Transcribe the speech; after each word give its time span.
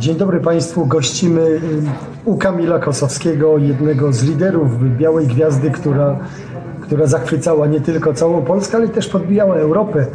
Dzień 0.00 0.16
dobry 0.16 0.40
Państwu. 0.40 0.86
Gościmy 0.86 1.40
y, 1.40 1.60
u 2.24 2.36
Kamila 2.36 2.78
Kosowskiego, 2.78 3.58
jednego 3.58 4.12
z 4.12 4.22
liderów 4.22 4.96
Białej 4.98 5.26
Gwiazdy, 5.26 5.70
która, 5.70 6.18
która 6.80 7.06
nie 7.66 7.80
tylko 7.80 8.14
całą 8.14 8.42
Polskę, 8.42 8.76
ale 8.76 8.88
też 8.88 9.08
podbijała 9.08 9.56
Europę 9.56 10.06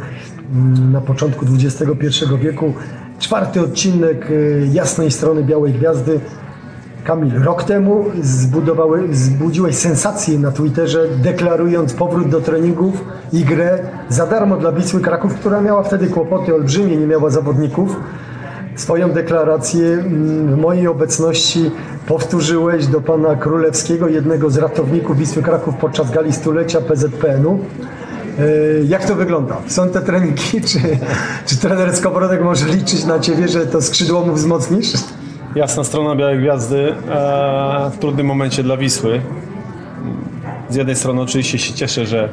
mm, 0.54 0.92
na 0.92 1.00
początku 1.00 1.46
XXI 1.54 2.24
wieku. 2.38 2.72
Czwarty 3.18 3.60
odcinek 3.60 4.30
y, 4.30 4.68
jasnej 4.72 5.10
strony 5.10 5.44
Białej 5.44 5.72
Gwiazdy. 5.72 6.20
Kamil, 7.04 7.42
rok 7.42 7.64
temu 7.64 8.04
zbudziłeś 9.12 9.76
sensację 9.76 10.38
na 10.38 10.52
Twitterze, 10.52 11.08
deklarując 11.22 11.92
powrót 11.92 12.28
do 12.28 12.40
treningów 12.40 13.04
i 13.32 13.44
grę 13.44 13.78
za 14.08 14.26
darmo 14.26 14.56
dla 14.56 14.72
Wisły 14.72 15.00
Kraków, 15.00 15.34
która 15.34 15.60
miała 15.60 15.82
wtedy 15.82 16.06
kłopoty 16.06 16.54
olbrzymie, 16.54 16.96
nie 16.96 17.06
miała 17.06 17.30
zawodników 17.30 17.96
swoją 18.76 19.10
deklarację 19.10 19.86
mm, 19.86 20.54
w 20.54 20.58
mojej 20.58 20.86
obecności 20.86 21.70
powtórzyłeś 22.06 22.86
do 22.86 23.00
pana 23.00 23.36
Królewskiego, 23.36 24.08
jednego 24.08 24.50
z 24.50 24.58
ratowników 24.58 25.18
Wisły 25.18 25.42
Kraków 25.42 25.74
podczas 25.74 26.10
gali 26.10 26.32
stulecia 26.32 26.80
PZPN-u. 26.80 27.58
E, 28.38 28.84
jak 28.84 29.04
to 29.04 29.14
wygląda? 29.14 29.56
Są 29.66 29.88
te 29.88 30.00
treningi, 30.00 30.60
czy, 30.68 30.78
czy 31.46 31.56
trener 31.56 31.96
Skowrodek 31.96 32.42
może 32.42 32.66
liczyć 32.66 33.04
na 33.04 33.18
ciebie, 33.20 33.48
że 33.48 33.66
to 33.66 33.82
skrzydło 33.82 34.26
mu 34.26 34.32
wzmocnisz? 34.32 34.92
Jasna 35.54 35.84
strona 35.84 36.16
Białej 36.16 36.38
Gwiazdy 36.38 36.94
e, 37.10 37.90
w 37.94 37.98
trudnym 37.98 38.26
momencie 38.26 38.62
dla 38.62 38.76
Wisły. 38.76 39.20
Z 40.70 40.74
jednej 40.74 40.96
strony 40.96 41.20
oczywiście 41.20 41.58
się 41.58 41.74
cieszę, 41.74 42.06
że, 42.06 42.28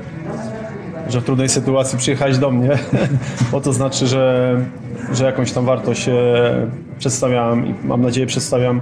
że 1.09 1.21
w 1.21 1.23
trudnej 1.23 1.49
sytuacji 1.49 1.97
przyjechałeś 1.97 2.37
do 2.37 2.51
mnie, 2.51 2.77
bo 3.51 3.61
to 3.61 3.73
znaczy, 3.73 4.07
że 4.07 4.55
że 5.13 5.25
jakąś 5.25 5.51
tam 5.51 5.65
wartość 5.65 6.09
e, 6.09 6.13
przedstawiam 6.99 7.67
i 7.67 7.73
mam 7.83 8.01
nadzieję 8.01 8.27
przedstawiam 8.27 8.81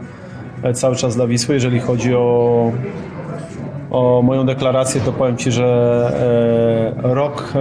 e, 0.64 0.74
cały 0.74 0.96
czas 0.96 1.16
dla 1.16 1.28
Wisły. 1.28 1.56
Jeżeli 1.56 1.80
chodzi 1.80 2.16
o, 2.16 2.72
o 3.92 4.22
moją 4.22 4.46
deklarację, 4.46 5.02
to 5.02 5.12
powiem 5.12 5.38
Ci, 5.38 5.52
że 5.52 5.64
e, 7.04 7.14
rok 7.14 7.54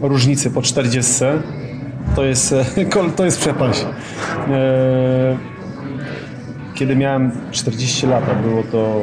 różnicy 0.00 0.50
po 0.50 0.62
40 0.62 1.24
to 2.16 2.24
jest, 2.24 2.54
to 3.16 3.24
jest 3.24 3.40
przepaść. 3.40 3.86
Kiedy 6.74 6.96
miałem 6.96 7.30
40 7.50 8.06
lat, 8.06 8.24
było 8.42 8.62
to 8.72 9.00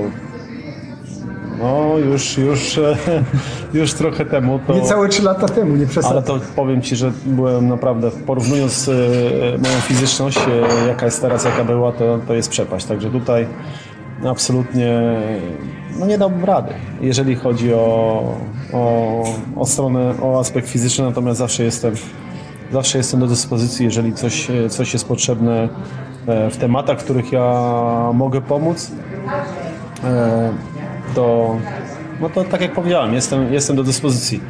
no, 1.62 1.98
już, 1.98 2.38
już, 2.38 2.80
już 3.74 3.94
trochę 3.94 4.26
temu. 4.26 4.60
To, 4.68 4.74
Niecałe 4.74 5.10
3 5.10 5.24
lata 5.24 5.48
temu, 5.48 5.76
nie 5.76 5.88
przesadzę. 5.88 6.14
Ale 6.14 6.24
to 6.24 6.40
powiem 6.56 6.82
Ci, 6.82 6.96
że 6.96 7.12
byłem 7.26 7.68
naprawdę, 7.68 8.12
porównując 8.12 8.88
e, 8.88 8.92
moją 9.58 9.82
fizyczność, 9.82 10.38
e, 10.38 10.88
jaka 10.88 11.06
jest 11.06 11.22
teraz, 11.22 11.46
jaka 11.46 11.64
była, 11.64 11.92
to, 11.92 12.20
to 12.28 12.34
jest 12.34 12.50
przepaść. 12.50 12.86
Także 12.86 13.10
tutaj 13.10 13.48
absolutnie 14.26 15.02
no 16.00 16.06
nie 16.06 16.18
dałbym 16.18 16.46
rady, 16.46 16.74
jeżeli 17.02 17.36
chodzi 17.36 17.74
o, 17.74 18.24
o, 18.74 19.24
o 19.56 19.66
stronę, 19.66 20.14
o 20.22 20.40
aspekt 20.40 20.70
fizyczny, 20.70 21.06
natomiast 21.06 21.40
zawsze 21.40 21.64
jestem, 21.64 21.94
zawsze 22.72 22.98
jestem 22.98 23.20
do 23.20 23.28
dyspozycji, 23.28 23.86
jeżeli 23.86 24.14
coś, 24.14 24.48
coś 24.70 24.94
jest 24.94 25.08
potrzebne 25.08 25.70
e, 26.28 26.50
w 26.50 26.58
tematach, 26.58 27.00
w 27.00 27.04
których 27.04 27.32
ja 27.32 27.64
mogę 28.14 28.42
pomóc 28.42 28.92
to, 31.16 31.58
no 32.22 32.30
to 32.30 32.44
tak 32.44 32.62
jak 32.62 32.74
powiedziałem, 32.74 33.14
jestem, 33.14 33.54
jestem 33.54 33.76
do 33.76 33.84
dyspozycji. 33.84 34.42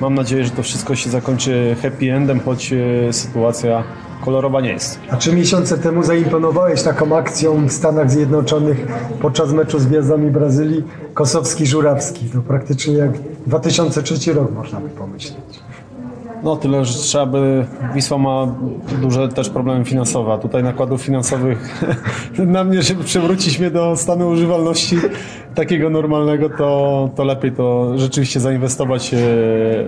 Mam 0.00 0.14
nadzieję, 0.14 0.44
że 0.44 0.50
to 0.50 0.62
wszystko 0.62 0.94
się 0.94 1.10
zakończy 1.10 1.76
happy 1.82 2.12
endem, 2.12 2.40
choć 2.40 2.72
e, 2.72 3.12
sytuacja 3.12 3.84
kolorowa 4.24 4.60
nie 4.60 4.72
jest. 4.72 5.00
A 5.10 5.16
trzy 5.16 5.32
miesiące 5.32 5.78
temu 5.78 6.02
zaimponowałeś 6.02 6.82
taką 6.82 7.16
akcją 7.16 7.66
w 7.66 7.72
Stanach 7.72 8.10
Zjednoczonych 8.10 8.86
podczas 9.20 9.52
meczu 9.52 9.78
z 9.78 9.86
Gwiazdami 9.86 10.30
Brazylii 10.30 10.84
Kosowski-Żurawski. 11.14 12.32
To 12.32 12.40
praktycznie 12.40 12.94
jak 12.94 13.10
2003 13.46 14.32
rok 14.32 14.52
można 14.52 14.80
by 14.80 14.88
pomyśleć. 14.88 15.60
No 16.42 16.56
tyle, 16.56 16.84
że 16.84 16.94
trzeba 16.94 17.26
by... 17.26 17.66
Wisła 17.94 18.18
ma 18.18 18.54
duże 19.00 19.28
też 19.28 19.50
problemy 19.50 19.84
finansowe, 19.84 20.32
a 20.32 20.38
tutaj 20.38 20.62
nakładów 20.62 21.02
finansowych 21.02 21.82
na 22.38 22.64
mnie, 22.64 22.82
żeby 22.82 23.04
przywrócić 23.04 23.58
mnie 23.58 23.70
do 23.70 23.96
stanu 23.96 24.28
używalności 24.28 24.96
takiego 25.54 25.90
normalnego, 25.90 26.50
to, 26.50 27.10
to 27.16 27.24
lepiej 27.24 27.52
to 27.52 27.98
rzeczywiście 27.98 28.40
zainwestować 28.40 29.14
e, 29.14 29.16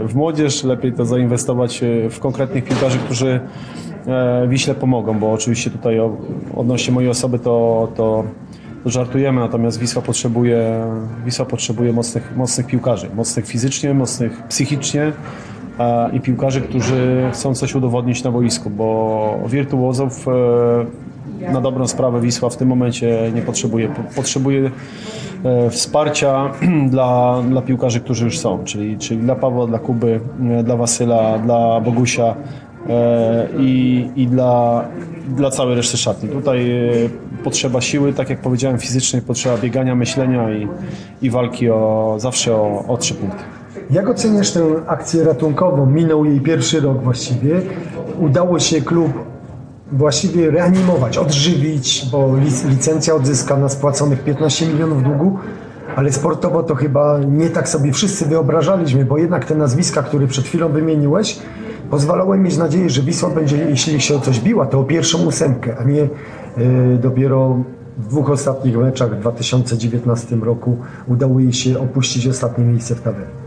w 0.08 0.14
młodzież, 0.14 0.64
lepiej 0.64 0.92
to 0.92 1.04
zainwestować 1.04 1.82
e, 1.82 2.10
w 2.10 2.20
konkretnych 2.20 2.64
piłkarzy, 2.64 2.98
którzy 2.98 3.40
e, 4.06 4.48
Wiśle 4.48 4.74
pomogą, 4.74 5.18
bo 5.18 5.32
oczywiście 5.32 5.70
tutaj 5.70 6.00
odnośnie 6.56 6.94
mojej 6.94 7.10
osoby 7.10 7.38
to, 7.38 7.88
to 7.96 8.24
żartujemy, 8.86 9.40
natomiast 9.40 9.78
Wisła 9.78 10.02
potrzebuje, 10.02 10.86
Wisła 11.24 11.44
potrzebuje 11.44 11.92
mocnych, 11.92 12.36
mocnych 12.36 12.66
piłkarzy, 12.66 13.10
mocnych 13.14 13.46
fizycznie, 13.46 13.94
mocnych 13.94 14.42
psychicznie, 14.48 15.12
i 16.12 16.20
piłkarzy, 16.20 16.60
którzy 16.60 17.30
chcą 17.32 17.54
coś 17.54 17.74
udowodnić 17.74 18.24
na 18.24 18.30
boisku, 18.30 18.70
bo 18.70 19.38
wirtuozów 19.46 20.26
e, 20.28 21.52
na 21.52 21.60
dobrą 21.60 21.88
sprawę 21.88 22.20
Wisła 22.20 22.50
w 22.50 22.56
tym 22.56 22.68
momencie 22.68 23.32
nie 23.34 23.42
potrzebuje. 23.42 23.88
Potrzebuje 24.16 24.70
e, 25.44 25.70
wsparcia 25.70 26.50
dla, 26.90 27.42
dla 27.48 27.62
piłkarzy, 27.62 28.00
którzy 28.00 28.24
już 28.24 28.38
są, 28.38 28.64
czyli, 28.64 28.98
czyli 28.98 29.20
dla 29.20 29.34
Pawła, 29.34 29.66
dla 29.66 29.78
Kuby, 29.78 30.20
e, 30.50 30.62
dla 30.62 30.76
Wasyla, 30.76 31.38
dla 31.38 31.80
Bogusia 31.80 32.34
i, 33.58 34.08
i 34.16 34.26
dla, 34.26 34.84
dla 35.28 35.50
całej 35.50 35.76
reszty 35.76 35.96
szatni. 35.96 36.28
Tutaj 36.28 36.70
potrzeba 37.44 37.80
siły, 37.80 38.12
tak 38.12 38.30
jak 38.30 38.40
powiedziałem, 38.40 38.78
fizycznej, 38.78 39.22
potrzeba 39.22 39.58
biegania, 39.58 39.94
myślenia 39.94 40.50
i, 40.50 40.68
i 41.22 41.30
walki 41.30 41.70
o, 41.70 42.14
zawsze 42.18 42.54
o, 42.54 42.84
o 42.88 42.96
trzy 42.96 43.14
punkty. 43.14 43.42
Jak 43.92 44.08
oceniasz 44.08 44.50
tę 44.50 44.60
akcję 44.86 45.24
ratunkową? 45.24 45.86
Minął 45.86 46.24
jej 46.24 46.40
pierwszy 46.40 46.80
rok 46.80 47.02
właściwie. 47.02 47.60
Udało 48.20 48.58
się 48.58 48.80
klub 48.80 49.12
właściwie 49.92 50.50
reanimować, 50.50 51.18
odżywić, 51.18 52.06
bo 52.12 52.34
licencja 52.68 53.14
odzyskana, 53.14 53.68
spłaconych 53.68 54.24
15 54.24 54.66
milionów 54.66 55.02
długu, 55.02 55.38
ale 55.96 56.12
sportowo 56.12 56.62
to 56.62 56.74
chyba 56.74 57.18
nie 57.18 57.50
tak 57.50 57.68
sobie 57.68 57.92
wszyscy 57.92 58.26
wyobrażaliśmy, 58.26 59.04
bo 59.04 59.18
jednak 59.18 59.44
te 59.44 59.54
nazwiska, 59.54 60.02
które 60.02 60.26
przed 60.26 60.44
chwilą 60.44 60.68
wymieniłeś, 60.68 61.38
pozwalały 61.90 62.38
mieć 62.38 62.56
nadzieję, 62.56 62.90
że 62.90 63.02
Wisła 63.02 63.30
będzie, 63.30 63.56
jeśli 63.56 64.00
się 64.00 64.16
o 64.16 64.20
coś 64.20 64.40
biła, 64.40 64.66
to 64.66 64.80
o 64.80 64.84
pierwszą 64.84 65.26
ósemkę, 65.26 65.76
a 65.78 65.84
nie 65.84 65.96
yy, 65.96 66.08
dopiero 67.02 67.56
w 67.98 68.06
dwóch 68.06 68.30
ostatnich 68.30 68.76
meczach 68.76 69.16
w 69.16 69.20
2019 69.20 70.36
roku 70.36 70.76
udało 71.08 71.40
jej 71.40 71.52
się 71.52 71.80
opuścić 71.80 72.26
ostatnie 72.26 72.64
miejsce 72.64 72.94
w 72.94 73.00
tabeli. 73.00 73.41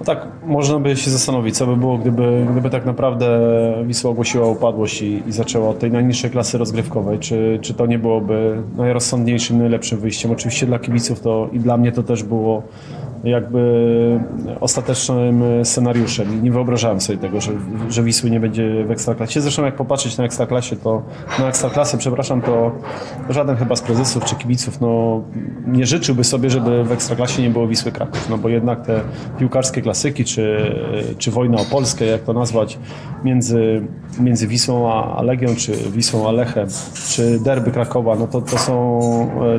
No 0.00 0.06
tak, 0.06 0.26
można 0.46 0.78
by 0.78 0.96
się 0.96 1.10
zastanowić, 1.10 1.56
co 1.56 1.66
by 1.66 1.76
było, 1.76 1.98
gdyby, 1.98 2.46
gdyby 2.50 2.70
tak 2.70 2.86
naprawdę 2.86 3.40
Wisła 3.86 4.10
ogłosiła 4.10 4.46
upadłość 4.46 5.02
i, 5.02 5.22
i 5.26 5.32
zaczęła 5.32 5.68
od 5.68 5.78
tej 5.78 5.90
najniższej 5.90 6.30
klasy 6.30 6.58
rozgrywkowej. 6.58 7.18
Czy, 7.18 7.58
czy 7.62 7.74
to 7.74 7.86
nie 7.86 7.98
byłoby 7.98 8.62
najrozsądniejszym, 8.76 9.58
najlepszym 9.58 9.98
wyjściem? 9.98 10.30
Oczywiście 10.30 10.66
dla 10.66 10.78
kibiców 10.78 11.20
to 11.20 11.48
i 11.52 11.58
dla 11.58 11.76
mnie 11.76 11.92
to 11.92 12.02
też 12.02 12.22
było 12.22 12.62
jakby 13.24 14.20
ostatecznym 14.60 15.42
scenariuszem 15.64 16.42
nie 16.44 16.52
wyobrażałem 16.52 17.00
sobie 17.00 17.18
tego, 17.18 17.40
że, 17.40 17.52
że 17.88 18.02
Wisły 18.02 18.30
nie 18.30 18.40
będzie 18.40 18.84
w 18.84 18.90
Ekstraklasie. 18.90 19.40
Zresztą 19.40 19.64
jak 19.64 19.76
popatrzeć 19.76 20.18
na 20.18 20.24
Ekstraklasie, 20.24 20.76
to 20.76 21.02
na 21.38 21.48
Ekstraklasę, 21.48 21.98
przepraszam, 21.98 22.42
to 22.42 22.72
żaden 23.28 23.56
chyba 23.56 23.76
z 23.76 23.82
prezesów 23.82 24.24
czy 24.24 24.34
kibiców 24.34 24.80
no, 24.80 25.22
nie 25.66 25.86
życzyłby 25.86 26.24
sobie, 26.24 26.50
żeby 26.50 26.84
w 26.84 26.92
Ekstraklasie 26.92 27.42
nie 27.42 27.50
było 27.50 27.68
Wisły 27.68 27.92
Kraków, 27.92 28.28
no 28.30 28.38
bo 28.38 28.48
jednak 28.48 28.86
te 28.86 29.00
piłkarskie 29.38 29.82
klasyki, 29.82 30.24
czy, 30.24 30.74
czy 31.18 31.30
wojna 31.30 31.60
o 31.60 31.64
Polskę, 31.64 32.04
jak 32.04 32.22
to 32.22 32.32
nazwać, 32.32 32.78
między, 33.24 33.82
między 34.20 34.46
Wisłą 34.46 34.92
a 34.92 35.22
Legią, 35.22 35.48
czy 35.56 35.72
Wisłą 35.72 36.28
a 36.28 36.32
Lechem, 36.32 36.68
czy 37.08 37.40
derby 37.40 37.70
Krakowa, 37.70 38.16
no 38.16 38.26
to, 38.26 38.40
to 38.40 38.58
są, 38.58 39.00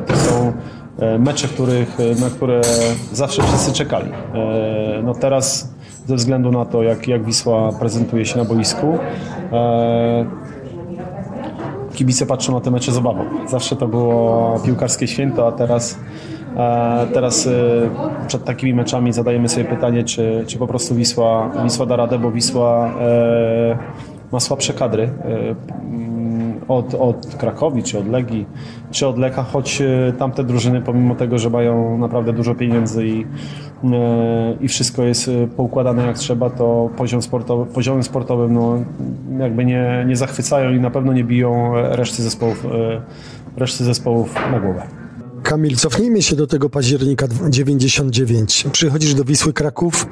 to 0.06 0.16
są 0.16 0.32
E, 0.42 0.81
mecze, 1.18 1.48
których, 1.48 2.00
e, 2.00 2.20
na 2.20 2.30
które 2.30 2.60
zawsze 3.12 3.42
wszyscy 3.42 3.72
czekali. 3.72 4.10
E, 4.34 5.02
no 5.02 5.14
teraz 5.14 5.74
ze 6.06 6.16
względu 6.16 6.50
na 6.50 6.64
to, 6.64 6.82
jak, 6.82 7.08
jak 7.08 7.24
Wisła 7.24 7.72
prezentuje 7.72 8.26
się 8.26 8.38
na 8.38 8.44
boisku, 8.44 8.98
kibice 11.94 12.26
patrzą 12.26 12.52
na 12.52 12.60
te 12.60 12.70
mecze 12.70 12.92
z 12.92 12.96
obawą. 12.96 13.24
Zawsze 13.48 13.76
to 13.76 13.88
było 13.88 14.60
piłkarskie 14.64 15.06
święto, 15.06 15.48
a 15.48 15.52
teraz, 15.52 15.98
teraz 17.14 17.48
przed 18.26 18.44
takimi 18.44 18.74
meczami 18.74 19.12
zadajemy 19.12 19.48
sobie 19.48 19.64
pytanie, 19.64 20.04
czy, 20.04 20.44
czy 20.46 20.58
po 20.58 20.66
prostu 20.66 20.94
Wisła, 20.94 21.50
Wisła 21.64 21.86
da 21.86 21.96
radę, 21.96 22.18
bo 22.18 22.30
Wisła 22.30 22.94
ma 24.32 24.40
słabsze 24.40 24.72
kadry 24.72 25.10
od, 26.76 26.94
od 26.94 27.26
Krakowi, 27.26 27.82
czy 27.82 27.98
od 27.98 28.08
Legii, 28.08 28.46
czy 28.90 29.06
od 29.06 29.18
Leka, 29.18 29.42
choć 29.42 29.80
e, 29.80 30.12
tamte 30.18 30.44
drużyny, 30.44 30.80
pomimo 30.80 31.14
tego, 31.14 31.38
że 31.38 31.50
mają 31.50 31.98
naprawdę 31.98 32.32
dużo 32.32 32.54
pieniędzy 32.54 33.06
i, 33.06 33.26
e, 33.84 34.56
i 34.60 34.68
wszystko 34.68 35.02
jest 35.02 35.28
e, 35.28 35.46
poukładane 35.46 36.06
jak 36.06 36.18
trzeba, 36.18 36.50
to 36.50 36.90
poziom 36.96 37.22
sportowy, 37.22 37.72
poziomem 37.72 38.02
sportowym 38.02 38.54
no, 38.54 38.78
jakby 39.38 39.64
nie, 39.64 40.04
nie 40.08 40.16
zachwycają 40.16 40.72
i 40.72 40.80
na 40.80 40.90
pewno 40.90 41.12
nie 41.12 41.24
biją 41.24 41.72
reszty 41.74 42.22
zespołów, 42.22 42.66
reszty 43.56 43.84
zespołów 43.84 44.34
na 44.52 44.60
głowę. 44.60 45.01
Kamil, 45.42 45.76
cofnijmy 45.76 46.22
się 46.22 46.36
do 46.36 46.46
tego 46.46 46.70
października 46.70 47.26
99. 47.48 48.64
Przychodzisz 48.72 49.14
do 49.14 49.24
Wisły 49.24 49.52
Kraków, 49.52 50.06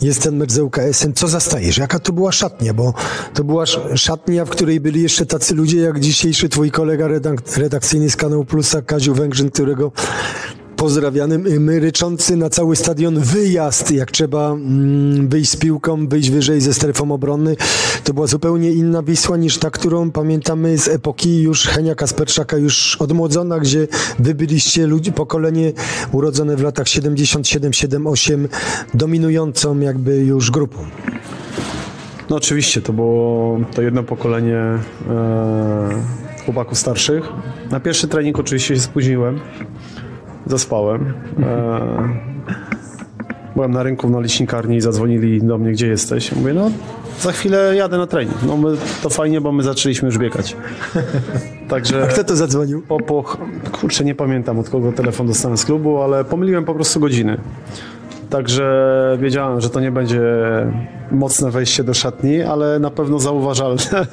jest 0.00 0.22
ten 0.22 0.36
mecz 0.36 0.52
z 0.52 0.58
ŁKS-em. 0.58 1.14
Co 1.14 1.28
zastajesz? 1.28 1.78
Jaka 1.78 1.98
to 1.98 2.12
była 2.12 2.32
szatnia? 2.32 2.74
Bo 2.74 2.94
to 3.34 3.44
była 3.44 3.62
sz- 3.62 4.00
szatnia, 4.00 4.44
w 4.44 4.50
której 4.50 4.80
byli 4.80 5.02
jeszcze 5.02 5.26
tacy 5.26 5.54
ludzie 5.54 5.80
jak 5.80 6.00
dzisiejszy 6.00 6.48
twój 6.48 6.70
kolega 6.70 7.06
redak- 7.08 7.58
redakcyjny 7.58 8.10
z 8.10 8.16
kanału 8.16 8.44
Plusa, 8.44 8.82
Kaziu 8.82 9.14
Węgrzyn, 9.14 9.50
którego 9.50 9.92
pozdrawiamy, 10.84 11.38
my 11.38 11.80
ryczący 11.80 12.36
na 12.36 12.50
cały 12.50 12.76
stadion 12.76 13.20
wyjazd, 13.20 13.90
jak 13.90 14.10
trzeba 14.10 14.50
mm, 14.50 15.28
wyjść 15.28 15.50
z 15.50 15.56
piłką, 15.56 16.08
wyjść 16.08 16.30
wyżej 16.30 16.60
ze 16.60 16.74
strefą 16.74 17.12
obrony. 17.12 17.56
To 18.04 18.14
była 18.14 18.26
zupełnie 18.26 18.72
inna 18.72 19.02
Wisła 19.02 19.36
niż 19.36 19.58
ta, 19.58 19.70
którą 19.70 20.10
pamiętamy 20.10 20.78
z 20.78 20.88
epoki 20.88 21.42
już 21.42 21.66
Henia 21.66 21.94
Kasperczaka, 21.94 22.56
już 22.56 22.96
odmłodzona, 22.96 23.58
gdzie 23.58 23.88
wy 24.18 24.34
byliście 24.34 24.86
ludzi, 24.86 25.12
pokolenie 25.12 25.72
urodzone 26.12 26.56
w 26.56 26.62
latach 26.62 26.86
77-78, 26.86 28.48
dominującą 28.94 29.80
jakby 29.80 30.16
już 30.16 30.50
grupą. 30.50 30.78
No 32.30 32.36
oczywiście, 32.36 32.82
to 32.82 32.92
było 32.92 33.60
to 33.74 33.82
jedno 33.82 34.02
pokolenie 34.02 34.58
e, 34.58 34.78
chłopaków 36.44 36.78
starszych. 36.78 37.24
Na 37.70 37.80
pierwszy 37.80 38.08
trening 38.08 38.38
oczywiście 38.38 38.74
się 38.74 38.80
spóźniłem, 38.80 39.40
zaspałem. 40.46 41.14
E, 41.42 42.34
byłem 43.54 43.70
na 43.70 43.82
rynku 43.82 44.08
na 44.08 44.20
licznikarni 44.20 44.76
i 44.76 44.80
zadzwonili 44.80 45.42
do 45.42 45.58
mnie, 45.58 45.72
gdzie 45.72 45.86
jesteś. 45.86 46.32
Mówię, 46.32 46.54
no 46.54 46.70
za 47.20 47.32
chwilę 47.32 47.76
jadę 47.76 47.98
na 47.98 48.06
trening. 48.06 48.36
No 48.46 48.56
my, 48.56 48.76
to 49.02 49.10
fajnie, 49.10 49.40
bo 49.40 49.52
my 49.52 49.62
zaczęliśmy 49.62 50.06
już 50.06 50.18
biegać. 50.18 50.56
Także... 51.68 52.06
Kto 52.10 52.24
to 52.24 52.36
zadzwonił? 52.36 52.82
Po, 52.82 53.00
po, 53.00 53.24
kurczę, 53.72 54.04
nie 54.04 54.14
pamiętam 54.14 54.58
od 54.58 54.68
kogo 54.68 54.92
telefon 54.92 55.26
dostałem 55.26 55.56
z 55.56 55.64
klubu, 55.64 56.02
ale 56.02 56.24
pomyliłem 56.24 56.64
po 56.64 56.74
prostu 56.74 57.00
godziny. 57.00 57.38
Także 58.30 59.18
wiedziałem, 59.20 59.60
że 59.60 59.70
to 59.70 59.80
nie 59.80 59.90
będzie 59.90 60.22
mocne 61.10 61.50
wejście 61.50 61.84
do 61.84 61.94
szatni, 61.94 62.42
ale 62.42 62.78
na 62.78 62.90
pewno 62.90 63.18
zauważalne, 63.18 63.82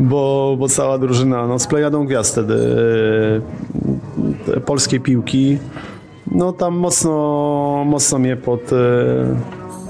bo, 0.00 0.56
bo 0.58 0.68
cała 0.68 0.98
drużyna, 0.98 1.46
no 1.46 1.58
z 1.58 1.66
plejadą 1.66 2.06
gwiazd 2.06 2.32
wtedy 2.32 2.56
polskiej 4.60 5.00
piłki, 5.00 5.58
no 6.30 6.52
tam 6.52 6.74
mocno, 6.74 7.84
mocno 7.86 8.18
mnie 8.18 8.36
pod, 8.36 8.72
e, 8.72 8.76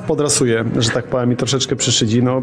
podrasuje, 0.07 0.65
że 0.79 0.91
tak 0.91 1.05
powiem, 1.05 1.33
i 1.33 1.37
troszeczkę 1.37 1.77
przyszydzi. 1.77 2.23
No, 2.23 2.43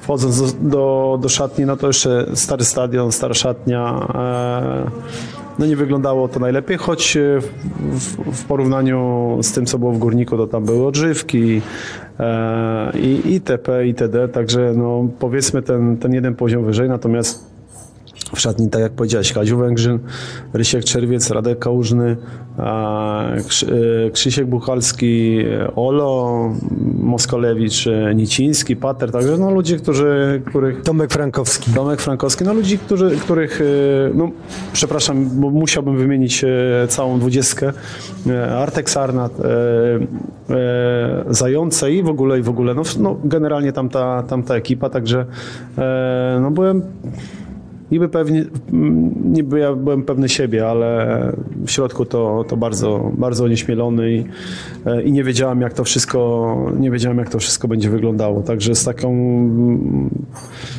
wchodząc 0.00 0.52
do, 0.52 0.68
do, 0.68 1.18
do 1.22 1.28
szatni, 1.28 1.66
no 1.66 1.76
to 1.76 1.86
jeszcze 1.86 2.26
stary 2.34 2.64
stadion, 2.64 3.12
stara 3.12 3.34
szatnia. 3.34 4.08
E, 4.14 4.90
no 5.58 5.66
nie 5.66 5.76
wyglądało 5.76 6.28
to 6.28 6.40
najlepiej, 6.40 6.76
choć 6.76 7.16
e, 7.16 7.40
w, 7.40 8.36
w, 8.36 8.44
porównaniu 8.44 9.38
z 9.42 9.52
tym, 9.52 9.66
co 9.66 9.78
było 9.78 9.92
w 9.92 9.98
Górniku, 9.98 10.36
to 10.36 10.46
tam 10.46 10.64
były 10.64 10.86
odżywki 10.86 11.62
e, 12.20 12.92
i 12.98 13.32
itp. 13.34 13.86
itd. 13.86 14.28
Także 14.28 14.72
no, 14.76 15.08
powiedzmy 15.18 15.62
ten, 15.62 15.96
ten 15.96 16.14
jeden 16.14 16.34
poziom 16.34 16.64
wyżej, 16.64 16.88
natomiast 16.88 17.45
w 18.36 18.40
szatni, 18.40 18.70
tak 18.70 18.82
jak 18.82 18.92
powiedziałeś, 18.92 19.32
Kaziu 19.32 19.58
Węgrzyn, 19.58 19.98
Rysiek 20.52 20.84
Czerwiec, 20.84 21.30
Radek 21.30 21.58
Kałużny, 21.58 22.16
e, 22.58 24.10
Krzysiek 24.12 24.46
Buchalski, 24.46 25.38
e, 25.38 25.74
Olo, 25.74 26.52
Moskolewicz, 26.98 27.86
e, 27.86 28.14
Niciński, 28.14 28.76
Pater, 28.76 29.12
także 29.12 29.38
no 29.38 29.50
ludzie, 29.50 29.76
którzy, 29.76 30.42
których 30.46 30.82
Tomek 30.82 31.12
Frankowski. 31.12 31.70
Tomek 31.72 32.00
Frankowski, 32.00 32.44
no 32.44 32.54
ludzi, 32.54 32.78
którzy, 32.78 33.10
których, 33.10 33.60
no 34.14 34.30
przepraszam, 34.72 35.40
bo 35.40 35.50
musiałbym 35.50 35.98
wymienić 35.98 36.44
całą 36.88 37.18
dwudziestkę, 37.18 37.72
Artek 38.58 38.90
Sarnat, 38.90 39.32
Zające 41.30 41.92
i 41.92 42.02
w 42.02 42.08
ogóle, 42.08 42.38
i 42.38 42.42
w 42.42 42.48
ogóle, 42.48 42.74
no, 42.74 42.82
no 42.98 43.16
generalnie 43.24 43.72
tamta, 43.72 44.22
tamta 44.22 44.54
ekipa, 44.54 44.90
także 44.90 45.26
no 46.40 46.50
byłem 46.50 46.82
niby 47.90 48.08
pewnie, 48.08 48.44
m, 48.72 49.14
niby 49.32 49.58
ja 49.58 49.74
byłem 49.74 50.02
pewny 50.02 50.28
siebie, 50.28 50.68
ale 50.68 51.32
w 51.66 51.70
środku 51.70 52.04
to, 52.04 52.44
to 52.48 52.56
bardzo, 52.56 53.12
bardzo 53.18 53.44
onieśmielony 53.44 54.12
i, 54.12 54.24
e, 54.86 55.02
i 55.02 55.12
nie 55.12 55.24
wiedziałem 55.24 55.60
jak 55.60 55.74
to 55.74 55.84
wszystko, 55.84 56.72
nie 56.78 56.90
wiedziałem 56.90 57.18
jak 57.18 57.30
to 57.30 57.38
wszystko 57.38 57.68
będzie 57.68 57.90
wyglądało, 57.90 58.42
także 58.42 58.74
z 58.74 58.84
taką 58.84 59.16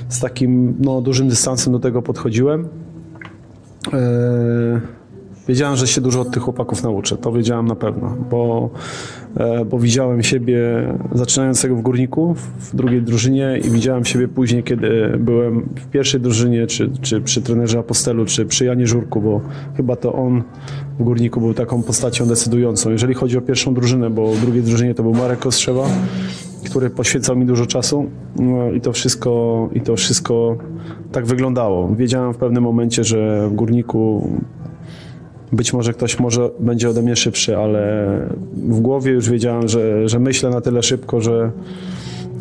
z 0.09 0.19
takim 0.19 0.75
no, 0.79 1.01
dużym 1.01 1.27
dystansem 1.27 1.73
do 1.73 1.79
tego 1.79 2.01
podchodziłem. 2.01 2.67
E, 3.93 4.97
Wiedziałem, 5.47 5.75
że 5.75 5.87
się 5.87 6.01
dużo 6.01 6.21
od 6.21 6.31
tych 6.31 6.43
chłopaków 6.43 6.83
nauczę. 6.83 7.17
To 7.17 7.31
wiedziałem 7.31 7.65
na 7.67 7.75
pewno, 7.75 8.15
bo, 8.29 8.69
bo 9.69 9.79
widziałem 9.79 10.23
siebie 10.23 10.59
zaczynającego 11.15 11.75
w 11.75 11.81
górniku, 11.81 12.35
w 12.59 12.75
drugiej 12.75 13.01
drużynie 13.01 13.59
i 13.67 13.69
widziałem 13.69 14.05
siebie 14.05 14.27
później, 14.27 14.63
kiedy 14.63 15.17
byłem 15.19 15.69
w 15.75 15.87
pierwszej 15.87 16.21
drużynie, 16.21 16.67
czy, 16.67 16.91
czy 17.01 17.21
przy 17.21 17.41
trenerze 17.41 17.79
Apostelu, 17.79 18.25
czy 18.25 18.45
przy 18.45 18.65
Janie 18.65 18.87
Żurku, 18.87 19.21
bo 19.21 19.41
chyba 19.77 19.95
to 19.95 20.13
on 20.13 20.43
w 20.99 21.03
górniku 21.03 21.41
był 21.41 21.53
taką 21.53 21.83
postacią 21.83 22.27
decydującą. 22.27 22.91
Jeżeli 22.91 23.13
chodzi 23.13 23.37
o 23.37 23.41
pierwszą 23.41 23.73
drużynę, 23.73 24.09
bo 24.09 24.31
w 24.31 24.41
drugiej 24.41 24.63
drużynie 24.63 24.95
to 24.95 25.03
był 25.03 25.13
Marek 25.13 25.39
Kostrzewa, 25.39 25.87
który 26.65 26.89
poświęcał 26.89 27.35
mi 27.35 27.45
dużo 27.45 27.65
czasu 27.65 28.05
no, 28.39 28.71
i 28.71 28.81
to 28.81 28.93
wszystko 28.93 29.69
i 29.73 29.81
to 29.81 29.95
wszystko 29.95 30.57
tak 31.11 31.25
wyglądało. 31.25 31.95
Wiedziałem 31.95 32.33
w 32.33 32.37
pewnym 32.37 32.63
momencie, 32.63 33.03
że 33.03 33.47
w 33.49 33.53
górniku 33.53 34.29
być 35.51 35.73
może 35.73 35.93
ktoś 35.93 36.19
może 36.19 36.49
będzie 36.59 36.89
ode 36.89 37.01
mnie 37.01 37.15
szybszy, 37.15 37.57
ale 37.57 38.07
w 38.53 38.79
głowie 38.79 39.11
już 39.11 39.29
wiedziałem, 39.29 39.67
że, 39.67 40.09
że 40.09 40.19
myślę 40.19 40.49
na 40.49 40.61
tyle 40.61 40.83
szybko, 40.83 41.21
że, 41.21 41.51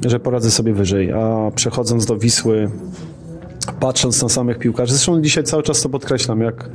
że 0.06 0.20
poradzę 0.20 0.50
sobie 0.50 0.73
wyżej. 0.73 1.12
A 1.12 1.50
przechodząc 1.55 2.06
do 2.06 2.19
Wisły, 2.19 2.70
patrząc 3.81 4.23
na 4.23 4.29
samych 4.29 4.58
piłkarzy, 4.58 4.93
zresztą 4.93 5.23
dzisiaj 5.23 5.44
cały 5.44 5.62
czas 5.62 5.81
to 5.81 5.88
podkreślam, 5.88 6.41
jak, 6.41 6.70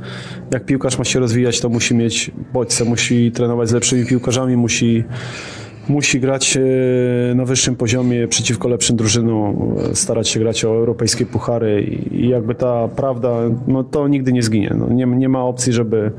jak 0.50 0.64
piłkarz 0.64 0.98
ma 0.98 1.04
się 1.04 1.20
rozwijać, 1.20 1.60
to 1.60 1.68
musi 1.68 1.94
mieć 1.94 2.30
bodźce, 2.52 2.84
musi 2.84 3.32
trenować 3.32 3.68
z 3.68 3.72
lepszymi 3.72 4.06
piłkarzami, 4.06 4.56
musi, 4.56 5.04
musi 5.88 6.20
grać 6.20 6.56
e, 6.56 7.34
na 7.34 7.44
wyższym 7.44 7.76
poziomie 7.76 8.28
przeciwko 8.28 8.68
lepszym 8.68 8.96
drużynom, 8.96 9.74
e, 9.90 9.94
starać 9.94 10.28
się 10.28 10.40
grać 10.40 10.64
o 10.64 10.68
europejskie 10.68 11.26
puchary 11.26 11.82
i, 12.10 12.28
jakby 12.28 12.54
ta 12.54 12.88
prawda, 12.88 13.30
no 13.66 13.84
to 13.84 14.08
nigdy 14.08 14.32
nie 14.32 14.42
zginie. 14.42 14.74
No, 14.78 14.88
nie, 14.88 15.06
nie 15.06 15.28
ma 15.28 15.44
opcji, 15.44 15.72
żeby 15.72 16.12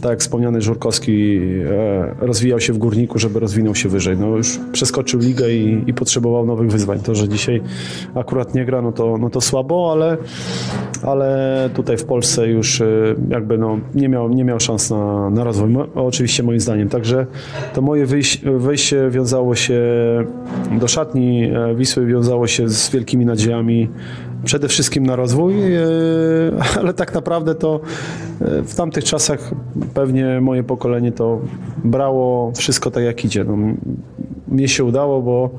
tak 0.00 0.10
jak 0.10 0.20
wspomniany 0.20 0.62
Żurkowski 0.62 1.40
e, 1.70 2.14
rozwijał 2.20 2.60
się 2.60 2.72
w 2.72 2.78
górniku, 2.78 3.18
żeby 3.18 3.40
rozwinął 3.40 3.74
się 3.74 3.88
wyżej. 3.88 4.16
No 4.16 4.26
już 4.26 4.60
przeskoczył 4.72 5.20
ligę 5.20 5.50
i, 5.50 5.84
i 5.86 5.94
potrzebował 5.94 6.46
nowych 6.46 6.70
wyzwań. 6.70 7.00
To, 7.00 7.14
że 7.14 7.28
dzisiaj 7.28 7.62
akurat 8.14 8.54
nie 8.54 8.64
gra, 8.64 8.82
no 8.82 8.92
to, 8.92 9.18
no 9.18 9.30
to 9.30 9.40
słabo, 9.40 9.92
ale, 9.92 10.16
ale 11.02 11.70
tutaj 11.74 11.96
w 11.96 12.04
Polsce 12.04 12.48
już 12.48 12.80
e, 12.80 12.86
jakby 13.28 13.58
no, 13.58 13.78
nie, 13.94 14.08
miał, 14.08 14.28
nie 14.28 14.44
miał 14.44 14.60
szans 14.60 14.90
na, 14.90 15.30
na 15.30 15.44
rozwój. 15.44 15.76
Oczywiście 15.94 16.42
moim 16.42 16.60
zdaniem. 16.60 16.88
Także 16.88 17.26
to 17.74 17.82
moje 17.82 18.06
wejście 18.58 19.10
wiązało 19.10 19.54
się 19.54 19.80
do 20.80 20.88
szatni 20.88 21.44
e, 21.44 21.74
Wisły, 21.74 22.06
wiązało 22.06 22.46
się 22.46 22.68
z 22.68 22.90
wielkimi 22.90 23.26
nadziejami 23.26 23.88
przede 24.44 24.68
wszystkim 24.68 25.06
na 25.06 25.16
rozwój, 25.16 25.74
e, 25.74 25.80
ale 26.80 26.94
tak 26.94 27.14
naprawdę 27.14 27.54
to 27.54 27.80
e, 28.40 28.62
w 28.62 28.74
tamtych 28.74 29.04
czasach 29.04 29.50
pewnie 29.94 30.40
moje 30.40 30.62
pokolenie 30.62 31.12
to 31.12 31.40
brało 31.84 32.52
wszystko 32.56 32.90
tak 32.90 33.04
jak 33.04 33.24
idzie. 33.24 33.44
No, 33.44 33.56
mnie 34.48 34.68
się 34.68 34.84
udało, 34.84 35.22
bo 35.22 35.50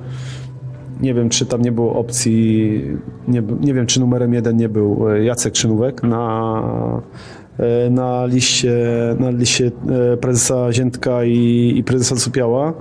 nie 1.02 1.14
wiem, 1.14 1.30
czy 1.30 1.46
tam 1.46 1.62
nie 1.62 1.72
było 1.72 1.96
opcji, 1.96 2.82
nie, 3.28 3.44
nie 3.60 3.74
wiem, 3.74 3.86
czy 3.86 4.00
numerem 4.00 4.34
jeden 4.34 4.58
nie 4.58 4.70
był 4.70 5.10
e, 5.10 5.24
Jacek 5.24 5.54
Krzynówek 5.54 6.04
na, 6.04 6.92
na 7.90 8.26
liście, 8.26 8.76
na 9.20 9.30
liście 9.30 9.72
prezesa 10.22 10.74
Ziętka 10.74 11.24
i, 11.24 11.74
i 11.78 11.84
prezesa 11.84 12.16
Cupiała. 12.16 12.74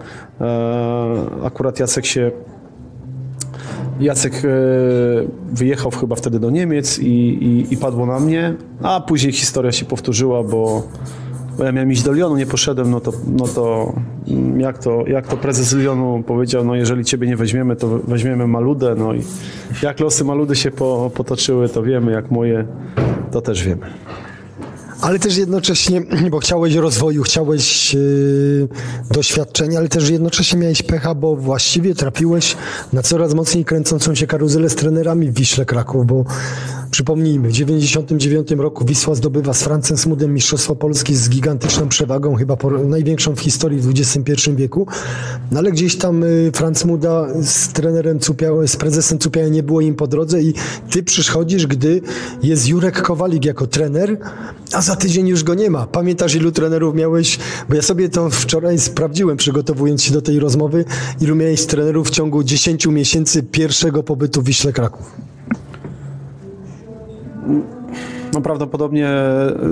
Akurat 1.45 1.81
Jacek 1.81 2.07
się 2.07 2.31
Jacek 4.01 4.35
e, 4.35 4.49
wyjechał 5.53 5.91
chyba 5.91 6.17
wtedy 6.17 6.41
do 6.41 6.51
Niemiec 6.51 6.99
i, 6.99 7.05
i, 7.09 7.75
i 7.75 7.77
padło 7.77 8.07
na 8.07 8.21
mnie, 8.21 8.55
a 8.83 9.01
później 9.01 9.33
historia 9.33 9.73
się 9.73 9.85
powtórzyła, 9.85 10.43
bo 10.43 10.83
bo 11.59 11.65
ja 11.65 11.73
miałem 11.73 11.93
iść 11.93 12.03
do 12.03 12.13
Lyonu, 12.13 12.37
nie 12.37 12.47
poszedłem, 12.47 12.91
no 12.91 13.01
to, 13.01 13.13
no 13.27 13.49
to 13.49 13.93
mm, 14.29 14.61
jak, 14.61 14.79
to 14.79 15.07
jak 15.07 15.27
to 15.27 15.37
prezes 15.37 15.73
Lyonu 15.73 16.23
powiedział, 16.27 16.65
no 16.65 16.75
jeżeli 16.75 17.05
ciebie 17.05 17.27
nie 17.27 17.37
weźmiemy, 17.37 17.77
to 17.77 17.89
weźmiemy 17.89 18.47
Maludę, 18.47 18.95
no 18.99 19.15
i 19.15 19.23
jak 19.83 20.01
losy 20.01 20.25
Maludy 20.25 20.57
się 20.57 20.71
po, 20.71 21.11
potoczyły, 21.15 21.69
to 21.69 21.83
wiemy, 21.83 22.13
jak 22.13 22.31
moje, 22.31 22.67
to 23.31 23.41
też 23.41 23.65
wiemy. 23.65 23.87
Ale 25.01 25.19
też 25.19 25.37
jednocześnie, 25.37 26.03
bo 26.31 26.39
chciałeś 26.39 26.75
rozwoju, 26.75 27.23
chciałeś 27.23 27.95
yy, 27.95 28.69
doświadczenia, 29.11 29.79
ale 29.79 29.89
też 29.89 30.11
jednocześnie 30.11 30.59
miałeś 30.59 30.83
pecha, 30.83 31.15
bo 31.15 31.37
właściwie 31.37 31.95
trafiłeś 31.95 32.57
na 32.93 33.03
coraz 33.03 33.35
mocniej 33.35 33.65
kręcącą 33.65 34.15
się 34.15 34.27
karuzelę 34.27 34.71
z 34.71 34.75
trenerami 34.75 35.31
w 35.31 35.35
Wiśle 35.35 35.65
Kraków, 35.65 36.07
bo 36.07 36.25
przypomnijmy, 36.91 37.49
w 37.49 37.53
99 37.53 38.51
roku 38.51 38.85
Wisła 38.85 39.15
zdobywa 39.15 39.55
z 39.55 39.63
Francem 39.63 39.97
Smudem 39.97 40.35
Mistrzostwo 40.35 40.77
Polski 40.77 41.17
z 41.17 41.29
gigantyczną 41.29 41.89
przewagą, 41.89 42.35
chyba 42.35 42.57
największą 42.85 43.37
w 43.37 43.41
historii 43.41 43.79
w 43.79 43.91
XXI 43.91 44.51
wieku, 44.57 44.87
no 45.53 45.59
ale 45.59 45.73
gdzieś 45.73 45.97
tam 45.97 46.25
y, 46.25 46.51
Franc 46.55 46.85
Muda 46.85 47.27
z 47.43 47.69
trenerem 47.69 48.21
Cupiał, 48.21 48.67
z 48.67 48.77
prezesem 48.77 49.19
Cupiała 49.19 49.49
nie 49.49 49.63
było 49.63 49.81
im 49.81 49.95
po 49.95 50.07
drodze 50.07 50.43
i 50.43 50.55
ty 50.91 51.03
przychodzisz, 51.03 51.67
gdy 51.67 52.01
jest 52.43 52.69
Jurek 52.69 53.03
Kowalik 53.03 53.45
jako 53.45 53.67
trener, 53.67 54.19
a 54.73 54.83
za 54.83 54.97
tydzień 54.97 55.29
już 55.29 55.45
go 55.45 55.55
nie 55.55 55.71
ma. 55.71 55.87
Pamiętasz, 55.87 56.35
ilu 56.35 56.53
trenerów 56.53 56.95
miałeś? 56.95 57.39
Bo 57.69 57.75
ja 57.75 57.83
sobie 57.83 58.09
to 58.09 58.31
wczoraj 58.31 58.79
sprawdziłem, 58.79 59.37
przygotowując 59.37 60.03
się 60.03 60.13
do 60.13 60.23
tej 60.23 60.39
rozmowy. 60.39 60.85
Ilu 61.21 61.37
miałeś 61.37 61.67
trenerów 61.67 62.09
w 62.09 62.11
ciągu 62.11 62.45
10 62.45 62.87
miesięcy 62.87 63.43
pierwszego 63.43 64.03
pobytu 64.03 64.43
w 64.43 64.45
Wiśle 64.45 64.73
Kraków? 64.73 65.31
No 68.35 68.41
prawdopodobnie 68.41 69.11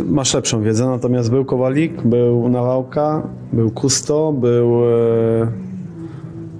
masz 0.06 0.34
lepszą 0.34 0.62
wiedzę, 0.62 0.86
natomiast 0.86 1.30
był 1.30 1.44
Kowalik, 1.44 2.02
był 2.02 2.48
Nawałka, 2.48 3.22
był 3.52 3.70
Kusto, 3.70 4.32
był, 4.32 4.84
e, 4.84 5.48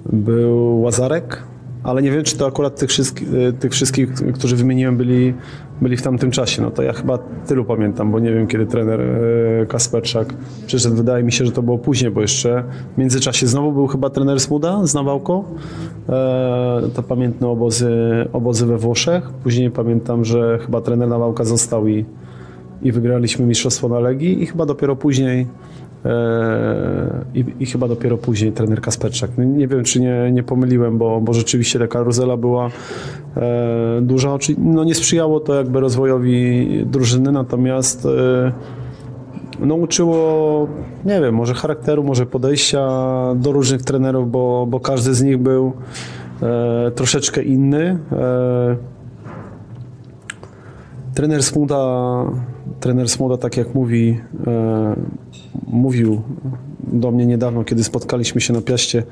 był 0.05 0.81
Łazarek, 0.81 1.43
ale 1.83 2.01
nie 2.01 2.11
wiem, 2.11 2.23
czy 2.23 2.37
to 2.37 2.47
akurat 2.47 2.79
tych 2.79 2.89
wszystkich, 2.89 3.27
tych 3.59 3.71
wszystkich 3.71 4.13
którzy 4.33 4.55
wymieniłem, 4.55 4.97
byli, 4.97 5.33
byli 5.81 5.97
w 5.97 6.01
tamtym 6.01 6.31
czasie. 6.31 6.61
No 6.61 6.71
to 6.71 6.83
ja 6.83 6.93
chyba 6.93 7.17
tylu 7.47 7.65
pamiętam, 7.65 8.11
bo 8.11 8.19
nie 8.19 8.33
wiem, 8.33 8.47
kiedy 8.47 8.65
trener 8.65 9.01
e, 9.01 9.65
Kasperczak 9.65 10.33
przyszedł. 10.67 10.95
Wydaje 10.95 11.23
mi 11.23 11.31
się, 11.31 11.45
że 11.45 11.51
to 11.51 11.61
było 11.61 11.77
później, 11.77 12.11
bo 12.11 12.21
jeszcze 12.21 12.63
w 12.95 12.97
międzyczasie 12.97 13.47
znowu 13.47 13.71
był 13.71 13.87
chyba 13.87 14.09
trener 14.09 14.39
Smuda 14.39 14.87
z 14.87 14.93
Nawałką. 14.93 15.43
E, 16.09 16.81
To 16.95 17.03
pamiętne 17.03 17.47
obozy, 17.47 17.91
obozy 18.33 18.65
we 18.65 18.77
Włoszech. 18.77 19.29
Później 19.29 19.71
pamiętam, 19.71 20.25
że 20.25 20.59
chyba 20.65 20.81
trener 20.81 21.09
Nawałka 21.09 21.43
został 21.43 21.87
i, 21.87 22.05
i 22.81 22.91
wygraliśmy 22.91 23.45
mistrzostwo 23.45 23.89
na 23.89 23.99
Legii 23.99 24.43
i 24.43 24.45
chyba 24.45 24.65
dopiero 24.65 24.95
później 24.95 25.47
i, 27.33 27.45
i 27.59 27.65
chyba 27.65 27.87
dopiero 27.87 28.17
później 28.17 28.51
trener 28.51 28.81
Kasperczak. 28.81 29.31
Nie, 29.37 29.67
wiem, 29.67 29.83
czy 29.83 29.99
nie, 29.99 30.31
nie 30.31 30.43
pomyliłem, 30.43 30.97
bo, 30.97 31.21
bo 31.21 31.33
rzeczywiście 31.33 31.79
ta 31.79 31.87
karuzela 31.87 32.37
była 32.37 32.69
e, 33.37 33.99
duża. 34.01 34.37
No 34.57 34.83
nie 34.83 34.95
sprzyjało 34.95 35.39
to 35.39 35.55
jakby 35.55 35.79
rozwojowi 35.79 36.67
drużyny, 36.85 37.31
natomiast 37.31 38.05
e, 38.05 38.51
no 39.59 39.75
uczyło, 39.75 40.67
nie 41.05 41.21
wiem, 41.21 41.35
może 41.35 41.53
charakteru, 41.53 42.03
może 42.03 42.25
podejścia 42.25 42.89
do 43.35 43.51
różnych 43.51 43.81
trenerów, 43.81 44.31
bo, 44.31 44.65
bo 44.69 44.79
każdy 44.79 45.13
z 45.13 45.23
nich 45.23 45.37
był 45.37 45.73
e, 46.41 46.91
troszeczkę 46.91 47.43
inny. 47.43 47.99
E, 48.11 48.98
trener 51.19 51.43
Smuda, 51.43 52.25
trener 52.79 53.09
Smuda, 53.09 53.37
tak 53.37 53.57
jak 53.57 53.75
mówi, 53.75 54.19
e, 54.47 54.95
mówił 55.67 56.21
do 56.93 57.11
mnie 57.11 57.25
niedawno, 57.25 57.63
kiedy 57.63 57.83
spotkaliśmy 57.83 58.41
się 58.41 58.53
na 58.53 58.61
piaście, 58.61 59.03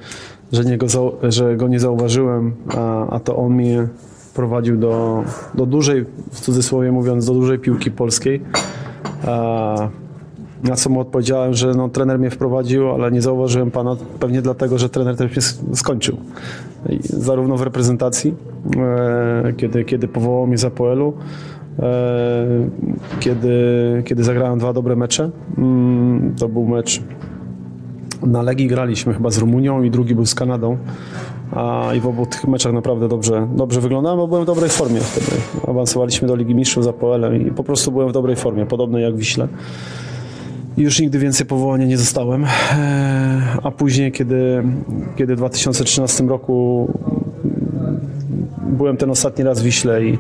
że, 0.51 0.65
nie 0.65 0.77
go, 0.77 0.85
zau- 0.85 1.31
że 1.31 1.55
go 1.57 1.67
nie 1.67 1.79
zauważyłem, 1.79 2.55
a, 2.75 3.07
a 3.09 3.19
to 3.19 3.37
on 3.37 3.53
mnie 3.53 3.87
prowadził 4.33 4.77
do, 4.77 5.23
do 5.55 5.65
dużej, 5.65 6.05
w 6.31 6.39
cudzysłowie 6.39 6.91
mówiąc, 6.91 7.25
do 7.25 7.33
dużej 7.33 7.59
piłki 7.59 7.91
polskiej. 7.91 8.41
A, 9.25 9.89
na 10.63 10.75
co 10.75 10.89
mu 10.89 10.99
odpowiedziałem, 10.99 11.53
że 11.53 11.73
no, 11.73 11.89
trener 11.89 12.19
mnie 12.19 12.29
wprowadził, 12.29 12.89
ale 12.91 13.11
nie 13.11 13.21
zauważyłem 13.21 13.71
pana, 13.71 13.95
pewnie 14.19 14.41
dlatego, 14.41 14.77
że 14.77 14.89
trener 14.89 15.15
też 15.17 15.31
mnie 15.31 15.41
sk- 15.41 15.75
skończył. 15.75 16.17
Zarówno 17.03 17.57
w 17.57 17.61
reprezentacji, 17.61 18.35
e, 18.77 19.53
kiedy, 19.57 19.83
kiedy 19.85 20.07
powołał 20.07 20.47
mnie 20.47 20.57
z 20.57 20.65
APL-u, 20.65 21.09
e, 21.09 21.56
kiedy, 23.19 23.51
kiedy 24.05 24.24
zagrałem 24.24 24.60
dwa 24.60 24.74
dobre 24.74 24.96
mecze. 24.96 25.29
Mm, 25.57 26.36
to 26.39 26.50
był 26.50 26.65
mecz 26.65 27.01
na 28.25 28.41
Legii 28.41 28.67
graliśmy 28.67 29.13
chyba 29.13 29.29
z 29.29 29.38
Rumunią 29.38 29.84
i 29.84 29.91
drugi 29.91 30.15
był 30.15 30.25
z 30.25 30.36
Kanadą. 30.36 30.77
A, 31.51 31.89
I 31.96 32.00
w 32.00 32.07
obu 32.07 32.25
tych 32.25 32.48
meczach 32.48 32.74
naprawdę 32.74 33.07
dobrze, 33.07 33.48
dobrze 33.55 33.81
wyglądałem, 33.81 34.17
bo 34.17 34.27
byłem 34.27 34.43
w 34.43 34.46
dobrej 34.46 34.69
formie 34.69 35.00
wtedy. 35.00 35.41
Awansowaliśmy 35.67 36.27
do 36.27 36.36
Ligi 36.36 36.55
Mistrzów 36.55 36.84
za 36.84 36.93
PL 36.93 37.48
i 37.48 37.51
po 37.51 37.63
prostu 37.63 37.91
byłem 37.91 38.10
w 38.10 38.12
dobrej 38.12 38.36
formie, 38.36 38.65
podobnej 38.65 39.03
jak 39.03 39.15
Wiśle. 39.15 39.48
I 40.77 40.81
już 40.81 41.00
nigdy 41.00 41.19
więcej 41.19 41.46
powołania 41.46 41.86
nie 41.86 41.98
zostałem. 41.98 42.43
Eee, 42.43 42.50
A 43.63 43.72
później, 43.72 44.12
kiedy, 44.12 44.63
kiedy 45.15 45.36
w 45.36 45.38
2013 45.38 46.24
roku 46.24 46.88
byłem 48.62 48.98
ten 48.98 49.10
ostatni 49.10 49.43
raz 49.43 49.62
w 49.62 49.63
Wiśle 49.63 50.05
i, 50.05 50.17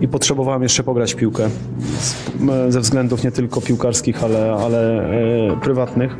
i 0.00 0.08
potrzebowałem 0.08 0.62
jeszcze 0.62 0.82
pograć 0.82 1.14
piłkę. 1.14 1.48
Ze 2.68 2.80
względów 2.80 3.24
nie 3.24 3.32
tylko 3.32 3.60
piłkarskich, 3.60 4.24
ale, 4.24 4.52
ale 4.52 5.08
e, 5.50 5.60
prywatnych. 5.60 6.16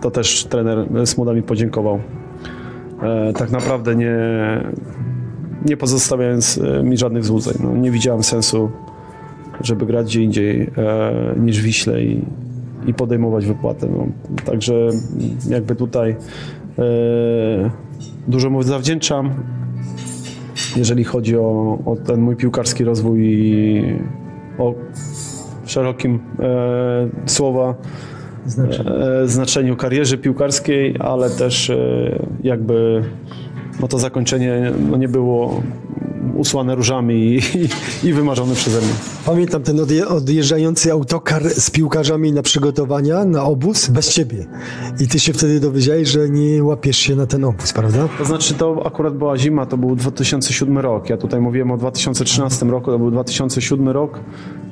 To 0.00 0.10
też 0.10 0.44
trener 0.44 0.86
Smuda 1.04 1.32
mi 1.32 1.42
podziękował. 1.42 2.00
E, 3.02 3.32
tak 3.32 3.50
naprawdę 3.50 3.96
nie, 3.96 4.16
nie 5.66 5.76
pozostawiając 5.76 6.58
e, 6.58 6.82
mi 6.82 6.96
żadnych 6.96 7.24
złudzeń. 7.24 7.54
No, 7.62 7.76
nie 7.76 7.90
widziałem 7.90 8.22
sensu, 8.22 8.70
żeby 9.60 9.86
grać 9.86 10.06
gdzie 10.06 10.22
indziej 10.22 10.70
niż 11.36 11.60
Wiśle 11.60 12.02
i, 12.02 12.24
i 12.86 12.94
podejmować 12.94 13.46
wypłatę. 13.46 13.88
No, 13.92 14.06
także 14.44 14.88
jakby 15.48 15.74
tutaj 15.74 16.16
dużo 18.28 18.50
mu 18.50 18.62
zawdzięczam, 18.62 19.30
jeżeli 20.76 21.04
chodzi 21.04 21.36
o, 21.36 21.78
o 21.86 21.96
ten 21.96 22.20
mój 22.20 22.36
piłkarski 22.36 22.84
rozwój 22.84 23.20
i 23.22 23.82
o 24.58 24.74
szerokim 25.66 26.20
e, 26.40 27.08
słowa 27.26 27.74
Znaczy. 28.46 28.84
e, 29.22 29.28
znaczeniu 29.28 29.76
karierze 29.76 30.18
piłkarskiej, 30.18 30.96
ale 30.98 31.30
też 31.30 31.70
e, 31.70 31.78
jakby 32.42 33.04
no 33.80 33.88
to 33.88 33.98
zakończenie 33.98 34.72
no 34.90 34.96
nie 34.96 35.08
było 35.08 35.62
usłane 36.38 36.74
różami 36.74 37.14
i, 37.14 37.36
i, 37.36 38.08
i 38.08 38.12
wymarzone 38.12 38.54
przeze 38.54 38.78
mnie. 38.78 38.92
Pamiętam 39.26 39.62
ten 39.62 39.80
odje, 39.80 40.08
odjeżdżający 40.08 40.92
autokar 40.92 41.50
z 41.50 41.70
piłkarzami 41.70 42.32
na 42.32 42.42
przygotowania, 42.42 43.24
na 43.24 43.42
obóz, 43.44 43.88
bez 43.88 44.12
ciebie. 44.12 44.46
I 45.00 45.08
ty 45.08 45.20
się 45.20 45.32
wtedy 45.32 45.60
dowiedziałeś, 45.60 46.08
że 46.08 46.28
nie 46.28 46.64
łapiesz 46.64 46.98
się 46.98 47.16
na 47.16 47.26
ten 47.26 47.44
obóz, 47.44 47.72
prawda? 47.72 48.08
To 48.18 48.24
znaczy 48.24 48.54
to 48.54 48.86
akurat 48.86 49.14
była 49.14 49.38
zima, 49.38 49.66
to 49.66 49.76
był 49.76 49.96
2007 49.96 50.78
rok. 50.78 51.10
Ja 51.10 51.16
tutaj 51.16 51.40
mówiłem 51.40 51.70
o 51.70 51.76
2013 51.76 52.66
roku, 52.66 52.90
to 52.90 52.98
był 52.98 53.10
2007 53.10 53.88
rok. 53.88 54.20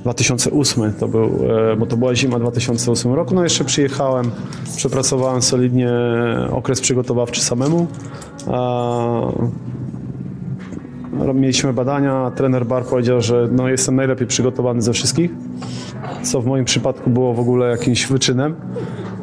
2008 0.00 0.92
to 0.92 1.08
był, 1.08 1.24
e, 1.72 1.76
bo 1.76 1.86
to 1.86 1.96
była 1.96 2.14
zima 2.14 2.38
2008 2.38 3.12
roku. 3.12 3.34
No 3.34 3.42
jeszcze 3.42 3.64
przyjechałem, 3.64 4.30
przepracowałem 4.76 5.42
solidnie 5.42 5.90
okres 6.50 6.80
przygotowawczy 6.80 7.42
samemu. 7.42 7.86
A 8.46 9.32
mieliśmy 11.34 11.72
badania, 11.72 12.32
trener 12.36 12.66
Bar 12.66 12.84
powiedział, 12.84 13.20
że 13.20 13.48
no, 13.52 13.68
jestem 13.68 13.96
najlepiej 13.96 14.26
przygotowany 14.26 14.82
ze 14.82 14.92
wszystkich, 14.92 15.30
co 16.22 16.40
w 16.40 16.46
moim 16.46 16.64
przypadku 16.64 17.10
było 17.10 17.34
w 17.34 17.40
ogóle 17.40 17.70
jakimś 17.70 18.06
wyczynem. 18.06 18.54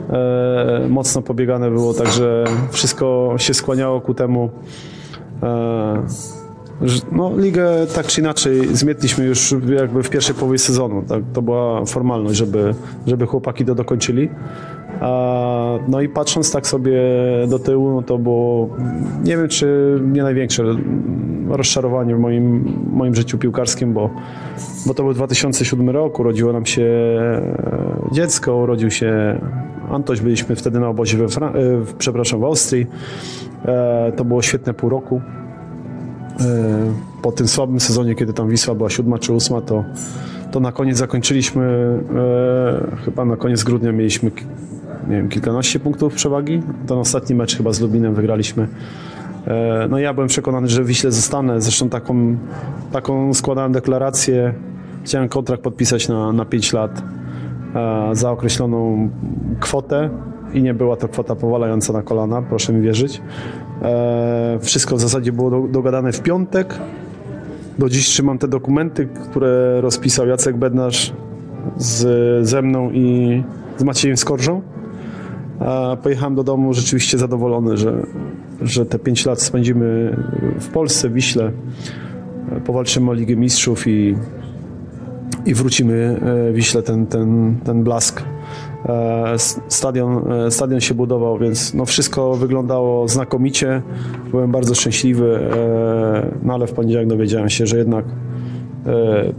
E, 0.09 0.87
mocno 0.89 1.21
pobiegane 1.21 1.71
było, 1.71 1.93
także 1.93 2.43
wszystko 2.71 3.35
się 3.37 3.53
skłaniało 3.53 4.01
ku 4.01 4.13
temu. 4.13 4.49
E, 5.43 6.03
że, 6.81 7.01
no, 7.11 7.37
ligę 7.37 7.67
tak 7.95 8.07
czy 8.07 8.21
inaczej 8.21 8.75
zmietliśmy 8.75 9.25
już 9.25 9.55
jakby 9.79 10.03
w 10.03 10.09
pierwszej 10.09 10.35
połowie 10.35 10.57
sezonu. 10.57 11.03
Tak, 11.07 11.23
to 11.33 11.41
była 11.41 11.85
formalność, 11.85 12.37
żeby, 12.37 12.75
żeby 13.07 13.25
chłopaki 13.25 13.65
to 13.65 13.75
dokończyli. 13.75 14.29
No 15.87 16.01
i 16.01 16.09
patrząc 16.09 16.51
tak 16.51 16.67
sobie 16.67 17.01
do 17.49 17.59
tyłu, 17.59 17.91
no 17.91 18.01
to 18.01 18.17
było, 18.17 18.69
nie 19.23 19.37
wiem 19.37 19.47
czy 19.47 19.99
nie 20.03 20.23
największe 20.23 20.63
rozczarowanie 21.57 22.15
w 22.15 22.19
moim, 22.19 22.73
moim 22.93 23.15
życiu 23.15 23.37
piłkarskim, 23.37 23.93
bo, 23.93 24.09
bo 24.85 24.93
to 24.93 25.03
był 25.03 25.13
2007 25.13 25.89
rok, 25.89 26.19
urodziło 26.19 26.53
nam 26.53 26.65
się 26.65 26.91
dziecko, 28.11 28.55
urodził 28.55 28.91
się 28.91 29.39
Antoś, 29.91 30.21
byliśmy 30.21 30.55
wtedy 30.55 30.79
na 30.79 30.87
obozie 30.89 31.17
we 31.17 31.25
e, 31.25 31.51
przepraszam, 31.97 32.39
w 32.39 32.43
Austrii. 32.43 32.87
E, 33.65 34.11
to 34.15 34.25
było 34.25 34.41
świetne 34.41 34.73
pół 34.73 34.89
roku. 34.89 35.21
E, 36.39 36.43
Po 37.21 37.31
tym 37.31 37.47
słabym 37.47 37.79
sezonie, 37.79 38.15
kiedy 38.15 38.33
tam 38.33 38.49
Wisła 38.49 38.75
była 38.75 38.89
siódma 38.89 39.19
czy 39.19 39.33
ósma, 39.33 39.61
to, 39.61 39.83
to 40.51 40.59
na 40.59 40.71
koniec 40.71 40.97
zakończyliśmy, 40.97 41.63
e, 41.65 42.97
chyba 43.05 43.25
na 43.25 43.35
koniec 43.35 43.63
grudnia 43.63 43.91
mieliśmy 43.91 44.31
nie 45.07 45.15
wiem, 45.15 45.29
kilkanaście 45.29 45.79
punktów 45.79 46.13
przewagi. 46.13 46.61
Ten 46.87 46.97
ostatni 46.97 47.35
mecz 47.35 47.57
chyba 47.57 47.73
z 47.73 47.81
Lubinem 47.81 48.15
wygraliśmy. 48.15 48.67
E, 49.47 49.87
no 49.89 49.99
ja 49.99 50.13
byłem 50.13 50.27
przekonany, 50.27 50.67
że 50.67 50.83
w 50.83 50.87
Wiśle 50.87 51.11
zostanę. 51.11 51.61
Zresztą 51.61 51.89
taką, 51.89 52.37
taką 52.91 53.33
składałem 53.33 53.71
deklarację. 53.71 54.53
Chciałem 55.03 55.29
kontrakt 55.29 55.63
podpisać 55.63 56.07
na, 56.07 56.33
na 56.33 56.45
5 56.45 56.73
lat 56.73 57.01
e, 57.75 58.09
za 58.15 58.31
określoną 58.31 59.09
kwotę 59.59 60.09
i 60.53 60.61
nie 60.61 60.73
była 60.73 60.95
to 60.95 61.07
kwota 61.07 61.35
powalająca 61.35 61.93
na 61.93 62.01
kolana, 62.01 62.41
proszę 62.41 62.73
mi 62.73 62.81
wierzyć. 62.81 63.21
E, 63.81 64.59
wszystko 64.61 64.95
w 64.95 65.01
zasadzie 65.01 65.31
było 65.31 65.49
do, 65.49 65.67
dogadane 65.67 66.11
w 66.11 66.21
piątek. 66.21 66.79
Do 67.79 67.89
dziś 67.89 68.05
trzymam 68.05 68.37
te 68.37 68.47
dokumenty, 68.47 69.05
które 69.05 69.81
rozpisał 69.81 70.27
Jacek 70.27 70.57
Bednarz 70.57 71.13
z, 71.77 72.47
ze 72.47 72.61
mną 72.61 72.91
i 72.91 73.43
z 73.77 73.83
Maciejem 73.83 74.17
Skorżą. 74.17 74.61
A 75.65 75.97
pojechałem 76.03 76.35
do 76.35 76.43
domu 76.43 76.73
rzeczywiście 76.73 77.17
zadowolony, 77.17 77.77
że, 77.77 78.05
że 78.61 78.85
te 78.85 78.99
5 78.99 79.25
lat 79.25 79.41
spędzimy 79.41 80.17
w 80.59 80.67
Polsce, 80.67 81.09
w 81.09 81.13
Wiśle. 81.13 81.51
Powalczymy 82.65 83.11
o 83.11 83.13
Ligę 83.13 83.35
Mistrzów 83.35 83.87
i, 83.87 84.15
i 85.45 85.53
wrócimy 85.53 86.19
e, 86.49 86.53
Wiśle 86.53 86.83
ten, 86.83 87.07
ten, 87.07 87.55
ten 87.63 87.83
blask. 87.83 88.23
E, 88.85 89.33
Stadion, 89.67 90.31
e, 90.31 90.51
stadion 90.51 90.81
się 90.81 90.93
budował, 90.93 91.37
więc 91.37 91.73
no 91.73 91.85
wszystko 91.85 92.35
wyglądało 92.35 93.07
znakomicie. 93.07 93.81
Byłem 94.31 94.51
bardzo 94.51 94.75
szczęśliwy, 94.75 95.39
no 96.43 96.53
ale 96.53 96.67
w 96.67 96.73
poniedziałek 96.73 97.07
dowiedziałem 97.07 97.49
się, 97.49 97.67
że 97.67 97.77
jednak 97.77 98.05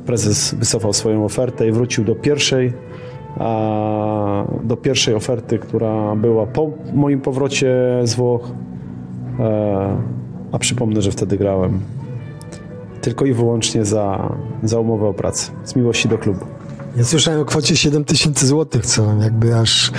prezes 0.06 0.54
wycofał 0.54 0.92
swoją 0.92 1.24
ofertę 1.24 1.68
i 1.68 1.72
wrócił 1.72 2.04
do 2.04 2.14
pierwszej, 2.14 2.72
do 4.64 4.76
pierwszej 4.82 5.14
oferty, 5.14 5.58
która 5.58 6.16
była 6.16 6.46
po 6.46 6.70
moim 6.94 7.20
powrocie 7.20 7.74
z 8.04 8.14
Włoch. 8.14 8.50
E, 9.40 9.96
A 10.52 10.58
przypomnę, 10.58 11.02
że 11.02 11.10
wtedy 11.10 11.38
grałem 11.38 11.80
tylko 13.04 13.24
i 13.24 13.32
wyłącznie 13.32 13.84
za, 13.84 14.32
za 14.62 14.80
umowę 14.80 15.06
o 15.06 15.14
pracę, 15.14 15.52
z 15.64 15.76
miłości 15.76 16.08
do 16.08 16.18
klubu. 16.18 16.44
Ja 16.96 17.04
słyszałem 17.04 17.40
o 17.40 17.44
kwocie 17.44 17.76
7 17.76 18.04
tysięcy 18.04 18.46
złotych, 18.46 18.86
co 18.86 19.14
jakby 19.20 19.56
aż 19.56 19.92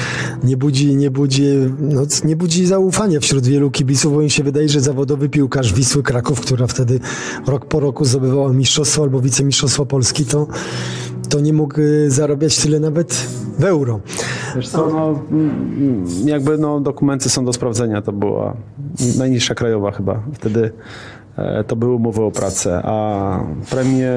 nie 0.44 0.58
budzi, 0.58 0.96
nie 0.96 1.12
budzi, 1.12 1.44
no, 1.80 2.02
nie 2.24 2.36
budzi 2.36 2.66
zaufania 2.66 3.20
wśród 3.20 3.48
wielu 3.48 3.72
kibiców, 3.72 4.14
bo 4.14 4.22
im 4.22 4.30
się 4.30 4.44
wydaje, 4.44 4.70
że 4.70 4.82
zawodowy 4.82 5.30
piłkarz 5.30 5.74
Wisły 5.74 6.04
Kraków, 6.04 6.42
która 6.42 6.68
wtedy 6.68 7.00
rok 7.48 7.66
po 7.66 7.80
roku 7.80 8.06
zdobywała 8.06 8.54
mistrzostwo 8.54 9.04
albo 9.04 9.22
wicemistrzostwo 9.22 9.86
Polski, 9.86 10.26
to, 10.26 10.48
to 11.30 11.40
nie 11.40 11.54
mógł 11.54 11.82
y, 11.82 12.12
zarabiać 12.12 12.58
tyle 12.58 12.80
nawet 12.80 13.14
w 13.60 13.64
euro. 13.64 14.00
Wiesz 14.56 14.70
co, 14.70 14.90
no, 14.90 15.20
mm, 15.32 16.06
jakby 16.26 16.58
no, 16.58 16.80
dokumenty 16.80 17.30
są 17.30 17.46
do 17.46 17.54
sprawdzenia, 17.54 18.02
to 18.02 18.12
była 18.12 18.58
najniższa 19.18 19.56
krajowa 19.56 19.92
chyba. 19.92 20.24
Wtedy 20.34 20.72
e, 21.38 21.64
to 21.64 21.76
były 21.76 21.96
umowy 21.96 22.24
o 22.24 22.32
pracę, 22.32 22.82
a 22.84 23.40
premie, 23.70 24.14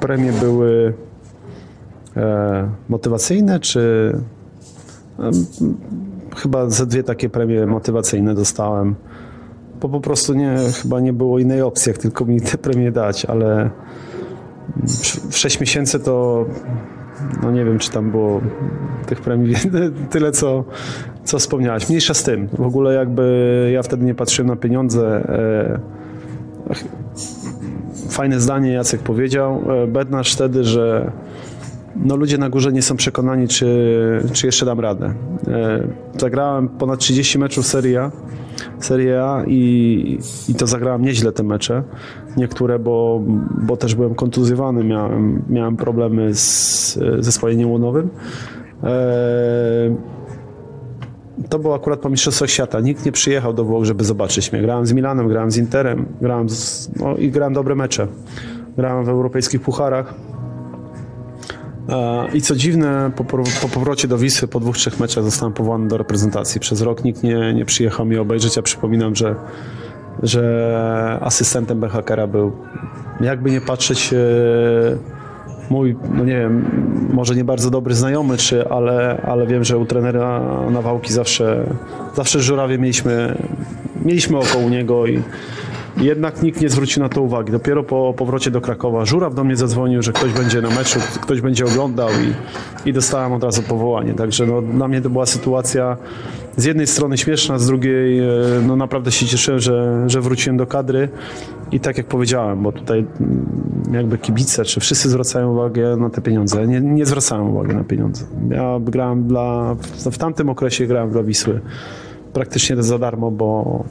premie 0.00 0.32
były 0.32 0.94
motywacyjne, 2.88 3.60
czy 3.60 4.12
em, 5.18 5.32
chyba 6.36 6.70
ze 6.70 6.86
dwie 6.86 7.02
takie 7.02 7.28
premie 7.28 7.66
motywacyjne 7.66 8.34
dostałem. 8.34 8.94
Bo 9.80 9.88
po 9.88 10.00
prostu 10.00 10.34
nie, 10.34 10.56
chyba 10.82 11.00
nie 11.00 11.12
było 11.12 11.38
innej 11.38 11.62
opcji, 11.62 11.90
jak 11.90 11.98
tylko 11.98 12.24
mi 12.24 12.40
te 12.40 12.58
premie 12.58 12.92
dać, 12.92 13.24
ale 13.24 13.70
w 15.30 15.36
6 15.36 15.60
miesięcy 15.60 16.00
to 16.00 16.44
no 17.42 17.50
nie 17.50 17.64
wiem, 17.64 17.78
czy 17.78 17.90
tam 17.90 18.10
było 18.10 18.40
tych 19.06 19.20
premii 19.20 19.54
tyle, 20.10 20.32
co, 20.32 20.64
co 21.24 21.38
wspomniałaś. 21.38 21.88
Mniejsza 21.88 22.14
z 22.14 22.22
tym. 22.22 22.48
W 22.48 22.66
ogóle 22.66 22.94
jakby 22.94 23.70
ja 23.74 23.82
wtedy 23.82 24.04
nie 24.04 24.14
patrzyłem 24.14 24.48
na 24.48 24.56
pieniądze. 24.56 25.28
E, 25.28 25.80
Fajne 28.08 28.40
zdanie 28.40 28.72
Jacek 28.72 29.00
powiedział. 29.00 29.62
e, 29.82 29.86
Bednarz 29.86 30.34
wtedy, 30.34 30.64
że 30.64 31.12
no 32.04 32.16
ludzie 32.16 32.38
na 32.38 32.48
górze 32.48 32.72
nie 32.72 32.82
są 32.82 32.96
przekonani, 32.96 33.48
czy, 33.48 33.66
czy 34.32 34.46
jeszcze 34.46 34.66
dam 34.66 34.80
radę. 34.80 35.14
E, 35.48 35.88
Zagrałem 36.18 36.68
ponad 36.68 36.98
30 37.00 37.38
meczów 37.38 37.66
Serie 37.66 38.00
A, 38.00 38.10
Serie 38.78 39.22
A 39.22 39.44
i, 39.46 40.18
i 40.48 40.54
to 40.54 40.66
zagrałem 40.66 41.02
nieźle 41.02 41.32
te 41.32 41.42
mecze. 41.42 41.82
Niektóre, 42.36 42.78
bo, 42.78 43.22
bo 43.66 43.76
też 43.76 43.94
byłem 43.94 44.14
kontuzjowany, 44.14 44.84
miałem, 44.84 45.42
miałem 45.48 45.76
problemy 45.76 46.34
z 46.34 46.98
zespoleniem 47.18 47.70
łonowym. 47.70 48.08
E, 48.82 48.88
to 51.48 51.58
było 51.58 51.74
akurat 51.74 52.00
po 52.00 52.08
Mistrzostwach 52.08 52.50
Świata. 52.50 52.80
Nikt 52.80 53.06
nie 53.06 53.12
przyjechał 53.12 53.52
do 53.52 53.64
Włoch, 53.64 53.84
żeby 53.84 54.04
zobaczyć 54.04 54.52
mnie. 54.52 54.62
Grałem 54.62 54.86
z 54.86 54.92
Milanem, 54.92 55.28
grałem 55.28 55.50
z 55.50 55.56
Interem, 55.56 56.06
grałem 56.20 56.48
z, 56.48 56.90
no, 56.96 57.16
i 57.16 57.30
grałem 57.30 57.54
dobre 57.54 57.74
mecze. 57.74 58.06
Grałem 58.76 59.04
w 59.04 59.08
europejskich 59.08 59.60
pucharach. 59.60 60.14
E, 61.88 62.28
I 62.34 62.42
co 62.42 62.56
dziwne, 62.56 63.10
po, 63.16 63.24
po 63.24 63.68
powrocie 63.74 64.08
do 64.08 64.18
Wisły, 64.18 64.48
po 64.48 64.60
dwóch, 64.60 64.76
trzech 64.76 65.00
meczach 65.00 65.24
zostałem 65.24 65.52
powołany 65.52 65.88
do 65.88 65.96
reprezentacji. 65.96 66.60
Przez 66.60 66.80
rok 66.80 67.04
nikt 67.04 67.22
nie, 67.22 67.54
nie 67.54 67.64
przyjechał 67.64 68.06
mi 68.06 68.16
obejrzeć, 68.16 68.58
a 68.58 68.62
przypominam, 68.62 69.16
że, 69.16 69.34
że 70.22 71.18
asystentem 71.22 71.80
Behakera 71.80 72.26
był, 72.26 72.52
jakby 73.20 73.50
nie 73.50 73.60
patrzeć, 73.60 74.12
e, 74.12 74.16
mój, 75.70 75.96
no 76.14 76.24
nie 76.24 76.36
wiem, 76.36 76.64
może 77.12 77.34
nie 77.34 77.44
bardzo 77.44 77.70
dobry 77.70 77.94
znajomy, 77.94 78.36
czy, 78.36 78.68
ale, 78.68 79.22
ale 79.26 79.46
wiem, 79.46 79.64
że 79.64 79.78
u 79.78 79.86
trenera 79.86 80.40
Nawałki 80.70 81.12
zawsze, 81.12 81.66
zawsze 82.14 82.40
żurawie 82.40 82.78
mieliśmy, 82.78 83.34
mieliśmy 84.04 84.38
oko 84.38 84.58
u 84.58 84.68
niego 84.68 85.06
i 85.06 85.22
jednak 86.00 86.42
nikt 86.42 86.60
nie 86.60 86.68
zwrócił 86.68 87.02
na 87.02 87.08
to 87.08 87.22
uwagi. 87.22 87.52
Dopiero 87.52 87.82
po 87.82 88.14
powrocie 88.16 88.50
do 88.50 88.60
Krakowa 88.60 89.04
Żuraw 89.04 89.34
do 89.34 89.44
mnie 89.44 89.56
zadzwonił, 89.56 90.02
że 90.02 90.12
ktoś 90.12 90.32
będzie 90.32 90.62
na 90.62 90.70
meczu, 90.70 91.00
ktoś 91.22 91.40
będzie 91.40 91.64
oglądał 91.64 92.08
i, 92.08 92.88
i 92.88 92.92
dostałem 92.92 93.32
od 93.32 93.44
razu 93.44 93.62
powołanie. 93.62 94.14
Także 94.14 94.46
no, 94.46 94.62
dla 94.62 94.88
mnie 94.88 95.00
to 95.00 95.10
była 95.10 95.26
sytuacja 95.26 95.96
z 96.56 96.64
jednej 96.64 96.86
strony 96.86 97.18
śmieszna, 97.18 97.58
z 97.58 97.66
drugiej 97.66 98.18
e, 98.18 98.24
no, 98.66 98.76
naprawdę 98.76 99.12
się 99.12 99.26
cieszyłem, 99.26 99.60
że, 99.60 100.04
że 100.06 100.20
wróciłem 100.20 100.56
do 100.56 100.66
kadry 100.66 101.08
i 101.72 101.80
tak 101.80 101.98
jak 101.98 102.06
powiedziałem, 102.06 102.62
bo 102.62 102.72
tutaj 102.72 102.98
mm, 102.98 103.82
jakby 103.92 104.18
kibice, 104.18 104.64
czy 104.64 104.80
wszyscy 104.80 105.08
zwracają 105.08 105.52
uwagę 105.52 105.96
na 105.96 106.10
te 106.10 106.20
pieniądze. 106.20 106.66
Nie, 106.66 106.80
nie 106.80 107.06
zwracałem 107.06 107.50
uwagi 107.50 107.74
na 107.74 107.84
pieniądze. 107.84 108.24
Ja 108.50 108.78
grałem 108.80 109.28
dla, 109.28 109.76
w 110.10 110.18
tamtym 110.18 110.48
okresie 110.48 110.86
grałem 110.86 111.10
dla 111.10 111.22
Wisły 111.22 111.60
praktycznie 112.32 112.82
za 112.82 112.98
darmo, 112.98 113.30
bo, 113.30 113.84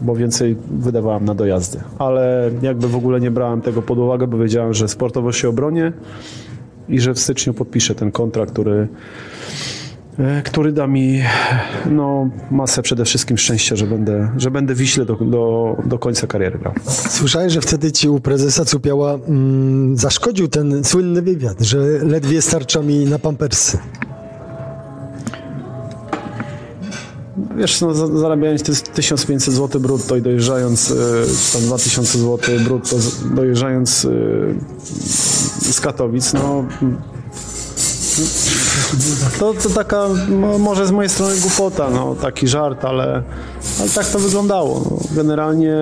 bo 0.00 0.16
więcej 0.16 0.56
wydawałem 0.70 1.24
na 1.24 1.34
dojazdy. 1.34 1.80
Ale 1.98 2.50
jakby 2.62 2.88
w 2.88 2.96
ogóle 2.96 3.20
nie 3.20 3.30
brałem 3.30 3.60
tego 3.60 3.82
pod 3.82 3.98
uwagę, 3.98 4.26
bo 4.26 4.38
wiedziałem, 4.38 4.74
że 4.74 4.88
sportowo 4.88 5.32
się 5.32 5.48
obronię 5.48 5.92
i 6.88 7.00
że 7.00 7.14
w 7.14 7.18
styczniu 7.18 7.54
podpiszę 7.54 7.94
ten 7.94 8.12
kontrakt, 8.12 8.52
który, 8.52 8.88
e, 10.18 10.42
który 10.42 10.72
da 10.72 10.86
mi 10.86 11.20
no, 11.90 12.30
masę 12.50 12.82
przede 12.82 13.04
wszystkim 13.04 13.38
szczęścia, 13.38 13.76
że 13.76 13.86
będę, 13.86 14.30
że 14.36 14.50
będę 14.50 14.74
Wiśle 14.74 15.04
do, 15.04 15.16
do, 15.16 15.76
do 15.84 15.98
końca 15.98 16.26
kariery 16.26 16.58
grał. 16.58 16.74
Słyszałem, 16.88 17.50
że 17.50 17.60
wtedy 17.60 17.92
ci 17.92 18.08
u 18.08 18.20
prezesa 18.20 18.64
Cupiała 18.64 19.14
mm, 19.14 19.96
zaszkodził 19.96 20.48
ten 20.48 20.84
słynny 20.84 21.22
wywiad, 21.22 21.60
że 21.60 21.78
ledwie 22.02 22.42
starcza 22.42 22.82
mi 22.82 23.04
na 23.04 23.18
pampersy. 23.18 23.78
Wiesz, 27.56 27.80
no, 27.80 27.94
za- 27.94 28.06
zarabiając 28.18 28.62
ty- 28.62 28.92
1500 28.94 29.54
zł 29.54 29.80
brutto 29.80 30.16
i 30.16 30.22
dojeżdżając, 30.22 30.90
y, 30.90 30.94
tam 31.52 31.62
2000 31.62 32.18
zł 32.18 32.38
brutto, 32.64 32.96
dojeżdżając 33.34 34.04
y, 34.04 34.54
z 35.72 35.80
Katowic, 35.80 36.32
no 36.32 36.64
to, 39.38 39.54
to 39.54 39.68
taka, 39.70 40.06
może 40.58 40.86
z 40.86 40.90
mojej 40.90 41.08
strony 41.10 41.34
głupota, 41.40 41.90
no, 41.90 42.14
taki 42.14 42.48
żart, 42.48 42.84
ale, 42.84 43.22
ale 43.80 43.88
tak 43.94 44.06
to 44.06 44.18
wyglądało. 44.18 44.82
No, 44.90 44.98
generalnie, 45.16 45.74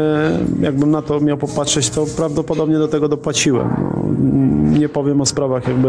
jakbym 0.61 0.91
na 0.91 1.03
to 1.03 1.21
miał 1.21 1.37
popatrzeć, 1.37 1.91
to 1.91 2.07
prawdopodobnie 2.07 2.79
do 2.79 2.89
tego 2.89 3.09
dopłaciłem. 3.09 3.69
No, 3.83 4.03
nie 4.79 4.89
powiem 4.89 5.21
o 5.21 5.27
sprawach 5.27 5.69
jakby 5.69 5.89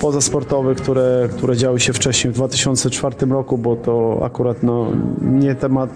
pozasportowych, 0.00 0.78
które, 0.78 1.28
które 1.36 1.56
działy 1.56 1.80
się 1.80 1.92
wcześniej 1.92 2.32
w 2.32 2.36
2004 2.36 3.26
roku, 3.26 3.58
bo 3.58 3.76
to 3.76 4.20
akurat 4.24 4.62
no, 4.62 4.86
nie 5.22 5.54
temat. 5.54 5.90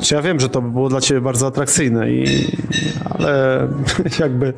Czy 0.00 0.14
ja 0.14 0.22
wiem, 0.22 0.40
że 0.40 0.48
to 0.48 0.62
by 0.62 0.70
było 0.70 0.88
dla 0.88 1.00
Ciebie 1.00 1.20
bardzo 1.20 1.46
atrakcyjne, 1.46 2.10
i, 2.10 2.46
ale 3.04 3.68
jakby, 4.20 4.52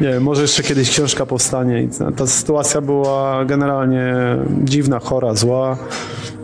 nie 0.00 0.08
wiem, 0.08 0.22
może 0.22 0.42
jeszcze 0.42 0.62
kiedyś 0.62 0.90
książka 0.90 1.26
powstanie. 1.26 1.88
Ta 2.16 2.26
sytuacja 2.26 2.80
była 2.80 3.44
generalnie 3.44 4.14
dziwna, 4.64 4.98
chora, 4.98 5.34
zła, 5.34 5.78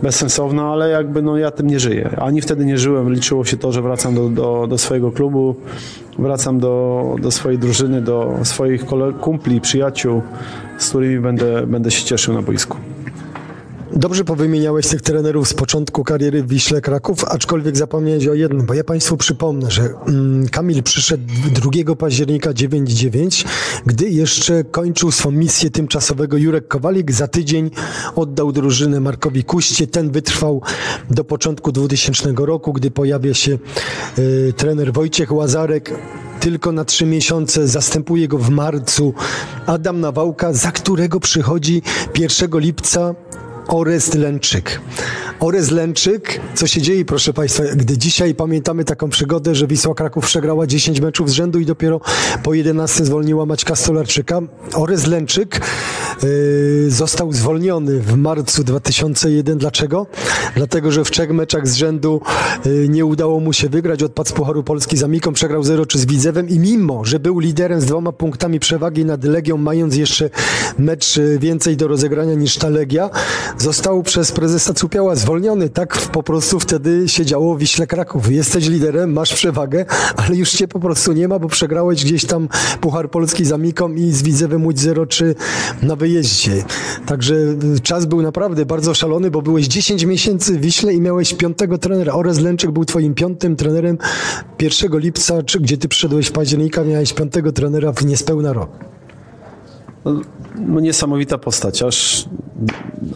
bezsensowna, 0.02 0.72
ale 0.72 0.88
jakby 0.88 1.22
no 1.22 1.36
ja 1.36 1.50
tym 1.50 1.66
nie 1.66 1.80
żyję. 1.80 2.10
Ani 2.18 2.40
wtedy 2.40 2.64
nie 2.64 2.78
żyłem, 2.78 3.12
liczyło 3.12 3.44
się 3.44 3.56
to, 3.56 3.72
że 3.72 3.82
wracam 3.82 4.14
do, 4.14 4.28
do, 4.28 4.66
do 4.66 4.78
swojego 4.78 5.12
klubu, 5.12 5.56
wracam 6.18 6.58
do, 6.58 7.16
do 7.20 7.30
swojej 7.30 7.58
drużyny, 7.58 8.02
do 8.02 8.38
swoich 8.42 8.84
kumpli, 9.20 9.60
przyjaciół, 9.60 10.22
z 10.78 10.88
którymi 10.88 11.20
będę, 11.20 11.66
będę 11.66 11.90
się 11.90 12.04
cieszył 12.04 12.34
na 12.34 12.42
boisku. 12.42 12.78
Dobrze 13.96 14.24
powymieniałeś 14.24 14.86
tych 14.86 15.02
trenerów 15.02 15.48
z 15.48 15.54
początku 15.54 16.04
kariery 16.04 16.42
w 16.42 16.48
Wiśle 16.48 16.80
Kraków, 16.80 17.24
aczkolwiek 17.24 17.76
zapomniałeś 17.76 18.26
o 18.26 18.34
jednym, 18.34 18.66
bo 18.66 18.74
ja 18.74 18.84
Państwu 18.84 19.16
przypomnę, 19.16 19.70
że 19.70 19.82
mm, 19.82 20.48
Kamil 20.48 20.82
przyszedł 20.82 21.22
2 21.84 21.94
października 21.94 22.50
9-9, 22.50 23.46
gdy 23.86 24.10
jeszcze 24.10 24.64
kończył 24.64 25.10
swą 25.10 25.30
misję 25.30 25.70
tymczasowego 25.70 26.36
Jurek 26.36 26.68
Kowalik. 26.68 27.12
Za 27.12 27.28
tydzień 27.28 27.70
oddał 28.16 28.52
drużynę 28.52 29.00
Markowi 29.00 29.44
Kuście. 29.44 29.86
Ten 29.86 30.10
wytrwał 30.10 30.62
do 31.10 31.24
początku 31.24 31.72
2000 31.72 32.32
roku, 32.36 32.72
gdy 32.72 32.90
pojawia 32.90 33.34
się 33.34 33.58
y, 34.18 34.52
trener 34.56 34.92
Wojciech 34.92 35.32
Łazarek 35.32 35.94
tylko 36.40 36.72
na 36.72 36.84
trzy 36.84 37.06
miesiące, 37.06 37.68
zastępuje 37.68 38.28
go 38.28 38.38
w 38.38 38.50
marcu 38.50 39.14
Adam 39.66 40.00
Nawałka, 40.00 40.52
za 40.52 40.72
którego 40.72 41.20
przychodzi 41.20 41.82
1 42.18 42.50
lipca 42.60 43.14
Orest 43.68 44.14
Lęczyk. 44.14 44.80
Orest 45.40 45.70
Lęczyk, 45.70 46.40
co 46.54 46.66
się 46.66 46.82
dzieje, 46.82 47.04
proszę 47.04 47.32
Państwa, 47.32 47.62
gdy 47.76 47.98
dzisiaj 47.98 48.34
pamiętamy 48.34 48.84
taką 48.84 49.10
przygodę, 49.10 49.54
że 49.54 49.66
Wisła 49.66 49.94
Kraków 49.94 50.24
przegrała 50.26 50.66
10 50.66 51.00
meczów 51.00 51.30
z 51.30 51.32
rzędu 51.32 51.58
i 51.58 51.66
dopiero 51.66 52.00
po 52.42 52.54
11 52.54 53.04
zwolniła 53.04 53.46
Maćka 53.46 53.76
Stolarczyka. 53.76 54.40
Orest 54.74 55.06
Lęczyk 55.06 55.60
yy, 56.22 56.90
został 56.90 57.32
zwolniony 57.32 58.00
w 58.00 58.16
marcu 58.16 58.64
2001. 58.64 59.58
Dlaczego? 59.58 60.06
Dlatego, 60.56 60.92
że 60.92 61.04
w 61.04 61.10
trzech 61.10 61.30
meczach 61.30 61.68
z 61.68 61.74
rzędu 61.74 62.20
yy, 62.64 62.88
nie 62.88 63.04
udało 63.04 63.40
mu 63.40 63.52
się 63.52 63.68
wygrać. 63.68 64.02
Odpadł 64.02 64.28
z 64.28 64.32
Pucharu 64.32 64.62
Polski 64.62 64.96
z 64.96 65.02
Amiką, 65.02 65.32
przegrał 65.32 65.62
0 65.62 65.86
czy 65.86 65.98
z 65.98 66.06
Widzewem 66.06 66.48
i 66.48 66.58
mimo, 66.58 67.04
że 67.04 67.20
był 67.20 67.38
liderem 67.38 67.80
z 67.80 67.84
dwoma 67.84 68.12
punktami 68.12 68.60
przewagi 68.60 69.04
nad 69.04 69.24
Legią, 69.24 69.56
mając 69.56 69.96
jeszcze 69.96 70.30
mecz 70.78 71.16
yy, 71.16 71.38
więcej 71.38 71.76
do 71.76 71.88
rozegrania 71.88 72.34
niż 72.34 72.56
ta 72.56 72.68
Legia, 72.68 73.10
został 73.58 74.02
przez 74.02 74.32
prezesa 74.32 74.74
Cupiała 74.74 75.14
zwolniony. 75.14 75.33
Tak 75.74 75.98
po 75.98 76.22
prostu 76.22 76.60
wtedy 76.60 77.08
się 77.08 77.26
działo 77.26 77.56
Wiśle 77.56 77.86
Kraków. 77.86 78.32
Jesteś 78.32 78.68
liderem, 78.68 79.12
masz 79.12 79.34
przewagę, 79.34 79.84
ale 80.16 80.36
już 80.36 80.52
cię 80.52 80.68
po 80.68 80.80
prostu 80.80 81.12
nie 81.12 81.28
ma, 81.28 81.38
bo 81.38 81.48
przegrałeś 81.48 82.04
gdzieś 82.04 82.24
tam 82.24 82.48
Puchar 82.80 83.10
Polski 83.10 83.44
z 83.44 83.52
Amiką 83.52 83.92
i 83.92 84.10
z 84.10 84.22
Widzewem 84.22 84.64
Łódź 84.64 84.76
0-3 84.76 85.34
na 85.82 85.96
wyjeździe. 85.96 86.64
Także 87.06 87.34
y, 87.34 87.80
czas 87.82 88.06
był 88.06 88.22
naprawdę 88.22 88.66
bardzo 88.66 88.94
szalony, 88.94 89.30
bo 89.30 89.42
byłeś 89.42 89.66
10 89.66 90.04
miesięcy 90.04 90.58
w 90.58 90.60
Wiśle 90.60 90.94
i 90.94 91.00
miałeś 91.00 91.34
piątego 91.34 91.78
trenera. 91.78 92.12
Orez 92.12 92.40
Lęczyk 92.40 92.70
był 92.70 92.84
twoim 92.84 93.14
piątym 93.14 93.56
trenerem 93.56 93.98
1 94.60 94.98
lipca, 94.98 95.42
czy, 95.42 95.60
gdzie 95.60 95.76
ty 95.76 95.88
przyszedłeś 95.88 96.26
w 96.26 96.32
października, 96.32 96.84
miałeś 96.84 97.12
piątego 97.12 97.52
trenera 97.52 97.92
w 97.92 98.04
niespełna 98.04 98.52
rok. 98.52 98.93
No, 100.04 100.80
niesamowita 100.80 101.38
postać, 101.38 101.82
aż, 101.82 102.28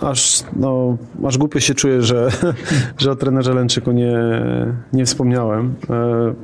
aż, 0.00 0.42
no, 0.56 0.96
aż 1.24 1.38
głupio 1.38 1.60
się 1.60 1.74
czuję, 1.74 2.02
że, 2.02 2.28
że 2.98 3.10
o 3.10 3.16
trenerze 3.16 3.54
Lęczyku 3.54 3.92
nie, 3.92 4.16
nie 4.92 5.06
wspomniałem. 5.06 5.74
E, 5.90 6.34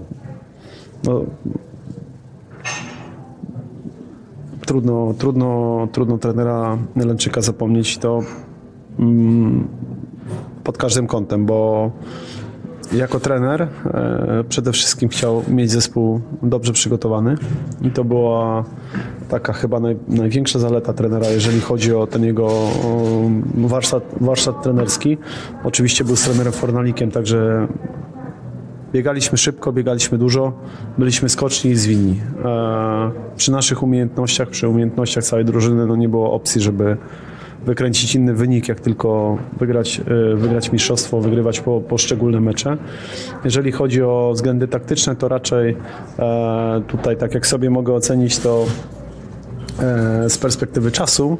No, 1.04 1.24
trudno, 4.66 5.14
trudno, 5.18 5.88
trudno 5.92 6.18
trenera 6.18 6.78
Lęczyka 6.96 7.40
zapomnieć 7.40 7.98
to 7.98 8.20
mm, 8.98 9.68
pod 10.64 10.78
każdym 10.78 11.07
kątem, 11.07 11.46
bo 11.46 11.90
jako 12.92 13.20
trener 13.20 13.62
e, 13.62 14.44
przede 14.49 14.73
wszystkim 14.73 15.09
chciał 15.09 15.42
mieć 15.49 15.70
zespół 15.70 16.20
dobrze 16.42 16.73
przygotowany 16.73 17.35
i 17.83 17.90
to 17.90 18.05
była 18.05 18.64
taka 19.29 19.53
chyba 19.53 19.81
naj, 19.81 19.97
największa 20.09 20.59
zaleta 20.59 20.92
trenera, 20.92 21.29
jeżeli 21.29 21.61
chodzi 21.61 21.94
o 21.94 22.07
ten 22.07 22.25
jego 22.25 22.47
o, 22.47 23.31
warsztat, 23.57 24.03
warsztat 24.20 24.62
trenerski. 24.62 25.18
Oczywiście 25.64 26.05
był 26.05 26.16
z 26.16 26.23
trenerem 26.25 26.53
Fornalikiem, 26.53 27.11
także 27.11 27.68
biegaliśmy 28.92 29.38
szybko, 29.38 29.73
biegaliśmy 29.73 30.18
dużo, 30.18 30.53
byliśmy 30.99 31.29
skoczni 31.29 31.70
i 31.70 31.77
zwinni. 31.77 32.20
E, 32.44 33.11
przy 33.37 33.53
naszych 33.53 33.83
umiejętnościach, 33.83 34.49
przy 34.49 34.68
umiejętnościach 34.68 35.25
całej 35.25 35.44
drużyny 35.44 35.87
no 35.87 35.97
nie 35.97 36.09
było 36.09 36.33
opcji, 36.33 36.61
żeby 36.61 36.97
wykręcić 37.66 38.14
inny 38.14 38.35
wynik, 38.35 38.68
jak 38.68 38.81
tylko 38.81 39.38
wygrać, 39.59 40.00
e, 40.00 40.37
wygrać 40.37 40.72
mistrzostwo, 40.72 41.20
wygrywać 41.20 41.61
po, 41.61 41.81
poszczególne 41.81 42.40
mecze. 42.40 42.77
Jeżeli 43.44 43.72
chodzi 43.72 44.03
o 44.03 44.31
względy 44.35 44.68
taktyczne, 44.68 45.16
to 45.16 45.29
raczej 45.29 45.77
e, 46.18 46.83
tutaj, 46.88 47.16
tak 47.16 47.35
jak 47.35 47.46
sobie 47.46 47.70
mogę 47.70 47.94
ocenić, 47.94 48.38
to 48.38 48.66
e, 49.81 50.31
z 50.31 50.38
perspektywy 50.38 50.90
czasu, 50.90 51.38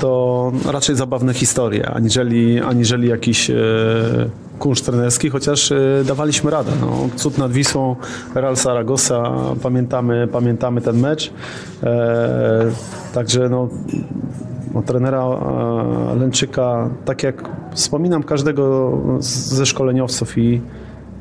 to 0.00 0.52
raczej 0.72 0.96
zabawne 0.96 1.34
historie, 1.34 1.90
aniżeli, 1.90 2.60
aniżeli 2.60 3.08
jakiś 3.08 3.50
kunszt 4.58 4.86
trenerski, 4.86 5.30
chociaż 5.30 5.72
dawaliśmy 6.04 6.50
radę. 6.50 6.70
No, 6.80 7.08
cud 7.16 7.38
nad 7.38 7.52
Wisłą, 7.52 7.96
Real 8.34 8.56
Saragossa, 8.56 9.32
pamiętamy, 9.62 10.28
pamiętamy 10.32 10.80
ten 10.80 11.00
mecz. 11.00 11.32
Także 13.14 13.48
no, 13.48 13.68
no, 14.74 14.82
trenera 14.82 15.24
e, 15.24 16.16
Lęczyka, 16.18 16.90
tak 17.04 17.22
jak 17.22 17.50
wspominam 17.72 18.22
każdego 18.22 18.98
ze 19.20 19.66
szkoleniowców 19.66 20.38
i, 20.38 20.60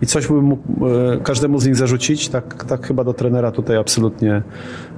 i 0.02 0.06
coś 0.06 0.28
bym 0.28 0.44
mógł 0.44 0.88
e, 0.88 1.18
każdemu 1.18 1.60
z 1.60 1.66
nich 1.66 1.76
zarzucić, 1.76 2.30
tak, 2.30 2.64
tak 2.64 2.88
chyba 2.88 3.04
do 3.04 3.14
trenera 3.14 3.52
tutaj 3.52 3.78
absolutnie 3.78 4.42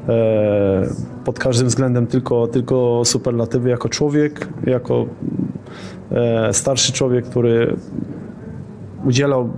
e, 0.10 0.88
pod 1.26 1.40
każdym 1.40 1.68
względem 1.68 2.08
tylko, 2.08 2.48
tylko 2.48 3.02
superlatywy 3.06 3.70
jako 3.70 3.90
człowiek, 3.90 4.48
jako 4.66 5.06
starszy 6.52 6.94
człowiek, 6.94 7.26
który 7.26 7.76
udzielał 9.06 9.50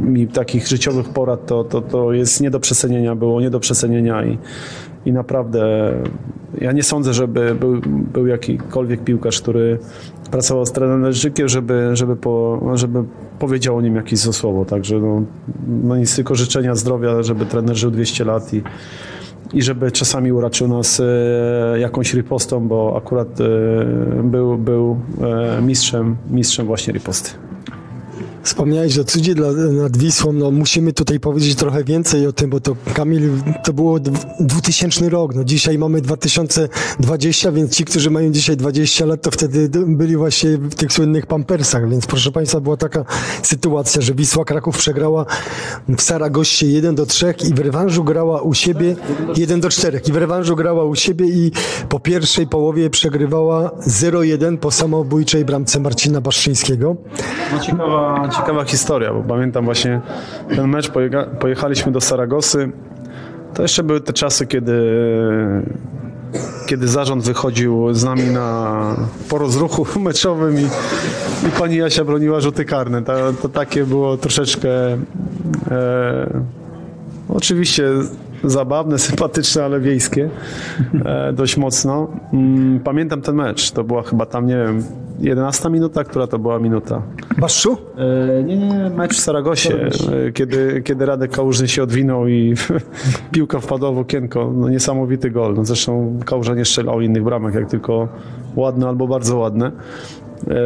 mi 0.00 0.26
takich 0.26 0.68
życiowych 0.68 1.08
porad, 1.08 1.46
to, 1.46 1.64
to, 1.64 1.80
to 1.80 2.12
jest 2.12 2.40
nie 2.40 2.50
do 2.50 2.60
przecenienia, 2.60 3.14
było 3.14 3.40
nie 3.40 3.50
do 3.50 3.60
przecenienia 3.60 4.24
i, 4.24 4.38
i 5.06 5.12
naprawdę 5.12 5.92
ja 6.60 6.72
nie 6.72 6.82
sądzę, 6.82 7.14
żeby 7.14 7.54
był, 7.54 7.80
był 8.12 8.26
jakikolwiek 8.26 9.04
piłkarz, 9.04 9.40
który 9.40 9.78
pracował 10.30 10.66
z 10.66 10.72
trenerem 10.72 11.02
Lęczykiem, 11.02 11.48
żeby, 11.48 11.90
żeby, 11.92 12.16
po, 12.16 12.60
żeby 12.74 13.04
powiedział 13.38 13.76
o 13.76 13.80
nim 13.80 13.96
jakieś 13.96 14.18
złe. 14.18 14.64
Także 14.64 14.98
no, 14.98 15.22
no 15.82 15.96
nic, 15.96 16.16
tylko 16.16 16.34
życzenia 16.34 16.74
zdrowia, 16.74 17.22
żeby 17.22 17.46
trener 17.46 17.76
żył 17.76 17.90
200 17.90 18.24
lat 18.24 18.54
i, 18.54 18.62
i 19.52 19.62
żeby 19.62 19.92
czasami 19.92 20.32
uraczył 20.32 20.68
nas 20.68 21.00
e, 21.00 21.80
jakąś 21.80 22.14
ripostą, 22.14 22.68
bo 22.68 22.96
akurat 22.96 23.40
e, 23.40 24.22
był, 24.22 24.58
był 24.58 24.96
e, 25.22 25.62
mistrzem, 25.62 26.16
mistrzem 26.30 26.66
właśnie 26.66 26.92
riposty. 26.92 27.30
Wspomniałeś 28.42 28.98
o 28.98 29.04
cudzie 29.04 29.34
dla, 29.34 29.52
nad 29.82 29.96
Wisłą, 29.96 30.32
no 30.32 30.50
musimy 30.50 30.92
tutaj 30.92 31.20
powiedzieć 31.20 31.54
trochę 31.54 31.84
więcej 31.84 32.26
o 32.26 32.32
tym, 32.32 32.50
bo 32.50 32.60
to 32.60 32.76
Kamil, 32.94 33.30
to 33.64 33.72
było 33.72 34.00
dw- 34.00 34.26
2000 34.40 35.08
rok, 35.08 35.34
no 35.34 35.44
dzisiaj 35.44 35.78
mamy 35.78 36.00
2020, 36.00 37.52
więc 37.52 37.76
ci, 37.76 37.84
którzy 37.84 38.10
mają 38.10 38.32
dzisiaj 38.32 38.56
20 38.56 39.06
lat, 39.06 39.22
to 39.22 39.30
wtedy 39.30 39.70
byli 39.86 40.16
właśnie 40.16 40.50
w 40.58 40.74
tych 40.74 40.92
słynnych 40.92 41.26
pampersach, 41.26 41.90
więc 41.90 42.06
proszę 42.06 42.32
Państwa, 42.32 42.60
była 42.60 42.76
taka 42.76 43.04
sytuacja, 43.42 44.02
że 44.02 44.14
Wisła 44.14 44.44
Kraków 44.44 44.78
przegrała 44.78 45.26
w 45.88 46.02
Saragoście 46.02 46.66
1 46.66 46.94
do 46.94 47.06
3 47.06 47.34
i 47.48 47.54
w 47.54 47.58
rewanżu 47.58 48.04
grała 48.04 48.42
u 48.42 48.54
siebie 48.54 48.96
1 49.36 49.60
do 49.60 49.70
4 49.70 50.00
i 50.08 50.12
w 50.12 50.16
rewanżu 50.16 50.56
grała 50.56 50.84
u 50.84 50.94
siebie 50.94 51.26
i 51.26 51.52
po 51.88 52.00
pierwszej 52.00 52.46
połowie 52.46 52.90
przegrywała 52.90 53.70
0-1 53.86 54.56
po 54.58 54.70
samobójczej 54.70 55.44
bramce 55.44 55.80
Marcina 55.80 56.20
Baszczyńskiego. 56.20 56.96
No 57.52 57.60
ciekawa, 57.60 58.29
ciekawa 58.30 58.64
historia, 58.64 59.12
bo 59.12 59.22
pamiętam 59.22 59.64
właśnie 59.64 60.00
ten 60.56 60.68
mecz, 60.68 60.90
pojechaliśmy 61.40 61.92
do 61.92 62.00
Saragosy. 62.00 62.70
To 63.54 63.62
jeszcze 63.62 63.82
były 63.82 64.00
te 64.00 64.12
czasy, 64.12 64.46
kiedy, 64.46 64.82
kiedy 66.66 66.88
zarząd 66.88 67.24
wychodził 67.24 67.94
z 67.94 68.04
nami 68.04 68.22
na, 68.22 68.96
po 69.28 69.38
rozruchu 69.38 69.86
meczowym 70.00 70.60
i, 70.60 70.64
i 71.48 71.50
pani 71.58 71.76
Jasia 71.76 72.04
broniła 72.04 72.40
rzuty 72.40 72.64
karne. 72.64 73.02
To, 73.02 73.32
to 73.42 73.48
takie 73.48 73.84
było 73.84 74.16
troszeczkę 74.16 74.68
e, 75.70 76.40
oczywiście 77.28 77.84
zabawne, 78.44 78.98
sympatyczne, 78.98 79.64
ale 79.64 79.80
wiejskie 79.80 80.30
e, 81.04 81.32
dość 81.32 81.56
mocno. 81.56 82.08
Mm, 82.32 82.80
Pamiętam 82.80 83.22
ten 83.22 83.34
mecz, 83.34 83.70
to 83.70 83.84
była 83.84 84.02
chyba 84.02 84.26
tam, 84.26 84.46
nie 84.46 84.56
wiem, 84.56 84.84
11 85.20 85.70
minuta, 85.70 86.04
która 86.04 86.26
to 86.26 86.38
była 86.38 86.58
minuta? 86.58 87.02
Baszczu? 87.38 87.76
E, 88.38 88.42
Nie, 88.42 88.56
nie, 88.56 88.90
mecz 88.90 89.16
w 89.16 89.20
Saragosie, 89.20 89.74
e, 90.28 90.32
kiedy, 90.32 90.82
kiedy 90.82 91.06
Radek 91.06 91.30
Kałużny 91.30 91.68
się 91.68 91.82
odwinął 91.82 92.28
i 92.28 92.54
piłka 93.32 93.60
wpadła 93.60 93.92
w 93.92 93.98
okienko. 93.98 94.52
No, 94.54 94.68
niesamowity 94.68 95.30
gol. 95.30 95.54
No, 95.54 95.64
zresztą 95.64 96.18
Kałuża 96.26 96.54
nie 96.54 96.64
strzelał 96.64 97.00
innych 97.00 97.24
bramek, 97.24 97.54
jak 97.54 97.70
tylko 97.70 98.08
ładne 98.56 98.88
albo 98.88 99.08
bardzo 99.08 99.36
ładne. 99.38 99.72
E, 100.50 100.56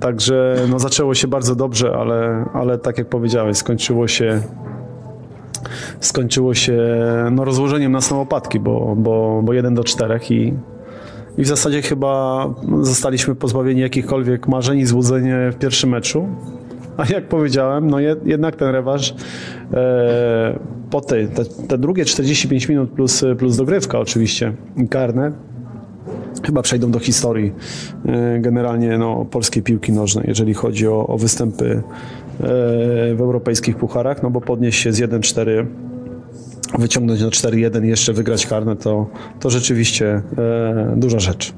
Także 0.00 0.56
no, 0.70 0.78
zaczęło 0.78 1.14
się 1.14 1.28
bardzo 1.28 1.56
dobrze, 1.56 1.96
ale, 1.96 2.44
ale 2.52 2.78
tak 2.78 2.98
jak 2.98 3.08
powiedziałeś, 3.08 3.56
skończyło 3.56 4.08
się 4.08 4.40
skończyło 6.00 6.54
się 6.54 6.78
no, 7.32 7.44
rozłożeniem 7.44 7.92
nas 7.92 8.10
na 8.10 8.16
łopatki, 8.16 8.60
bo, 8.60 8.94
bo, 8.96 9.40
bo 9.44 9.52
1 9.52 9.74
do 9.74 9.84
4 9.84 10.20
i, 10.30 10.52
i 11.38 11.42
w 11.42 11.46
zasadzie 11.46 11.82
chyba 11.82 12.46
zostaliśmy 12.80 13.34
pozbawieni 13.34 13.80
jakichkolwiek 13.80 14.48
marzeń 14.48 14.78
i 14.78 14.86
złudzeń 14.86 15.24
w 15.52 15.56
pierwszym 15.56 15.90
meczu. 15.90 16.28
A 16.96 17.06
jak 17.06 17.28
powiedziałem, 17.28 17.90
no 17.90 18.00
jed, 18.00 18.26
jednak 18.26 18.56
ten 18.56 18.68
rewanż 18.68 19.14
e, 19.72 20.58
po 20.90 21.00
tej, 21.00 21.28
te, 21.28 21.44
te 21.44 21.78
drugie 21.78 22.04
45 22.04 22.68
minut 22.68 22.90
plus, 22.90 23.24
plus 23.38 23.56
dogrywka 23.56 23.98
oczywiście 23.98 24.52
karne, 24.90 25.32
chyba 26.44 26.62
przejdą 26.62 26.90
do 26.90 26.98
historii 26.98 27.52
e, 28.06 28.38
generalnie 28.40 28.98
no, 28.98 29.24
polskiej 29.24 29.62
piłki 29.62 29.92
nożnej, 29.92 30.24
jeżeli 30.28 30.54
chodzi 30.54 30.88
o, 30.88 31.06
o 31.06 31.18
występy 31.18 31.70
e, 31.70 31.82
w 33.14 33.16
europejskich 33.20 33.76
pucharach, 33.76 34.22
no 34.22 34.30
bo 34.30 34.40
podnieść 34.40 34.82
się 34.82 34.92
z 34.92 35.00
1-4 35.00 35.66
wyciągnąć 36.78 37.20
na 37.20 37.28
4-1 37.28 37.84
i 37.84 37.88
jeszcze 37.88 38.12
wygrać 38.12 38.46
karne, 38.46 38.76
to, 38.76 39.06
to 39.40 39.50
rzeczywiście 39.50 40.22
e, 40.38 40.94
duża 40.96 41.18
rzecz. 41.20 41.54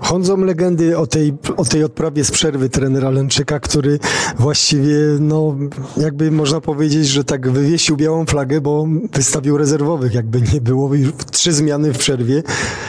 Chodzą 0.00 0.36
legendy 0.36 0.98
o 0.98 1.06
tej, 1.06 1.34
o 1.56 1.64
tej 1.64 1.84
odprawie 1.84 2.24
z 2.24 2.30
przerwy 2.30 2.68
trenera 2.68 3.10
Lęczyka, 3.10 3.60
który 3.60 3.98
właściwie, 4.38 4.96
no, 5.20 5.56
jakby 5.96 6.30
można 6.30 6.60
powiedzieć, 6.60 7.06
że 7.06 7.24
tak 7.24 7.50
wywiesił 7.50 7.96
białą 7.96 8.26
flagę, 8.26 8.60
bo 8.60 8.86
wystawił 9.12 9.58
rezerwowych, 9.58 10.14
jakby 10.14 10.42
nie 10.54 10.60
było. 10.60 10.94
I 10.94 11.12
Trzy 11.30 11.52
zmiany 11.52 11.92
w 11.92 11.98
przerwie. 11.98 12.42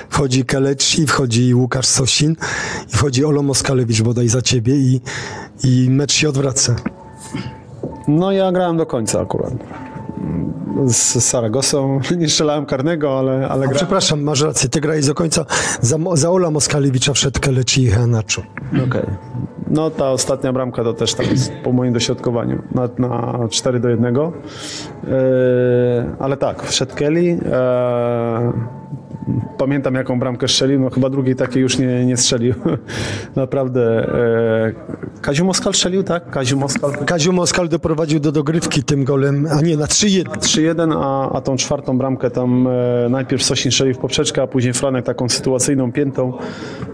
Wchodzi 0.09 0.45
Kelecz 0.45 0.99
i 0.99 1.07
wchodzi 1.07 1.55
Łukasz 1.55 1.85
Sosin 1.87 2.35
i 2.93 2.97
wchodzi 2.97 3.25
Olo 3.25 3.43
Moskalewicz 3.43 4.01
bodaj 4.01 4.27
za 4.27 4.41
ciebie 4.41 4.75
i, 4.75 5.01
i 5.63 5.87
mecz 5.89 6.11
się 6.11 6.29
odwraca. 6.29 6.75
No 8.07 8.31
ja 8.31 8.51
grałem 8.51 8.77
do 8.77 8.85
końca 8.85 9.21
akurat. 9.21 9.53
Z 10.87 11.25
Saragosą 11.25 11.99
nie 12.17 12.29
strzelałem 12.29 12.65
karnego, 12.65 13.19
ale, 13.19 13.31
ale 13.31 13.59
grałem. 13.59 13.75
Przepraszam, 13.75 14.21
masz 14.21 14.41
rację, 14.41 14.69
ty 14.69 14.81
grałeś 14.81 15.05
do 15.05 15.13
końca. 15.13 15.45
Za, 15.81 15.97
za 16.13 16.31
Ola 16.31 16.51
Moskalewicza 16.51 17.13
wszedł 17.13 17.39
Kelecz 17.39 17.77
i 17.77 17.87
Henacho. 17.87 18.41
Okej. 18.87 19.05
No 19.67 19.89
ta 19.89 20.11
ostatnia 20.11 20.53
bramka 20.53 20.83
to 20.83 20.93
też 20.93 21.13
tam 21.13 21.25
jest 21.25 21.51
po 21.63 21.71
moim 21.71 21.93
dośrodkowaniu 21.93 22.63
na, 22.71 22.89
na 22.97 23.39
4 23.49 23.79
do 23.79 23.89
1. 23.89 24.15
Yy, 24.15 24.21
ale 26.19 26.37
tak, 26.37 26.63
wszedł 26.63 26.95
Kelly. 26.95 27.23
Yy, 27.23 27.39
pamiętam 29.57 29.95
jaką 29.95 30.19
bramkę 30.19 30.47
strzelił, 30.47 30.79
no 30.79 30.89
chyba 30.89 31.09
drugiej 31.09 31.35
takiej 31.35 31.61
już 31.61 31.77
nie, 31.77 32.05
nie 32.05 32.17
strzelił. 32.17 32.53
Naprawdę. 33.35 34.09
Yy, 34.65 35.21
Kaziu 35.21 35.45
Moskal 35.45 35.73
strzelił, 35.73 36.03
tak? 36.03 36.29
Kaziu 36.29 36.57
Moskal. 36.57 36.91
Kaziu 37.05 37.33
Moskal 37.33 37.69
doprowadził 37.69 38.19
do 38.19 38.31
dogrywki 38.31 38.83
tym 38.83 39.03
golem, 39.03 39.47
a 39.51 39.61
nie, 39.61 39.77
na 39.77 39.85
3-1. 39.85 40.23
3-1, 40.23 40.93
a, 40.97 41.31
a 41.31 41.41
tą 41.41 41.55
czwartą 41.55 41.97
bramkę 41.97 42.31
tam 42.31 42.67
e, 42.67 43.09
najpierw 43.09 43.43
Sosin 43.43 43.71
strzelił 43.71 43.93
w 43.93 43.97
poprzeczkę, 43.97 44.41
a 44.41 44.47
później 44.47 44.73
Franek 44.73 45.05
taką 45.05 45.29
sytuacyjną 45.29 45.91
piętą 45.91 46.33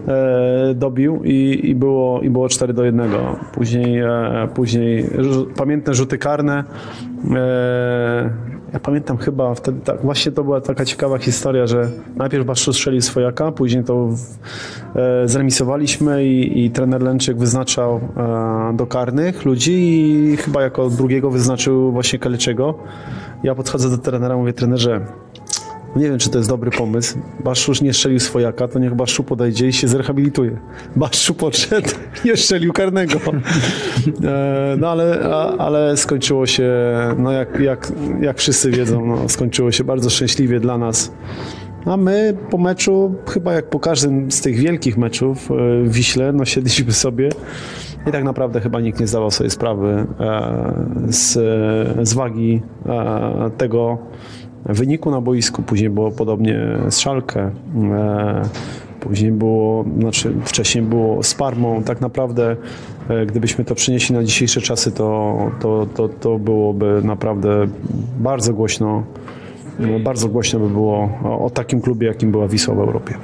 e, 0.08 0.74
dobił 0.74 1.20
i, 1.24 1.60
i, 1.64 1.74
było, 1.74 2.20
i 2.20 2.30
było 2.30 2.48
4 2.48 2.72
do 2.72 2.84
1. 2.84 3.10
Później, 3.52 3.98
e, 3.98 4.48
później 4.54 5.04
rzu- 5.04 5.46
pamiętne 5.56 5.94
rzuty 5.94 6.18
karne. 6.18 6.64
E, 7.34 8.55
ja 8.72 8.80
pamiętam 8.80 9.16
chyba 9.16 9.54
wtedy 9.54 9.80
tak, 9.80 10.02
właśnie 10.02 10.32
to 10.32 10.44
była 10.44 10.60
taka 10.60 10.84
ciekawa 10.84 11.18
historia, 11.18 11.66
że 11.66 11.90
najpierw 12.16 12.46
Baszczu 12.46 12.72
strzelił 12.72 13.00
swojaka, 13.00 13.52
później 13.52 13.84
to 13.84 14.08
e, 14.94 15.28
zremisowaliśmy 15.28 16.24
i, 16.24 16.64
i 16.64 16.70
trener 16.70 17.02
Lęczyk 17.02 17.38
wyznaczał 17.38 18.00
e, 18.16 18.76
do 18.76 18.86
karnych 18.86 19.44
ludzi 19.44 19.72
i 19.72 20.36
chyba 20.36 20.62
jako 20.62 20.90
drugiego 20.90 21.30
wyznaczył 21.30 21.92
właśnie 21.92 22.18
Kaleczego. 22.18 22.74
Ja 23.42 23.54
podchodzę 23.54 23.90
do 23.90 23.98
trenera, 23.98 24.36
mówię, 24.36 24.52
trenerze, 24.52 25.06
nie 25.96 26.08
wiem, 26.08 26.18
czy 26.18 26.30
to 26.30 26.38
jest 26.38 26.50
dobry 26.50 26.70
pomysł. 26.70 27.18
Baszczu 27.44 27.70
już 27.70 27.82
nie 27.82 27.92
strzelił 27.92 28.20
swojaka, 28.20 28.68
to 28.68 28.78
niech 28.78 28.94
Baszczu 28.94 29.24
podejdzie 29.24 29.68
i 29.68 29.72
się 29.72 29.88
zrehabilituje. 29.88 30.58
Baszczu 30.96 31.34
podszedł, 31.34 31.88
nie 32.24 32.36
strzelił 32.36 32.72
karnego. 32.72 33.18
E, 34.24 34.76
No 34.80 34.90
ale, 34.90 35.20
ale 35.58 35.96
skończyło 35.96 36.46
się, 36.46 36.72
no 37.18 37.32
jak, 37.32 37.60
jak, 37.60 37.92
jak 38.20 38.38
wszyscy 38.38 38.70
wiedzą, 38.70 39.06
no, 39.06 39.28
skończyło 39.28 39.72
się 39.72 39.84
bardzo 39.84 40.10
szczęśliwie 40.10 40.60
dla 40.60 40.78
nas. 40.78 41.12
A 41.84 41.96
my 41.96 42.36
po 42.50 42.58
meczu, 42.58 43.14
chyba 43.28 43.52
jak 43.52 43.70
po 43.70 43.80
każdym 43.80 44.30
z 44.30 44.40
tych 44.40 44.56
wielkich 44.56 44.98
meczów 44.98 45.50
e, 45.50 45.54
w 45.84 45.92
Wiśle, 45.92 46.32
no 46.32 46.44
siedliśmy 46.44 46.92
sobie 46.92 47.28
i 48.06 48.12
tak 48.12 48.24
naprawdę 48.24 48.60
chyba 48.60 48.80
nikt 48.80 49.00
nie 49.00 49.06
zdawał 49.06 49.30
sobie 49.30 49.50
sprawy 49.50 50.06
e, 50.20 50.74
z, 51.08 51.32
z 52.08 52.14
wagi 52.14 52.62
tego 53.58 53.98
wyniku 54.68 55.10
na 55.10 55.20
boisku. 55.20 55.62
Później 55.62 55.90
było 55.90 56.10
podobnie 56.10 56.78
z 56.90 56.98
Szalkę. 56.98 57.50
E, 57.92 58.42
Później 59.00 59.32
było, 59.32 59.84
znaczy 59.98 60.34
wcześniej 60.44 60.84
było 60.84 61.22
z 61.22 61.34
Parmą. 61.34 61.82
Tak 61.82 62.00
naprawdę, 62.00 62.56
e, 63.08 63.26
gdybyśmy 63.26 63.64
to 63.64 63.74
przenieśli 63.74 64.14
na 64.14 64.24
dzisiejsze 64.24 64.60
czasy, 64.60 64.92
to, 64.92 65.36
to, 65.60 65.86
to, 65.94 66.08
to 66.08 66.38
byłoby 66.38 67.00
naprawdę 67.04 67.66
bardzo 68.18 68.52
głośno, 68.52 68.86
no, 68.86 69.02
bardzo 70.04 70.28
głośno 70.28 70.60
by 70.60 70.68
było 70.68 71.10
o, 71.24 71.44
o 71.44 71.50
takim 71.50 71.80
klubie, 71.80 72.06
jakim 72.06 72.30
była 72.30 72.48
Wisła 72.48 72.74
w 72.74 72.78
Europie. 72.78 73.14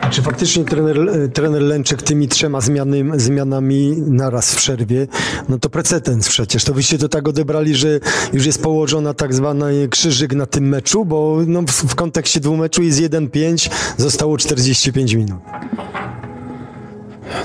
A 0.00 0.10
czy 0.10 0.22
faktycznie 0.22 0.64
trener, 0.64 1.00
e, 1.08 1.28
trener 1.28 1.62
Lęczek 1.62 2.02
tymi 2.02 2.28
trzema 2.28 2.60
zmiany, 2.60 3.04
zmianami 3.16 3.94
naraz 4.06 4.54
w 4.54 4.56
przerwie, 4.56 5.06
no 5.48 5.58
to 5.58 5.70
precedens 5.70 6.28
przecież. 6.28 6.64
To 6.64 6.74
byście 6.74 6.98
to 6.98 7.08
tak 7.08 7.28
odebrali, 7.28 7.74
że 7.74 8.00
już 8.32 8.46
jest 8.46 8.62
położona 8.62 9.14
tak 9.14 9.34
zwany 9.34 9.88
krzyżyk 9.88 10.34
na 10.34 10.46
tym 10.46 10.68
meczu, 10.68 11.04
bo 11.04 11.38
no, 11.46 11.62
w, 11.62 11.70
w 11.70 11.94
kontekście 11.94 12.40
dwóch 12.40 12.58
meczu 12.58 12.82
jest 12.82 13.00
1-5, 13.00 13.70
zostało 13.96 14.38
45 14.38 15.14
minut. 15.14 15.40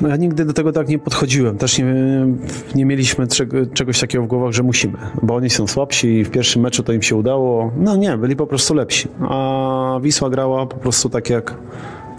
No 0.02 0.08
ja 0.08 0.16
nigdy 0.16 0.46
do 0.46 0.54
tego 0.54 0.72
tak 0.72 0.88
nie 0.88 1.00
podchodziłem. 1.00 1.58
Też 1.58 1.78
nie, 1.80 1.86
nie 2.76 2.86
mieliśmy 2.86 3.28
czego, 3.28 3.58
czegoś 3.74 4.00
takiego 4.00 4.24
w 4.24 4.28
głowach, 4.28 4.52
że 4.52 4.64
musimy, 4.64 4.98
bo 5.24 5.36
oni 5.36 5.50
są 5.50 5.68
słabsi 5.68 6.08
i 6.08 6.24
w 6.24 6.32
pierwszym 6.32 6.62
meczu 6.62 6.84
to 6.84 6.94
im 6.94 7.02
się 7.02 7.16
udało. 7.16 7.72
No 7.78 7.96
nie, 7.96 8.18
byli 8.18 8.36
po 8.36 8.48
prostu 8.48 8.74
lepsi. 8.74 9.08
A 9.22 10.00
Wisła 10.02 10.30
grała 10.30 10.66
po 10.66 10.78
prostu 10.78 11.10
tak 11.10 11.30
jak, 11.30 11.58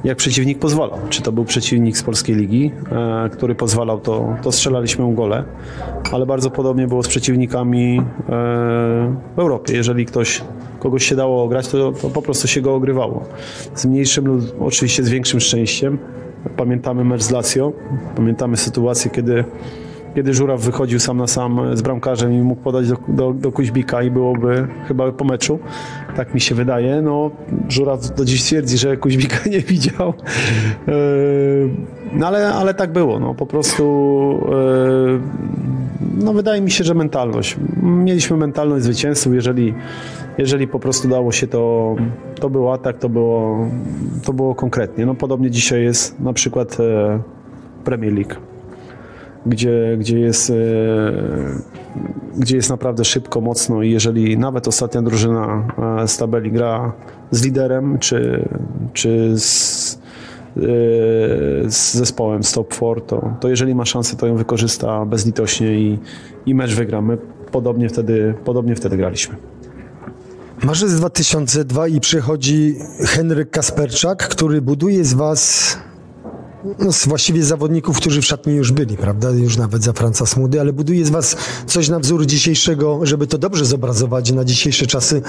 jak 0.04 0.18
przeciwnik 0.18 0.58
pozwalał. 0.58 0.98
Czy 1.08 1.22
to 1.22 1.32
był 1.32 1.44
przeciwnik 1.44 1.98
z 1.98 2.02
polskiej 2.02 2.36
ligi, 2.36 2.72
e, 2.92 3.28
który 3.32 3.54
pozwalał, 3.54 4.00
to, 4.00 4.36
to 4.42 4.52
strzelaliśmy 4.52 5.04
mu 5.04 5.12
gole, 5.12 5.44
ale 6.12 6.26
bardzo 6.26 6.50
podobnie 6.50 6.86
było 6.86 7.02
z 7.02 7.08
przeciwnikami 7.08 7.98
e, 7.98 8.02
w 9.36 9.38
Europie. 9.38 9.74
Jeżeli 9.74 10.06
ktoś 10.06 10.42
kogoś 10.78 11.04
się 11.04 11.16
dało 11.16 11.44
ograć, 11.44 11.68
to, 11.68 11.92
to 11.92 12.10
po 12.10 12.22
prostu 12.22 12.48
się 12.48 12.60
go 12.60 12.74
ogrywało. 12.74 13.24
Z 13.74 13.86
mniejszym 13.86 14.26
lub 14.26 14.40
oczywiście 14.60 15.04
z 15.04 15.08
większym 15.08 15.40
szczęściem. 15.40 15.98
Pamiętamy 16.56 17.04
mecz 17.04 17.22
z 17.22 17.30
Lazio, 17.30 17.72
pamiętamy 18.16 18.56
sytuację, 18.56 19.10
kiedy, 19.10 19.44
kiedy 20.14 20.34
Żuraw 20.34 20.60
wychodził 20.60 21.00
sam 21.00 21.16
na 21.16 21.26
sam 21.26 21.76
z 21.76 21.82
bramkarzem 21.82 22.32
i 22.32 22.42
mógł 22.42 22.62
podać 22.62 22.88
do, 22.88 22.96
do, 23.08 23.32
do 23.32 23.52
Kuźbika 23.52 24.02
i 24.02 24.10
byłoby 24.10 24.68
chyba 24.88 25.12
po 25.12 25.24
meczu, 25.24 25.58
tak 26.16 26.34
mi 26.34 26.40
się 26.40 26.54
wydaje. 26.54 27.02
No, 27.02 27.30
Żuraw 27.68 28.14
do 28.14 28.24
dziś 28.24 28.42
twierdzi, 28.44 28.78
że 28.78 28.96
Kuźbika 28.96 29.36
nie 29.50 29.60
widział, 29.60 30.14
Yy, 30.86 31.70
no 32.12 32.26
ale, 32.26 32.54
ale 32.54 32.74
tak 32.74 32.92
było, 32.92 33.18
no, 33.18 33.34
po 33.34 33.46
prostu 33.46 33.84
yy, 34.50 34.77
no, 36.28 36.34
wydaje 36.34 36.60
mi 36.60 36.70
się, 36.70 36.84
że 36.84 36.94
mentalność. 36.94 37.56
Mieliśmy 37.82 38.36
mentalność 38.36 38.84
zwycięzców, 38.84 39.34
jeżeli, 39.34 39.74
jeżeli 40.38 40.68
po 40.68 40.78
prostu 40.78 41.08
dało 41.08 41.32
się 41.32 41.46
to, 41.46 41.96
to 42.40 42.50
był 42.50 42.72
atak, 42.72 42.98
to 42.98 43.08
było, 43.08 43.66
to 44.24 44.32
było 44.32 44.54
konkretnie. 44.54 45.06
No, 45.06 45.14
podobnie 45.14 45.50
dzisiaj 45.50 45.82
jest 45.82 46.20
na 46.20 46.32
przykład 46.32 46.80
e, 46.80 47.20
Premier 47.84 48.12
League, 48.12 48.34
gdzie, 49.46 49.96
gdzie, 49.98 50.18
jest, 50.18 50.50
e, 50.50 50.54
gdzie 52.38 52.56
jest 52.56 52.70
naprawdę 52.70 53.04
szybko, 53.04 53.40
mocno 53.40 53.82
i 53.82 53.90
jeżeli 53.90 54.38
nawet 54.38 54.68
ostatnia 54.68 55.02
drużyna 55.02 55.68
e, 56.02 56.08
z 56.08 56.16
tabeli 56.16 56.52
gra 56.52 56.92
z 57.30 57.44
liderem, 57.44 57.98
czy, 57.98 58.48
czy 58.92 59.38
z, 59.38 59.98
z 61.68 61.94
zespołem 61.94 62.42
z 62.42 62.52
top 62.52 62.74
4, 62.74 63.00
to, 63.00 63.34
to 63.40 63.48
jeżeli 63.48 63.74
ma 63.74 63.84
szansę, 63.84 64.16
to 64.16 64.26
ją 64.26 64.36
wykorzysta 64.36 65.04
bezlitośnie 65.04 65.74
i, 65.74 65.98
i 66.46 66.54
mecz 66.54 66.74
wygramy. 66.74 67.18
Podobnie 67.52 67.88
wtedy, 67.88 68.34
podobnie 68.44 68.76
wtedy 68.76 68.96
graliśmy. 68.96 69.36
Marzec 70.62 70.94
2002 70.94 71.88
i 71.88 72.00
przychodzi 72.00 72.76
Henryk 73.00 73.50
Kasperczak, 73.50 74.28
który 74.28 74.62
buduje 74.62 75.04
z 75.04 75.14
was 75.14 75.78
właściwie 77.06 77.44
zawodników, 77.44 77.96
którzy 77.96 78.22
w 78.22 78.24
szatni 78.26 78.54
już 78.54 78.72
byli, 78.72 78.96
prawda? 78.96 79.30
Już 79.30 79.56
nawet 79.56 79.82
za 79.82 79.92
Franca 79.92 80.26
Smudy, 80.26 80.60
ale 80.60 80.72
buduje 80.72 81.04
z 81.04 81.10
was 81.10 81.36
coś 81.66 81.88
na 81.88 81.98
wzór 81.98 82.26
dzisiejszego, 82.26 83.00
żeby 83.02 83.26
to 83.26 83.38
dobrze 83.38 83.64
zobrazować 83.64 84.32
na 84.32 84.44
dzisiejsze 84.44 84.86
czasy, 84.86 85.22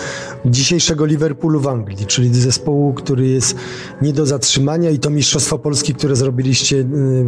dzisiejszego 0.46 1.06
Liverpoolu 1.06 1.60
w 1.60 1.68
Anglii, 1.68 2.06
czyli 2.08 2.42
zespołu, 2.42 2.94
który 2.94 3.28
jest 3.28 3.56
nie 4.02 4.14
do 4.14 4.26
zatrzymania 4.26 4.90
i 4.90 5.00
to 5.00 5.10
Mistrzostwo 5.10 5.60
Polski, 5.60 5.94
które 5.94 6.16
zrobiliście 6.16 6.76
y, 6.76 6.86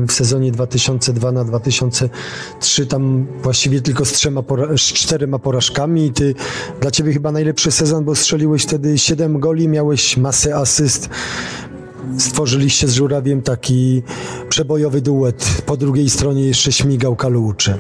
w 0.08 0.12
sezonie 0.12 0.52
2002 0.52 1.32
na 1.32 1.44
2003, 1.44 2.86
tam 2.86 3.28
właściwie 3.44 3.82
tylko 3.82 4.06
z, 4.06 4.12
trzema 4.12 4.42
pora- 4.42 4.78
z 4.78 4.82
czterema 4.82 5.40
porażkami 5.40 6.06
i 6.06 6.12
ty, 6.12 6.36
dla 6.82 6.92
ciebie 6.92 7.14
chyba 7.14 7.32
najlepszy 7.32 7.72
sezon, 7.72 8.06
bo 8.06 8.16
strzeliłeś 8.16 8.64
wtedy 8.64 8.98
7 8.98 9.40
goli, 9.40 9.68
miałeś 9.68 10.18
masę 10.18 10.56
asyst, 10.56 11.10
stworzyliście 12.18 12.88
z 12.88 12.94
Żurawiem 12.94 13.42
taki 13.42 14.04
przebojowy 14.50 15.02
duet. 15.02 15.62
Po 15.66 15.78
drugiej 15.78 16.10
stronie 16.10 16.46
jeszcze 16.46 16.72
śmigał 16.72 17.16
Kalucze. 17.16 17.78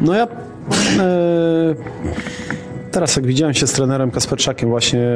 No 0.00 0.14
ja 0.14 0.28
e, 0.98 1.74
teraz 2.90 3.16
jak 3.16 3.26
widziałem 3.26 3.54
się 3.54 3.66
z 3.66 3.72
trenerem 3.72 4.10
Kasperczakiem 4.10 4.68
właśnie 4.68 5.06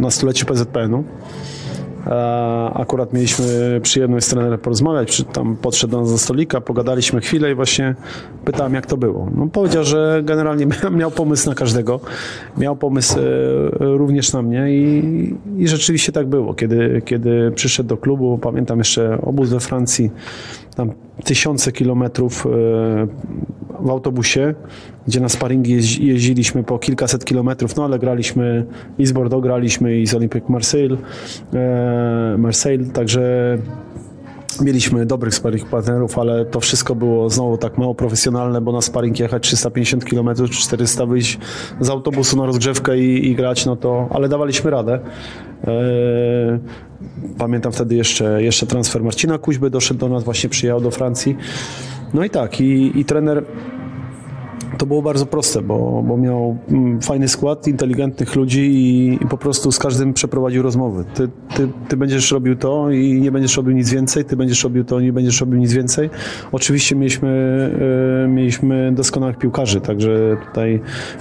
na 0.00 0.10
stuleciu 0.10 0.46
PZPN-u, 0.46 1.04
akurat 2.74 3.12
mieliśmy 3.12 3.80
przyjemność 3.82 4.26
z 4.26 4.30
trenerem 4.30 4.58
porozmawiać, 4.58 5.24
tam 5.32 5.56
podszedł 5.56 5.90
do 5.90 6.00
nas 6.00 6.12
do 6.12 6.18
stolika, 6.18 6.60
pogadaliśmy 6.60 7.20
chwilę 7.20 7.52
i 7.52 7.54
właśnie 7.54 7.94
pytałem 8.44 8.74
jak 8.74 8.86
to 8.86 8.96
było. 8.96 9.30
No 9.36 9.46
powiedział, 9.46 9.84
że 9.84 10.20
generalnie 10.24 10.66
miał- 10.66 10.92
miał 11.00 11.10
pomysł 11.10 11.48
na 11.48 11.54
każdego, 11.54 12.00
miał 12.58 12.76
pomysł 12.76 13.18
e, 13.18 13.22
również 13.78 14.32
na 14.32 14.42
mnie 14.42 14.66
i, 14.70 15.34
i 15.58 15.68
rzeczywiście 15.68 16.12
tak 16.12 16.26
było. 16.26 16.54
Kiedy, 16.54 17.02
kiedy 17.04 17.52
przyszedł 17.54 17.88
do 17.88 17.96
klubu, 17.96 18.38
pamiętam 18.38 18.78
jeszcze 18.78 19.18
obóz 19.22 19.48
we 19.48 19.60
Francji, 19.60 20.10
tam 20.76 20.92
tysiące 21.24 21.72
kilometrów 21.72 22.46
e, 22.46 22.50
w 23.80 23.90
autobusie, 23.90 24.54
gdzie 25.10 25.20
na 25.20 25.28
sparingi 25.28 25.76
jeździ- 25.76 26.02
jeździliśmy 26.04 26.62
po 26.62 26.78
kilkaset 26.78 27.24
kilometrów, 27.24 27.76
no 27.76 27.84
ale 27.84 27.98
graliśmy 27.98 28.66
i 28.98 29.06
z 29.06 29.12
Bordeaux 29.12 29.42
graliśmy 29.42 29.96
i 29.96 30.06
z 30.06 30.14
Olympique 30.14 30.48
Marseille, 30.52 30.96
e, 31.54 32.36
Marseille 32.38 32.90
także 32.90 33.58
mieliśmy 34.60 35.06
dobrych 35.06 35.34
sparring 35.34 35.68
partnerów, 35.68 36.18
ale 36.18 36.44
to 36.44 36.60
wszystko 36.60 36.94
było 36.94 37.30
znowu 37.30 37.58
tak 37.58 37.78
mało 37.78 37.94
profesjonalne, 37.94 38.60
bo 38.60 38.72
na 38.72 38.80
sparring 38.80 39.20
jechać 39.20 39.42
350 39.42 40.04
km 40.04 40.34
czy 40.34 40.60
400 40.60 41.06
wyjść 41.06 41.38
z 41.80 41.90
autobusu 41.90 42.36
na 42.36 42.46
rozgrzewkę 42.46 42.98
i, 42.98 43.30
i 43.30 43.34
grać, 43.34 43.66
no 43.66 43.76
to, 43.76 44.08
ale 44.10 44.28
dawaliśmy 44.28 44.70
radę. 44.70 45.00
E, 45.64 46.58
Pamiętam 47.38 47.72
wtedy 47.72 47.94
jeszcze, 47.94 48.42
jeszcze 48.42 48.66
transfer 48.66 49.02
Marcina 49.04 49.38
Kuźby 49.38 49.70
doszedł 49.70 50.00
do 50.00 50.08
nas, 50.08 50.24
właśnie 50.24 50.50
przyjechał 50.50 50.80
do 50.80 50.90
Francji. 50.90 51.36
No 52.14 52.24
i 52.24 52.30
tak, 52.30 52.60
i, 52.60 53.00
i 53.00 53.04
trener 53.04 53.44
to 54.78 54.86
było 54.86 55.02
bardzo 55.02 55.26
proste, 55.26 55.62
bo, 55.62 56.04
bo 56.06 56.16
miał 56.16 56.56
mm, 56.70 57.00
fajny 57.00 57.28
skład, 57.28 57.68
inteligentnych 57.68 58.36
ludzi 58.36 58.60
i, 58.60 59.14
i 59.24 59.26
po 59.28 59.38
prostu 59.38 59.72
z 59.72 59.78
każdym 59.78 60.12
przeprowadził 60.12 60.62
rozmowy. 60.62 61.04
Ty, 61.14 61.28
ty, 61.56 61.68
ty 61.88 61.96
będziesz 61.96 62.32
robił 62.32 62.56
to 62.56 62.90
i 62.90 63.20
nie 63.20 63.32
będziesz 63.32 63.56
robił 63.56 63.76
nic 63.76 63.90
więcej, 63.90 64.24
ty 64.24 64.36
będziesz 64.36 64.64
robił 64.64 64.84
to 64.84 65.00
i 65.00 65.04
nie 65.04 65.12
będziesz 65.12 65.40
robił 65.40 65.58
nic 65.58 65.72
więcej. 65.72 66.10
Oczywiście 66.52 66.96
mieliśmy, 66.96 67.30
e, 68.24 68.28
mieliśmy 68.28 68.92
doskonałych 68.94 69.38
piłkarzy, 69.38 69.80
także 69.80 70.36
tutaj 70.48 70.80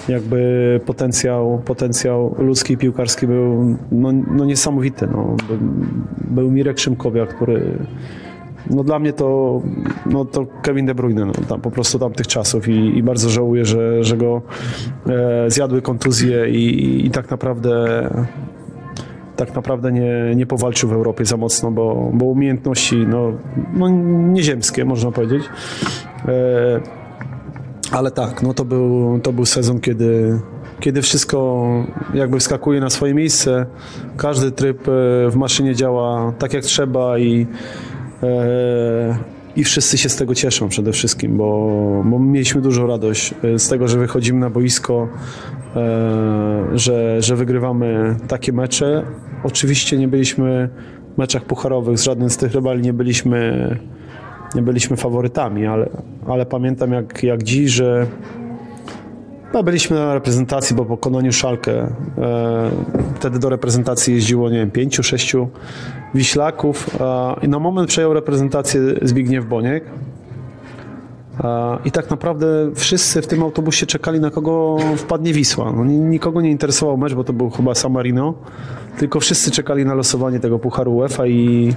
jakby 0.09 0.79
potencjał, 0.85 1.61
potencjał 1.65 2.35
ludzki 2.39 2.73
i 2.73 2.77
piłkarski 2.77 3.27
był 3.27 3.75
no, 3.91 4.11
no 4.11 4.45
niesamowity. 4.45 5.07
No. 5.07 5.35
By- 5.49 5.89
Był 6.35 6.51
Mirek 6.51 6.79
Szymkowiak, 6.79 7.35
który 7.35 7.77
no 8.69 8.83
dla 8.83 8.99
mnie 8.99 9.13
to, 9.13 9.61
no 10.05 10.25
to 10.25 10.45
Kevin 10.61 10.85
De 10.85 10.95
Bruyne, 10.95 11.25
no, 11.25 11.33
tam, 11.47 11.61
po 11.61 11.71
prostu 11.71 11.99
tamtych 11.99 12.27
czasów 12.27 12.67
i, 12.67 12.97
i 12.97 13.03
bardzo 13.03 13.29
żałuję, 13.29 13.65
że, 13.65 14.03
że 14.03 14.17
go 14.17 14.41
e, 15.07 15.51
zjadły 15.51 15.81
kontuzje 15.81 16.49
i, 16.49 17.05
i 17.05 17.11
tak 17.11 17.31
naprawdę 17.31 18.09
tak 19.35 19.55
naprawdę 19.55 19.91
nie, 19.91 20.35
nie 20.35 20.45
powalczył 20.45 20.89
w 20.89 20.93
Europie 20.93 21.25
za 21.25 21.37
mocno, 21.37 21.71
bo, 21.71 22.09
bo 22.13 22.25
umiejętności 22.25 22.97
no, 23.07 23.33
no 23.73 23.89
nieziemskie 24.33 24.85
można 24.85 25.11
powiedzieć. 25.11 25.43
E, 26.27 26.81
ale 27.91 28.11
tak, 28.11 28.43
no 28.43 28.53
to 28.53 28.65
był, 28.65 29.19
to 29.23 29.33
był 29.33 29.45
sezon, 29.45 29.79
kiedy, 29.79 30.39
kiedy 30.79 31.01
wszystko 31.01 31.67
jakby 32.13 32.39
wskakuje 32.39 32.79
na 32.79 32.89
swoje 32.89 33.13
miejsce. 33.13 33.65
Każdy 34.17 34.51
tryb 34.51 34.87
e, 34.87 34.91
w 35.29 35.35
maszynie 35.35 35.75
działa 35.75 36.33
tak 36.39 36.53
jak 36.53 36.63
trzeba 36.63 37.19
i, 37.19 37.47
i 39.55 39.63
wszyscy 39.63 39.97
się 39.97 40.09
z 40.09 40.15
tego 40.15 40.35
cieszą 40.35 40.69
przede 40.69 40.91
wszystkim, 40.91 41.37
bo, 41.37 42.03
bo 42.05 42.19
mieliśmy 42.19 42.61
dużą 42.61 42.87
radość 42.87 43.33
e, 43.43 43.59
z 43.59 43.69
tego, 43.69 43.87
że 43.87 43.97
wychodzimy 43.97 44.39
na 44.39 44.49
boisko, 44.49 45.07
e, 45.75 46.67
że, 46.73 47.21
że 47.21 47.35
wygrywamy 47.35 48.15
takie 48.27 48.53
mecze. 48.53 49.03
Oczywiście 49.43 49.97
nie 49.97 50.07
byliśmy 50.07 50.69
w 51.15 51.17
meczach 51.17 51.45
pucharowych, 51.45 51.99
z 51.99 52.03
żadnym 52.03 52.29
z 52.29 52.37
tych 52.37 52.53
rywali 52.53 52.81
nie 52.81 52.93
byliśmy 52.93 53.77
nie 54.55 54.61
byliśmy 54.61 54.97
faworytami, 54.97 55.65
ale, 55.65 55.89
ale 56.27 56.45
pamiętam 56.45 56.91
jak, 56.91 57.23
jak 57.23 57.43
dziś, 57.43 57.71
że 57.71 58.07
no, 59.53 59.63
byliśmy 59.63 59.97
na 59.97 60.13
reprezentacji, 60.13 60.75
bo 60.75 60.85
po 60.85 60.89
pokonaniu 60.89 61.33
Szalkę 61.33 61.71
e, 61.71 61.89
wtedy 63.15 63.39
do 63.39 63.49
reprezentacji 63.49 64.13
jeździło, 64.13 64.49
nie 64.49 64.57
wiem, 64.57 64.71
pięciu, 64.71 65.03
sześciu 65.03 65.47
Wiślaków 66.13 67.01
e, 67.01 67.35
i 67.45 67.47
na 67.47 67.59
moment 67.59 67.89
przejął 67.89 68.13
reprezentację 68.13 68.81
Zbigniew 69.01 69.45
Boniek. 69.45 69.83
E, 71.43 71.77
I 71.85 71.91
tak 71.91 72.09
naprawdę 72.09 72.71
wszyscy 72.75 73.21
w 73.21 73.27
tym 73.27 73.43
autobusie 73.43 73.85
czekali 73.85 74.19
na 74.19 74.29
kogo 74.31 74.77
wpadnie 74.97 75.33
Wisła. 75.33 75.71
No, 75.71 75.85
ni- 75.85 75.97
nikogo 75.99 76.41
nie 76.41 76.51
interesował 76.51 76.97
mecz, 76.97 77.13
bo 77.13 77.23
to 77.23 77.33
był 77.33 77.49
chyba 77.49 77.75
San 77.75 77.91
Marino, 77.91 78.33
tylko 78.97 79.19
wszyscy 79.19 79.51
czekali 79.51 79.85
na 79.85 79.93
losowanie 79.93 80.39
tego 80.39 80.59
Pucharu 80.59 80.95
UEFA 80.95 81.27
i 81.27 81.73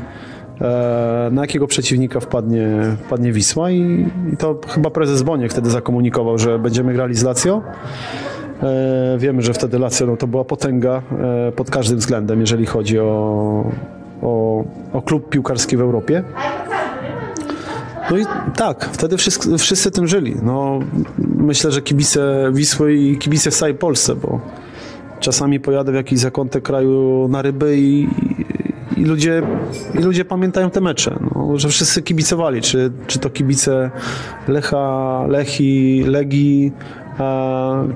na 1.30 1.40
jakiego 1.40 1.66
przeciwnika 1.66 2.20
wpadnie, 2.20 2.68
wpadnie 3.06 3.32
Wisła 3.32 3.70
i, 3.70 4.06
i 4.32 4.36
to 4.36 4.58
chyba 4.68 4.90
prezes 4.90 5.22
Boniek 5.22 5.52
wtedy 5.52 5.70
zakomunikował, 5.70 6.38
że 6.38 6.58
będziemy 6.58 6.92
grali 6.92 7.14
z 7.14 7.22
Lazio. 7.22 7.62
E, 8.62 9.16
wiemy, 9.18 9.42
że 9.42 9.54
wtedy 9.54 9.78
Lazio 9.78 10.06
no, 10.06 10.16
to 10.16 10.26
była 10.26 10.44
potęga 10.44 11.02
e, 11.48 11.52
pod 11.52 11.70
każdym 11.70 11.98
względem, 11.98 12.40
jeżeli 12.40 12.66
chodzi 12.66 12.98
o, 12.98 13.64
o, 14.22 14.64
o 14.92 15.02
klub 15.02 15.28
piłkarski 15.28 15.76
w 15.76 15.80
Europie. 15.80 16.24
No 18.10 18.18
i 18.18 18.24
tak, 18.56 18.88
wtedy 18.92 19.16
wszyscy, 19.16 19.58
wszyscy 19.58 19.90
tym 19.90 20.06
żyli. 20.06 20.34
No, 20.42 20.78
myślę, 21.36 21.72
że 21.72 21.82
kibice 21.82 22.50
Wisły 22.52 22.94
i 22.94 23.18
kibice 23.18 23.50
w 23.50 23.54
całej 23.54 23.74
Polsce, 23.74 24.14
bo 24.14 24.40
czasami 25.20 25.60
pojadę 25.60 25.92
w 25.92 25.94
jakiś 25.94 26.18
zakątek 26.18 26.62
kraju 26.62 27.28
na 27.28 27.42
ryby 27.42 27.76
i, 27.78 28.08
i, 29.02 29.04
ludzie, 29.04 29.42
i 29.94 29.98
ludzie 29.98 30.24
pamiętają 30.24 30.70
te 30.70 30.80
mecze, 30.80 31.18
no, 31.34 31.58
że 31.58 31.68
wszyscy 31.68 32.02
kibicowali, 32.02 32.60
czy, 32.60 32.92
czy 33.06 33.18
to 33.18 33.30
kibice 33.30 33.90
Lecha, 34.48 35.26
Lechi, 35.28 36.04
Legii, 36.06 36.72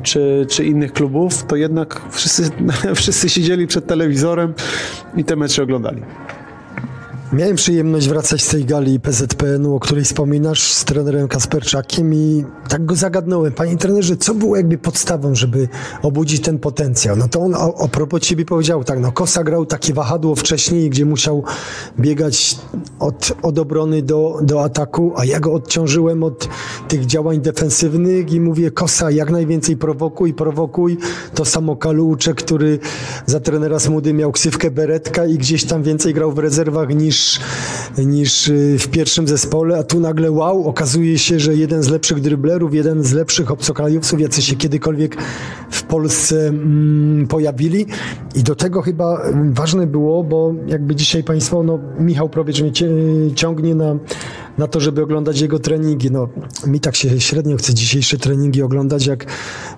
czy, 0.02 0.46
czy 0.48 0.64
innych 0.64 0.92
klubów, 0.92 1.44
to 1.44 1.56
jednak 1.56 2.00
wszyscy, 2.10 2.50
wszyscy 2.94 3.28
siedzieli 3.28 3.66
przed 3.66 3.86
telewizorem 3.86 4.54
i 5.16 5.24
te 5.24 5.36
mecze 5.36 5.62
oglądali. 5.62 6.02
Miałem 7.32 7.56
przyjemność 7.56 8.08
wracać 8.08 8.42
z 8.42 8.48
tej 8.48 8.64
gali 8.64 9.00
PZPN-u, 9.00 9.74
o 9.74 9.80
której 9.80 10.04
wspominasz, 10.04 10.72
z 10.72 10.84
trenerem 10.84 11.28
Kasperczakiem 11.28 12.14
i 12.14 12.44
tak 12.68 12.84
go 12.84 12.94
zagadnąłem. 12.94 13.52
Panie 13.52 13.76
trenerze, 13.76 14.16
co 14.16 14.34
było 14.34 14.56
jakby 14.56 14.78
podstawą, 14.78 15.34
żeby 15.34 15.68
obudzić 16.02 16.42
ten 16.42 16.58
potencjał? 16.58 17.16
No 17.16 17.28
to 17.28 17.40
on 17.40 17.54
o, 17.54 17.74
o 17.74 17.88
propos 17.88 18.20
ciebie 18.20 18.44
powiedział 18.44 18.84
tak, 18.84 19.00
no 19.00 19.12
Kosa 19.12 19.44
grał 19.44 19.66
takie 19.66 19.94
wahadło 19.94 20.34
wcześniej, 20.34 20.90
gdzie 20.90 21.04
musiał 21.04 21.44
biegać 22.00 22.58
od, 22.98 23.32
od 23.42 23.58
obrony 23.58 24.02
do, 24.02 24.38
do 24.42 24.64
ataku, 24.64 25.12
a 25.16 25.24
ja 25.24 25.40
go 25.40 25.52
odciążyłem 25.52 26.22
od 26.22 26.48
tych 26.88 27.06
działań 27.06 27.40
defensywnych 27.40 28.32
i 28.32 28.40
mówię, 28.40 28.70
Kosa, 28.70 29.10
jak 29.10 29.30
najwięcej 29.30 29.76
prowokuj, 29.76 30.34
prowokuj. 30.34 30.98
To 31.34 31.44
samo 31.44 31.76
Kaluczek, 31.76 32.36
który 32.36 32.78
za 33.26 33.40
trenera 33.40 33.78
Smudy 33.78 34.12
miał 34.12 34.32
ksywkę 34.32 34.70
Beretka 34.70 35.26
i 35.26 35.38
gdzieś 35.38 35.64
tam 35.64 35.82
więcej 35.82 36.14
grał 36.14 36.32
w 36.32 36.38
rezerwach 36.38 36.88
niż, 36.94 37.15
niż 37.98 38.48
y, 38.48 38.76
w 38.78 38.88
pierwszym 38.88 39.28
zespole, 39.28 39.78
a 39.78 39.82
tu 39.82 40.00
nagle 40.00 40.30
wow, 40.30 40.68
okazuje 40.68 41.18
się, 41.18 41.40
że 41.40 41.54
jeden 41.54 41.82
z 41.82 41.88
lepszych 41.88 42.20
dryblerów, 42.20 42.74
jeden 42.74 43.02
z 43.02 43.12
lepszych 43.12 43.50
obcokrajowców, 43.50 44.20
jacy 44.20 44.42
się 44.42 44.56
kiedykolwiek 44.56 45.16
w 45.70 45.82
Polsce 45.82 46.48
mm, 46.48 47.26
pojawili. 47.26 47.86
I 48.34 48.42
do 48.42 48.54
tego 48.54 48.82
chyba 48.82 49.20
mm, 49.22 49.52
ważne 49.52 49.86
było, 49.86 50.24
bo 50.24 50.54
jakby 50.66 50.94
dzisiaj 50.94 51.24
Państwo, 51.24 51.62
no 51.62 51.78
Michał 51.98 52.28
Prowiecz 52.28 52.60
mnie 52.62 52.72
cie- 52.72 53.34
ciągnie 53.34 53.74
na, 53.74 53.96
na 54.58 54.66
to, 54.66 54.80
żeby 54.80 55.02
oglądać 55.02 55.40
jego 55.40 55.58
treningi. 55.58 56.10
No, 56.10 56.28
mi 56.66 56.80
tak 56.80 56.96
się 56.96 57.20
średnio 57.20 57.56
chce 57.56 57.74
dzisiejsze 57.74 58.18
treningi 58.18 58.62
oglądać, 58.62 59.06
jak, 59.06 59.26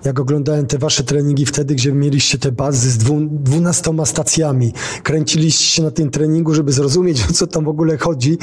jak 0.05 0.19
oglądałem 0.19 0.65
te 0.65 0.77
wasze 0.77 1.03
treningi 1.03 1.45
wtedy, 1.45 1.75
gdzie 1.75 1.91
mieliście 1.91 2.37
te 2.37 2.51
bazy 2.51 2.91
z 2.91 2.97
dwu, 2.97 3.19
dwunastoma 3.21 4.05
stacjami. 4.05 4.73
Kręciliście 5.03 5.65
się 5.65 5.83
na 5.83 5.91
tym 5.91 6.09
treningu, 6.09 6.53
żeby 6.53 6.71
zrozumieć, 6.71 7.25
o 7.29 7.33
co 7.33 7.47
tam 7.47 7.65
w 7.65 7.69
ogóle 7.69 7.97
chodzi. 7.97 8.37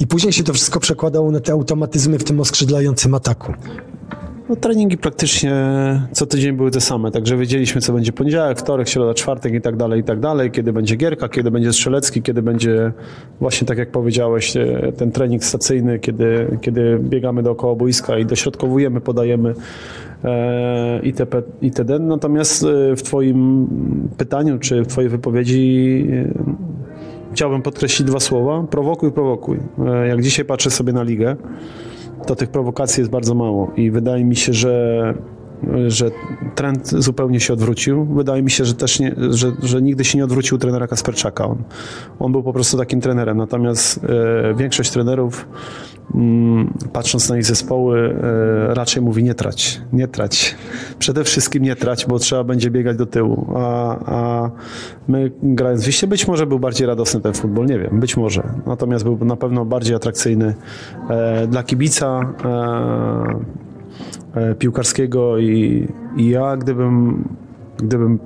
i 0.00 0.06
później 0.06 0.32
się 0.32 0.44
to 0.44 0.52
wszystko 0.52 0.80
przekładało 0.80 1.30
na 1.30 1.40
te 1.40 1.52
automatyzmy 1.52 2.18
w 2.18 2.24
tym 2.24 2.40
oskrzydlającym 2.40 3.14
ataku. 3.14 3.52
No, 4.48 4.56
treningi 4.56 4.98
praktycznie 4.98 5.54
co 6.12 6.26
tydzień 6.26 6.56
były 6.56 6.70
te 6.70 6.80
same, 6.80 7.10
także 7.10 7.36
wiedzieliśmy, 7.36 7.80
co 7.80 7.92
będzie 7.92 8.12
poniedziałek, 8.12 8.58
wtorek, 8.58 8.88
środa, 8.88 9.14
czwartek 9.14 9.54
i 9.54 9.60
tak 9.60 9.76
dalej, 9.76 10.00
i 10.00 10.04
tak 10.04 10.20
dalej, 10.20 10.50
kiedy 10.50 10.72
będzie 10.72 10.96
gierka, 10.96 11.28
kiedy 11.28 11.50
będzie 11.50 11.72
strzelecki, 11.72 12.22
kiedy 12.22 12.42
będzie 12.42 12.92
właśnie 13.40 13.66
tak 13.66 13.78
jak 13.78 13.90
powiedziałeś, 13.90 14.56
e, 14.56 14.92
ten 14.96 15.12
trening 15.12 15.44
stacyjny, 15.44 15.98
kiedy, 15.98 16.58
kiedy 16.60 16.98
biegamy 17.02 17.42
dookoła 17.42 17.74
boiska 17.74 18.18
i 18.18 18.26
dośrodkowujemy, 18.26 19.00
podajemy 19.00 19.54
e, 20.24 21.00
itp. 21.02 21.42
itd. 21.62 21.98
Natomiast 21.98 22.64
e, 22.64 22.96
w 22.96 23.02
Twoim 23.02 23.68
pytaniu, 24.16 24.58
czy 24.58 24.82
w 24.82 24.86
Twojej 24.86 25.10
wypowiedzi 25.10 26.06
e, 26.12 26.32
chciałbym 27.32 27.62
podkreślić 27.62 28.08
dwa 28.08 28.20
słowa. 28.20 28.64
Prowokuj, 28.70 29.12
prowokuj. 29.12 29.58
E, 29.86 30.08
Jak 30.08 30.22
dzisiaj 30.22 30.44
patrzę 30.44 30.70
sobie 30.70 30.92
na 30.92 31.02
ligę, 31.02 31.36
to 32.26 32.36
tych 32.36 32.48
prowokacji 32.48 33.00
jest 33.00 33.10
bardzo 33.10 33.34
mało 33.34 33.70
i 33.76 33.90
wydaje 33.90 34.24
mi 34.24 34.36
się, 34.36 34.52
że, 34.52 35.14
że 35.88 36.10
trend 36.54 36.88
zupełnie 36.88 37.40
się 37.40 37.52
odwrócił. 37.52 38.04
Wydaje 38.04 38.42
mi 38.42 38.50
się, 38.50 38.64
że 38.64 38.74
też 38.74 39.00
nie, 39.00 39.14
że, 39.30 39.52
że 39.62 39.82
nigdy 39.82 40.04
się 40.04 40.18
nie 40.18 40.24
odwrócił 40.24 40.58
trenera 40.58 40.86
Kasperczaka. 40.86 41.46
On, 41.46 41.62
on 42.18 42.32
był 42.32 42.42
po 42.42 42.52
prostu 42.52 42.78
takim 42.78 43.00
trenerem, 43.00 43.36
natomiast 43.36 44.04
e, 44.04 44.54
większość 44.54 44.90
trenerów 44.90 45.46
patrząc 46.92 47.28
na 47.28 47.36
ich 47.36 47.44
zespoły 47.44 48.16
e, 48.70 48.74
raczej 48.74 49.02
mówi 49.02 49.24
nie 49.24 49.34
trać, 49.34 49.80
nie 49.92 50.08
trać. 50.08 50.54
Przede 50.98 51.24
wszystkim 51.24 51.62
nie 51.62 51.76
trać, 51.76 52.06
bo 52.06 52.18
trzeba 52.18 52.44
będzie 52.44 52.70
biegać 52.70 52.96
do 52.96 53.06
tyłu, 53.06 53.46
a, 53.56 53.96
a 54.06 54.50
my 55.08 55.30
grając 55.42 55.82
w 55.82 55.86
Wiście, 55.86 56.06
być 56.06 56.28
może 56.28 56.46
był 56.46 56.58
bardziej 56.58 56.86
radosny 56.86 57.20
ten 57.20 57.32
futbol, 57.32 57.66
nie 57.66 57.78
wiem, 57.78 58.00
być 58.00 58.16
może. 58.16 58.42
Natomiast 58.66 59.04
był 59.04 59.24
na 59.24 59.36
pewno 59.36 59.64
bardziej 59.64 59.96
atrakcyjny 59.96 60.54
e, 61.10 61.46
dla 61.46 61.62
kibica 61.62 62.20
e, 64.34 64.54
piłkarskiego 64.54 65.38
i, 65.38 65.88
i 66.16 66.28
ja 66.28 66.56
gdybym, 66.56 67.24
gdybym 67.76 68.18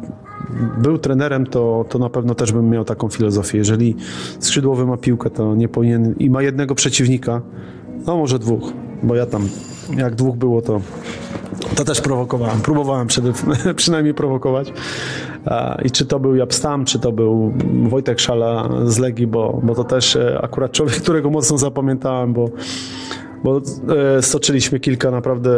był 0.78 0.98
trenerem, 0.98 1.46
to, 1.46 1.84
to 1.88 1.98
na 1.98 2.10
pewno 2.10 2.34
też 2.34 2.52
bym 2.52 2.70
miał 2.70 2.84
taką 2.84 3.08
filozofię. 3.08 3.58
Jeżeli 3.58 3.96
skrzydłowy 4.38 4.86
ma 4.86 4.96
piłkę, 4.96 5.30
to 5.30 5.54
nie 5.54 5.68
powinien 5.68 6.14
i 6.18 6.30
ma 6.30 6.42
jednego 6.42 6.74
przeciwnika, 6.74 7.42
no 8.06 8.16
może 8.16 8.38
dwóch, 8.38 8.72
bo 9.02 9.14
ja 9.14 9.26
tam, 9.26 9.48
jak 9.96 10.14
dwóch 10.14 10.36
było, 10.36 10.62
to, 10.62 10.80
to 11.76 11.84
też 11.84 12.00
prowokowałem. 12.00 12.60
Próbowałem 12.60 13.06
przede, 13.06 13.32
przynajmniej 13.76 14.14
prowokować. 14.14 14.72
I 15.84 15.90
czy 15.90 16.06
to 16.06 16.20
był 16.20 16.36
Japstam, 16.36 16.84
czy 16.84 16.98
to 16.98 17.12
był 17.12 17.52
Wojtek 17.88 18.20
Szala 18.20 18.68
z 18.84 18.98
Legii, 18.98 19.26
bo, 19.26 19.60
bo 19.62 19.74
to 19.74 19.84
też 19.84 20.16
e, 20.16 20.38
akurat 20.42 20.72
człowiek, 20.72 20.96
którego 21.02 21.30
mocno 21.30 21.58
zapamiętałem, 21.58 22.32
bo 22.32 22.48
bo 23.44 23.60
e, 24.16 24.22
stoczyliśmy 24.22 24.80
kilka 24.80 25.10
naprawdę, 25.10 25.52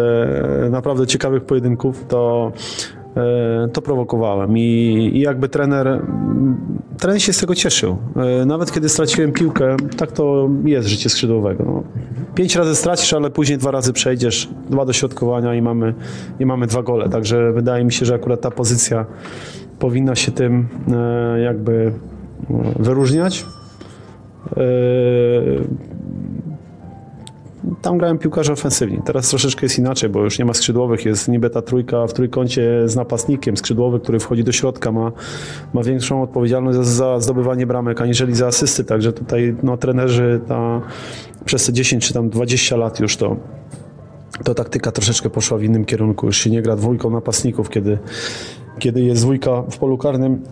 e, 0.66 0.70
naprawdę 0.70 1.07
ciekawych 1.07 1.45
pojedynków, 1.45 2.05
to, 2.09 2.53
to 3.73 3.83
prowokowałem. 3.83 4.59
I, 4.59 5.11
I 5.15 5.21
jakby 5.21 5.49
trener, 5.49 6.03
trener 6.99 7.23
się 7.23 7.33
z 7.33 7.41
tego 7.41 7.55
cieszył. 7.55 7.97
E, 8.17 8.47
Nawet 8.47 8.73
kiedy 8.73 8.89
straciłem 8.89 9.33
piłkę, 9.33 9.77
tak 9.97 10.13
to 10.13 10.49
jest 10.65 10.89
życie 10.89 11.09
skrzydłowego. 11.09 11.65
No. 11.65 11.83
Pięć 12.35 12.57
razy 12.57 12.77
stracisz, 12.77 13.13
ale 13.13 13.31
później 13.31 13.59
dwa 13.59 13.71
razy 13.71 13.93
przejdziesz, 13.93 14.49
dwa 14.71 14.85
dośrodkowania 14.85 15.55
i 15.55 15.63
mamy, 15.63 15.95
i 16.41 16.47
mamy 16.47 16.67
dwa 16.67 16.83
gole. 16.83 17.09
Także 17.09 17.53
wydaje 17.53 17.85
mi 17.85 17.93
się, 17.93 18.07
że 18.07 18.15
akurat 18.15 18.41
ta 18.41 18.51
pozycja 18.51 19.07
powinna 19.79 20.15
się 20.15 20.33
tym 20.33 20.69
e, 20.93 21.41
jakby 21.41 21.93
e, 22.51 22.83
wyróżniać. 22.83 23.47
Tam 27.83 27.99
grałem 27.99 28.19
piłkarze 28.19 28.53
ofensywni. 28.53 29.01
Teraz 29.05 29.29
troszeczkę 29.29 29.67
jest 29.67 29.79
inaczej, 29.79 30.11
bo 30.11 30.25
już 30.25 30.39
nie 30.39 30.45
ma 30.45 30.55
skrzydłowych, 30.55 31.05
jest 31.05 31.29
niby 31.29 31.51
ta 31.51 31.63
trójka 31.63 32.07
w 32.07 32.13
trójkącie 32.13 32.89
z 32.89 32.97
napastnikiem. 32.97 33.57
Skrzydłowy, 33.57 34.01
który 34.01 34.19
wchodzi 34.19 34.45
do 34.45 34.53
środka, 34.53 34.93
ma, 34.93 35.13
ma 35.73 35.83
większą 35.83 36.23
odpowiedzialność 36.23 36.79
za, 36.79 36.85
za 36.85 37.21
zdobywanie 37.21 37.67
bramek, 37.67 38.01
aniżeli 38.01 38.35
za 38.35 38.47
asysty. 38.47 38.85
Także 38.85 39.13
tutaj 39.13 39.55
no, 39.63 39.77
trenerzy 39.77 40.41
ta, 40.49 40.81
przez 41.45 41.67
te 41.67 41.73
10 41.73 42.07
czy 42.07 42.15
tam 42.15 42.31
20 42.31 42.77
lat 42.77 43.01
już 43.01 43.17
to 43.17 43.37
to 44.45 44.55
taktyka 44.55 44.93
troszeczkę 44.93 45.31
poszła 45.31 45.59
w 45.59 45.63
innym 45.63 45.85
kierunku. 45.85 46.27
Już 46.27 46.37
się 46.37 46.51
nie 46.51 46.63
gra 46.63 46.77
dwójką 46.77 47.11
napastników, 47.11 47.71
kiedy, 47.71 47.99
kiedy 48.79 49.01
jest 49.01 49.23
dwójka 49.23 49.63
w 49.63 49.79
polu 49.79 49.99
karnym, 49.99 50.43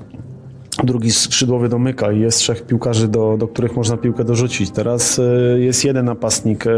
drugi 0.85 1.13
skrzydłowy 1.13 1.69
domyka 1.69 2.13
i 2.13 2.21
jest 2.21 2.39
trzech 2.39 2.67
piłkarzy, 2.67 3.09
do, 3.09 3.37
do 3.39 3.49
których 3.49 3.77
można 3.77 3.97
piłkę 3.97 4.25
dorzucić. 4.25 4.71
Teraz 4.71 5.19
e, 5.19 5.23
jest 5.61 5.85
jeden 5.85 6.05
napastnik 6.05 6.67
e, 6.67 6.71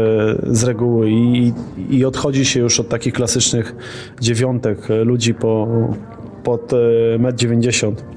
z 0.43 0.63
reguły 0.63 1.09
i, 1.11 1.53
i 1.89 2.05
odchodzi 2.05 2.45
się 2.45 2.59
już 2.59 2.79
od 2.79 2.89
takich 2.89 3.13
klasycznych 3.13 3.75
dziewiątek 4.21 4.91
e, 4.91 5.03
ludzi 5.03 5.33
po, 5.33 5.67
pod 6.43 6.73
e, 6.73 6.75
1,90 7.19 7.87
m 7.87 8.12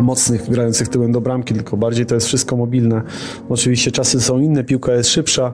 mocnych, 0.00 0.50
grających 0.50 0.88
tyłem 0.88 1.12
do 1.12 1.20
bramki, 1.20 1.54
tylko 1.54 1.76
bardziej 1.76 2.06
to 2.06 2.14
jest 2.14 2.26
wszystko 2.26 2.56
mobilne. 2.56 3.02
Oczywiście 3.48 3.90
czasy 3.90 4.20
są 4.20 4.38
inne, 4.38 4.64
piłka 4.64 4.92
jest 4.92 5.10
szybsza, 5.10 5.52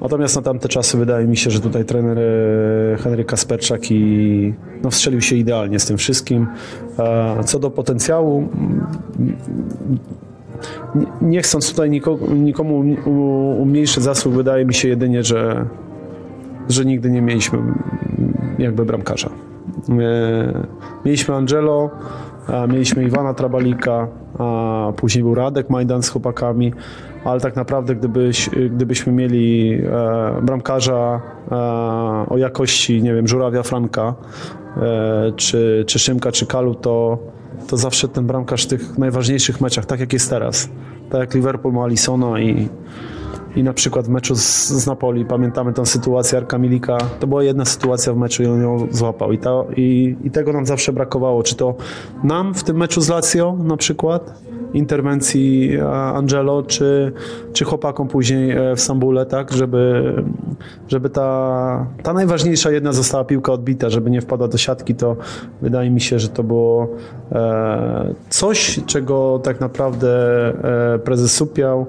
natomiast 0.00 0.36
na 0.36 0.42
tamte 0.42 0.68
czasy 0.68 0.96
wydaje 0.98 1.26
mi 1.26 1.36
się, 1.36 1.50
że 1.50 1.60
tutaj 1.60 1.84
trener 1.84 2.18
e, 2.18 2.96
Henryk 2.96 3.26
Kasperczak 3.28 3.90
i 3.90 4.54
no, 4.82 4.90
wstrzelił 4.90 5.20
się 5.20 5.36
idealnie 5.36 5.78
z 5.78 5.86
tym 5.86 5.96
wszystkim. 5.96 6.46
E, 6.98 7.44
Co 7.44 7.58
do 7.58 7.70
potencjału, 7.70 8.48
nie- 11.22 11.42
chcąc 11.42 11.70
tutaj 11.70 11.90
nikomu 12.34 12.78
u- 13.06 13.62
umniejszyć 13.62 14.04
zasług, 14.04 14.34
wydaje 14.34 14.64
mi 14.64 14.74
się 14.74 14.88
jedynie, 14.88 15.22
że, 15.22 15.66
że 16.68 16.84
nigdy 16.84 17.10
nie 17.10 17.22
mieliśmy 17.22 17.58
jakby 18.58 18.84
bramkarza. 18.84 19.30
E, 19.88 20.66
Mieliśmy 21.04 21.34
Angelo, 21.34 21.90
mieliśmy 22.68 23.04
Iwana 23.04 23.34
Trabalika, 23.34 24.08
później 24.96 25.24
był 25.24 25.34
Radek 25.34 25.70
Majdan 25.70 26.02
z 26.02 26.08
chłopakami, 26.08 26.72
ale 27.24 27.40
tak 27.40 27.56
naprawdę 27.56 27.94
gdybyś, 27.94 28.50
gdybyśmy 28.70 29.12
mieli 29.12 29.72
e, 29.72 30.42
bramkarza 30.42 31.20
e, 31.50 31.54
o 32.28 32.38
jakości, 32.38 33.02
nie 33.02 33.14
wiem, 33.14 33.28
Żurawia 33.28 33.62
Franka, 33.62 34.14
e, 34.76 35.32
czy, 35.36 35.84
czy 35.86 35.98
Szymka, 35.98 36.32
czy 36.32 36.46
Kalu, 36.46 36.74
to, 36.74 37.18
to 37.68 37.76
zawsze 37.76 38.08
ten 38.08 38.26
bramkarz 38.26 38.64
w 38.64 38.68
tych 38.68 38.98
najważniejszych 38.98 39.60
meczach, 39.60 39.86
tak 39.86 40.00
jak 40.00 40.12
jest 40.12 40.30
teraz, 40.30 40.68
tak 41.10 41.20
jak 41.20 41.34
Liverpool 41.34 41.74
ma 41.74 41.84
Alisona 41.84 42.40
i, 42.40 42.68
i 43.56 43.62
na 43.62 43.72
przykład 43.72 44.06
w 44.06 44.08
meczu 44.08 44.34
z, 44.34 44.68
z 44.68 44.86
Napoli, 44.86 45.24
pamiętamy 45.24 45.72
tę 45.72 45.86
sytuację 45.86 46.38
Arka 46.38 46.58
Milika, 46.58 46.98
to 47.20 47.26
była 47.26 47.42
jedna 47.42 47.64
sytuacja 47.64 48.12
w 48.12 48.16
meczu 48.16 48.42
i 48.42 48.46
on 48.46 48.62
ją 48.62 48.86
złapał. 48.90 49.32
I, 49.32 49.38
i, 49.76 50.16
I 50.24 50.30
tego 50.30 50.52
nam 50.52 50.66
zawsze 50.66 50.92
brakowało. 50.92 51.42
Czy 51.42 51.56
to 51.56 51.74
nam 52.24 52.54
w 52.54 52.64
tym 52.64 52.76
meczu 52.76 53.00
z 53.00 53.08
Lazio 53.08 53.56
na 53.64 53.76
przykład, 53.76 54.40
interwencji 54.74 55.74
e, 55.76 55.88
Angelo, 55.90 56.62
czy, 56.62 57.12
czy 57.52 57.64
chłopakom 57.64 58.08
później 58.08 58.50
e, 58.50 58.76
w 58.76 58.80
Stambule, 58.80 59.26
tak, 59.26 59.52
żeby, 59.52 60.14
żeby 60.88 61.10
ta, 61.10 61.86
ta 62.02 62.12
najważniejsza 62.12 62.70
jedna 62.70 62.92
została 62.92 63.24
piłka 63.24 63.52
odbita, 63.52 63.90
żeby 63.90 64.10
nie 64.10 64.20
wpadła 64.20 64.48
do 64.48 64.58
siatki, 64.58 64.94
to 64.94 65.16
wydaje 65.62 65.90
mi 65.90 66.00
się, 66.00 66.18
że 66.18 66.28
to 66.28 66.42
było 66.42 66.88
e, 67.32 68.14
coś, 68.28 68.80
czego 68.86 69.40
tak 69.42 69.60
naprawdę 69.60 70.08
e, 70.94 70.98
prezes 70.98 71.32
Supiał 71.32 71.86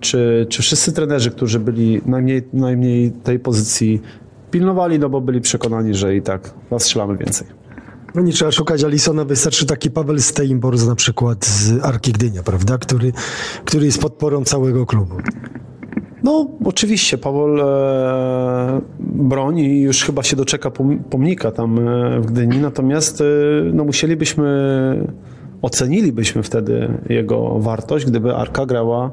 czy, 0.00 0.46
czy 0.48 0.62
wszyscy 0.62 0.92
trenerzy, 0.92 1.30
którzy 1.30 1.60
byli 1.60 2.00
najmniej, 2.06 2.42
najmniej 2.52 3.10
tej 3.10 3.38
pozycji 3.38 4.02
pilnowali, 4.50 4.98
no 4.98 5.08
bo 5.08 5.20
byli 5.20 5.40
przekonani, 5.40 5.94
że 5.94 6.16
i 6.16 6.22
tak 6.22 6.54
strzelamy 6.78 7.16
więcej. 7.16 7.46
No 8.14 8.22
nie 8.22 8.32
trzeba 8.32 8.50
szukać 8.50 8.84
Alisona, 8.84 9.24
wystarczy 9.24 9.66
taki 9.66 9.90
Paweł 9.90 10.18
Steinborz 10.18 10.86
na 10.86 10.94
przykład 10.94 11.44
z 11.46 11.84
Arki 11.84 12.12
Gdynia, 12.12 12.42
prawda? 12.42 12.78
Który, 12.78 13.12
który 13.64 13.86
jest 13.86 14.00
podporą 14.00 14.44
całego 14.44 14.86
klubu. 14.86 15.14
No, 16.22 16.46
oczywiście, 16.64 17.18
Paweł 17.18 17.60
e, 17.60 18.80
broni 19.00 19.64
i 19.64 19.80
już 19.80 20.04
chyba 20.04 20.22
się 20.22 20.36
doczeka 20.36 20.70
pom- 20.70 20.98
pomnika 21.10 21.50
tam 21.50 21.88
e, 21.88 22.20
w 22.20 22.26
Gdyni, 22.26 22.58
natomiast 22.58 23.20
e, 23.20 23.24
no, 23.72 23.84
musielibyśmy, 23.84 24.46
ocenilibyśmy 25.62 26.42
wtedy 26.42 26.98
jego 27.08 27.58
wartość, 27.58 28.06
gdyby 28.06 28.34
Arka 28.34 28.66
grała 28.66 29.10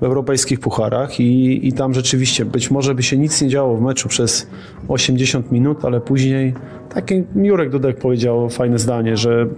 w 0.00 0.02
europejskich 0.02 0.60
pucharach 0.60 1.20
i, 1.20 1.68
i 1.68 1.72
tam 1.72 1.94
rzeczywiście 1.94 2.44
być 2.44 2.70
może 2.70 2.94
by 2.94 3.02
się 3.02 3.16
nic 3.16 3.42
nie 3.42 3.48
działo 3.48 3.76
w 3.76 3.80
meczu 3.80 4.08
przez 4.08 4.48
80 4.88 5.52
minut, 5.52 5.84
ale 5.84 6.00
później, 6.00 6.54
tak 6.94 7.10
jak 7.10 7.24
Jurek 7.36 7.70
Dudek 7.70 7.98
powiedział 7.98 8.50
fajne 8.50 8.78
zdanie, 8.78 9.16
że 9.16 9.48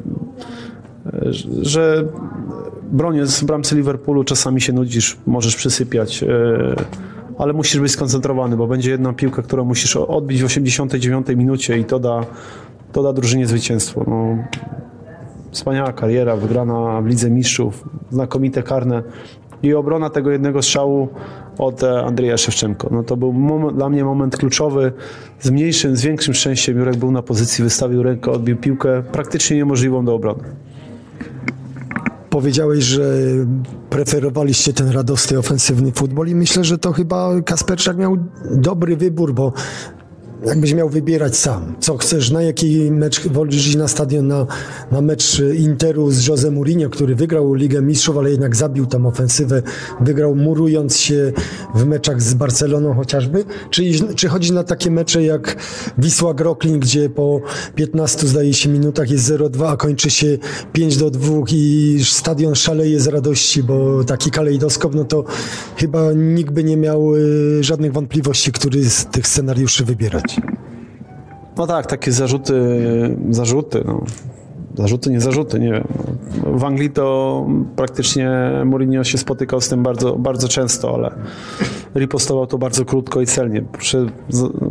że 1.62 2.05
w 2.93 3.45
bramce 3.45 3.76
Liverpoolu 3.76 4.24
czasami 4.24 4.61
się 4.61 4.72
nudzisz, 4.72 5.16
możesz 5.26 5.57
przysypiać, 5.57 6.22
e, 6.22 6.26
ale 7.38 7.53
musisz 7.53 7.80
być 7.80 7.93
skoncentrowany, 7.93 8.57
bo 8.57 8.66
będzie 8.66 8.91
jedna 8.91 9.12
piłka, 9.12 9.43
którą 9.43 9.64
musisz 9.64 9.97
odbić 9.97 10.43
w 10.43 10.45
89 10.45 11.28
minucie 11.28 11.78
i 11.78 11.84
to 11.84 11.99
da, 11.99 12.26
to 12.93 13.03
da 13.03 13.12
drużynie 13.12 13.47
zwycięstwo. 13.47 14.05
No, 14.07 14.36
wspaniała 15.51 15.93
kariera, 15.93 16.36
wygrana 16.36 17.01
w 17.03 17.07
Lidze 17.07 17.30
Mistrzów, 17.30 17.88
znakomite 18.11 18.62
karne 18.62 19.03
i 19.63 19.75
obrona 19.75 20.11
tego 20.11 20.31
jednego 20.31 20.63
strzału 20.63 21.09
od 21.59 21.83
e, 21.83 22.05
Andrzeja 22.05 22.37
Szewczenko. 22.37 22.89
No 22.91 23.03
to 23.03 23.17
był 23.17 23.33
moment, 23.33 23.77
dla 23.77 23.89
mnie 23.89 24.05
moment 24.05 24.37
kluczowy. 24.37 24.93
Z 25.41 25.51
mniejszym, 25.51 25.97
z 25.97 26.03
większym 26.03 26.35
szczęściem 26.35 26.79
Jurek 26.79 26.97
był 26.97 27.11
na 27.11 27.23
pozycji, 27.23 27.65
wystawił 27.65 28.03
rękę, 28.03 28.31
odbił 28.31 28.57
piłkę 28.57 29.03
praktycznie 29.13 29.57
niemożliwą 29.57 30.05
do 30.05 30.15
obrony. 30.15 30.43
Powiedziałeś, 32.31 32.85
że 32.85 33.03
preferowaliście 33.91 34.73
ten 34.73 34.91
radosny, 34.91 35.39
ofensywny 35.39 35.93
futbol 35.93 36.29
i 36.29 36.35
myślę, 36.35 36.65
że 36.65 36.79
to 36.79 36.93
chyba 36.93 37.43
Kasperczak 37.43 37.97
miał 37.97 38.17
dobry 38.51 38.97
wybór, 38.97 39.35
bo 39.35 39.53
jakbyś 40.47 40.74
miał 40.74 40.88
wybierać 40.88 41.36
sam, 41.36 41.76
co 41.80 41.97
chcesz, 41.97 42.30
na 42.30 42.43
jaki 42.43 42.91
mecz 42.91 43.28
wolisz 43.28 43.66
iść 43.66 43.76
na 43.76 43.88
stadion, 43.88 44.26
na, 44.26 44.47
na 44.91 45.01
mecz 45.01 45.43
Interu 45.59 46.11
z 46.11 46.26
Jose 46.26 46.51
Mourinho, 46.51 46.91
który 46.91 47.14
wygrał 47.14 47.55
Ligę 47.55 47.82
Mistrzów, 47.82 48.18
ale 48.18 48.30
jednak 48.30 48.57
zabił 48.57 48.86
tam 48.86 49.07
ofensywę, 49.07 49.62
wygrał 50.01 50.34
murując 50.34 50.97
się 50.97 51.32
w 51.74 51.86
meczach 51.86 52.22
z 52.22 52.34
Barceloną 52.34 52.95
chociażby, 52.95 53.45
czy, 53.70 53.82
czy 54.16 54.28
chodzi 54.28 54.53
na 54.53 54.64
takie 54.64 54.91
mecze 54.91 55.22
jak 55.22 55.57
Wisła 55.99 56.34
Groklin, 56.34 56.80
gdzie 56.80 57.11
po 57.11 57.41
15 57.74 58.26
zdaje 58.26 58.55
się 58.55 58.68
minutach 58.68 59.11
jest 59.11 59.24
0-2, 59.30 59.66
a 59.66 59.76
kończy 59.76 60.11
się 60.11 60.38
5 60.72 60.97
do 60.97 61.11
2 61.11 61.32
i 61.53 62.01
stadion 62.05 62.55
szaleje 62.55 63.01
z 63.01 63.07
radości, 63.07 63.62
bo 63.62 64.05
taki 64.05 64.30
kalejdoskop, 64.30 64.95
no 64.95 65.05
to 65.05 65.24
chyba 65.76 66.12
nikt 66.12 66.51
by 66.51 66.64
nie 66.64 66.76
miał 66.76 67.16
y, 67.16 67.64
żadnych 67.64 67.93
wątpliwości, 67.93 68.53
który 68.53 68.91
z 68.91 69.07
tych 69.07 69.26
scenariuszy 69.26 69.84
wybierać. 69.84 70.30
No 71.57 71.66
tak, 71.66 71.86
takie 71.86 72.12
zarzuty, 72.12 72.55
zarzuty, 73.30 73.82
no. 73.86 74.03
Zarzuty, 74.74 75.11
nie 75.11 75.20
zarzuty, 75.20 75.61
nie 75.61 75.72
wiem. 75.72 75.84
W 76.59 76.64
Anglii 76.64 76.90
to 76.90 77.46
praktycznie 77.76 78.30
Mourinho 78.64 79.05
się 79.05 79.18
spotykał 79.18 79.61
z 79.61 79.68
tym 79.68 79.82
bardzo, 79.82 80.16
bardzo 80.16 80.48
często, 80.48 80.94
ale 80.94 81.11
ripostował 81.94 82.46
to 82.46 82.59
bardzo 82.59 82.84
krótko 82.84 83.20
i 83.20 83.26
celnie. 83.26 83.62
Proszę 83.62 84.07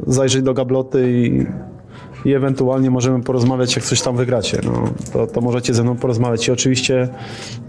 zajrzeć 0.07 0.43
do 0.43 0.53
gabloty 0.53 1.11
i, 1.11 1.45
i 2.25 2.33
ewentualnie 2.33 2.91
możemy 2.91 3.23
porozmawiać, 3.23 3.75
jak 3.75 3.85
coś 3.85 4.01
tam 4.01 4.17
wygracie. 4.17 4.57
No, 4.63 4.83
to, 5.13 5.27
to 5.27 5.41
możecie 5.41 5.73
ze 5.73 5.83
mną 5.83 5.95
porozmawiać. 5.95 6.47
I 6.47 6.51
oczywiście, 6.51 7.09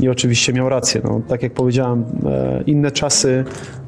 i 0.00 0.08
oczywiście 0.08 0.52
miał 0.52 0.68
rację. 0.68 1.00
No, 1.04 1.20
tak 1.28 1.42
jak 1.42 1.52
powiedziałem, 1.52 2.04
e, 2.26 2.62
inne 2.66 2.90
czasy, 2.90 3.44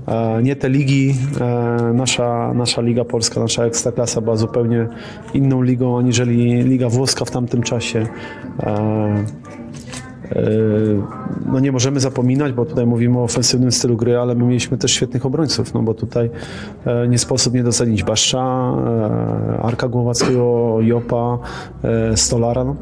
e, 0.07 0.43
nie 0.43 0.57
te 0.57 0.69
ligi. 0.69 1.15
E, 1.41 1.93
nasza, 1.95 2.55
nasza 2.55 2.83
Liga 2.83 3.05
Polska, 3.05 3.41
nasza 3.41 3.65
Ekstraklasa 3.65 4.21
była 4.21 4.37
zupełnie 4.37 4.89
inną 5.35 5.63
ligą, 5.63 5.99
aniżeli 5.99 6.63
Liga 6.63 6.89
Włoska 6.89 7.25
w 7.25 7.31
tamtym 7.31 7.63
czasie. 7.63 8.07
E, 10.37 11.53
no 11.53 11.61
nie 11.61 11.73
możemy 11.73 12.01
zapominać, 12.01 12.53
bo 12.53 12.65
tutaj 12.65 12.87
mówimy 12.87 13.19
o 13.19 13.23
ofensywnym 13.23 13.73
stylu 13.73 13.97
gry, 13.97 14.19
ale 14.19 14.35
my 14.35 14.45
mieliśmy 14.45 14.79
też 14.79 14.93
świetnych 14.93 15.27
obrońców, 15.27 15.75
no 15.75 15.83
bo 15.83 15.95
tutaj 15.95 16.31
e, 16.85 17.09
nie 17.09 17.19
sposób 17.19 17.55
nie 17.55 17.63
docenić 17.63 18.05
Baszcza, 18.05 18.39
e, 18.39 19.63
Arka 19.63 19.89
Głowackiego, 19.89 20.77
Jopa, 20.81 21.39
e, 21.85 22.17
Stolara, 22.17 22.65
no, 22.65 22.77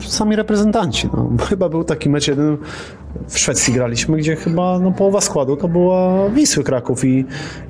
sami 0.00 0.36
reprezentanci. 0.36 1.08
No. 1.12 1.30
Chyba 1.48 1.68
był 1.68 1.84
taki 1.84 2.10
mecz 2.10 2.28
jeden 2.28 2.56
w 3.28 3.38
Szwecji 3.38 3.74
graliśmy, 3.74 4.16
gdzie 4.16 4.36
chyba 4.36 4.78
no, 4.78 4.92
połowa 4.92 5.20
składu 5.20 5.56
to 5.56 5.68
była 5.68 6.28
Wisły 6.28 6.64
Kraków 6.64 7.04
i 7.04 7.24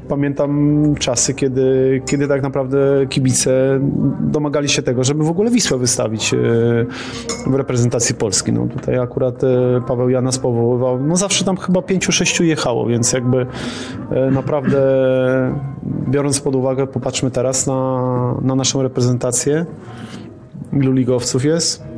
pamiętam 0.09 0.95
czasy, 0.99 1.35
kiedy, 1.35 2.03
kiedy 2.07 2.29
tak 2.29 2.43
naprawdę 2.43 2.79
kibice 3.09 3.81
domagali 4.21 4.69
się 4.69 4.83
tego, 4.83 5.05
żeby 5.05 5.25
w 5.25 5.31
ogóle 5.31 5.51
Wisłę 5.51 5.79
wystawić 5.79 6.35
e, 6.35 6.37
w 7.47 7.55
reprezentacji 7.55 8.15
Polski. 8.15 8.53
No, 8.53 8.67
tutaj 8.67 8.99
akurat 8.99 9.45
e, 9.45 9.81
Paweł 9.89 10.09
Janas 10.09 10.39
powoływał, 10.39 11.01
no 11.01 11.17
zawsze 11.17 11.45
tam 11.45 11.57
chyba 11.57 11.83
pięciu, 11.83 12.13
sześciu 12.13 12.45
jechało, 12.45 12.87
więc 12.87 13.13
jakby 13.13 13.47
e, 14.11 14.31
naprawdę 14.31 14.83
biorąc 16.09 16.41
pod 16.41 16.55
uwagę, 16.55 16.87
popatrzmy 16.87 17.31
teraz 17.31 17.67
na, 17.67 18.35
na 18.43 18.55
naszą 18.55 18.83
reprezentację, 18.83 19.67
ilu 20.73 20.93
ligowców 20.93 21.45
jest, 21.45 21.92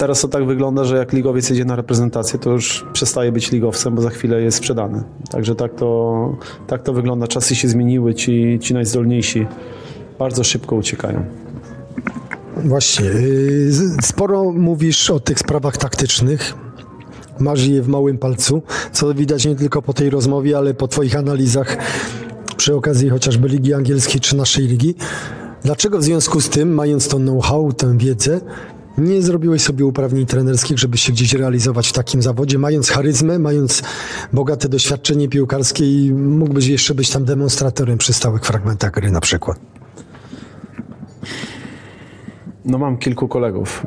Teraz 0.00 0.20
to 0.20 0.28
tak 0.28 0.46
wygląda, 0.46 0.84
że 0.84 0.96
jak 0.96 1.12
ligowiec 1.12 1.50
jedzie 1.50 1.64
na 1.64 1.76
reprezentację, 1.76 2.38
to 2.38 2.50
już 2.50 2.86
przestaje 2.92 3.32
być 3.32 3.50
ligowcem, 3.52 3.94
bo 3.94 4.02
za 4.02 4.10
chwilę 4.10 4.42
jest 4.42 4.58
sprzedany. 4.58 5.02
Także 5.30 5.54
tak 5.54 5.74
to, 5.74 6.36
tak 6.66 6.82
to 6.82 6.92
wygląda. 6.92 7.26
Czasy 7.26 7.54
się 7.54 7.68
zmieniły, 7.68 8.14
ci, 8.14 8.58
ci 8.62 8.74
najzdolniejsi 8.74 9.46
bardzo 10.18 10.44
szybko 10.44 10.76
uciekają. 10.76 11.24
Właśnie. 12.56 13.06
y, 13.06 13.70
Sporo 14.02 14.52
mówisz 14.52 15.10
o 15.10 15.20
tych 15.20 15.38
sprawach 15.38 15.76
taktycznych. 15.76 16.54
Masz 17.38 17.66
je 17.66 17.82
w 17.82 17.88
małym 17.88 18.18
palcu, 18.18 18.62
co 18.92 19.14
widać 19.14 19.46
nie 19.46 19.56
tylko 19.56 19.82
po 19.82 19.92
tej 19.92 20.10
rozmowie, 20.10 20.58
ale 20.58 20.74
po 20.74 20.88
Twoich 20.88 21.16
analizach 21.16 21.76
przy 22.56 22.74
okazji 22.74 23.08
chociażby 23.08 23.48
Ligi 23.48 23.74
Angielskiej 23.74 24.20
czy 24.20 24.36
naszej 24.36 24.66
ligi. 24.66 24.94
Dlaczego 25.64 25.98
w 25.98 26.04
związku 26.04 26.40
z 26.40 26.48
tym, 26.48 26.74
mając 26.74 27.08
to 27.08 27.16
know-how, 27.16 27.72
tę 27.72 27.98
wiedzę, 27.98 28.40
nie 28.98 29.22
zrobiłeś 29.22 29.62
sobie 29.62 29.84
uprawnień 29.84 30.26
trenerskich, 30.26 30.78
żeby 30.78 30.98
się 30.98 31.12
gdzieś 31.12 31.32
realizować 31.32 31.88
w 31.88 31.92
takim 31.92 32.22
zawodzie, 32.22 32.58
mając 32.58 32.90
charyzmę, 32.90 33.38
mając 33.38 33.82
bogate 34.32 34.68
doświadczenie 34.68 35.28
piłkarskie 35.28 36.06
i 36.06 36.12
mógłbyś 36.12 36.66
jeszcze 36.66 36.94
być 36.94 37.10
tam 37.10 37.24
demonstratorem 37.24 37.98
przy 37.98 38.12
stałych 38.12 38.44
fragmentach 38.44 38.92
gry 38.92 39.10
na 39.10 39.20
przykład? 39.20 39.60
No 42.64 42.78
mam 42.78 42.98
kilku 42.98 43.28
kolegów, 43.28 43.86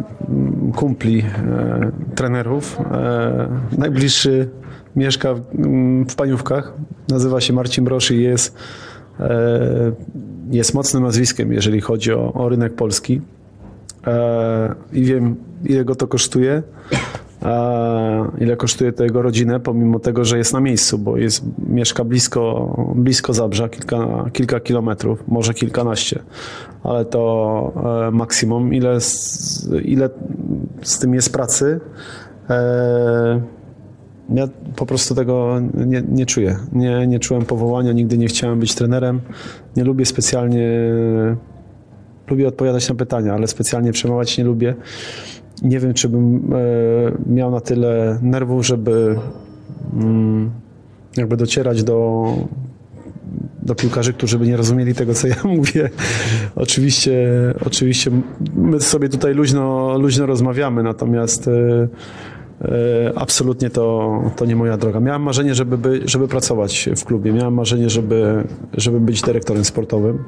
kumpli, 0.75 1.19
e, 1.19 1.91
trenerów. 2.15 2.77
E, 2.91 3.47
najbliższy 3.77 4.49
mieszka 4.95 5.33
w, 5.33 5.41
mm, 5.55 6.09
w 6.09 6.15
Paniówkach, 6.15 6.73
nazywa 7.09 7.41
się 7.41 7.53
Marcin 7.53 7.85
Brosz 7.85 8.11
i 8.11 8.21
jest, 8.21 8.55
e, 9.19 9.91
jest 10.51 10.73
mocnym 10.73 11.03
nazwiskiem, 11.03 11.53
jeżeli 11.53 11.81
chodzi 11.81 12.13
o, 12.13 12.33
o 12.33 12.49
rynek 12.49 12.75
polski. 12.75 13.21
E, 14.07 14.75
I 14.93 15.03
wiem, 15.03 15.35
ile 15.65 15.85
go 15.85 15.95
to 15.95 16.07
kosztuje, 16.07 16.63
e, 17.43 18.25
ile 18.39 18.57
kosztuje 18.57 18.93
to 18.93 19.03
jego 19.03 19.21
rodzinę, 19.21 19.59
pomimo 19.59 19.99
tego, 19.99 20.25
że 20.25 20.37
jest 20.37 20.53
na 20.53 20.59
miejscu, 20.59 20.97
bo 20.97 21.17
jest, 21.17 21.43
mieszka 21.67 22.03
blisko, 22.03 22.75
blisko 22.95 23.33
Zabrza, 23.33 23.69
kilka, 23.69 24.25
kilka 24.33 24.59
kilometrów, 24.59 25.23
może 25.27 25.53
kilkanaście, 25.53 26.19
ale 26.83 27.05
to 27.05 27.73
e, 28.07 28.11
maksimum. 28.11 28.73
Ile 28.73 29.01
z, 29.01 29.69
ile 29.83 30.09
z 30.81 30.99
tym 30.99 31.13
jest 31.13 31.33
pracy, 31.33 31.79
ja 34.29 34.47
po 34.75 34.85
prostu 34.85 35.15
tego 35.15 35.59
nie, 35.73 36.03
nie 36.09 36.25
czuję. 36.25 36.57
Nie, 36.71 37.07
nie 37.07 37.19
czułem 37.19 37.45
powołania, 37.45 37.91
nigdy 37.91 38.17
nie 38.17 38.27
chciałem 38.27 38.59
być 38.59 38.75
trenerem. 38.75 39.21
Nie 39.75 39.83
lubię 39.83 40.05
specjalnie 40.05 40.69
lubię 42.27 42.47
odpowiadać 42.47 42.89
na 42.89 42.95
pytania, 42.95 43.33
ale 43.33 43.47
specjalnie 43.47 43.91
przemawiać 43.91 44.37
nie 44.37 44.43
lubię. 44.43 44.75
Nie 45.61 45.79
wiem, 45.79 45.93
czy 45.93 46.09
bym 46.09 46.35
e, 46.35 47.33
miał 47.33 47.51
na 47.51 47.61
tyle 47.61 48.19
nerwów, 48.21 48.65
żeby 48.65 49.15
mm, 49.93 50.51
jakby 51.17 51.37
docierać 51.37 51.83
do, 51.83 52.27
do 53.61 53.75
piłkarzy, 53.75 54.13
którzy 54.13 54.39
by 54.39 54.47
nie 54.47 54.57
rozumieli 54.57 54.95
tego, 54.95 55.13
co 55.13 55.27
ja 55.27 55.35
mówię. 55.57 55.89
Oczywiście, 56.55 57.27
oczywiście 57.65 58.11
my 58.55 58.79
sobie 58.79 59.09
tutaj 59.09 59.33
luźno, 59.33 59.97
luźno 59.97 60.25
rozmawiamy, 60.25 60.83
natomiast 60.83 61.47
e, 61.47 61.87
e, 62.61 63.13
absolutnie 63.15 63.69
to, 63.69 64.11
to 64.35 64.45
nie 64.45 64.55
moja 64.55 64.77
droga. 64.77 64.99
Miałem 64.99 65.21
marzenie, 65.21 65.55
żeby, 65.55 65.77
by, 65.77 66.01
żeby 66.05 66.27
pracować 66.27 66.89
w 66.97 67.03
klubie. 67.03 67.33
Miałem 67.33 67.53
marzenie, 67.53 67.89
żeby, 67.89 68.43
żeby 68.73 68.99
być 68.99 69.21
dyrektorem 69.21 69.65
sportowym. 69.65 70.23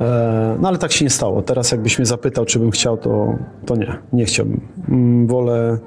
E, 0.00 0.56
No 0.60 0.68
ale 0.68 0.78
tak 0.78 0.92
się 0.92 1.04
nie 1.04 1.10
stało. 1.10 1.42
Teraz 1.42 1.72
jakbyś 1.72 1.98
mnie 1.98 2.06
zapytał, 2.06 2.44
czy 2.44 2.58
bym 2.58 2.70
chciał, 2.70 2.96
to, 2.96 3.34
to 3.66 3.76
nie, 3.76 3.98
nie 4.12 4.24
chciałbym. 4.24 4.60
Mm, 4.88 5.26
Wolę, 5.26 5.78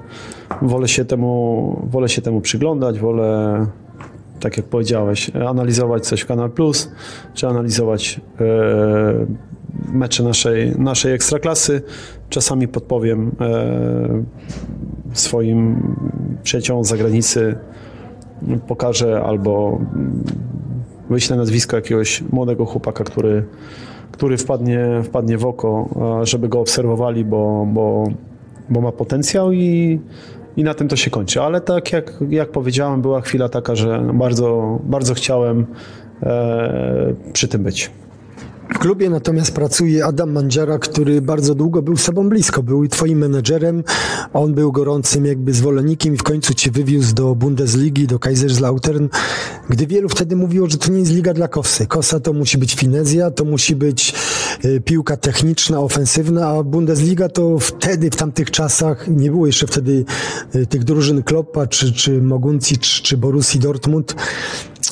wolę, 0.62 0.88
się 0.88 1.04
temu, 1.04 1.86
wolę 1.90 2.08
się 2.08 2.22
temu 2.22 2.40
przyglądać, 2.40 2.98
wolę, 2.98 3.66
tak 4.40 4.56
jak 4.56 4.66
powiedziałeś, 4.66 5.30
analizować 5.48 6.06
coś 6.06 6.20
w 6.20 6.26
Kanal 6.26 6.50
Plus, 6.50 6.90
czy 7.34 7.46
analizować 7.48 8.20
e, 8.40 8.44
mecze 9.92 10.22
naszej, 10.22 10.72
naszej 10.78 11.12
ekstraklasy. 11.12 11.82
Czasami 12.28 12.68
podpowiem 12.68 13.32
e, 13.40 14.24
swoim 15.12 15.82
przyjaciołom 16.42 16.84
z 16.84 16.88
zagranicy, 16.88 17.58
pokażę 18.66 19.22
albo 19.22 19.80
wyślę 21.10 21.36
nazwisko 21.36 21.76
jakiegoś 21.76 22.22
młodego 22.32 22.64
chłopaka, 22.64 23.04
który, 23.04 23.44
który 24.18 24.36
wpadnie, 24.36 24.86
wpadnie 25.04 25.38
w 25.38 25.46
oko, 25.46 25.88
żeby 26.22 26.48
go 26.48 26.60
obserwowali, 26.60 27.24
bo, 27.24 27.66
bo, 27.72 28.04
bo 28.68 28.80
ma 28.80 28.92
potencjał 28.92 29.52
i, 29.52 30.00
i 30.56 30.64
na 30.64 30.74
tym 30.74 30.88
to 30.88 30.96
się 30.96 31.10
kończy. 31.10 31.42
Ale 31.42 31.60
tak 31.60 31.92
jak, 31.92 32.14
jak 32.30 32.50
powiedziałem, 32.50 33.02
była 33.02 33.20
chwila 33.20 33.48
taka, 33.48 33.74
że 33.74 34.10
bardzo, 34.14 34.78
bardzo 34.84 35.14
chciałem 35.14 35.66
e, 36.22 37.14
przy 37.32 37.48
tym 37.48 37.62
być. 37.62 37.90
W 38.74 38.78
klubie 38.78 39.10
natomiast 39.10 39.52
pracuje 39.52 40.04
Adam 40.04 40.32
Mandziara, 40.32 40.78
który 40.78 41.22
bardzo 41.22 41.54
długo 41.54 41.82
był 41.82 41.96
sobą 41.96 42.28
blisko, 42.28 42.62
był 42.62 42.88
twoim 42.88 43.18
menedżerem, 43.18 43.84
on 44.32 44.54
był 44.54 44.72
gorącym 44.72 45.26
jakby 45.26 45.52
zwolennikiem 45.52 46.14
i 46.14 46.16
w 46.16 46.22
końcu 46.22 46.54
cię 46.54 46.70
wywiózł 46.70 47.14
do 47.14 47.34
Bundesligi, 47.34 48.06
do 48.06 48.18
Kaiserslautern, 48.18 49.08
gdy 49.70 49.86
wielu 49.86 50.08
wtedy 50.08 50.36
mówiło, 50.36 50.70
że 50.70 50.78
to 50.78 50.90
nie 50.92 50.98
jest 50.98 51.12
liga 51.12 51.34
dla 51.34 51.48
Kosy. 51.48 51.86
Kosa 51.86 52.20
to 52.20 52.32
musi 52.32 52.58
być 52.58 52.74
finezja, 52.74 53.30
to 53.30 53.44
musi 53.44 53.76
być 53.76 54.14
y, 54.64 54.80
piłka 54.80 55.16
techniczna, 55.16 55.80
ofensywna, 55.80 56.48
a 56.48 56.62
Bundesliga 56.62 57.28
to 57.28 57.58
wtedy, 57.58 58.10
w 58.10 58.16
tamtych 58.16 58.50
czasach, 58.50 59.08
nie 59.08 59.30
było 59.30 59.46
jeszcze 59.46 59.66
wtedy 59.66 60.04
y, 60.54 60.66
tych 60.66 60.84
drużyn 60.84 61.22
Kloppa, 61.22 61.66
czy, 61.66 61.92
czy 61.92 62.22
Mogunci, 62.22 62.78
czy, 62.78 63.02
czy 63.02 63.18
Dortmund, 63.58 64.14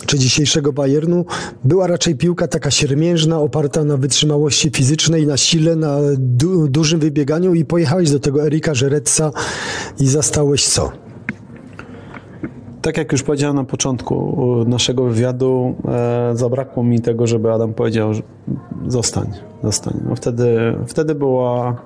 czy 0.07 0.18
dzisiejszego 0.18 0.72
Bayernu, 0.72 1.24
była 1.64 1.86
raczej 1.86 2.16
piłka 2.16 2.48
taka 2.48 2.70
siermiężna, 2.70 3.40
oparta 3.40 3.84
na 3.84 3.96
wytrzymałości 3.96 4.70
fizycznej, 4.70 5.26
na 5.26 5.36
sile, 5.36 5.76
na 5.76 5.98
du 6.18 6.68
dużym 6.68 7.00
wybieganiu 7.00 7.54
i 7.54 7.64
pojechałeś 7.64 8.11
do 8.11 8.20
tego 8.20 8.46
Erika 8.46 8.74
Żeretsa 8.74 9.30
i 10.00 10.07
zastałeś 10.07 10.66
co? 10.68 10.92
Tak 12.82 12.96
jak 12.96 13.12
już 13.12 13.22
powiedziałem 13.22 13.57
na 13.57 13.64
początku 13.64 14.36
naszego 14.66 15.04
wywiadu, 15.04 15.74
e, 15.88 16.30
zabrakło 16.36 16.84
mi 16.84 17.00
tego, 17.00 17.26
żeby 17.26 17.52
Adam 17.52 17.74
powiedział, 17.74 18.14
że 18.14 18.22
zostań, 18.86 19.32
zostań. 19.62 20.00
No 20.09 20.16
wtedy, 20.16 20.76
wtedy 20.86 21.14
była 21.14 21.76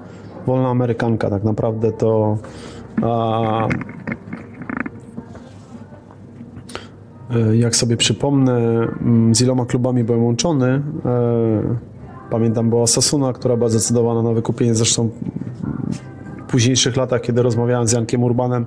wolna 0.46 0.68
Amerykanka, 0.68 1.30
tak 1.30 1.44
naprawdę 1.44 1.92
to 1.92 2.38
jak 7.52 7.76
sobie 7.76 7.96
przypomnę, 7.96 8.58
mm, 9.00 9.34
z 9.34 9.40
iloma 9.42 9.66
klubami 9.66 10.04
byłem 10.04 10.24
łączony. 10.24 10.82
E, 11.04 11.90
Pamiętam 12.30 12.70
była 12.70 12.86
Sasuna, 12.86 13.32
która 13.32 13.56
była 13.56 13.68
zdecydowana 13.68 14.22
na 14.22 14.32
wykupienie, 14.32 14.74
zresztą 14.74 15.10
w 16.48 16.50
późniejszych 16.50 16.96
latach, 16.96 17.20
kiedy 17.20 17.42
rozmawiałem 17.42 17.88
z 17.88 17.92
Jankiem 17.92 18.22
Urbanem, 18.22 18.66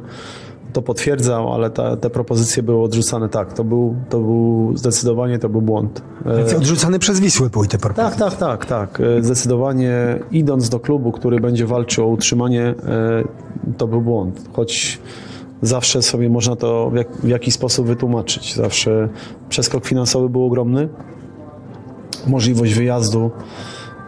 to 0.74 0.82
potwierdzał, 0.82 1.54
ale 1.54 1.70
ta, 1.70 1.98
te 1.98 2.10
propozycje 2.10 2.64
były 2.64 2.84
odrzucane. 2.84 3.30
Tak, 3.30 3.54
to 3.54 3.64
był, 3.64 3.96
to 4.10 4.20
był 4.20 4.72
zdecydowanie 4.78 5.40
to 5.40 5.50
był 5.50 5.62
błąd. 5.62 6.02
E, 6.26 6.38
Więc 6.38 6.54
odrzucany 6.54 7.00
przez 7.00 7.20
Wisłę 7.20 7.50
były 7.50 7.68
te 7.68 7.78
propozycje. 7.78 8.20
tak, 8.20 8.36
tak, 8.36 8.66
tak, 8.66 8.66
tak. 8.66 9.02
E, 9.18 9.24
Zdecydowanie 9.24 10.20
idąc 10.32 10.70
do 10.70 10.80
klubu, 10.80 11.12
który 11.12 11.40
będzie 11.40 11.66
walczył 11.66 12.06
o 12.06 12.08
utrzymanie, 12.08 12.64
e, 12.64 12.74
to 13.78 13.88
był 13.88 14.02
błąd. 14.02 14.42
Choć 14.54 15.00
zawsze 15.64 16.02
sobie 16.02 16.30
można 16.30 16.56
to 16.56 16.90
w, 16.90 16.96
jak, 16.96 17.12
w 17.12 17.28
jakiś 17.28 17.54
sposób 17.54 17.88
wytłumaczyć. 17.88 18.56
Zawsze 18.56 19.10
przeskok 19.50 19.86
finansowy 19.86 20.30
był 20.30 20.46
ogromny. 20.46 20.90
Możliwość 22.28 22.74
wyjazdu. 22.74 23.32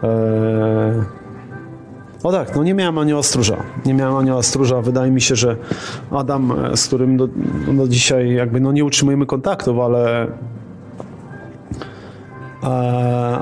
E, 0.02 1.04
no 2.24 2.32
tak, 2.32 2.56
no 2.56 2.64
nie 2.64 2.74
miałem 2.74 2.98
anioła 2.98 3.22
stróża. 3.22 3.56
Nie 3.86 3.94
miałem 3.94 4.16
anioła 4.16 4.42
stróża. 4.42 4.82
Wydaje 4.82 5.10
mi 5.10 5.20
się, 5.20 5.36
że 5.36 5.56
Adam, 6.10 6.52
e, 6.52 6.76
z 6.76 6.86
którym 6.86 7.16
do, 7.16 7.28
do 7.72 7.88
dzisiaj 7.88 8.34
jakby 8.34 8.60
no 8.60 8.72
nie 8.72 8.84
utrzymujemy 8.84 9.26
kontaktów, 9.26 9.78
ale 9.78 10.26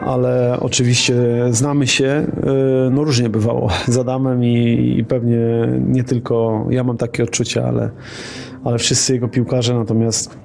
ale 0.00 0.56
oczywiście 0.60 1.14
znamy 1.50 1.86
się, 1.86 2.06
e, 2.06 2.26
no 2.90 3.04
różnie 3.04 3.28
bywało 3.28 3.70
z 3.88 3.98
Adamem 3.98 4.44
i, 4.44 4.94
i 4.98 5.04
pewnie 5.04 5.38
nie 5.86 6.04
tylko 6.04 6.66
ja 6.70 6.84
mam 6.84 6.96
takie 6.96 7.22
odczucia, 7.22 7.64
ale, 7.64 7.90
ale 8.64 8.78
wszyscy 8.78 9.12
jego 9.12 9.28
piłkarze, 9.28 9.74
natomiast 9.74 10.38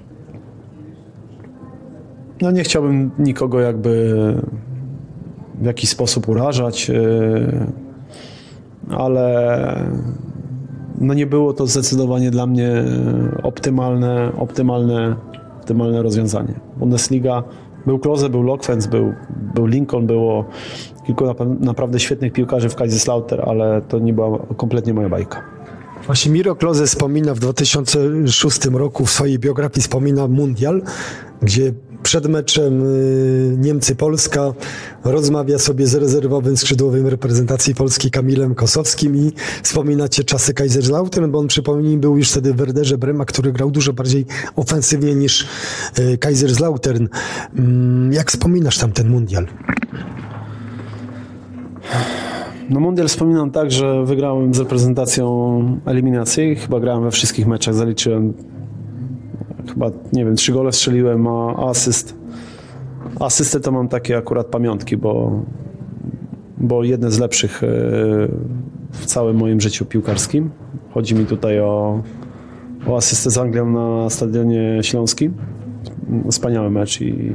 no 2.41 2.51
nie 2.51 2.63
chciałbym 2.63 3.11
nikogo 3.19 3.59
jakby 3.59 4.15
w 5.61 5.65
jakiś 5.65 5.89
sposób 5.89 6.30
urażać, 6.30 6.89
e, 6.89 6.95
ale 8.89 9.75
no 11.01 11.13
nie 11.13 11.25
było 11.25 11.53
to 11.53 11.67
zdecydowanie 11.67 12.32
dla 12.32 12.45
mnie 12.45 12.84
optymalne, 13.43 14.32
optymalne, 14.38 15.15
optymalne 15.59 16.01
rozwiązanie. 16.01 16.53
Bundesliga 16.77 17.43
był 17.86 17.99
Klose, 17.99 18.30
był 18.30 18.43
Lokwenz, 18.43 18.88
był, 18.88 19.13
był 19.55 19.65
Lincoln, 19.65 20.07
było 20.07 20.45
kilku 21.05 21.25
naprawdę 21.59 21.99
świetnych 21.99 22.34
piłkarzy 22.34 22.69
w 22.69 22.75
Kaiserslautern, 22.75 23.41
ale 23.49 23.82
to 23.82 23.99
nie 23.99 24.13
była 24.13 24.39
kompletnie 24.57 24.93
moja 24.93 25.09
bajka. 25.09 25.43
Właśnie 26.05 26.32
Miro 26.32 26.55
Klose 26.55 26.86
wspomina 26.86 27.34
w 27.34 27.39
2006 27.39 28.65
roku 28.65 29.05
w 29.05 29.11
swojej 29.11 29.39
biografii 29.39 29.82
wspomina 29.82 30.27
Mundial, 30.27 30.82
gdzie 31.41 31.73
przed 32.04 32.28
meczem 32.28 32.84
y, 32.84 33.58
Niemcy-Polska 33.58 34.54
rozmawia 35.04 35.60
sobie 35.60 35.88
z 35.88 35.95
rezerwowym 35.95 36.58
skrzydłowym 36.58 37.08
reprezentacji 37.08 37.76
Polski 37.76 38.12
Kamilem 38.12 38.56
Kosowskim 38.56 39.16
i 39.16 39.32
wspominacie 39.64 40.24
czasy 40.24 40.54
Kaiserslautern, 40.54 41.32
bo 41.32 41.39
on 41.39 41.47
przypomnij 41.47 41.97
był 41.97 42.18
już 42.18 42.32
wtedy 42.32 42.54
w 42.54 42.56
Werderze 42.56 42.97
Brema, 42.97 43.26
który 43.26 43.52
grał 43.52 43.72
dużo 43.72 43.93
bardziej 43.93 44.26
ofensywnie 44.56 45.16
niż 45.16 45.47
y, 46.00 46.18
Kaiserslautern. 46.18 47.08
Mm, 47.58 48.14
Jak 48.14 48.32
wspominasz 48.32 48.78
tam 48.78 48.91
ten 48.91 49.10
Mundial? 49.10 49.47
No 52.70 52.80
Mundial 52.80 53.08
wspominam 53.08 53.52
tak, 53.52 53.72
że 53.72 54.06
wygrałem 54.06 54.54
z 54.54 54.60
reprezentacją 54.60 55.80
eliminacji. 55.86 56.56
Chyba 56.56 56.80
grałem 56.80 57.04
we 57.04 57.12
wszystkich 57.12 57.47
meczach, 57.47 57.76
zaliczyłem 57.76 58.34
chyba, 59.74 59.91
nie 60.13 60.26
wiem, 60.26 60.36
trzy 60.36 60.51
gole 60.51 60.72
strzeliłem, 60.72 61.28
a 61.28 61.70
asyst. 61.70 62.15
Asystę 63.20 63.59
to 63.59 63.72
mam 63.72 63.88
takie 63.88 64.17
akurat 64.17 64.47
pamiątki, 64.47 64.97
bo, 64.97 65.43
bo 66.57 66.84
jedne 66.84 67.11
z 67.11 67.20
lepszych 67.20 67.63
e, 67.63 67.67
w 68.91 69.05
całym 69.05 69.38
moim 69.38 69.61
życiu 69.61 69.86
piłkarskim. 69.86 70.49
Chodzi 70.93 71.15
mi 71.15 71.26
tutaj 71.26 71.59
o, 71.59 72.03
o 72.88 72.97
asystę 72.97 73.30
z 73.30 73.38
Anglią 73.38 73.72
na 73.72 74.09
Stadionie 74.09 74.80
Śląskim. 74.82 75.34
Wspaniały 76.32 76.70
mecz 76.70 77.01
i 77.01 77.32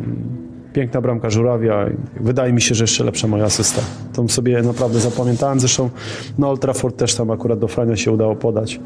piękna 0.75 1.01
bramka 1.01 1.31
Żurawia. 1.31 1.87
Wydaje 2.21 2.53
mi 2.53 2.61
się, 2.61 2.75
że 2.75 2.85
jeszcze 2.85 3.05
lepsza 3.05 3.29
moja 3.29 3.45
asysta. 3.45 3.83
Tą 4.13 4.29
sobie 4.29 4.63
naprawdę 4.63 5.01
zapamiętałem. 5.01 5.61
Zresztą 5.61 5.91
na 6.39 6.49
Old 6.49 6.61
Trafford 6.61 6.97
też 6.97 7.15
tam 7.15 7.31
akurat 7.31 7.59
do 7.59 7.69
Frania 7.69 7.97
się 7.97 8.13
udało 8.13 8.37
podać. 8.37 8.81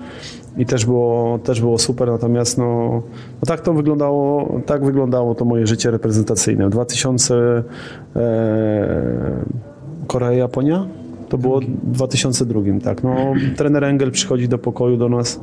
I 0.58 0.66
też 0.66 0.84
było, 0.84 1.38
też 1.38 1.60
było 1.60 1.78
super, 1.78 2.08
natomiast 2.08 2.58
no, 2.58 3.02
no 3.40 3.46
tak 3.46 3.60
to 3.60 3.74
wyglądało, 3.74 4.52
tak 4.66 4.84
wyglądało 4.84 5.34
to 5.34 5.44
moje 5.44 5.66
życie 5.66 5.90
reprezentacyjne. 5.90 6.66
W 6.66 6.70
2000 6.70 7.34
e, 8.16 8.24
Korea, 10.06 10.32
Japonia? 10.32 10.86
To 11.28 11.38
było 11.38 11.60
w 11.60 11.92
2002, 11.92 12.60
tak. 12.84 13.02
No, 13.02 13.16
trener 13.56 13.84
Engel 13.84 14.10
przychodzi 14.10 14.48
do 14.48 14.58
pokoju 14.58 14.96
do 14.96 15.08
nas 15.08 15.40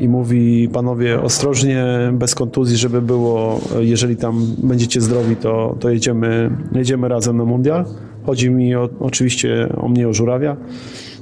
i 0.00 0.08
mówi 0.08 0.68
panowie 0.68 1.20
ostrożnie, 1.20 1.84
bez 2.12 2.34
kontuzji, 2.34 2.76
żeby 2.76 3.02
było, 3.02 3.60
jeżeli 3.80 4.16
tam 4.16 4.46
będziecie 4.62 5.00
zdrowi, 5.00 5.36
to, 5.36 5.76
to 5.80 5.90
jedziemy, 5.90 6.50
jedziemy 6.72 7.08
razem 7.08 7.36
na 7.36 7.44
mundial. 7.44 7.84
Chodzi 8.26 8.50
mi 8.50 8.74
o, 8.76 8.88
oczywiście 9.00 9.68
o 9.76 9.88
mnie, 9.88 10.08
o 10.08 10.12
Żurawia. 10.12 10.56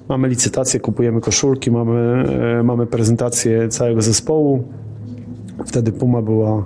Mamy 0.09 0.28
licytację, 0.28 0.80
kupujemy 0.80 1.20
koszulki, 1.20 1.70
mamy, 1.70 2.24
e, 2.61 2.62
mamy 2.62 2.86
prezentację 2.86 3.68
całego 3.68 4.03
zespołu. 4.03 4.64
Wtedy 5.66 5.92
Puma 5.92 6.22
była 6.22 6.64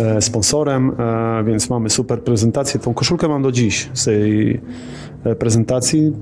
e, 0.00 0.22
sponsorem, 0.22 0.92
e, 0.98 1.44
więc 1.44 1.70
mamy 1.70 1.90
super 1.90 2.22
prezentację. 2.22 2.80
Tą 2.80 2.94
koszulkę 2.94 3.28
mam 3.28 3.42
do 3.42 3.52
dziś 3.52 3.90
z 3.92 4.04
tej 4.04 4.60
e, 5.24 5.34
prezentacji. 5.34 6.12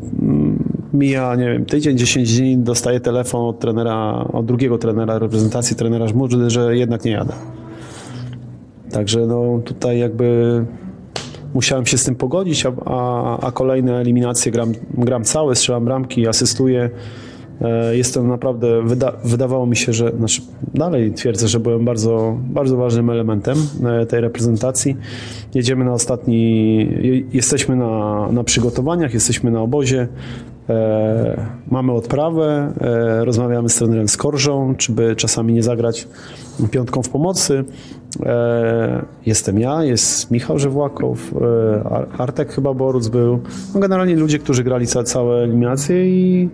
Mija, 0.92 1.34
nie 1.34 1.52
wiem, 1.52 1.64
tydzień, 1.64 1.98
10 1.98 2.38
dni, 2.38 2.58
dostaję 2.58 3.00
telefon 3.00 3.40
od 3.40 3.58
trenera, 3.60 4.24
od 4.32 4.46
drugiego 4.46 4.78
trenera 4.78 5.18
reprezentacji, 5.18 5.76
trenera 5.76 6.08
Żmudzy, 6.08 6.50
że 6.50 6.76
jednak 6.76 7.04
nie 7.04 7.10
jadę. 7.10 7.32
Także 8.92 9.26
no 9.26 9.60
tutaj 9.64 9.98
jakby 9.98 10.64
musiałem 11.54 11.86
się 11.86 11.98
z 11.98 12.04
tym 12.04 12.14
pogodzić, 12.14 12.66
a, 12.66 12.72
a, 12.86 13.38
a 13.40 13.52
kolejne 13.52 13.96
eliminacje 13.96 14.52
gram, 14.52 14.72
gram 14.94 15.24
całe, 15.24 15.54
strzelam 15.54 15.84
bramki, 15.84 16.28
asystuję. 16.28 16.90
E, 17.62 17.96
Jestem 17.96 18.28
naprawdę, 18.28 18.82
wyda, 18.82 19.12
wydawało 19.24 19.66
mi 19.66 19.76
się, 19.76 19.92
że, 19.92 20.12
znaczy 20.18 20.42
dalej 20.74 21.12
twierdzę, 21.12 21.48
że 21.48 21.60
byłem 21.60 21.84
bardzo, 21.84 22.36
bardzo 22.40 22.76
ważnym 22.76 23.10
elementem 23.10 23.56
e, 23.84 24.06
tej 24.06 24.20
reprezentacji. 24.20 24.96
Jedziemy 25.54 25.84
na 25.84 25.92
ostatni, 25.92 26.76
je- 27.00 27.22
jesteśmy 27.32 27.76
na, 27.76 28.28
na 28.32 28.44
przygotowaniach, 28.44 29.14
jesteśmy 29.14 29.50
na 29.50 29.62
obozie, 29.62 30.08
e, 30.68 31.46
mamy 31.70 31.92
odprawę, 31.92 32.72
e, 32.80 33.24
rozmawiamy 33.24 33.68
z 33.68 33.76
trenerem 33.76 34.08
Skorżą, 34.08 34.74
czy 34.76 34.92
by 34.92 35.16
czasami 35.16 35.52
nie 35.52 35.62
zagrać 35.62 36.08
piątką 36.70 37.02
w 37.02 37.08
pomocy. 37.08 37.64
E, 38.26 39.04
jestem 39.26 39.58
ja, 39.58 39.84
jest 39.84 40.30
Michał 40.30 40.58
Żewłakow, 40.58 41.18
e, 41.34 41.84
Ar- 41.92 42.08
Artek 42.18 42.52
chyba 42.52 42.74
Boruc 42.74 43.08
był. 43.08 43.40
No 43.74 43.80
generalnie 43.80 44.16
ludzie, 44.16 44.38
którzy 44.38 44.64
grali 44.64 44.86
ca, 44.86 45.02
całe 45.04 45.36
eliminacje 45.42 46.06
i 46.08 46.48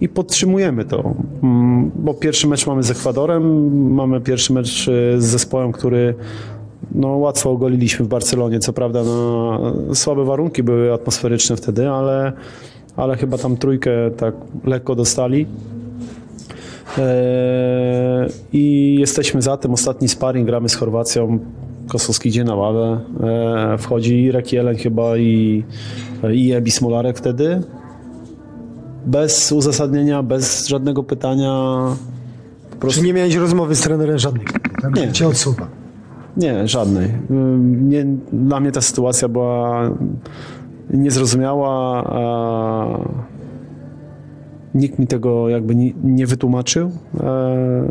i 0.00 0.08
podtrzymujemy 0.08 0.84
to, 0.84 1.14
Mm, 1.42 1.90
bo 1.94 2.14
pierwszy 2.14 2.46
mecz 2.46 2.66
mamy 2.66 2.82
z 2.82 2.90
Ekwadorem, 2.90 3.94
mamy 3.94 4.20
pierwszy 4.20 4.52
mecz 4.52 4.88
e, 4.88 5.20
z 5.20 5.24
zespołem, 5.24 5.72
który 5.72 6.14
no, 6.94 7.08
łatwo 7.08 7.50
ogoliliśmy 7.50 8.04
w 8.04 8.08
Barcelonie. 8.08 8.58
Co 8.58 8.72
prawda 8.72 9.04
no, 9.04 9.60
słabe 9.94 10.24
warunki 10.24 10.62
były 10.62 10.92
atmosferyczne 10.92 11.56
wtedy, 11.56 11.88
ale, 11.90 12.32
ale 12.96 13.16
chyba 13.16 13.38
tam 13.38 13.56
trójkę 13.56 13.90
tak 14.16 14.34
lekko 14.64 14.94
dostali. 14.94 15.46
Eee, 16.98 18.28
I 18.52 18.96
jesteśmy 19.00 19.42
za 19.42 19.56
tym. 19.56 19.72
Ostatni 19.72 20.08
sparring 20.08 20.46
gramy 20.46 20.68
z 20.68 20.74
Chorwacją. 20.74 21.38
Kosowski 21.88 22.28
idzie 22.28 22.44
na 22.44 22.54
ławę. 22.54 23.00
Eee, 23.22 23.78
wchodzi 23.78 24.22
Irek 24.22 24.52
Jelen 24.52 24.76
chyba 24.76 25.16
i, 25.16 25.64
i 26.32 26.52
Ebi 26.52 26.70
Smolarek 26.70 27.18
wtedy. 27.18 27.62
Bez 29.06 29.52
uzasadnienia, 29.52 30.22
bez 30.22 30.68
żadnego 30.68 31.02
pytania. 31.02 31.80
Po 32.70 32.76
prostu 32.76 33.00
Czy 33.00 33.06
nie 33.06 33.14
miałeś 33.14 33.34
rozmowy 33.34 33.74
z 33.74 33.80
trenerem 33.80 34.18
żadnej? 34.18 34.46
Nie. 34.94 35.12
cię 35.12 35.28
odsuwa. 35.28 35.66
Nie, 36.36 36.68
żadnej. 36.68 37.12
Nie, 37.82 38.06
dla 38.32 38.60
mnie 38.60 38.72
ta 38.72 38.80
sytuacja 38.80 39.28
była 39.28 39.90
niezrozumiała. 40.90 42.04
Nikt 44.74 44.98
mi 44.98 45.06
tego 45.06 45.48
jakby 45.48 45.74
nie, 45.74 45.92
nie 46.04 46.26
wytłumaczył. 46.26 46.90
E, 47.20 47.88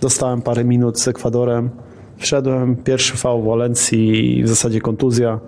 Dostałem 0.00 0.42
parę 0.42 0.64
minut 0.64 1.00
z 1.00 1.08
Ekwadorem. 1.08 1.70
Wszedłem, 2.16 2.76
pierwszy 2.76 3.16
fał 3.16 3.42
w 3.42 3.46
Walencji, 3.46 4.42
w 4.44 4.48
zasadzie 4.48 4.80
kontuzja. 4.80 5.40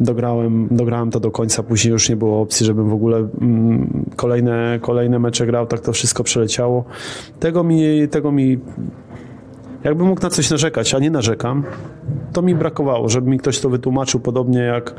Dograłem, 0.00 0.68
dograłem 0.70 1.10
to 1.10 1.20
do 1.20 1.30
końca, 1.30 1.62
później 1.62 1.92
już 1.92 2.08
nie 2.08 2.16
było 2.16 2.40
opcji, 2.40 2.66
żebym 2.66 2.88
w 2.88 2.92
ogóle 2.92 3.16
mm, 3.16 4.04
kolejne, 4.16 4.78
kolejne 4.82 5.18
mecze 5.18 5.46
grał, 5.46 5.66
tak 5.66 5.80
to 5.80 5.92
wszystko 5.92 6.24
przeleciało. 6.24 6.84
Tego 7.40 7.64
mi, 7.64 8.08
tego 8.10 8.32
mi 8.32 8.58
Jakbym 9.86 10.06
mógł 10.06 10.22
na 10.22 10.30
coś 10.30 10.50
narzekać, 10.50 10.94
a 10.94 10.98
nie 10.98 11.10
narzekam, 11.10 11.64
to 12.32 12.42
mi 12.42 12.54
brakowało, 12.54 13.08
żeby 13.08 13.30
mi 13.30 13.38
ktoś 13.38 13.60
to 13.60 13.70
wytłumaczył, 13.70 14.20
podobnie 14.20 14.58
jak, 14.58 14.94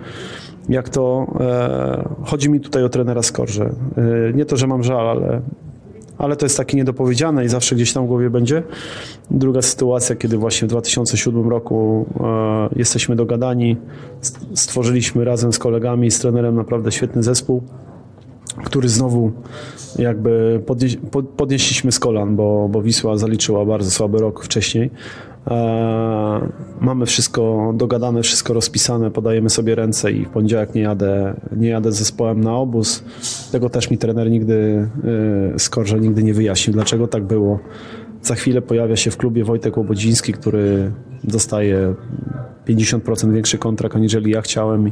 jak 0.69 0.89
to. 0.89 1.27
E, 1.39 2.09
chodzi 2.25 2.49
mi 2.49 2.59
tutaj 2.59 2.83
o 2.83 2.89
trenera 2.89 3.23
Skorże. 3.23 3.65
E, 3.65 4.33
nie 4.33 4.45
to, 4.45 4.57
że 4.57 4.67
mam 4.67 4.83
żal, 4.83 5.09
ale, 5.09 5.41
ale 6.17 6.35
to 6.35 6.45
jest 6.45 6.57
takie 6.57 6.77
niedopowiedziane 6.77 7.45
i 7.45 7.49
zawsze 7.49 7.75
gdzieś 7.75 7.93
tam 7.93 8.03
w 8.05 8.07
głowie 8.07 8.29
będzie. 8.29 8.63
Druga 9.31 9.61
sytuacja, 9.61 10.15
kiedy 10.15 10.37
właśnie 10.37 10.67
w 10.67 10.69
2007 10.71 11.49
roku 11.49 12.05
e, 12.19 12.69
jesteśmy 12.75 13.15
dogadani, 13.15 13.77
st- 14.21 14.45
stworzyliśmy 14.53 15.25
razem 15.25 15.53
z 15.53 15.59
kolegami, 15.59 16.11
z 16.11 16.19
trenerem 16.19 16.55
naprawdę 16.55 16.91
świetny 16.91 17.23
zespół 17.23 17.61
który 18.63 18.89
znowu 18.89 19.31
jakby 19.99 20.61
podnieś, 20.65 20.97
pod- 21.11 21.27
podnieśliśmy 21.29 21.91
z 21.91 21.99
kolan, 21.99 22.35
bo, 22.35 22.69
bo 22.71 22.81
Wisła 22.81 23.17
zaliczyła 23.17 23.65
bardzo 23.65 23.91
słaby 23.91 24.17
rok 24.17 24.43
wcześniej. 24.45 24.89
E, 25.47 26.49
mamy 26.81 27.05
wszystko 27.05 27.73
dogadane, 27.75 28.21
wszystko 28.21 28.53
rozpisane, 28.53 29.11
podajemy 29.11 29.49
sobie 29.49 29.75
ręce 29.75 30.11
i 30.11 30.25
w 30.25 30.29
poniedziałek 30.29 30.75
nie 30.75 30.81
jadę, 30.81 31.33
nie 31.57 31.69
jadę 31.69 31.91
z 31.91 31.95
zespołem 31.95 32.41
na 32.41 32.55
obóz. 32.55 33.03
Tego 33.51 33.69
też 33.69 33.89
mi 33.89 33.97
trener 33.97 34.31
nigdy, 34.31 34.89
e, 35.55 35.59
Skorże 35.59 35.99
nigdy 35.99 36.23
nie 36.23 36.33
wyjaśnił, 36.33 36.73
dlaczego 36.73 37.07
tak 37.07 37.23
było. 37.23 37.59
Za 38.21 38.35
chwilę 38.35 38.61
pojawia 38.61 38.95
się 38.95 39.11
w 39.11 39.17
klubie 39.17 39.43
Wojtek 39.43 39.77
Łobodziński, 39.77 40.33
który 40.33 40.91
dostaje 41.23 41.95
50% 42.65 43.33
większy 43.33 43.57
kontrakt, 43.57 43.95
aniżeli 43.95 44.31
ja 44.31 44.41
chciałem. 44.41 44.87
E, 44.87 44.91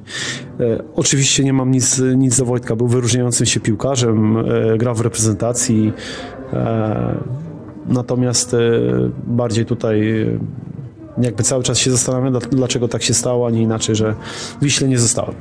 oczywiście 0.96 1.44
nie 1.44 1.54
mam 1.54 1.72
nic, 1.72 2.02
nic 2.18 2.38
do 2.38 2.46
Wojtka. 2.46 2.76
Był 2.76 2.88
wyróżniającym 2.88 3.46
się 3.46 3.60
piłkarzem, 3.60 4.38
grał 4.78 4.96
w 4.96 5.02
reprezentacji. 5.02 5.94
E, 7.90 7.94
natomiast 7.94 8.54
e, 8.54 8.58
bardziej 9.28 9.66
tutaj 9.66 10.22
e, 10.22 10.40
jakby 11.22 11.44
cały 11.44 11.64
czas 11.64 11.78
się 11.78 11.92
zastanawiam, 11.92 12.32
dla- 12.32 12.50
dlaczego 12.50 12.88
tak 12.88 13.04
się 13.04 13.14
stało, 13.14 13.48
a 13.48 13.50
nie 13.52 13.62
inaczej, 13.62 13.96
że 13.96 14.16
Wiśle 14.62 14.88
nie 14.88 15.00
zostałem. 15.00 15.36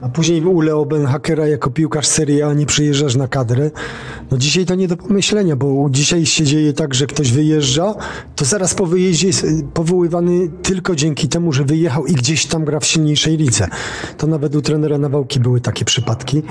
A 0.00 0.08
później 0.08 0.44
u 0.44 0.60
Leo 0.60 0.84
Benhakera 0.86 1.46
jako 1.46 1.70
piłkarz 1.70 2.06
Serie 2.06 2.46
A 2.46 2.54
nie 2.54 2.66
przyjeżdżasz 2.66 3.16
na 3.16 3.28
kadrę. 3.28 3.70
No 4.30 4.38
dzisiaj 4.38 4.66
to 4.66 4.74
nie 4.74 4.88
do 4.88 4.96
pomyślenia, 4.96 5.56
bo 5.56 5.88
dzisiaj 5.90 6.26
się 6.26 6.44
dzieje 6.44 6.72
tak, 6.72 6.94
że 6.94 7.06
ktoś 7.06 7.32
wyjeżdża, 7.32 7.94
to 8.36 8.44
zaraz 8.44 8.74
po 8.74 8.86
wyjeździe 8.86 9.26
jest 9.26 9.44
y, 9.44 9.64
powoływany 9.74 10.48
tylko 10.62 10.96
dzięki 10.96 11.28
temu, 11.28 11.52
że 11.52 11.64
wyjechał 11.64 12.06
i 12.06 12.12
gdzieś 12.12 12.46
tam 12.46 12.64
gra 12.64 12.80
w 12.80 12.84
silniejszej 12.84 13.36
lidze. 13.36 13.68
To 14.18 14.26
nawet 14.26 14.54
u 14.56 14.62
trenera 14.62 14.98
Nawałki 14.98 15.40
były 15.40 15.60
takie 15.60 15.84
przypadki. 15.84 16.42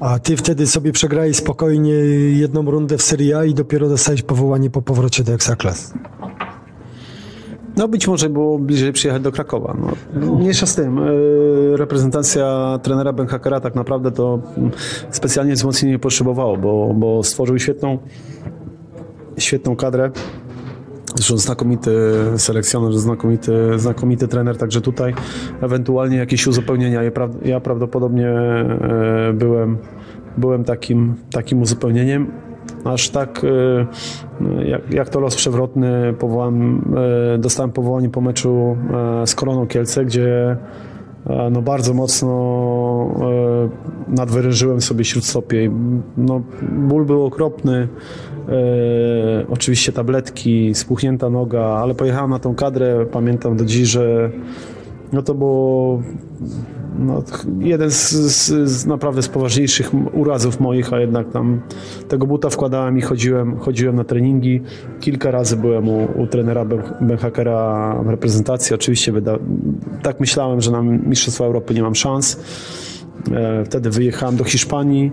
A 0.00 0.18
ty 0.18 0.36
wtedy 0.36 0.66
sobie 0.66 0.92
przegrałeś 0.92 1.36
spokojnie 1.36 1.92
jedną 2.38 2.70
rundę 2.70 2.98
w 2.98 3.02
Serie 3.02 3.38
A 3.38 3.44
i 3.44 3.54
dopiero 3.54 3.88
dostałeś 3.88 4.22
powołanie 4.22 4.70
po 4.70 4.82
powrocie 4.82 5.24
do 5.24 5.32
Ekstraklas. 5.32 5.94
No 7.76 7.88
być 7.88 8.08
może 8.08 8.28
było 8.28 8.58
bliżej 8.58 8.92
przyjechać 8.92 9.22
do 9.22 9.32
Krakowa. 9.32 9.76
No, 10.14 10.34
mniejsza 10.34 10.66
z 10.66 10.74
tym. 10.74 10.96
Yy, 10.96 11.76
Reprezentacja 11.76 12.78
trenera 12.82 13.12
Benhakera 13.12 13.60
tak 13.60 13.74
naprawdę 13.74 14.12
to 14.12 14.42
specjalnie 15.10 15.54
wzmocnienia 15.54 15.92
nie 15.92 15.98
potrzebowało, 15.98 16.56
bo, 16.56 16.94
bo 16.94 17.22
stworzył 17.22 17.58
świetną, 17.58 17.98
świetną 19.38 19.76
kadrę. 19.76 20.10
Zresztą 21.18 21.38
znakomity 21.38 21.90
selekcjoner, 22.36 22.92
znakomity, 22.92 23.52
znakomity 23.76 24.28
trener, 24.28 24.56
także 24.56 24.80
tutaj 24.80 25.14
ewentualnie 25.60 26.16
jakieś 26.16 26.46
uzupełnienia. 26.46 27.02
Ja, 27.02 27.10
pra- 27.10 27.46
ja 27.46 27.60
prawdopodobnie 27.60 28.28
e, 28.28 29.32
byłem, 29.34 29.78
byłem 30.36 30.64
takim, 30.64 31.14
takim 31.30 31.62
uzupełnieniem. 31.62 32.30
Aż 32.84 33.10
tak, 33.10 33.44
e, 33.44 33.86
jak, 34.64 34.94
jak 34.94 35.08
to 35.08 35.20
los 35.20 35.36
przewrotny, 35.36 36.14
powołam, 36.18 36.84
e, 37.34 37.38
dostałem 37.38 37.72
powołanie 37.72 38.08
po 38.08 38.20
meczu 38.20 38.76
z 39.26 39.34
Koroną 39.34 39.66
Kielce, 39.66 40.04
gdzie 40.04 40.56
no 41.50 41.62
bardzo 41.62 41.94
mocno 41.94 42.30
e, 43.20 44.14
nadwyrężyłem 44.16 44.80
sobie 44.80 45.04
śródstopie. 45.04 45.70
No, 46.16 46.42
ból 46.72 47.04
był 47.04 47.24
okropny. 47.24 47.88
E, 48.48 49.46
oczywiście 49.50 49.92
tabletki, 49.92 50.74
spuchnięta 50.74 51.30
noga, 51.30 51.64
ale 51.64 51.94
pojechałem 51.94 52.30
na 52.30 52.38
tą 52.38 52.54
kadrę. 52.54 53.06
Pamiętam 53.12 53.56
do 53.56 53.64
dziś, 53.64 53.88
że 53.88 54.30
no 55.12 55.22
to 55.22 55.34
było 55.34 56.02
no, 56.98 57.22
jeden 57.58 57.90
z, 57.90 58.10
z, 58.12 58.70
z 58.70 58.86
naprawdę 58.86 59.22
z 59.22 59.28
poważniejszych 59.28 59.90
urazów 60.14 60.60
moich, 60.60 60.92
a 60.92 61.00
jednak 61.00 61.30
tam 61.32 61.60
tego 62.08 62.26
buta 62.26 62.50
wkładałem 62.50 62.98
i 62.98 63.00
chodziłem, 63.00 63.58
chodziłem 63.58 63.96
na 63.96 64.04
treningi. 64.04 64.62
Kilka 65.00 65.30
razy 65.30 65.56
byłem 65.56 65.88
u, 65.88 66.08
u 66.16 66.26
trenera 66.26 66.64
Ben- 66.64 66.94
Benhakera 67.00 67.94
w 68.04 68.08
reprezentacji. 68.08 68.74
Oczywiście 68.74 69.12
wyda- 69.12 69.38
tak 70.02 70.20
myślałem, 70.20 70.60
że 70.60 70.70
na 70.70 70.82
Mistrzostwa 70.82 71.44
Europy 71.44 71.74
nie 71.74 71.82
mam 71.82 71.94
szans. 71.94 72.40
E, 73.32 73.64
wtedy 73.64 73.90
wyjechałem 73.90 74.36
do 74.36 74.44
Hiszpanii. 74.44 75.12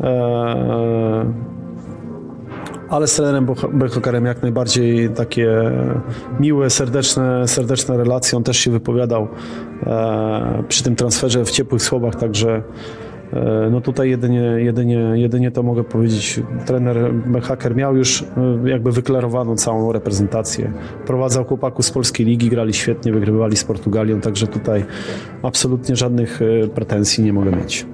E, 0.00 1.32
ale 2.92 3.06
z 3.06 3.14
trenerem 3.14 3.46
Benhokerem 3.72 4.24
jak 4.24 4.42
najbardziej 4.42 5.10
takie 5.10 5.72
miłe, 6.40 6.70
serdeczne, 6.70 7.48
serdeczne 7.48 7.96
relacje. 7.96 8.36
On 8.36 8.44
też 8.44 8.56
się 8.56 8.70
wypowiadał 8.70 9.28
e, 9.86 10.64
przy 10.68 10.82
tym 10.82 10.96
transferze 10.96 11.44
w 11.44 11.50
ciepłych 11.50 11.82
słowach, 11.82 12.16
także 12.16 12.62
e, 13.32 13.68
no 13.70 13.80
tutaj 13.80 14.10
jedynie, 14.10 14.40
jedynie, 14.40 15.12
jedynie 15.14 15.50
to 15.50 15.62
mogę 15.62 15.84
powiedzieć. 15.84 16.40
Trener 16.66 17.14
Benhaker 17.14 17.76
miał 17.76 17.96
już 17.96 18.22
e, 18.22 18.68
jakby 18.68 18.92
wyklarowaną 18.92 19.56
całą 19.56 19.92
reprezentację. 19.92 20.72
Prowadzał 21.06 21.44
chłopaków 21.44 21.86
z 21.86 21.90
polskiej 21.90 22.26
ligi, 22.26 22.48
grali 22.48 22.74
świetnie, 22.74 23.12
wygrywali 23.12 23.56
z 23.56 23.64
Portugalią, 23.64 24.20
także 24.20 24.46
tutaj 24.46 24.84
absolutnie 25.42 25.96
żadnych 25.96 26.40
pretensji 26.74 27.24
nie 27.24 27.32
mogę 27.32 27.50
mieć. 27.50 27.86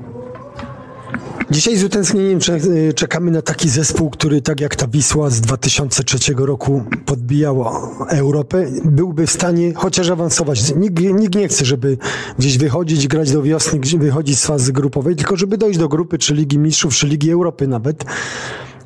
Dzisiaj 1.50 1.76
z 1.76 1.84
utęsknieniem 1.84 2.38
y, 2.64 2.94
czekamy 2.94 3.30
na 3.30 3.42
taki 3.42 3.68
zespół, 3.68 4.10
który 4.10 4.42
tak 4.42 4.60
jak 4.60 4.76
ta 4.76 4.86
Wisła 4.86 5.30
z 5.30 5.40
2003 5.40 6.34
roku 6.36 6.84
podbijała 7.06 7.90
Europę, 8.08 8.66
byłby 8.84 9.26
w 9.26 9.30
stanie 9.30 9.74
chociaż 9.74 10.10
awansować. 10.10 10.74
Nikt, 10.76 11.02
nikt 11.02 11.34
nie 11.34 11.48
chce, 11.48 11.64
żeby 11.64 11.98
gdzieś 12.38 12.58
wychodzić, 12.58 13.08
grać 13.08 13.32
do 13.32 13.42
wiosny, 13.42 13.80
wychodzić 13.98 14.38
z 14.38 14.46
fazy 14.46 14.72
grupowej, 14.72 15.16
tylko 15.16 15.36
żeby 15.36 15.58
dojść 15.58 15.78
do 15.78 15.88
grupy, 15.88 16.18
czy 16.18 16.34
Ligi 16.34 16.58
Mistrzów, 16.58 16.94
czy 16.94 17.06
Ligi 17.06 17.30
Europy 17.30 17.68
nawet. 17.68 18.04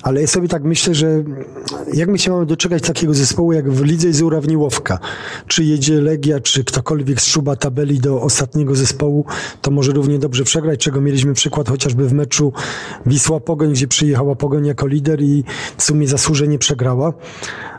Ale 0.02 0.20
ja 0.20 0.26
sobie 0.26 0.48
tak 0.48 0.64
myślę, 0.64 0.94
że 0.94 1.24
jak 1.94 2.08
my 2.08 2.18
się 2.18 2.30
mamy 2.30 2.46
doczekać 2.46 2.82
takiego 2.82 3.14
zespołu, 3.14 3.52
jak 3.52 3.70
w 3.70 3.84
lidze 3.84 4.08
jest 4.08 4.22
urawniłowka. 4.22 4.98
Czy 5.46 5.64
jedzie 5.64 6.00
Legia, 6.00 6.40
czy 6.40 6.64
ktokolwiek 6.64 7.20
zszuba 7.20 7.56
tabeli 7.56 8.00
do 8.00 8.22
ostatniego 8.22 8.74
zespołu, 8.74 9.24
to 9.60 9.70
może 9.70 9.92
równie 9.92 10.18
dobrze 10.18 10.44
przegrać, 10.44 10.80
czego 10.80 11.00
mieliśmy 11.00 11.34
przykład 11.34 11.68
chociażby 11.68 12.08
w 12.08 12.12
meczu 12.12 12.52
Wisła-Pogoń, 13.06 13.72
gdzie 13.72 13.88
przyjechała 13.88 14.34
Pogoń 14.34 14.66
jako 14.66 14.86
lider 14.86 15.22
i 15.22 15.44
w 15.76 15.82
sumie 15.82 16.08
zasłużenie 16.08 16.58
przegrała. 16.58 17.12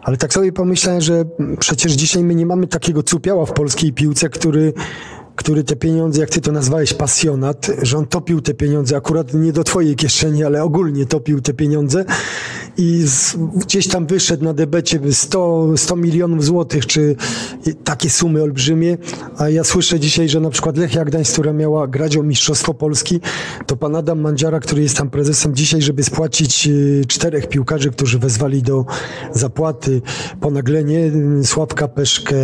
Ale 0.03 0.17
tak 0.17 0.33
sobie 0.33 0.51
pomyślałem, 0.51 1.01
że 1.01 1.25
przecież 1.59 1.91
dzisiaj 1.91 2.23
my 2.23 2.35
nie 2.35 2.45
mamy 2.45 2.67
takiego 2.67 3.03
cupiała 3.03 3.45
w 3.45 3.53
polskiej 3.53 3.93
piłce, 3.93 4.29
który 4.29 4.73
który 5.35 5.63
te 5.63 5.75
pieniądze, 5.75 6.21
jak 6.21 6.29
ty 6.29 6.41
to 6.41 6.51
nazwałeś, 6.51 6.93
pasjonat, 6.93 7.71
że 7.81 7.97
on 7.97 8.05
topił 8.05 8.41
te 8.41 8.53
pieniądze, 8.53 8.95
akurat 8.95 9.33
nie 9.33 9.53
do 9.53 9.63
twojej 9.63 9.95
kieszeni, 9.95 10.43
ale 10.43 10.63
ogólnie 10.63 11.05
topił 11.05 11.41
te 11.41 11.53
pieniądze 11.53 12.05
i 12.77 13.03
z, 13.07 13.35
gdzieś 13.55 13.87
tam 13.87 14.07
wyszedł 14.07 14.43
na 14.43 14.53
debecie 14.53 14.99
100, 15.11 15.77
100 15.77 15.95
milionów 15.95 16.45
złotych, 16.45 16.85
czy 16.85 17.15
takie 17.83 18.09
sumy 18.09 18.43
olbrzymie, 18.43 18.97
a 19.37 19.49
ja 19.49 19.63
słyszę 19.63 19.99
dzisiaj, 19.99 20.29
że 20.29 20.39
na 20.39 20.49
przykład 20.49 20.77
Lechia 20.77 21.05
Gdańsk, 21.05 21.33
która 21.33 21.53
miała 21.53 21.87
grać 21.87 22.17
o 22.17 22.23
Mistrzostwo 22.23 22.73
Polski, 22.73 23.19
to 23.65 23.77
pan 23.77 23.95
Adam 23.95 24.21
Mandziara, 24.21 24.59
który 24.59 24.81
jest 24.81 24.97
tam 24.97 25.09
prezesem 25.09 25.55
dzisiaj, 25.55 25.81
żeby 25.81 26.03
spłacić 26.03 26.67
y, 26.67 27.01
czterech 27.07 27.49
piłkarzy, 27.49 27.91
którzy 27.91 28.19
wezwali 28.19 28.61
do 28.61 28.85
zapłaty, 29.33 30.01
ponaglenie 30.41 31.11
Sławka 31.43 31.87
Peszkę, 31.87 32.35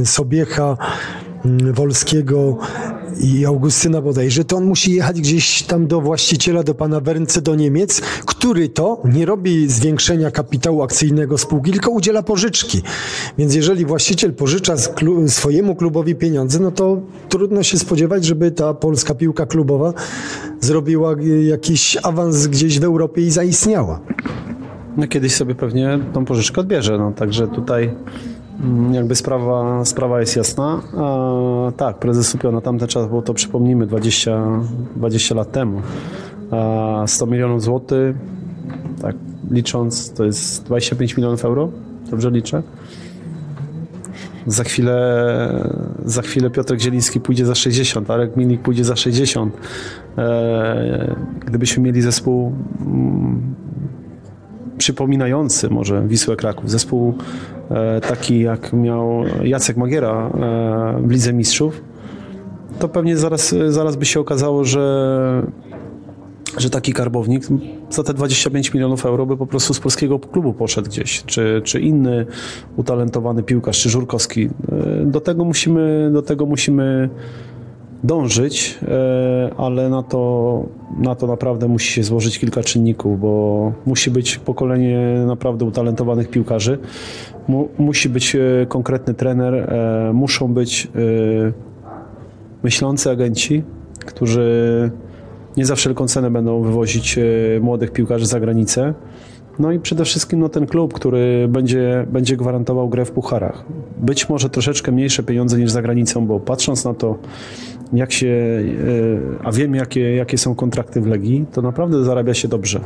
y, 0.00 0.06
Sobiecha, 0.06 0.76
Wolskiego 1.72 2.58
i 3.20 3.46
Augustyna 3.46 4.02
bodajże, 4.02 4.44
to 4.44 4.56
on 4.56 4.64
musi 4.64 4.92
jechać 4.92 5.20
gdzieś 5.20 5.62
tam 5.62 5.86
do 5.86 6.00
właściciela, 6.00 6.62
do 6.62 6.74
pana 6.74 7.00
Wernce, 7.00 7.42
do 7.42 7.54
Niemiec, 7.54 8.00
który 8.26 8.68
to 8.68 9.02
nie 9.04 9.26
robi 9.26 9.68
zwiększenia 9.68 10.30
kapitału 10.30 10.82
akcyjnego 10.82 11.38
spółki, 11.38 11.72
tylko 11.72 11.90
udziela 11.90 12.22
pożyczki. 12.22 12.82
Więc 13.38 13.54
jeżeli 13.54 13.84
właściciel 13.84 14.34
pożycza 14.34 14.74
swojemu 15.28 15.76
klubowi 15.76 16.14
pieniądze, 16.14 16.60
no 16.60 16.70
to 16.70 17.00
trudno 17.28 17.62
się 17.62 17.78
spodziewać, 17.78 18.24
żeby 18.24 18.50
ta 18.50 18.74
polska 18.74 19.14
piłka 19.14 19.46
klubowa 19.46 19.92
zrobiła 20.60 21.12
y, 21.12 21.44
jakiś 21.44 21.96
awans 22.02 22.46
gdzieś 22.46 22.80
w 22.80 22.84
Europie 22.84 23.22
i 23.22 23.30
zaistniała. 23.30 24.00
No 24.96 25.08
kiedyś 25.08 25.34
sobie 25.34 25.54
pewnie 25.54 25.98
tą 26.12 26.24
pożyczkę 26.24 26.60
odbierze, 26.60 26.98
no 26.98 27.12
także 27.12 27.48
tutaj 27.48 27.94
jakby 28.92 29.14
sprawa, 29.16 29.84
sprawa 29.84 30.20
jest 30.20 30.36
jasna. 30.36 30.80
A, 30.96 31.72
tak, 31.76 31.98
prezes 31.98 32.28
Supio 32.28 32.52
na 32.52 32.60
tamten 32.60 32.88
czas, 32.88 33.08
bo 33.08 33.22
to 33.22 33.34
przypomnijmy 33.34 33.86
20, 33.86 34.60
20 34.96 35.34
lat 35.34 35.52
temu. 35.52 35.82
A 36.50 37.04
100 37.06 37.26
milionów 37.26 37.62
złotych, 37.62 38.16
tak 39.02 39.16
licząc, 39.50 40.12
to 40.12 40.24
jest 40.24 40.64
25 40.64 41.16
milionów 41.16 41.44
euro, 41.44 41.68
dobrze 42.10 42.30
liczę? 42.30 42.62
Za 44.46 44.64
chwilę, 44.64 45.70
za 46.04 46.22
chwilę 46.22 46.50
Piotr 46.50 46.80
Zieliński 46.80 47.20
pójdzie 47.20 47.46
za 47.46 47.54
60, 47.54 48.10
Arek 48.10 48.36
Milik 48.36 48.62
pójdzie 48.62 48.84
za 48.84 48.96
60. 48.96 49.56
E, 50.18 51.16
gdybyśmy 51.46 51.82
mieli 51.82 52.02
zespół 52.02 52.52
mm, 52.80 53.54
przypominający 54.78 55.70
może 55.70 56.02
Wisłę 56.06 56.36
Kraków. 56.36 56.70
Zespół 56.70 57.14
e, 57.70 58.00
taki 58.00 58.40
jak 58.40 58.72
miał 58.72 59.24
Jacek 59.42 59.76
Magiera 59.76 60.30
e, 60.34 61.02
w 61.06 61.10
Lidze 61.10 61.32
Mistrzów, 61.32 61.80
to 62.78 62.88
pewnie 62.88 63.16
zaraz, 63.16 63.54
zaraz 63.68 63.96
by 63.96 64.04
się 64.04 64.20
okazało, 64.20 64.64
że, 64.64 65.42
że 66.58 66.70
taki 66.70 66.92
karbownik 66.92 67.44
za 67.90 68.02
te 68.02 68.14
25 68.14 68.74
milionów 68.74 69.06
euro 69.06 69.26
by 69.26 69.36
po 69.36 69.46
prostu 69.46 69.74
z 69.74 69.80
polskiego 69.80 70.18
klubu 70.18 70.52
poszedł 70.52 70.88
gdzieś, 70.88 71.24
czy, 71.24 71.62
czy 71.64 71.80
inny 71.80 72.26
utalentowany 72.76 73.42
piłkarz, 73.42 73.80
czy 73.80 73.90
Żurkowski. 73.90 74.48
E, 74.72 75.04
Do 75.04 75.20
tego 75.20 75.44
musimy, 75.44 76.10
do 76.12 76.22
tego 76.22 76.46
musimy 76.46 77.08
dążyć, 78.04 78.78
e, 78.88 79.50
ale 79.56 79.88
na 79.88 80.02
to, 80.02 80.62
na 80.98 81.14
to 81.14 81.26
naprawdę 81.26 81.68
musi 81.68 81.92
się 81.92 82.02
złożyć 82.02 82.38
kilka 82.38 82.62
czynników, 82.62 83.20
bo 83.20 83.72
musi 83.86 84.10
być 84.10 84.38
pokolenie 84.38 85.24
naprawdę 85.26 85.64
utalentowanych 85.64 86.30
piłkarzy, 86.30 86.78
mu, 87.48 87.68
musi 87.78 88.08
być 88.08 88.36
e, 88.36 88.66
konkretny 88.68 89.14
trener, 89.14 89.54
e, 89.54 90.12
muszą 90.12 90.54
być 90.54 90.88
myślący 92.62 93.10
agenci, 93.10 93.62
którzy 94.06 94.90
nie 95.56 95.66
za 95.66 95.74
wszelką 95.74 96.08
cenę 96.08 96.30
będą 96.30 96.62
wywozić 96.62 97.18
młodych 97.60 97.90
piłkarzy 97.92 98.26
za 98.26 98.40
granicę. 98.40 98.94
No 99.58 99.72
i 99.72 99.80
przede 99.80 100.04
wszystkim 100.04 100.40
no, 100.40 100.48
ten 100.48 100.66
klub, 100.66 100.94
który 100.94 101.48
będzie, 101.48 102.06
będzie 102.12 102.36
gwarantował 102.36 102.88
grę 102.88 103.04
w 103.04 103.10
pucharach. 103.10 103.64
Być 103.98 104.28
może 104.28 104.50
troszeczkę 104.50 104.92
mniejsze 104.92 105.22
pieniądze 105.22 105.58
niż 105.58 105.70
za 105.70 105.82
granicą, 105.82 106.26
bo 106.26 106.40
patrząc 106.40 106.84
na 106.84 106.94
to, 106.94 107.18
jak 107.92 108.12
się, 108.12 108.26
e, 108.26 109.46
a 109.46 109.52
wiem 109.52 109.74
jakie, 109.74 110.14
jakie 110.16 110.38
są 110.38 110.54
kontrakty 110.54 111.00
w 111.00 111.06
Legii, 111.06 111.46
to 111.52 111.62
naprawdę 111.62 112.04
zarabia 112.04 112.34
się 112.34 112.48
dobrze. 112.48 112.80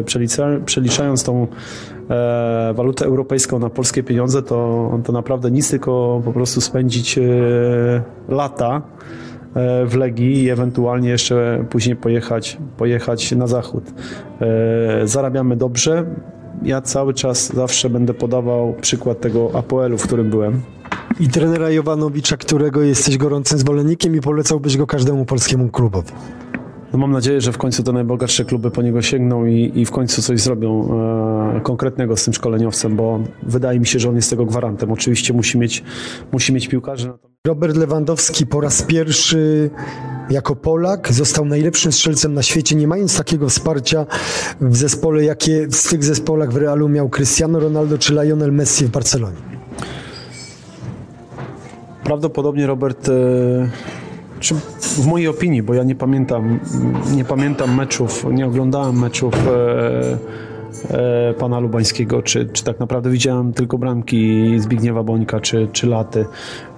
E, 0.00 0.02
Przelicza, 0.02 0.48
przeliczając 0.64 1.24
tą 1.24 1.46
e, 2.10 2.72
walutę 2.76 3.04
europejską 3.04 3.58
na 3.58 3.70
polskie 3.70 4.02
pieniądze, 4.02 4.42
to, 4.42 4.90
to 5.04 5.12
naprawdę 5.12 5.50
nic, 5.50 5.70
tylko 5.70 6.22
po 6.24 6.32
prostu 6.32 6.60
spędzić 6.60 7.18
e, 7.18 7.22
lata 8.28 8.82
e, 9.54 9.86
w 9.86 9.94
Legii 9.96 10.42
i 10.42 10.50
ewentualnie 10.50 11.08
jeszcze 11.08 11.64
później 11.70 11.96
pojechać, 11.96 12.58
pojechać 12.76 13.32
na 13.32 13.46
zachód. 13.46 13.84
E, 14.40 15.06
Zarabiamy 15.06 15.56
dobrze. 15.56 16.04
Ja 16.62 16.80
cały 16.80 17.14
czas 17.14 17.54
zawsze 17.54 17.90
będę 17.90 18.14
podawał 18.14 18.74
przykład 18.80 19.20
tego 19.20 19.50
APL-u, 19.54 19.98
w 19.98 20.02
którym 20.02 20.30
byłem. 20.30 20.62
I 21.20 21.28
trenera 21.28 21.70
Jowanowicza, 21.70 22.36
którego 22.36 22.82
jesteś 22.82 23.16
gorącym 23.16 23.58
zwolennikiem 23.58 24.16
i 24.16 24.20
polecałbyś 24.20 24.76
go 24.76 24.86
każdemu 24.86 25.24
polskiemu 25.24 25.68
klubowi. 25.68 26.12
No 26.94 27.00
mam 27.00 27.12
nadzieję, 27.12 27.40
że 27.40 27.52
w 27.52 27.58
końcu 27.58 27.82
te 27.82 27.92
najbogatsze 27.92 28.44
kluby 28.44 28.70
po 28.70 28.82
niego 28.82 29.02
sięgną 29.02 29.46
i, 29.46 29.72
i 29.74 29.86
w 29.86 29.90
końcu 29.90 30.22
coś 30.22 30.40
zrobią 30.40 30.88
e, 31.56 31.60
konkretnego 31.60 32.16
z 32.16 32.24
tym 32.24 32.34
szkoleniowcem, 32.34 32.96
bo 32.96 33.20
wydaje 33.42 33.80
mi 33.80 33.86
się, 33.86 33.98
że 33.98 34.08
on 34.08 34.16
jest 34.16 34.30
tego 34.30 34.46
gwarantem. 34.46 34.92
Oczywiście 34.92 35.32
musi 35.32 35.58
mieć, 35.58 35.84
musi 36.32 36.52
mieć 36.52 36.68
piłkarzy. 36.68 37.06
natomiast- 37.06 37.34
Robert 37.46 37.76
Lewandowski 37.76 38.46
po 38.46 38.60
raz 38.60 38.82
pierwszy 38.82 39.70
jako 40.30 40.56
Polak 40.56 41.12
został 41.12 41.44
najlepszym 41.44 41.92
strzelcem 41.92 42.34
na 42.34 42.42
świecie, 42.42 42.76
nie 42.76 42.88
mając 42.88 43.16
takiego 43.16 43.48
wsparcia 43.48 44.06
w 44.60 44.76
zespole, 44.76 45.24
jakie 45.24 45.68
w 45.68 45.88
tych 45.90 46.04
zespołach 46.04 46.52
w 46.52 46.56
Realu 46.56 46.88
miał 46.88 47.08
Cristiano 47.08 47.60
Ronaldo 47.60 47.98
czy 47.98 48.12
Lionel 48.12 48.52
Messi 48.52 48.84
w 48.84 48.90
Barcelonie. 48.90 49.36
Prawdopodobnie 52.04 52.66
Robert, 52.66 53.08
e, 53.08 53.12
czy 54.44 54.54
w 54.80 55.06
mojej 55.06 55.28
opinii, 55.28 55.62
bo 55.62 55.74
ja 55.74 55.82
nie 55.82 55.94
pamiętam, 55.94 56.60
nie 57.16 57.24
pamiętam 57.24 57.76
meczów, 57.76 58.26
nie 58.32 58.46
oglądałem 58.46 58.98
meczów 58.98 59.34
e, 59.48 60.18
e, 61.30 61.34
pana 61.34 61.58
Lubańskiego, 61.58 62.22
czy, 62.22 62.46
czy 62.46 62.64
tak 62.64 62.80
naprawdę 62.80 63.10
widziałem 63.10 63.52
tylko 63.52 63.78
bramki 63.78 64.54
Zbigniewa 64.58 65.02
Bońka, 65.02 65.40
czy, 65.40 65.68
czy 65.72 65.86
Laty, 65.86 66.26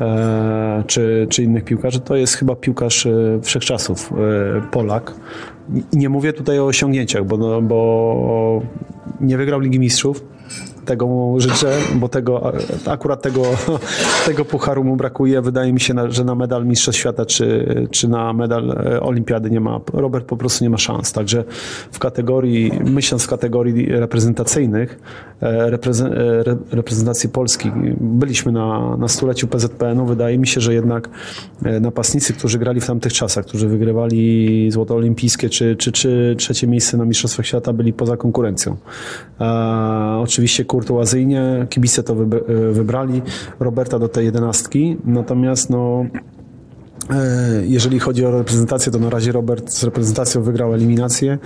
e, 0.01 0.85
czy, 0.87 1.27
czy 1.31 1.43
innych 1.43 1.64
piłkarzy. 1.64 2.01
To 2.01 2.17
jest 2.17 2.35
chyba 2.35 2.57
piłkarz 2.57 3.07
e, 3.07 3.39
wszechczasów, 3.43 4.12
e, 4.12 4.71
Polak. 4.71 5.14
I 5.93 5.97
nie 5.97 6.09
mówię 6.09 6.33
tutaj 6.33 6.59
o 6.59 6.67
osiągnięciach, 6.67 7.25
bo, 7.25 7.37
no, 7.37 7.62
bo 7.62 8.62
nie 9.21 9.37
wygrał 9.37 9.61
Ligi 9.61 9.79
Mistrzów, 9.79 10.36
tego 10.87 11.07
mu 11.07 11.41
życzę, 11.41 11.78
bo 11.95 12.09
tego, 12.09 12.53
akurat 12.87 13.22
tego, 13.22 13.43
tego 14.26 14.45
pucharu 14.45 14.84
mu 14.84 14.97
brakuje. 14.97 15.43
Wydaje 15.43 15.72
mi 15.72 15.80
się, 15.80 15.95
że 16.09 16.24
na 16.24 16.34
medal 16.34 16.66
Mistrzostw 16.66 17.01
Świata 17.01 17.26
czy, 17.26 17.89
czy 17.91 18.09
na 18.09 18.32
medal 18.32 18.70
e, 18.70 19.01
Olimpiady 19.01 19.51
nie 19.51 19.61
ma. 19.61 19.80
Robert 19.93 20.26
po 20.26 20.37
prostu 20.37 20.64
nie 20.64 20.70
ma 20.70 20.78
szans. 20.78 21.12
Także 21.12 21.45
w 21.93 21.99
kategorii, 21.99 22.72
myśląc 22.84 23.24
w 23.24 23.28
kategorii 23.28 23.87
reprezentacyjnych, 23.87 24.99
e, 25.43 25.47
e, 25.47 25.64
re- 26.45 26.57
reprezentacji 26.70 27.28
Polski, 27.28 27.72
byliśmy 28.01 28.53
na, 28.53 28.97
na 28.97 29.09
stuleciu 29.09 29.49
PZPN-u. 29.49 30.07
Wydaje 30.07 30.39
mi 30.39 30.47
się, 30.47 30.61
że 30.61 30.74
jednak 30.74 31.09
napastnicy, 31.80 32.32
którzy 32.32 32.59
grali 32.59 32.80
w 32.80 32.87
tamtych 32.87 33.12
czasach, 33.12 33.47
którzy 33.47 33.68
wygrywali 33.68 34.70
złoto 34.70 34.95
olimpijskie 34.95 35.49
czy, 35.49 35.76
czy, 35.76 35.93
czy 35.93 36.34
trzecie 36.39 36.66
miejsce 36.66 36.97
na 36.97 37.05
Mistrzostwach 37.05 37.47
Świata, 37.47 37.72
byli 37.72 37.93
poza 37.93 38.16
konkurencją. 38.16 38.76
E, 39.41 39.47
oczywiście 40.22 40.64
kurtuazyjnie 40.77 41.66
kibice 41.68 42.03
to 42.03 42.12
e, 42.12 42.27
wybrali, 42.72 43.22
Roberta 43.61 43.99
do 43.99 44.09
tej 44.09 44.24
jedenastki, 44.24 44.97
natomiast 45.05 45.70
no 45.70 46.07
Jeżeli 47.63 47.99
chodzi 47.99 48.27
o 48.27 48.31
reprezentację, 48.31 48.93
to 48.93 48.99
na 48.99 49.11
razie 49.11 49.33
Robert 49.33 49.71
z 49.71 49.85
reprezentacją 49.85 50.43
wygrał 50.43 50.75
eliminację 50.75 51.39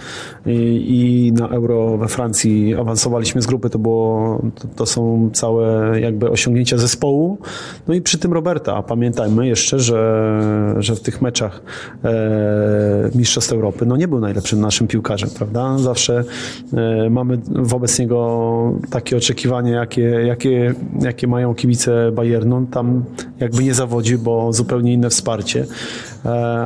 i, 0.47 1.33
na 1.37 1.49
Euro 1.49 1.99
we 1.99 2.09
Francji 2.09 2.75
awansowaliśmy 2.75 3.43
z 3.43 3.47
grupy. 3.47 3.71
To, 3.71 3.79
było, 3.79 4.43
to, 4.77 4.87
są 4.87 5.31
całe 5.33 6.01
jakby 6.01 6.31
osiągnięcia 6.31 6.79
zespołu. 6.79 7.39
No 7.89 7.95
i 7.95 8.01
przy 8.03 8.19
tym 8.19 8.33
Roberta. 8.33 8.83
Pamiętajmy 8.83 9.47
jeszcze, 9.47 9.79
że, 9.79 10.41
że 10.79 10.97
w 10.97 11.01
tych 11.01 11.23
meczach 11.23 11.63
e, 12.05 13.11
Mistrzostw 13.15 13.53
Europy 13.53 13.87
no 13.87 13.97
nie 13.97 14.09
był 14.09 14.21
najlepszym 14.21 14.61
naszym 14.61 14.87
piłkarzem, 14.87 15.31
prawda? 15.31 15.79
Zawsze 15.79 16.25
e, 16.75 17.11
mamy 17.11 17.39
wobec 17.49 17.99
niego 17.99 18.73
takie 18.91 19.17
oczekiwania, 19.17 19.75
jakie, 19.75 20.03
jakie, 20.03 20.75
jakie 21.01 21.27
mają 21.27 21.55
kibice 21.55 22.13
Bayernu. 22.13 22.67
Tam 22.71 23.05
jakby 23.41 23.65
nie 23.65 23.75
zawodzi, 23.75 24.19
bo 24.19 24.53
zupełnie 24.53 24.93
inne 24.93 25.11
wsparcie. 25.11 25.50
E, 25.57 25.67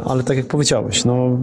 ale 0.05 0.23
tak 0.23 0.37
jak 0.37 0.47
powiedziałeś, 0.47 1.05
no 1.05 1.39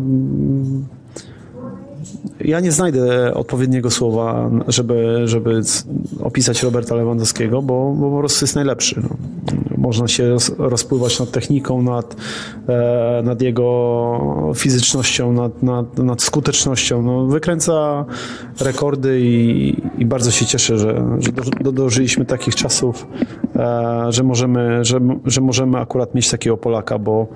ja 2.45 2.59
nie 2.59 2.71
znajdę 2.71 3.33
odpowiedniego 3.33 3.91
słowa, 3.91 4.51
żeby, 4.67 5.21
żeby 5.25 5.61
opisać 6.23 6.63
Roberta 6.63 6.95
Lewandowskiego, 6.95 7.61
bo, 7.61 7.93
bo 7.99 8.11
po 8.11 8.19
prostu 8.19 8.45
jest 8.45 8.55
najlepszy. 8.55 9.01
No. 9.03 9.09
można 9.77 10.07
się 10.07 10.29
roz- 10.29 10.55
rozpływać 10.57 11.19
nad 11.19 11.31
techniką, 11.31 11.81
nad, 11.81 12.15
e, 12.67 13.21
nad 13.23 13.41
jego 13.41 14.51
fizycznością, 14.55 15.33
nad, 15.33 15.63
nad, 15.63 15.97
nad 15.97 16.21
skutecznością. 16.21 17.01
No, 17.01 17.25
wykręca 17.25 18.05
rekordy 18.59 19.21
i, 19.21 19.75
i 19.97 20.05
bardzo 20.05 20.31
się 20.31 20.45
cieszę, 20.45 20.77
że, 20.77 21.05
że 21.19 21.31
do, 21.61 21.71
dożyliśmy 21.71 22.25
takich 22.25 22.55
czasów, 22.55 23.07
e, 23.55 24.05
że, 24.09 24.23
możemy, 24.23 24.85
że, 24.85 24.99
że 25.25 25.41
możemy 25.41 25.77
akurat 25.77 26.15
mieć 26.15 26.29
takiego 26.29 26.57
Polaka, 26.57 26.99
bo 26.99 27.27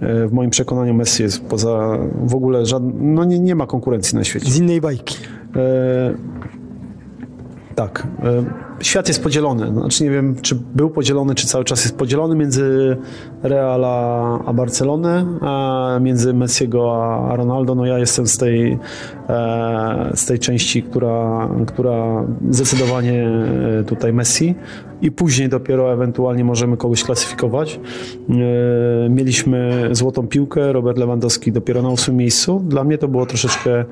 e, 0.00 0.26
w 0.28 0.32
moim 0.32 0.50
przekonaniu 0.50 0.94
Messi 0.94 1.22
jest 1.22 1.44
poza 1.44 1.98
w 2.26 2.34
ogóle 2.34 2.66
żadnym, 2.66 3.14
no 3.14 3.24
nie, 3.24 3.38
nie 3.38 3.54
ma 3.54 3.66
konkurencji 3.66 4.18
na 4.18 4.24
świecie. 4.24 4.29
Z 4.38 4.58
innej 4.58 4.80
bajki. 4.80 5.16
E, 5.56 6.14
tak. 7.74 8.06
E, 8.22 8.44
świat 8.80 9.08
jest 9.08 9.22
podzielony. 9.22 9.72
Znaczy 9.72 10.04
nie 10.04 10.10
wiem, 10.10 10.36
czy 10.42 10.54
był 10.74 10.90
podzielony, 10.90 11.34
czy 11.34 11.46
cały 11.46 11.64
czas 11.64 11.84
jest 11.84 11.96
podzielony 11.96 12.36
między 12.36 12.96
Real 13.42 13.84
a, 13.84 14.38
a 14.44 14.52
Barcelonę, 14.52 15.26
a 15.40 15.98
między 16.00 16.34
Messiego 16.34 17.04
a, 17.04 17.32
a 17.32 17.36
Ronaldo. 17.36 17.74
No 17.74 17.86
ja 17.86 17.98
jestem 17.98 18.26
z 18.26 18.38
tej, 18.38 18.78
e, 19.28 20.10
z 20.14 20.26
tej 20.26 20.38
części, 20.38 20.82
która, 20.82 21.48
która 21.66 22.24
zdecydowanie 22.50 23.28
e, 23.80 23.84
tutaj 23.84 24.12
Messi 24.12 24.54
i 25.02 25.10
później 25.10 25.48
dopiero 25.48 25.92
ewentualnie 25.92 26.44
możemy 26.44 26.76
kogoś 26.76 27.04
klasyfikować. 27.04 27.80
E, 28.30 29.08
Mieliśmy 29.10 29.88
złotą 29.92 30.26
piłkę, 30.26 30.72
Robert 30.72 30.98
Lewandowski 30.98 31.52
dopiero 31.52 31.82
na 31.82 31.88
ósmym 31.88 32.16
miejscu. 32.16 32.62
Dla 32.68 32.84
mnie 32.84 32.98
to 32.98 33.08
było 33.08 33.26
troszeczkę 33.26 33.84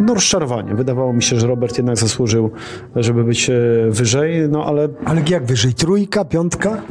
no 0.00 0.14
rozczarowanie. 0.14 0.74
Wydawało 0.74 1.12
mi 1.12 1.22
się, 1.22 1.40
że 1.40 1.46
Robert 1.46 1.78
jednak 1.78 1.96
zasłużył, 1.96 2.50
żeby 2.96 3.24
być 3.24 3.50
e, 3.50 3.54
wyżej, 3.88 4.48
no 4.48 4.64
ale 4.64 4.88
Ale 5.04 5.22
jak 5.30 5.44
wyżej? 5.46 5.74
Trójka, 5.74 6.24
piątka? 6.24 6.82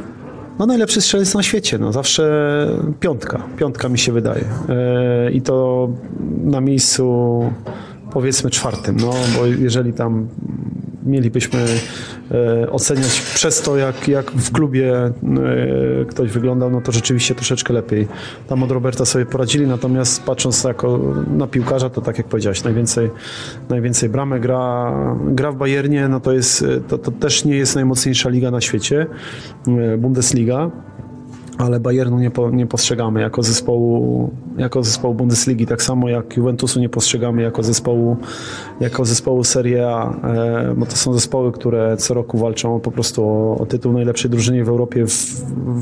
no 0.58 0.66
najlepszy 0.66 1.00
strzelec 1.00 1.34
na 1.34 1.42
świecie, 1.42 1.78
no 1.78 1.92
zawsze 1.92 2.68
piątka, 3.00 3.42
piątka 3.56 3.88
mi 3.88 3.98
się 3.98 4.12
wydaje. 4.12 4.44
E, 4.68 5.32
I 5.32 5.42
to 5.42 5.88
na 6.44 6.60
miejscu 6.60 7.42
powiedzmy 8.12 8.50
czwartym, 8.50 8.96
no 9.00 9.12
bo 9.36 9.46
jeżeli 9.46 9.92
tam 9.92 10.28
mielibyśmy 11.02 11.66
e, 12.30 12.70
oceniać 12.70 13.20
przez 13.34 13.62
to, 13.62 13.76
jak, 13.76 14.08
jak 14.08 14.30
w 14.30 14.52
klubie 14.52 14.96
e, 14.96 15.12
ktoś 16.08 16.30
wyglądał, 16.30 16.70
no 16.70 16.80
to 16.80 16.92
rzeczywiście 16.92 17.34
troszeczkę 17.34 17.72
lepiej. 17.72 18.08
Tam 18.48 18.62
od 18.62 18.70
Roberta 18.70 19.04
sobie 19.04 19.26
poradzili, 19.26 19.66
natomiast 19.66 20.22
patrząc 20.22 20.64
jako 20.64 21.14
na 21.36 21.46
piłkarza, 21.46 21.90
to 21.90 22.00
tak 22.00 22.18
jak 22.18 22.26
powiedziałeś, 22.26 22.64
najwięcej, 22.64 23.10
najwięcej 23.68 24.08
bramek 24.08 24.42
gra, 24.42 24.92
gra 25.26 25.52
w 25.52 25.56
Bayernie, 25.56 26.08
no 26.08 26.20
to 26.20 26.32
jest, 26.32 26.64
to, 26.88 26.98
to 26.98 27.10
też 27.10 27.44
nie 27.44 27.56
jest 27.56 27.74
najmocniejsza 27.74 28.28
liga 28.28 28.50
na 28.50 28.60
świecie, 28.60 29.06
e, 29.68 29.98
Bundesliga 29.98 30.70
ale 31.58 31.80
Bayernu 31.80 32.18
nie, 32.18 32.30
po, 32.30 32.50
nie 32.50 32.66
postrzegamy 32.66 33.20
jako 33.20 33.42
zespołu, 33.42 34.30
jako 34.56 34.82
zespołu 34.82 35.14
Bundesligi, 35.14 35.66
tak 35.66 35.82
samo 35.82 36.08
jak 36.08 36.36
Juventusu 36.36 36.80
nie 36.80 36.88
postrzegamy 36.88 37.42
jako 37.42 37.62
zespołu, 37.62 38.16
jako 38.80 39.04
zespołu 39.04 39.44
Serie 39.44 39.88
A, 39.88 40.16
e, 40.28 40.74
bo 40.76 40.86
to 40.86 40.96
są 40.96 41.14
zespoły, 41.14 41.52
które 41.52 41.96
co 41.96 42.14
roku 42.14 42.38
walczą 42.38 42.80
po 42.80 42.90
prostu 42.90 43.24
o, 43.24 43.58
o 43.58 43.66
tytuł 43.66 43.92
najlepszej 43.92 44.30
drużyny 44.30 44.64
w 44.64 44.68
Europie 44.68 45.06
w, 45.06 45.10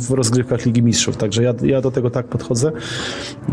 w 0.09 0.11
rozgrywkach 0.11 0.67
Ligi 0.67 0.83
Mistrzów, 0.83 1.17
także 1.17 1.43
ja, 1.43 1.55
ja 1.63 1.81
do 1.81 1.91
tego 1.91 2.11
tak 2.11 2.27
podchodzę. 2.27 2.73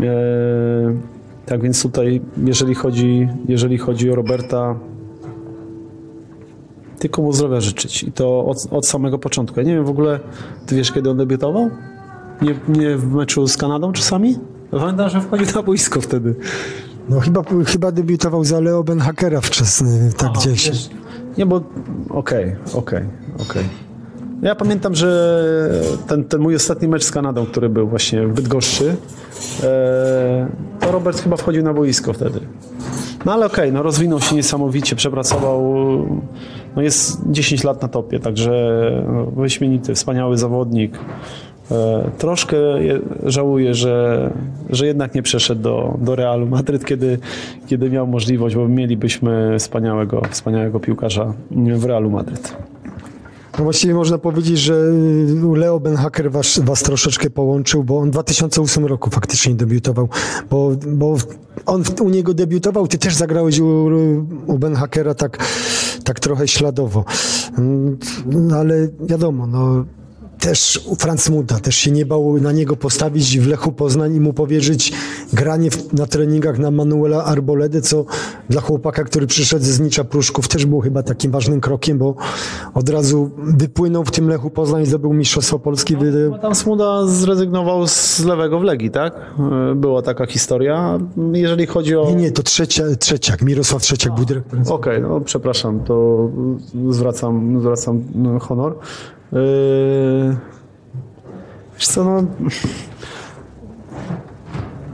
tak 1.46 1.62
więc 1.62 1.82
tutaj, 1.82 2.20
jeżeli 2.44 2.74
chodzi, 2.74 3.28
jeżeli 3.48 3.78
chodzi 3.78 4.10
o 4.10 4.14
Roberta, 4.14 4.74
tylko 6.98 7.22
mu 7.22 7.32
zdrowia 7.32 7.60
życzyć 7.60 8.02
i 8.02 8.12
to 8.12 8.44
od, 8.44 8.66
od 8.70 8.86
samego 8.86 9.18
początku. 9.18 9.60
Ja 9.60 9.66
nie 9.66 9.74
wiem 9.74 9.84
w 9.84 9.90
ogóle, 9.90 10.20
ty 10.66 10.76
wiesz 10.76 10.92
kiedy 10.92 11.10
on 11.10 11.16
debiutował? 11.16 11.70
Nie, 12.42 12.54
nie 12.68 12.96
w 12.96 13.14
meczu 13.14 13.48
z 13.48 13.56
Kanadą 13.56 13.92
czasami? 13.92 14.38
Pamiętam, 14.70 15.10
że 15.10 15.20
wchodził 15.20 15.46
na 15.54 15.62
boisko 15.62 16.00
wtedy. 16.00 16.34
No 17.08 17.20
chyba, 17.20 17.42
chyba 17.66 17.92
debiutował 17.92 18.44
za 18.44 18.60
Leo 18.60 18.84
Benhakera 18.84 19.40
wczesny, 19.40 20.10
tak 20.16 20.32
gdzieś. 20.32 20.90
Nie, 21.38 21.46
bo 21.46 21.60
okej, 22.10 22.56
okej, 22.74 23.04
okej. 23.38 23.64
Ja 24.42 24.54
pamiętam, 24.54 24.94
że 24.94 25.82
ten, 26.06 26.24
ten 26.24 26.40
mój 26.40 26.54
ostatni 26.54 26.88
mecz 26.88 27.04
z 27.04 27.10
Kanadą, 27.10 27.46
który 27.46 27.68
był 27.68 27.88
właśnie 27.88 28.26
w 28.26 28.32
Bydgoszczy, 28.32 28.96
e, 29.62 30.48
to 30.80 30.92
Robert 30.92 31.20
chyba 31.22 31.36
wchodził 31.36 31.62
na 31.62 31.74
boisko 31.74 32.12
wtedy. 32.12 32.40
No 33.24 33.32
ale 33.32 33.46
okej, 33.46 33.72
no 33.72 33.82
rozwinął 33.82 34.20
się 34.20 34.36
niesamowicie, 34.36 34.96
przepracował, 34.96 35.62
no 36.76 36.82
jest 36.82 37.20
10 37.30 37.64
lat 37.64 37.82
na 37.82 37.88
topie, 37.88 38.20
także 38.20 38.52
no, 39.12 39.24
wyśmienity, 39.24 39.94
wspaniały 39.94 40.38
zawodnik. 40.38 40.98
E, 41.70 42.10
Troszkę 42.18 42.56
żałuję, 43.26 43.74
że, 43.74 44.30
że 44.70 44.86
jednak 44.86 45.14
nie 45.14 45.22
przeszedł 45.22 45.62
do, 45.62 45.98
do 46.00 46.16
Realu 46.16 46.46
Madryt, 46.46 46.84
kiedy, 46.84 47.18
kiedy 47.66 47.90
miał 47.90 48.06
możliwość, 48.06 48.56
bo 48.56 48.68
mielibyśmy 48.68 49.56
wspaniałego, 49.58 50.22
wspaniałego 50.30 50.80
piłkarza 50.80 51.32
w 51.50 51.84
Realu 51.84 52.10
Madryt. 52.10 52.56
No 53.58 53.64
właściwie 53.64 53.94
można 53.94 54.18
powiedzieć, 54.18 54.58
że 54.58 54.74
y, 54.74 55.58
Leo 55.58 55.80
Benhaker 55.80 56.30
was, 56.30 56.58
was 56.58 56.82
troszeczkę 56.82 57.30
połączył, 57.30 57.84
bo 57.84 57.98
on 57.98 58.08
w 58.08 58.12
2008 58.12 58.86
roku 58.86 59.10
faktycznie 59.10 59.54
debiutował, 59.54 60.08
bo, 60.50 60.70
bo 60.86 61.16
on 61.66 61.82
u 62.00 62.08
niego 62.08 62.34
debiutował, 62.34 62.88
ty 62.88 62.98
też 62.98 63.14
zagrałeś 63.14 63.60
u, 63.60 63.90
u 64.46 64.58
Benhakera 64.58 65.14
tak, 65.14 65.38
tak 66.04 66.20
trochę 66.20 66.48
śladowo. 66.48 67.04
Mm, 67.58 67.98
ale 68.54 68.88
wiadomo, 69.00 69.46
no 69.46 69.84
też 70.40 70.80
u 70.86 70.96
Franz 70.96 71.28
Muta 71.28 71.60
też 71.60 71.76
się 71.76 71.90
nie 71.90 72.06
bał 72.06 72.38
na 72.40 72.52
niego 72.52 72.76
postawić 72.76 73.38
w 73.38 73.48
Lechu 73.48 73.72
Poznań 73.72 74.14
i 74.14 74.20
mu 74.20 74.32
powierzyć 74.32 74.92
granie 75.32 75.70
w, 75.70 75.92
na 75.92 76.06
treningach 76.06 76.58
na 76.58 76.70
Manuela 76.70 77.24
Arboledy, 77.24 77.82
co 77.82 78.04
dla 78.48 78.60
chłopaka, 78.60 79.04
który 79.04 79.26
przyszedł 79.26 79.64
z 79.64 79.68
Znicza 79.68 80.04
Pruszków 80.04 80.48
też 80.48 80.66
było 80.66 80.80
chyba 80.80 81.02
takim 81.02 81.30
ważnym 81.30 81.60
krokiem, 81.60 81.98
bo 81.98 82.14
od 82.74 82.88
razu 82.88 83.30
wypłynął 83.38 84.04
w 84.04 84.10
tym 84.10 84.28
Lechu 84.28 84.50
Poznań, 84.50 84.86
zdobył 84.86 85.12
Mistrzostwo 85.12 85.58
Polski. 85.58 85.96
Wy... 85.96 86.30
Tam 86.42 86.54
Smuda 86.54 87.06
zrezygnował 87.06 87.86
z 87.86 88.24
lewego 88.24 88.58
w 88.58 88.62
Legii, 88.62 88.90
tak? 88.90 89.14
E, 89.72 89.74
Była 89.74 90.02
taka 90.02 90.26
historia. 90.26 90.98
Jeżeli 91.32 91.66
chodzi 91.66 91.96
o... 91.96 92.10
Nie, 92.10 92.14
nie, 92.14 92.32
to 92.32 92.42
trzecia, 92.42 92.84
trzeciak, 92.98 93.42
Mirosław 93.42 93.82
Trzeciak 93.82 94.14
był 94.14 94.24
dyrektorem. 94.24 94.64
Okej, 94.68 95.02
no 95.02 95.20
przepraszam, 95.20 95.80
to 95.80 96.28
zwracam, 96.90 97.60
zwracam 97.60 98.02
no, 98.14 98.38
honor. 98.38 98.74
Yy, 99.32 100.36
wiesz 101.74 101.88
co, 101.88 102.04
no... 102.04 102.24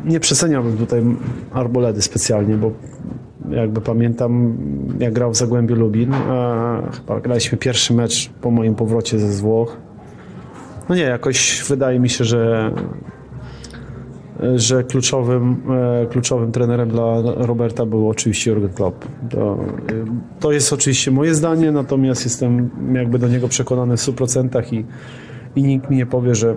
Nie 0.04 0.20
przeceniałbym 0.20 0.76
tutaj 0.76 1.02
Arboledy 1.52 2.02
specjalnie, 2.02 2.56
bo 2.56 2.70
jakby 3.50 3.80
pamiętam, 3.80 4.56
jak 4.98 5.12
grał 5.12 5.30
w 5.30 5.36
Zagłębiu 5.36 5.76
Lubin, 5.76 6.14
a 6.14 6.82
chyba 6.92 7.20
graliśmy 7.20 7.58
pierwszy 7.58 7.94
mecz 7.94 8.30
po 8.40 8.50
moim 8.50 8.74
powrocie 8.74 9.18
ze 9.18 9.42
Włoch. 9.42 9.76
No 10.88 10.94
nie, 10.94 11.02
jakoś 11.02 11.64
wydaje 11.68 12.00
mi 12.00 12.08
się, 12.08 12.24
że 12.24 12.70
że 14.56 14.84
kluczowym, 14.84 15.56
e, 16.02 16.06
kluczowym 16.06 16.52
trenerem 16.52 16.88
dla 16.88 17.22
Roberta 17.36 17.86
był 17.86 18.08
oczywiście 18.08 18.50
Jurgen 18.50 18.70
Klopp. 18.70 19.04
To, 19.30 19.58
y, 19.90 20.04
to 20.40 20.52
jest 20.52 20.72
oczywiście 20.72 21.10
moje 21.10 21.34
zdanie, 21.34 21.72
natomiast 21.72 22.24
jestem 22.24 22.70
jakby 22.94 23.18
do 23.18 23.28
niego 23.28 23.48
przekonany 23.48 23.96
w 23.96 24.00
100% 24.00 24.72
i, 24.72 24.84
i 25.56 25.62
nikt 25.62 25.90
mi 25.90 25.96
nie 25.96 26.06
powie, 26.06 26.34
że, 26.34 26.56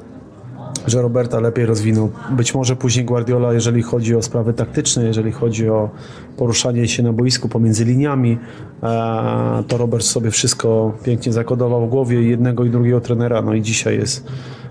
że 0.88 1.02
Roberta 1.02 1.40
lepiej 1.40 1.66
rozwinął. 1.66 2.12
Być 2.32 2.56
może 2.56 2.76
później 2.76 3.06
Guardiola, 3.06 3.54
jeżeli 3.54 3.82
chodzi 3.82 4.16
o 4.16 4.22
sprawy 4.22 4.54
taktyczne, 4.54 5.04
jeżeli 5.04 5.32
chodzi 5.32 5.70
o 5.70 5.90
poruszanie 6.38 6.88
się 6.88 7.04
na 7.04 7.14
boisku 7.14 7.50
pomiędzy 7.50 7.86
liniami, 7.86 8.38
e, 8.84 9.64
to 9.68 9.78
Robert 9.78 10.04
sobie 10.04 10.32
wszystko 10.32 10.94
pięknie 11.04 11.34
zakodował 11.34 11.88
w 11.88 11.90
głowie 11.90 12.22
jednego 12.22 12.66
i 12.66 12.70
drugiego 12.70 13.02
trenera, 13.02 13.42
no 13.42 13.54
i 13.54 13.62
dzisiaj 13.62 13.98
jest 13.98 14.28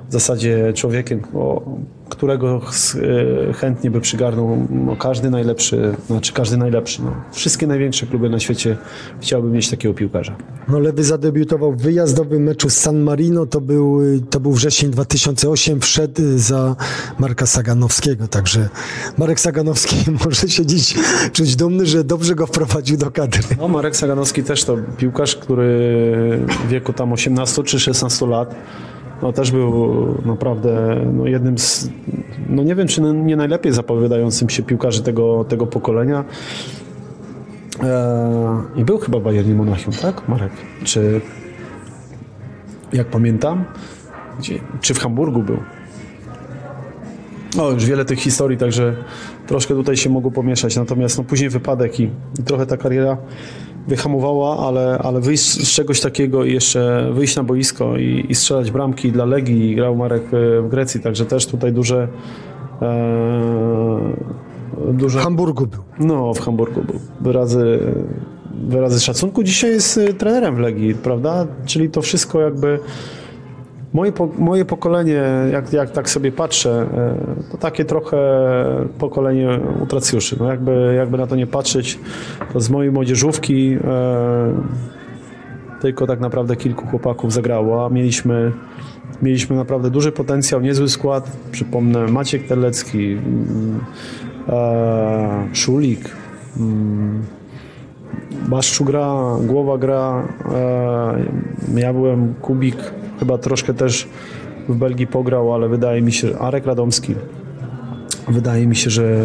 w 0.09 0.13
zasadzie 0.13 0.73
człowiekiem, 0.73 1.21
którego 2.17 2.61
e, 3.49 3.53
chętnie 3.53 3.91
by 3.91 4.01
przygarnął 4.01 4.67
no, 4.71 4.97
każdy 4.97 5.31
najlepszy, 5.31 5.95
znaczy 6.07 6.33
każdy 6.33 6.57
najlepszy. 6.57 7.03
No. 7.03 7.13
Wszystkie 7.33 7.67
największe 7.67 8.07
kluby 8.07 8.31
na 8.31 8.41
świecie 8.41 8.77
chciałby 9.21 9.49
mieć 9.49 9.71
takiego 9.71 9.95
piłkarza. 9.95 10.37
No 10.69 10.79
Lewy 10.79 11.05
zadebiutował 11.05 11.73
w 11.73 11.83
wyjazdowym 11.83 12.43
meczu 12.43 12.71
z 12.71 12.75
San 12.75 13.01
Marino, 13.01 13.47
to 13.47 13.61
był, 13.61 14.03
y, 14.03 14.21
to 14.31 14.41
był 14.41 14.53
wrzesień 14.53 14.91
2008, 14.91 15.81
wszedł 15.81 16.23
y, 16.23 16.39
za 16.39 16.77
Marka 17.19 17.47
Saganowskiego, 17.47 18.29
także 18.29 18.69
Marek 19.19 19.41
Saganowski 19.41 19.97
może 20.25 20.49
się 20.49 20.67
dziś 20.67 20.95
czuć 21.33 21.57
dumny, 21.57 21.87
że 21.87 22.05
dobrze 22.05 22.35
go 22.35 22.47
wprowadził 22.47 22.97
do 22.97 23.11
kadry. 23.11 23.43
No, 23.59 23.69
Marek 23.69 23.97
Saganowski 23.97 24.43
też 24.43 24.65
to 24.65 24.77
piłkarz, 24.99 25.37
który 25.37 25.67
w 26.67 26.69
wieku 26.69 26.93
tam 26.93 27.13
18 27.13 27.63
czy 27.63 27.81
16 27.81 28.27
lat 28.27 28.55
no, 29.23 29.33
też 29.33 29.51
był 29.51 30.07
naprawdę 30.25 31.01
no, 31.13 31.27
jednym 31.27 31.59
z, 31.59 31.91
no 32.49 32.63
nie 32.63 32.75
wiem 32.75 32.89
czy 32.89 33.01
nie 33.01 33.37
najlepiej 33.37 33.73
zapowiadającym 33.73 34.51
się 34.51 34.63
piłkarzy 34.63 35.03
tego, 35.03 35.45
tego 35.45 35.67
pokolenia. 35.67 36.25
Eee, 37.83 38.81
I 38.81 38.85
był 38.85 38.99
chyba 38.99 39.19
w 39.19 39.23
Bayernie 39.23 39.55
Monachium, 39.55 39.95
tak 40.03 40.29
Marek? 40.29 40.53
Czy 40.85 41.21
jak 42.93 43.07
pamiętam. 43.07 43.65
Gdzie, 44.39 44.59
czy 44.81 44.95
w 44.95 44.99
Hamburgu 44.99 45.43
był? 45.43 45.59
No, 47.57 47.71
już 47.71 47.85
wiele 47.85 48.05
tych 48.05 48.19
historii, 48.19 48.59
także 48.59 48.97
troszkę 49.47 49.75
tutaj 49.75 49.97
się 49.97 50.11
mogło 50.11 50.31
pomieszać. 50.31 50.77
Natomiast 50.77 51.19
no, 51.19 51.25
później 51.25 51.51
wypadek 51.51 52.01
i, 52.01 52.11
i 52.41 52.43
trochę 52.45 52.67
ta 52.67 52.77
kariera 52.77 53.17
wyhamowała, 53.89 54.67
ale, 54.69 54.99
ale 54.99 55.21
wyjść 55.21 55.45
z 55.45 55.71
czegoś 55.71 56.01
takiego 56.01 56.45
i 56.45 56.53
jeszcze 56.53 57.11
wyjść 57.13 57.37
na 57.37 57.43
boisko 57.43 57.97
i, 57.97 58.27
i 58.29 58.35
strzelać 58.35 58.71
bramki 58.71 59.13
dla 59.13 59.25
Legii. 59.25 59.75
Grał 59.77 59.97
Marek 59.97 60.23
e, 60.23 60.63
w 60.63 60.69
Grecji, 60.69 61.01
także 61.01 61.27
też 61.27 61.47
tutaj 61.47 61.73
duże... 61.73 62.09
E, 62.83 64.27
duże 64.93 65.19
W 65.19 65.23
Hamburgu 65.23 65.67
był. 65.67 65.81
no, 65.99 66.35
w 66.35 66.41
Hamburgu 66.41 66.83
był. 66.83 67.01
Wyrazy, 67.21 67.79
wyrazy 68.69 69.01
szacunku. 69.01 69.43
Dzisiaj 69.43 69.71
jest 69.71 69.99
y, 69.99 70.15
trenerem 70.15 70.57
w 70.57 70.59
Legii, 70.59 70.95
prawda? 70.95 71.47
Czyli 71.67 71.91
to 71.91 72.03
wszystko 72.03 72.41
jakby... 72.41 72.79
Moje, 73.97 74.13
po, 74.13 74.29
moje 74.39 74.65
pokolenie, 74.65 75.23
jak, 75.53 75.73
jak 75.73 75.91
tak 75.91 76.11
sobie 76.11 76.33
patrzę, 76.33 76.87
y, 77.49 77.51
to 77.51 77.59
takie 77.59 77.85
trochę 77.85 78.19
pokolenie 78.99 79.61
utracjuszy. 79.83 80.37
No 80.41 80.51
jakby, 80.51 80.95
jakby 80.97 81.19
na 81.19 81.27
to 81.27 81.37
nie 81.37 81.47
patrzeć, 81.47 81.99
to 82.53 82.61
z 82.61 82.71
mojej 82.71 82.93
młodzieżówki 82.93 83.75
y, 83.75 83.81
tylko 85.81 86.07
tak 86.07 86.21
naprawdę 86.21 86.57
kilku 86.57 86.87
chłopaków 86.87 87.33
zagrało, 87.33 87.87
a 87.87 87.89
mieliśmy, 87.89 88.53
mieliśmy 89.23 89.57
naprawdę 89.57 89.91
duży 89.91 90.13
potencjał, 90.13 90.61
niezły 90.61 90.89
skład. 90.89 91.37
Przypomnę 91.53 92.07
Maciek 92.07 92.47
Terlecki, 92.47 93.17
e, 94.49 95.49
Szulik, 95.53 96.11
Baszczu 98.49 98.85
gra, 98.85 99.15
Głowa 99.47 99.79
gra, 99.79 100.29
e, 101.75 101.81
ja 101.81 101.93
byłem 101.93 102.35
Kubik, 102.35 102.77
chyba 103.19 103.39
troszkę 103.39 103.75
też 103.75 104.09
w 104.69 104.77
Belgii 104.77 105.07
pograł, 105.07 105.55
ale 105.55 105.69
wydaje 105.69 106.03
mi 106.03 106.13
się, 106.13 106.39
Arek 106.39 106.67
Radomski, 106.67 107.15
wydaje 108.29 108.67
mi 108.67 108.77
się, 108.77 108.91
że, 108.91 109.23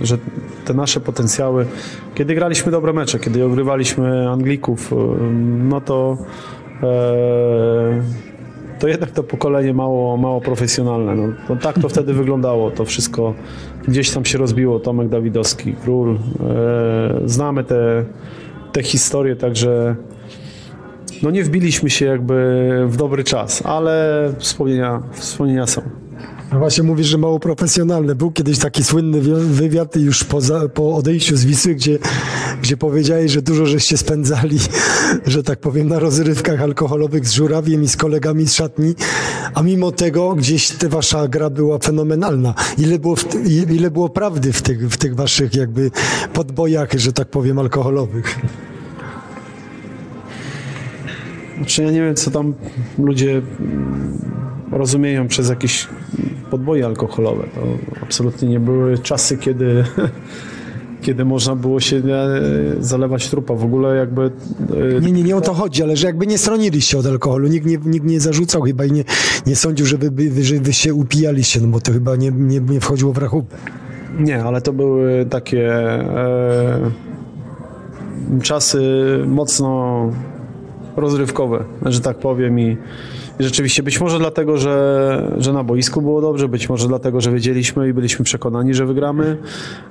że 0.00 0.18
te 0.64 0.74
nasze 0.74 1.00
potencjały, 1.00 1.66
kiedy 2.14 2.34
graliśmy 2.34 2.72
dobre 2.72 2.92
mecze, 2.92 3.18
kiedy 3.18 3.44
ogrywaliśmy 3.44 4.30
Anglików, 4.30 4.92
no 5.58 5.80
to 5.80 6.18
e, 6.82 8.02
to 8.82 8.88
jednak 8.88 9.10
to 9.10 9.22
pokolenie 9.22 9.74
mało, 9.74 10.16
mało 10.16 10.40
profesjonalne. 10.40 11.14
No, 11.14 11.32
to 11.48 11.56
tak 11.56 11.78
to 11.78 11.88
wtedy 11.88 12.14
wyglądało. 12.14 12.70
To 12.70 12.84
wszystko 12.84 13.34
gdzieś 13.88 14.10
tam 14.10 14.24
się 14.24 14.38
rozbiło. 14.38 14.80
Tomek 14.80 15.08
Dawidowski, 15.08 15.74
Król. 15.84 16.14
E, 16.14 16.18
znamy 17.24 17.64
te, 17.64 18.04
te 18.72 18.82
historie, 18.82 19.36
także 19.36 19.96
no 21.22 21.30
nie 21.30 21.44
wbiliśmy 21.44 21.90
się 21.90 22.04
jakby 22.06 22.34
w 22.88 22.96
dobry 22.96 23.24
czas, 23.24 23.62
ale 23.66 24.34
wspomnienia, 24.38 25.02
wspomnienia 25.12 25.66
są. 25.66 25.82
No 26.52 26.58
właśnie 26.58 26.82
mówisz, 26.84 27.06
że 27.06 27.18
mało 27.18 27.40
profesjonalne. 27.40 28.14
Był 28.14 28.30
kiedyś 28.30 28.58
taki 28.58 28.84
słynny 28.84 29.20
wi- 29.20 29.32
wywiad 29.34 29.96
już 29.96 30.24
po, 30.24 30.40
za, 30.40 30.68
po 30.68 30.94
odejściu 30.96 31.36
z 31.36 31.44
Wisły, 31.44 31.74
gdzie, 31.74 31.98
gdzie 32.62 32.76
powiedziałeś, 32.76 33.32
że 33.32 33.42
dużo 33.42 33.66
żeście 33.66 33.96
spędzali, 33.96 34.58
że 35.26 35.42
tak 35.42 35.60
powiem, 35.60 35.88
na 35.88 35.98
rozrywkach 35.98 36.60
alkoholowych 36.62 37.26
z 37.28 37.32
żurawiem 37.32 37.82
i 37.82 37.88
z 37.88 37.96
kolegami 37.96 38.46
z 38.48 38.54
szatni, 38.54 38.94
a 39.54 39.62
mimo 39.62 39.92
tego 39.92 40.34
gdzieś 40.34 40.70
ta 40.70 40.88
wasza 40.88 41.28
gra 41.28 41.50
była 41.50 41.78
fenomenalna. 41.78 42.54
Ile 42.78 42.98
było, 42.98 43.16
w, 43.16 43.26
ile 43.70 43.90
było 43.90 44.08
prawdy 44.08 44.52
w 44.52 44.62
tych, 44.62 44.88
w 44.90 44.96
tych 44.96 45.14
waszych 45.16 45.54
jakby 45.54 45.90
podbojach, 46.32 46.92
że 46.92 47.12
tak 47.12 47.28
powiem, 47.28 47.58
alkoholowych? 47.58 48.38
Znaczy 51.62 51.82
ja 51.82 51.90
nie 51.90 52.00
wiem, 52.02 52.14
co 52.14 52.30
tam 52.30 52.54
ludzie 52.98 53.42
rozumieją 54.72 55.28
przez 55.28 55.48
jakieś 55.48 55.88
podboje 56.50 56.86
alkoholowe. 56.86 57.44
To 57.54 57.60
absolutnie 58.02 58.48
nie 58.48 58.60
były 58.60 58.98
czasy, 58.98 59.36
kiedy, 59.38 59.84
kiedy 61.02 61.24
można 61.24 61.56
było 61.56 61.80
się 61.80 61.96
e, 61.96 62.02
zalewać 62.80 63.30
trupa. 63.30 63.54
W 63.54 63.64
ogóle 63.64 63.96
jakby... 63.96 64.22
e, 64.22 65.00
Nie, 65.00 65.12
nie, 65.12 65.22
nie 65.22 65.36
o 65.36 65.40
to 65.40 65.54
chodzi, 65.54 65.82
ale 65.82 65.96
że 65.96 66.06
jakby 66.06 66.26
nie 66.26 66.38
stroniliście 66.38 66.98
od 66.98 67.06
alkoholu. 67.06 67.48
Nikt 67.48 67.66
nie, 67.66 67.78
nikt 67.84 68.06
nie 68.06 68.20
zarzucał 68.20 68.62
chyba 68.62 68.84
i 68.84 68.92
nie, 68.92 69.04
nie 69.46 69.56
sądził, 69.56 69.86
że 69.86 69.98
wy, 69.98 70.10
wy, 70.10 70.44
że 70.44 70.54
wy 70.60 70.72
się 70.72 70.94
upijaliście, 70.94 71.60
no 71.60 71.68
bo 71.68 71.80
to 71.80 71.92
chyba 71.92 72.16
nie, 72.16 72.30
nie, 72.30 72.60
nie 72.60 72.80
wchodziło 72.80 73.12
w 73.12 73.18
rachubę. 73.18 73.56
Nie, 74.18 74.44
ale 74.44 74.60
to 74.60 74.72
były 74.72 75.26
takie 75.30 75.72
e, 75.74 76.90
czasy 78.42 78.80
mocno 79.26 80.10
rozrywkowe, 80.96 81.64
że 81.86 82.00
tak 82.00 82.18
powiem 82.18 82.60
i, 82.60 82.76
rzeczywiście 83.40 83.82
być 83.82 84.00
może 84.00 84.18
dlatego, 84.18 84.56
że, 84.56 85.36
że 85.38 85.52
na 85.52 85.64
boisku 85.64 86.02
było 86.02 86.20
dobrze, 86.20 86.48
być 86.48 86.68
może 86.68 86.88
dlatego, 86.88 87.20
że 87.20 87.32
wiedzieliśmy 87.32 87.88
i 87.88 87.92
byliśmy 87.92 88.24
przekonani, 88.24 88.74
że 88.74 88.86
wygramy, 88.86 89.36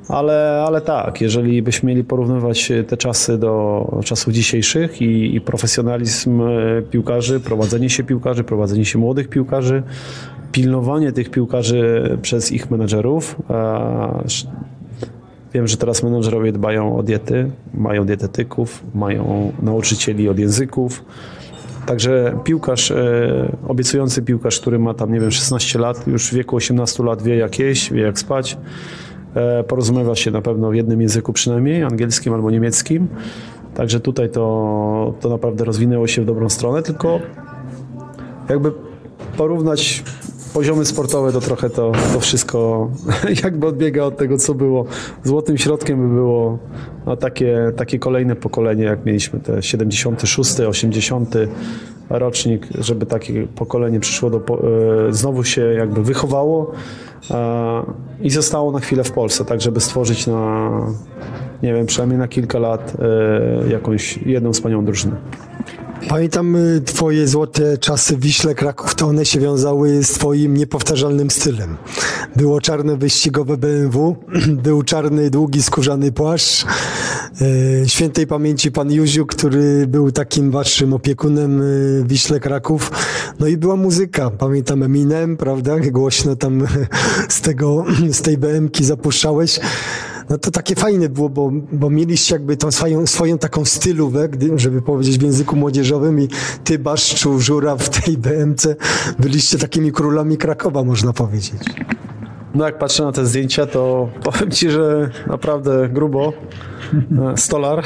ale, 0.07 0.63
ale 0.67 0.81
tak, 0.81 1.21
jeżeli 1.21 1.61
byśmy 1.61 1.89
mieli 1.89 2.03
porównywać 2.03 2.71
te 2.87 2.97
czasy 2.97 3.37
do 3.37 4.01
czasów 4.05 4.33
dzisiejszych 4.33 5.01
i, 5.01 5.35
i 5.35 5.41
profesjonalizm 5.41 6.41
e, 6.41 6.81
piłkarzy, 6.81 7.39
prowadzenie 7.39 7.89
się 7.89 8.03
piłkarzy, 8.03 8.43
prowadzenie 8.43 8.85
się 8.85 8.99
młodych 8.99 9.27
piłkarzy, 9.27 9.83
pilnowanie 10.51 11.11
tych 11.11 11.29
piłkarzy 11.29 12.17
przez 12.21 12.51
ich 12.51 12.71
menedżerów, 12.71 13.35
Wiem, 15.53 15.67
że 15.67 15.77
teraz 15.77 16.03
menedżerowie 16.03 16.51
dbają 16.51 16.97
o 16.97 17.03
diety, 17.03 17.51
mają 17.73 18.05
dietetyków, 18.05 18.83
mają 18.93 19.51
nauczycieli 19.61 20.29
od 20.29 20.39
języków. 20.39 21.05
Także 21.85 22.39
piłkarz, 22.43 22.91
e, 22.91 23.57
obiecujący 23.67 24.21
piłkarz, 24.21 24.59
który 24.59 24.79
ma 24.79 24.93
tam, 24.93 25.13
nie 25.13 25.19
wiem, 25.19 25.31
16 25.31 25.79
lat, 25.79 26.07
już 26.07 26.29
w 26.29 26.33
wieku 26.33 26.55
18 26.55 27.03
lat 27.03 27.23
wie 27.23 27.35
jak 27.35 27.59
jeść, 27.59 27.93
wie 27.93 28.01
jak 28.01 28.19
spać, 28.19 28.57
e, 29.35 29.63
porozumiewa 29.63 30.15
się 30.15 30.31
na 30.31 30.41
pewno 30.41 30.69
w 30.69 30.75
jednym 30.75 31.01
języku 31.01 31.33
przynajmniej, 31.33 31.83
angielskim 31.83 32.33
albo 32.33 32.51
niemieckim. 32.51 33.07
Także 33.75 33.99
tutaj 33.99 34.29
to, 34.29 35.13
to 35.21 35.29
naprawdę 35.29 35.65
rozwinęło 35.65 36.07
się 36.07 36.21
w 36.21 36.25
dobrą 36.25 36.49
stronę, 36.49 36.83
tylko 36.83 37.19
jakby 38.49 38.71
porównać 39.37 40.03
poziomy 40.53 40.85
sportowe, 40.85 41.31
to 41.31 41.41
trochę 41.41 41.69
to, 41.69 41.91
to 42.13 42.19
wszystko 42.19 42.89
jakby 43.43 43.67
odbiega 43.67 44.03
od 44.03 44.17
tego, 44.17 44.37
co 44.37 44.53
było. 44.53 44.85
Złotym 45.23 45.57
środkiem 45.57 46.09
by 46.09 46.15
było 46.15 46.59
no, 47.05 47.17
takie, 47.17 47.71
takie 47.77 47.99
kolejne 47.99 48.35
pokolenie, 48.35 48.83
jak 48.83 49.05
mieliśmy 49.05 49.39
te 49.39 49.63
76, 49.63 50.59
80 50.59 51.35
rocznik, 52.09 52.67
żeby 52.79 53.05
takie 53.05 53.47
pokolenie 53.47 53.99
przyszło 53.99 54.29
do, 54.29 54.37
e, 54.37 55.13
znowu 55.13 55.43
się 55.43 55.61
jakby 55.61 56.03
wychowało 56.03 56.71
i 58.21 58.29
zostało 58.29 58.71
na 58.71 58.79
chwilę 58.79 59.03
w 59.03 59.11
Polsce, 59.11 59.45
tak 59.45 59.61
żeby 59.61 59.79
stworzyć 59.79 60.27
na, 60.27 60.71
nie 61.63 61.73
wiem, 61.73 61.85
przynajmniej 61.85 62.19
na 62.19 62.27
kilka 62.27 62.59
lat 62.59 62.93
e, 62.99 63.69
jakąś 63.69 64.17
jedną 64.17 64.53
wspaniałą 64.53 64.85
drużynę. 64.85 65.15
Pamiętam 66.09 66.55
y, 66.55 66.81
twoje 66.81 67.27
złote 67.27 67.77
czasy 67.77 68.17
Wiśle 68.17 68.55
Kraków, 68.55 68.95
to 68.95 69.07
one 69.07 69.25
się 69.25 69.39
wiązały 69.39 70.03
z 70.03 70.11
twoim 70.11 70.57
niepowtarzalnym 70.57 71.31
stylem. 71.31 71.77
Było 72.35 72.61
czarne 72.61 72.97
wyścigowe 72.97 73.57
BMW, 73.57 74.15
był 74.63 74.83
czarny, 74.83 75.29
długi, 75.29 75.63
skórzany 75.63 76.11
płaszcz. 76.11 76.65
Y, 77.41 77.83
Świętej 77.87 78.27
pamięci 78.27 78.71
pan 78.71 78.91
Józiu, 78.91 79.25
który 79.25 79.87
był 79.87 80.11
takim 80.11 80.51
waszym 80.51 80.93
opiekunem 80.93 81.61
y, 81.61 82.03
Wiśle 82.07 82.39
Kraków. 82.39 82.91
No 83.39 83.47
i 83.47 83.57
była 83.57 83.75
muzyka. 83.75 84.29
Pamiętam 84.29 84.83
Eminem, 84.83 85.37
prawda? 85.37 85.79
Głośno 85.79 86.35
tam 86.35 86.67
z 87.29 87.41
tego, 87.41 87.85
z 88.11 88.21
tej 88.21 88.37
BM-ki 88.37 88.85
zapuszczałeś. 88.85 89.59
No 90.31 90.37
to 90.37 90.51
takie 90.51 90.75
fajne 90.75 91.09
było, 91.09 91.29
bo, 91.29 91.51
bo 91.71 91.89
mieliście 91.89 92.35
jakby 92.35 92.57
tą 92.57 92.71
swoją, 92.71 93.07
swoją 93.07 93.37
taką 93.37 93.65
stylówę, 93.65 94.29
żeby 94.55 94.81
powiedzieć 94.81 95.17
w 95.17 95.21
języku 95.21 95.55
młodzieżowym 95.55 96.19
i 96.19 96.27
ty, 96.63 96.79
Baszczu, 96.79 97.39
Żura 97.39 97.75
w 97.75 97.89
tej 97.89 98.17
BMC 98.17 98.75
byliście 99.19 99.57
takimi 99.57 99.91
królami 99.91 100.37
Krakowa, 100.37 100.83
można 100.83 101.13
powiedzieć. 101.13 101.61
No 102.55 102.65
jak 102.65 102.77
patrzę 102.77 103.03
na 103.03 103.11
te 103.11 103.25
zdjęcia, 103.25 103.65
to 103.65 104.09
powiem 104.23 104.51
Ci, 104.51 104.69
że 104.69 105.09
naprawdę 105.27 105.89
grubo. 105.89 106.33
E, 107.33 107.37
Stolar. 107.37 107.83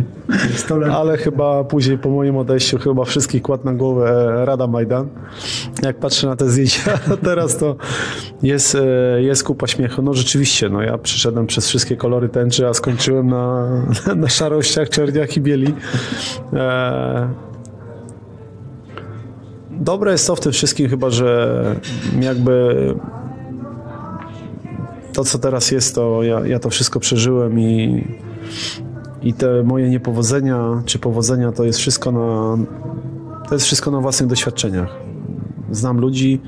Stolar. 0.56 0.90
Ale 0.90 1.16
chyba 1.16 1.64
później 1.64 1.98
po 1.98 2.10
moim 2.10 2.36
odejściu 2.36 2.78
chyba 2.78 3.04
wszystkich 3.04 3.42
kładł 3.42 3.64
na 3.64 3.72
głowę 3.72 4.32
Rada 4.44 4.66
Majdan. 4.66 5.08
Jak 5.82 5.98
patrzę 5.98 6.26
na 6.26 6.36
te 6.36 6.50
zdjęcia 6.50 6.98
teraz, 7.24 7.56
to 7.56 7.76
jest, 8.42 8.74
e, 8.74 9.22
jest 9.22 9.44
kupa 9.44 9.66
śmiechu. 9.66 10.02
No 10.02 10.14
rzeczywiście, 10.14 10.68
no 10.68 10.82
ja 10.82 10.98
przyszedłem 10.98 11.46
przez 11.46 11.68
wszystkie 11.68 11.96
kolory 11.96 12.28
tęczy, 12.28 12.68
a 12.68 12.74
skończyłem 12.74 13.26
na, 13.26 13.68
na 14.16 14.28
szarościach, 14.28 14.88
czerniach 14.88 15.36
i 15.36 15.40
bieli. 15.40 15.74
E, 16.52 17.28
Dobre 19.80 20.12
jest 20.12 20.26
to 20.26 20.36
w 20.36 20.40
tym 20.40 20.52
wszystkim 20.52 20.88
chyba, 20.88 21.10
że 21.10 21.62
jakby 22.20 22.94
to, 25.16 25.24
co 25.24 25.38
teraz 25.38 25.70
jest, 25.70 25.94
to 25.94 26.22
ja, 26.22 26.46
ja 26.46 26.58
to 26.58 26.70
wszystko 26.70 27.00
przeżyłem 27.00 27.60
i, 27.60 28.04
i 29.22 29.34
te 29.34 29.62
moje 29.62 29.90
niepowodzenia 29.90 30.82
czy 30.84 30.98
powodzenia 30.98 31.52
to 31.52 31.64
jest 31.64 31.78
wszystko 31.78 32.12
na, 32.12 32.56
to 33.48 33.54
jest 33.54 33.66
wszystko 33.66 33.90
na 33.90 34.00
własnych 34.00 34.28
doświadczeniach. 34.28 34.88
Znam 35.70 35.98
ludzi, 35.98 36.40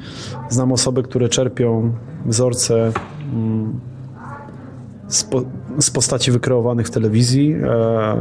znam 0.49 0.73
osoby, 0.73 1.03
które 1.03 1.29
czerpią 1.29 1.93
wzorce 2.27 2.93
mm, 3.33 3.81
z, 5.09 5.25
po, 5.25 5.43
z 5.79 5.91
postaci 5.91 6.31
wykreowanych 6.31 6.87
w 6.87 6.91
telewizji, 6.91 7.55
e, 7.65 8.17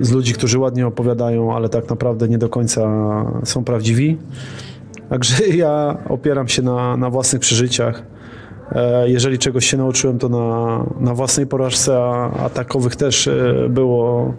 z 0.00 0.10
ludzi, 0.10 0.34
którzy 0.34 0.58
ładnie 0.58 0.86
opowiadają, 0.86 1.56
ale 1.56 1.68
tak 1.68 1.88
naprawdę 1.88 2.28
nie 2.28 2.38
do 2.38 2.48
końca 2.48 2.82
są 3.44 3.64
prawdziwi. 3.64 4.18
Także 5.08 5.48
ja 5.48 5.98
opieram 6.08 6.48
się 6.48 6.62
na, 6.62 6.96
na 6.96 7.10
własnych 7.10 7.40
przeżyciach. 7.40 8.19
E, 8.72 9.08
Jeżeli 9.10 9.38
czegoś 9.38 9.66
się 9.66 9.76
nauczyłem, 9.76 10.18
to 10.18 10.28
na, 10.28 10.84
na 11.00 11.14
własnej 11.14 11.46
porażce, 11.46 11.98
a, 11.98 12.30
a 12.44 12.50
takowych 12.50 12.96
też 12.96 13.28
e, 13.28 13.54
było 13.70 14.34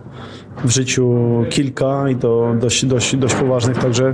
w 0.66 0.70
życiu 0.70 1.18
kilka 1.50 2.10
i 2.10 2.16
to 2.16 2.56
dość, 2.60 2.86
dość, 2.86 3.16
dość 3.16 3.36
poważnych. 3.36 3.78
Także 3.78 4.14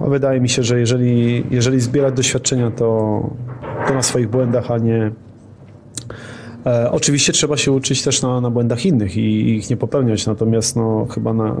wydaje 0.00 0.40
mi 0.40 0.48
się, 0.48 0.62
że 0.62 0.80
jeżeli, 0.80 1.44
jeżeli 1.50 1.80
zbierać 1.80 2.14
doświadczenia, 2.14 2.70
to, 2.70 3.20
to 3.88 3.94
na 3.94 4.02
swoich 4.02 4.28
błędach, 4.28 4.70
a 4.70 4.78
nie. 4.78 5.12
E, 6.66 6.90
oczywiście 6.90 7.32
trzeba 7.32 7.56
się 7.56 7.72
uczyć 7.72 8.02
też 8.02 8.22
na, 8.22 8.40
na 8.40 8.50
błędach 8.50 8.86
innych 8.86 9.16
i, 9.16 9.20
i 9.20 9.56
ich 9.56 9.70
nie 9.70 9.76
popełniać, 9.76 10.26
natomiast 10.26 10.76
no, 10.76 11.06
chyba 11.10 11.32
na, 11.32 11.56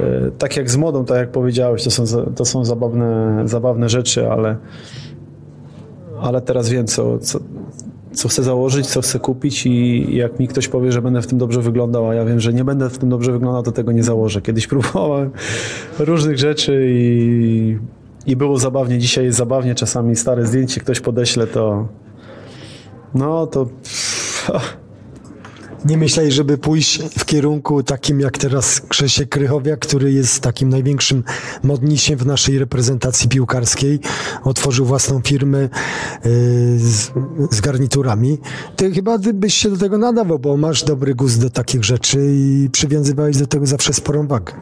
e, 0.00 0.30
tak 0.38 0.56
jak 0.56 0.70
z 0.70 0.76
modą, 0.76 1.04
tak 1.04 1.16
jak 1.16 1.30
powiedziałeś, 1.30 1.84
to 1.84 1.90
są, 1.90 2.04
to 2.36 2.44
są 2.44 2.64
zabawne, 2.64 3.42
zabawne 3.44 3.88
rzeczy, 3.88 4.30
ale, 4.30 4.56
ale 6.22 6.40
teraz 6.40 6.68
wiem, 6.68 6.86
co, 6.86 7.18
co, 7.18 7.38
co 8.12 8.28
chcę 8.28 8.42
założyć, 8.42 8.86
co 8.86 9.00
chcę 9.00 9.18
kupić 9.18 9.66
i 9.66 10.06
jak 10.16 10.40
mi 10.40 10.48
ktoś 10.48 10.68
powie, 10.68 10.92
że 10.92 11.02
będę 11.02 11.22
w 11.22 11.26
tym 11.26 11.38
dobrze 11.38 11.62
wyglądał, 11.62 12.08
a 12.08 12.14
ja 12.14 12.24
wiem, 12.24 12.40
że 12.40 12.52
nie 12.52 12.64
będę 12.64 12.90
w 12.90 12.98
tym 12.98 13.08
dobrze 13.08 13.32
wyglądał, 13.32 13.62
to 13.62 13.72
tego 13.72 13.92
nie 13.92 14.02
założę. 14.02 14.42
Kiedyś 14.42 14.66
próbowałem 14.72 15.30
różnych 15.98 16.38
rzeczy 16.38 16.86
i, 16.90 17.78
i 18.26 18.36
było 18.36 18.58
zabawnie. 18.58 18.98
Dzisiaj 18.98 19.24
jest 19.24 19.38
zabawnie, 19.38 19.74
czasami 19.74 20.16
stare 20.16 20.46
zdjęcie 20.46 20.80
ktoś 20.80 21.00
podeśle, 21.00 21.46
to 21.46 21.88
no 23.14 23.46
to 23.46 23.66
Nie 25.84 25.96
myślałeś, 25.98 26.34
żeby 26.34 26.58
pójść 26.58 27.02
w 27.18 27.24
kierunku 27.24 27.82
takim 27.82 28.20
jak 28.20 28.38
teraz 28.38 28.80
Grzesiek 28.88 29.28
Krychowiak, 29.28 29.78
który 29.80 30.12
jest 30.12 30.40
takim 30.40 30.68
największym 30.68 31.24
modnisiem 31.62 32.18
w 32.18 32.26
naszej 32.26 32.58
reprezentacji 32.58 33.28
piłkarskiej. 33.28 34.00
Otworzył 34.44 34.86
własną 34.86 35.20
firmę 35.20 35.58
y, 35.58 35.68
z, 36.78 37.10
z 37.50 37.60
garniturami. 37.60 38.38
Ty 38.76 38.90
chyba 38.90 39.18
byś 39.18 39.54
się 39.54 39.70
do 39.70 39.76
tego 39.76 39.98
nadawał, 39.98 40.38
bo 40.38 40.56
masz 40.56 40.84
dobry 40.84 41.14
gust 41.14 41.40
do 41.40 41.50
takich 41.50 41.84
rzeczy 41.84 42.18
i 42.34 42.68
przywiązywałeś 42.72 43.36
do 43.36 43.46
tego 43.46 43.66
zawsze 43.66 43.92
sporą 43.92 44.26
wagę. 44.26 44.52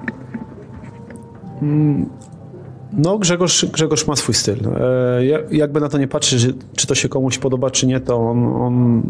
No, 2.93 3.19
Grzegorz, 3.19 3.67
Grzegorz 3.73 4.07
ma 4.07 4.17
swój 4.17 4.35
styl. 4.35 4.57
E, 4.81 5.27
ja- 5.27 5.41
jakby 5.51 5.81
na 5.81 5.89
to 5.89 5.99
nie 5.99 6.09
patrzeć, 6.09 6.41
że- 6.41 6.53
czy 6.77 6.87
to 6.87 6.95
się 6.95 7.09
komuś 7.09 7.39
podoba, 7.39 7.71
czy 7.71 7.87
nie, 7.87 8.01
to 8.01 8.17
on, 8.31 8.47
on 8.47 9.03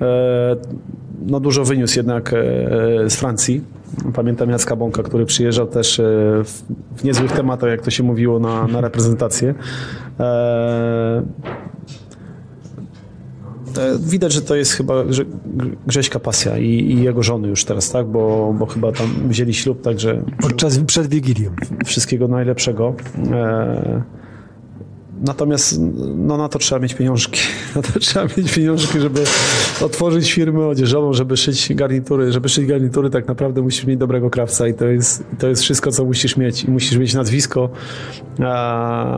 e, 0.00 0.56
no 1.26 1.40
dużo 1.40 1.64
wyniósł 1.64 1.98
jednak 1.98 2.32
e, 2.32 2.36
z 3.10 3.16
Francji. 3.16 3.62
Pamiętam 4.14 4.50
Jacka 4.50 4.76
Bąka, 4.76 5.02
który 5.02 5.26
przyjeżdżał 5.26 5.66
też 5.66 6.00
e, 6.00 6.02
w, 6.96 7.04
niezłych 7.04 7.32
tematach, 7.32 7.70
jak 7.70 7.82
to 7.82 7.90
się 7.90 8.02
mówiło, 8.02 8.38
na, 8.38 8.66
na 8.66 8.80
reprezentację. 8.80 9.54
E, 10.20 11.22
widać, 14.00 14.32
że 14.32 14.42
to 14.42 14.54
jest 14.56 14.72
chyba 14.72 14.94
Grze- 15.04 15.24
Grześka 15.86 16.18
pasja 16.20 16.58
i, 16.58 16.68
i 16.70 17.02
jego 17.02 17.22
żony 17.22 17.48
już 17.48 17.64
teraz, 17.64 17.90
tak? 17.90 18.06
Bo, 18.06 18.54
bo 18.58 18.66
chyba 18.66 18.92
tam 18.92 19.06
wzięli 19.28 19.54
ślub, 19.54 19.82
także 19.82 20.22
Podczas, 20.40 20.78
przed 20.78 21.06
Wigilią. 21.06 21.50
wszystkiego 21.86 22.28
najlepszego. 22.28 22.94
E, 23.32 24.02
Natomiast 25.20 25.80
no, 26.16 26.36
na 26.36 26.48
to 26.48 26.58
trzeba 26.58 26.80
mieć 26.80 26.94
pieniążki. 26.94 27.40
Na 27.76 27.82
to 27.82 28.00
trzeba 28.00 28.26
mieć 28.36 28.54
pieniążki, 28.54 29.00
żeby 29.00 29.24
otworzyć 29.80 30.32
firmę 30.32 30.66
odzieżową, 30.66 31.12
żeby 31.12 31.36
szyć 31.36 31.74
garnitury. 31.74 32.32
Żeby 32.32 32.48
szyć 32.48 32.66
garnitury, 32.66 33.10
tak 33.10 33.28
naprawdę 33.28 33.62
musisz 33.62 33.84
mieć 33.84 33.98
dobrego 33.98 34.30
krawca 34.30 34.68
i 34.68 34.74
to 34.74 34.86
jest, 34.86 35.24
to 35.38 35.48
jest 35.48 35.62
wszystko, 35.62 35.90
co 35.90 36.04
musisz 36.04 36.36
mieć. 36.36 36.64
I 36.64 36.70
musisz 36.70 36.98
mieć 36.98 37.14
nazwisko, 37.14 37.70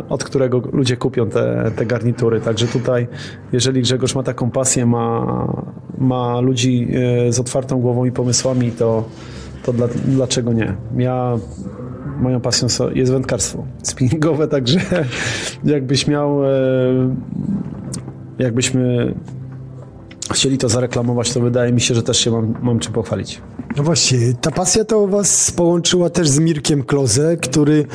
od 0.08 0.24
którego 0.24 0.62
ludzie 0.72 0.96
kupią 0.96 1.28
te, 1.28 1.70
te 1.76 1.86
garnitury. 1.86 2.40
Także 2.40 2.66
tutaj, 2.66 3.08
jeżeli 3.52 3.82
Grzegorz 3.82 4.14
ma 4.14 4.22
taką 4.22 4.50
pasję, 4.50 4.86
ma, 4.86 5.46
ma 5.98 6.40
ludzi 6.40 6.88
e, 7.28 7.32
z 7.32 7.40
otwartą 7.40 7.80
głową 7.80 8.04
i 8.04 8.12
pomysłami, 8.12 8.72
to, 8.72 9.04
to 9.62 9.72
dla, 9.72 9.88
dlaczego 10.04 10.52
nie? 10.52 10.76
Ja 10.96 11.38
moją 12.20 12.40
pasją 12.40 12.68
jest 12.94 13.12
wędkarstwo 13.12 13.64
spinningowe, 13.82 14.48
także 14.48 14.80
jakbyś 15.64 16.06
miał, 16.06 16.44
e, 16.44 16.50
jakbyśmy 18.38 19.14
chcieli 20.32 20.58
to 20.58 20.68
zareklamować, 20.68 21.32
to 21.32 21.40
wydaje 21.40 21.72
mi 21.72 21.80
się, 21.80 21.94
że 21.94 22.02
też 22.02 22.18
się 22.18 22.30
mam, 22.30 22.54
mam 22.62 22.78
czym 22.78 22.92
pochwalić. 22.92 23.40
No 23.76 23.82
właśnie, 23.82 24.18
ta 24.40 24.50
pasja 24.50 24.84
to 24.84 25.06
was 25.06 25.50
połączyła 25.50 26.10
też 26.10 26.28
z 26.28 26.38
Mirkiem 26.38 26.82
Kloze, 26.82 27.36
który, 27.36 27.86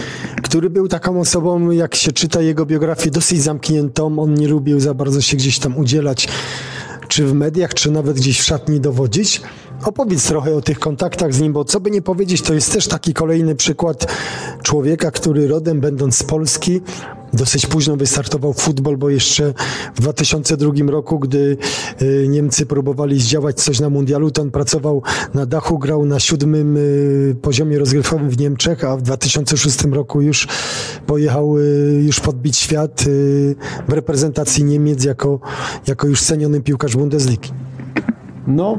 który 0.44 0.70
był 0.70 0.88
taką 0.88 1.20
osobą, 1.20 1.72
jak 1.72 1.96
się 1.96 2.12
czyta 2.12 2.42
jego 2.42 2.66
biografię, 2.66 3.12
dosyć 3.12 3.42
zamkniętą. 3.42 4.20
On 4.20 4.34
nie 4.34 4.48
lubił 4.48 4.80
za 4.80 4.94
bardzo 4.94 5.22
się 5.22 5.38
gdzieś 5.38 5.60
tam 5.60 5.78
udzielać, 5.78 6.28
czy 7.08 7.26
w 7.26 7.34
mediach, 7.34 7.74
czy 7.74 7.92
nawet 7.92 8.16
gdzieś 8.16 8.40
w 8.40 8.44
szatni 8.44 8.80
dowodzić. 8.80 9.42
Opowiedz 9.86 10.28
trochę 10.28 10.56
o 10.56 10.62
tych 10.62 10.80
kontaktach 10.80 11.34
z 11.34 11.42
nim, 11.42 11.54
bo 11.54 11.66
co 11.66 11.80
by 11.80 11.92
nie 11.92 12.02
powiedzieć, 12.02 12.42
to 12.42 12.54
jest 12.54 12.74
też 12.74 12.88
taki 12.88 13.14
kolejny 13.14 13.56
przykład 13.56 14.08
człowieka, 14.64 15.12
który 15.12 15.48
rodem 15.48 15.80
będąc 15.82 16.18
z 16.18 16.24
Polski, 16.24 16.82
dosyć 17.34 17.66
późno 17.66 17.96
wystartował 17.96 18.54
w 18.54 18.60
futbol, 18.60 18.98
bo 18.98 19.10
jeszcze 19.10 19.54
w 19.96 20.02
2002 20.02 20.72
roku, 20.88 21.20
gdy 21.20 21.58
y, 22.02 22.28
Niemcy 22.30 22.66
próbowali 22.66 23.22
zdziałać 23.22 23.62
coś 23.62 23.80
na 23.80 23.90
mundialu, 23.90 24.32
to 24.32 24.42
on 24.42 24.52
pracował 24.52 25.02
na 25.34 25.46
dachu, 25.46 25.80
grał 25.80 26.06
na 26.06 26.20
siódmym 26.20 26.78
y, 26.78 27.36
poziomie 27.42 27.80
rozgrywkowym 27.80 28.30
w 28.30 28.38
Niemczech, 28.38 28.84
a 28.84 28.98
w 28.98 29.02
2006 29.02 29.84
roku 29.84 30.22
już 30.22 30.48
pojechał 31.08 31.58
y, 31.58 32.04
już 32.06 32.20
podbić 32.20 32.58
świat 32.58 33.04
w 33.88 33.94
reprezentacji 33.94 34.64
Niemiec 34.64 35.04
jako, 35.04 35.40
jako 35.88 36.08
już 36.08 36.22
ceniony 36.22 36.62
piłkarz 36.62 36.96
Bundesligi. 36.96 37.52
No, 38.48 38.78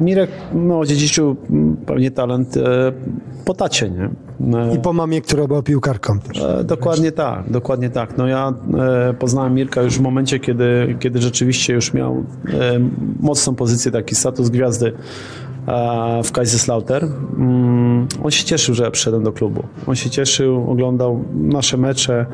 Mirek 0.00 0.30
no, 0.54 0.84
dziedziczył 0.84 1.36
mm, 1.50 1.76
pewnie 1.76 2.10
talent 2.10 2.56
e, 2.56 2.92
po 3.44 3.54
tacie, 3.54 3.90
nie? 3.90 4.10
E, 4.58 4.74
I 4.74 4.78
po 4.78 4.92
mamie, 4.92 5.22
która 5.22 5.46
była 5.46 5.62
piłkarką 5.62 6.18
też. 6.20 6.42
E, 6.42 6.64
Dokładnie 6.64 7.12
tak, 7.12 7.50
dokładnie 7.50 7.90
tak. 7.90 8.18
No 8.18 8.26
ja 8.26 8.54
e, 8.78 9.14
poznałem 9.14 9.54
Mirka 9.54 9.82
już 9.82 9.98
w 9.98 10.00
momencie, 10.00 10.40
kiedy, 10.40 10.96
kiedy 11.00 11.20
rzeczywiście 11.20 11.74
już 11.74 11.94
miał 11.94 12.16
e, 12.16 12.80
mocną 13.20 13.54
pozycję, 13.54 13.92
taki 13.92 14.14
status 14.14 14.48
gwiazdy 14.48 14.92
e, 15.66 16.22
w 16.24 16.32
Kaiserslautern. 16.32 17.10
Mm, 17.36 18.06
on 18.22 18.30
się 18.30 18.44
cieszył, 18.44 18.74
że 18.74 18.84
ja 18.84 18.90
przyszedłem 18.90 19.24
do 19.24 19.32
klubu. 19.32 19.62
On 19.86 19.94
się 19.94 20.10
cieszył, 20.10 20.70
oglądał 20.70 21.24
nasze 21.34 21.76
mecze, 21.76 22.26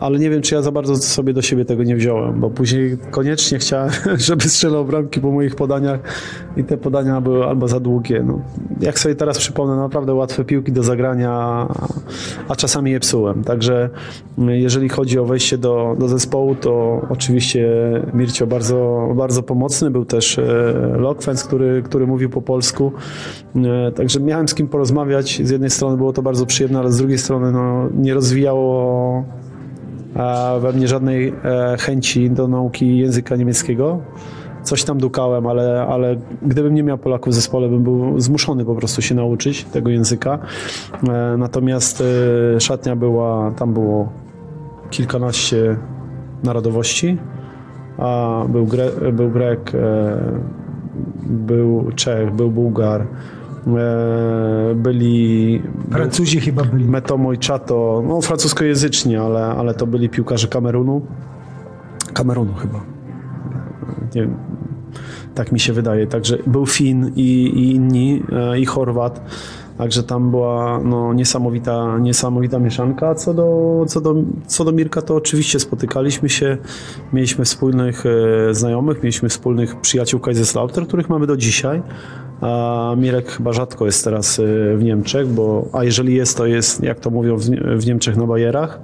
ale 0.00 0.18
nie 0.18 0.30
wiem, 0.30 0.42
czy 0.42 0.54
ja 0.54 0.62
za 0.62 0.72
bardzo 0.72 0.96
sobie 0.96 1.32
do 1.32 1.42
siebie 1.42 1.64
tego 1.64 1.82
nie 1.82 1.96
wziąłem, 1.96 2.40
bo 2.40 2.50
później 2.50 2.98
koniecznie 3.10 3.58
chciałem, 3.58 3.90
żeby 4.28 4.48
strzelał 4.48 4.84
bramki 4.84 5.20
po 5.20 5.30
moich 5.30 5.54
podaniach 5.54 6.00
i 6.56 6.64
te 6.64 6.76
podania 6.76 7.20
były 7.20 7.44
albo 7.44 7.68
za 7.68 7.80
długie. 7.80 8.22
No, 8.26 8.40
jak 8.80 8.98
sobie 8.98 9.14
teraz 9.14 9.38
przypomnę, 9.38 9.76
naprawdę 9.76 10.14
łatwe 10.14 10.44
piłki 10.44 10.72
do 10.72 10.82
zagrania, 10.82 11.32
a 12.48 12.56
czasami 12.56 12.90
je 12.90 13.00
psułem. 13.00 13.44
Także 13.44 13.90
mm, 14.38 14.54
jeżeli 14.54 14.88
chodzi 14.88 15.18
o 15.18 15.24
wejście 15.24 15.58
do, 15.58 15.96
do 15.98 16.08
zespołu, 16.08 16.54
to 16.54 17.02
oczywiście 17.10 17.68
Mircio 18.14 18.46
bardzo, 18.46 19.08
bardzo 19.16 19.42
pomocny. 19.42 19.90
Był 19.90 20.04
też 20.04 20.38
e, 20.38 20.42
Lokwens, 20.98 21.44
który, 21.44 21.82
który 21.82 22.06
mówił 22.06 22.30
po 22.30 22.42
polsku. 22.42 22.92
E, 23.56 23.92
Także 23.92 24.20
miałem 24.20 24.48
z 24.48 24.54
kim 24.54 24.68
porozmawiać. 24.68 25.40
Z 25.44 25.50
jednej 25.50 25.70
strony 25.70 25.96
było 25.96 26.12
to 26.12 26.22
bardzo 26.22 26.46
przyjemne, 26.46 26.78
ale 26.78 26.92
z 26.92 26.96
drugiej 26.98 27.18
strony 27.18 27.52
no, 27.52 27.88
nie 27.94 28.14
rozwijało 28.14 29.15
we 30.60 30.72
mnie 30.72 30.88
żadnej 30.88 31.28
e, 31.44 31.76
chęci 31.78 32.30
do 32.30 32.48
nauki 32.48 32.98
języka 32.98 33.36
niemieckiego. 33.36 33.98
Coś 34.62 34.84
tam 34.84 34.98
dukałem, 34.98 35.46
ale, 35.46 35.86
ale 35.88 36.16
gdybym 36.42 36.74
nie 36.74 36.82
miał 36.82 36.98
Polaków 36.98 37.32
w 37.32 37.36
zespole, 37.36 37.68
bym 37.68 37.82
był 37.82 38.20
zmuszony 38.20 38.64
po 38.64 38.74
prostu 38.74 39.02
się 39.02 39.14
nauczyć 39.14 39.64
tego 39.64 39.90
języka. 39.90 40.38
E, 41.08 41.36
Natomiast 41.38 42.02
e, 42.56 42.60
szatnia 42.60 42.96
była, 42.96 43.50
tam 43.50 43.72
było 43.72 44.08
kilkanaście 44.90 45.76
narodowości. 46.44 47.18
A 47.98 48.42
był, 48.48 48.66
Gre, 48.66 48.90
był 49.12 49.30
Grek, 49.30 49.72
był 51.26 51.92
Czech, 51.94 52.34
był 52.34 52.50
Bułgar, 52.50 53.06
byli 54.74 55.62
Francuzi 55.90 56.40
chyba 56.40 56.64
byli. 56.64 56.84
Metomo 56.84 57.32
i 57.32 57.38
Chato, 57.46 58.02
no 58.08 58.20
francuskojęzyczni, 58.20 59.16
ale, 59.16 59.44
ale 59.44 59.74
to 59.74 59.86
byli 59.86 60.08
piłkarze 60.08 60.48
Kamerunu. 60.48 61.06
Kamerunu 62.12 62.54
chyba. 62.54 62.80
Nie 64.14 64.20
wiem. 64.22 64.36
Tak 65.34 65.52
mi 65.52 65.60
się 65.60 65.72
wydaje. 65.72 66.06
Także 66.06 66.38
był 66.46 66.66
Fin 66.66 67.12
i, 67.16 67.44
i 67.46 67.74
inni, 67.74 68.22
e, 68.32 68.58
i 68.58 68.66
Chorwat. 68.66 69.20
Także 69.78 70.02
tam 70.02 70.30
była 70.30 70.80
no, 70.84 71.14
niesamowita, 71.14 71.98
niesamowita 71.98 72.58
mieszanka. 72.58 73.14
Co 73.14 73.34
do, 73.34 73.84
co, 73.88 74.00
do, 74.00 74.14
co 74.46 74.64
do 74.64 74.72
Mirka, 74.72 75.02
to 75.02 75.14
oczywiście 75.14 75.60
spotykaliśmy 75.60 76.28
się, 76.28 76.56
mieliśmy 77.12 77.44
wspólnych 77.44 78.04
e, 78.06 78.54
znajomych, 78.54 79.02
mieliśmy 79.02 79.28
wspólnych 79.28 79.80
przyjaciół 79.80 80.20
Kaiserslautern, 80.20 80.86
których 80.86 81.08
mamy 81.08 81.26
do 81.26 81.36
dzisiaj. 81.36 81.82
A 82.40 82.94
Mirek 82.98 83.30
chyba 83.30 83.52
rzadko 83.52 83.86
jest 83.86 84.04
teraz 84.04 84.38
e, 84.38 84.42
w 84.76 84.84
Niemczech, 84.84 85.28
bo 85.28 85.68
a 85.72 85.84
jeżeli 85.84 86.14
jest, 86.14 86.36
to 86.36 86.46
jest, 86.46 86.82
jak 86.82 87.00
to 87.00 87.10
mówią, 87.10 87.36
w, 87.76 87.86
Niemczech 87.86 88.16
na 88.16 88.26
Bajerach. 88.26 88.80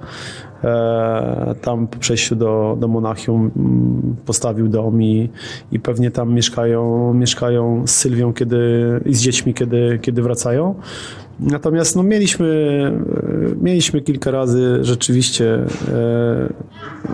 E, 0.63 1.55
tam 1.61 1.87
po 1.87 1.99
przejściu 1.99 2.35
do, 2.35 2.77
do 2.79 2.87
Monachium 2.87 3.51
mm, 3.57 4.15
postawił 4.25 4.67
dom 4.67 5.03
i, 5.03 5.29
i 5.71 5.79
pewnie 5.79 6.11
tam 6.11 6.33
mieszkają, 6.33 7.13
mieszkają 7.13 7.87
z 7.87 7.91
Sylwią 7.91 8.33
kiedy, 8.33 9.01
i 9.05 9.15
z 9.15 9.21
dziećmi, 9.21 9.53
kiedy, 9.53 9.99
kiedy 10.01 10.21
wracają. 10.21 10.75
Natomiast 11.39 11.95
no, 11.95 12.03
mieliśmy, 12.03 12.47
e, 13.51 13.63
mieliśmy 13.63 14.01
kilka 14.01 14.31
razy 14.31 14.77
rzeczywiście 14.81 15.53
e, 15.55 15.63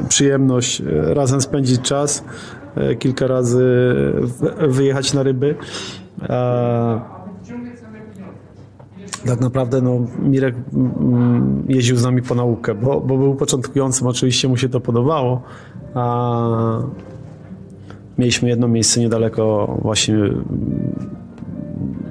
przyjemność 0.10 0.82
razem 0.90 1.42
spędzić 1.42 1.82
czas, 1.82 2.24
kilka 3.00 3.28
razy 3.28 3.66
wyjechać 4.70 5.14
na 5.14 5.24
ryby. 5.24 5.56
Tak 9.26 9.42
naprawdę 9.42 9.82
no, 9.82 10.00
Mirek 10.20 10.56
mm, 10.74 11.64
jeździł 11.68 11.98
z 11.98 12.04
nami 12.04 12.22
po 12.22 12.36
naukę, 12.36 12.76
bo, 12.76 13.02
bo 13.02 13.18
był 13.18 13.36
początkującym, 13.36 14.08
oczywiście 14.08 14.48
mu 14.48 14.58
się 14.58 14.70
to 14.70 14.80
podobało. 14.80 15.42
A 15.94 16.80
mieliśmy 18.18 18.50
jedno 18.50 18.68
miejsce 18.68 19.00
niedaleko 19.00 19.78
właśnie 19.82 20.16
mm, 20.16 21.20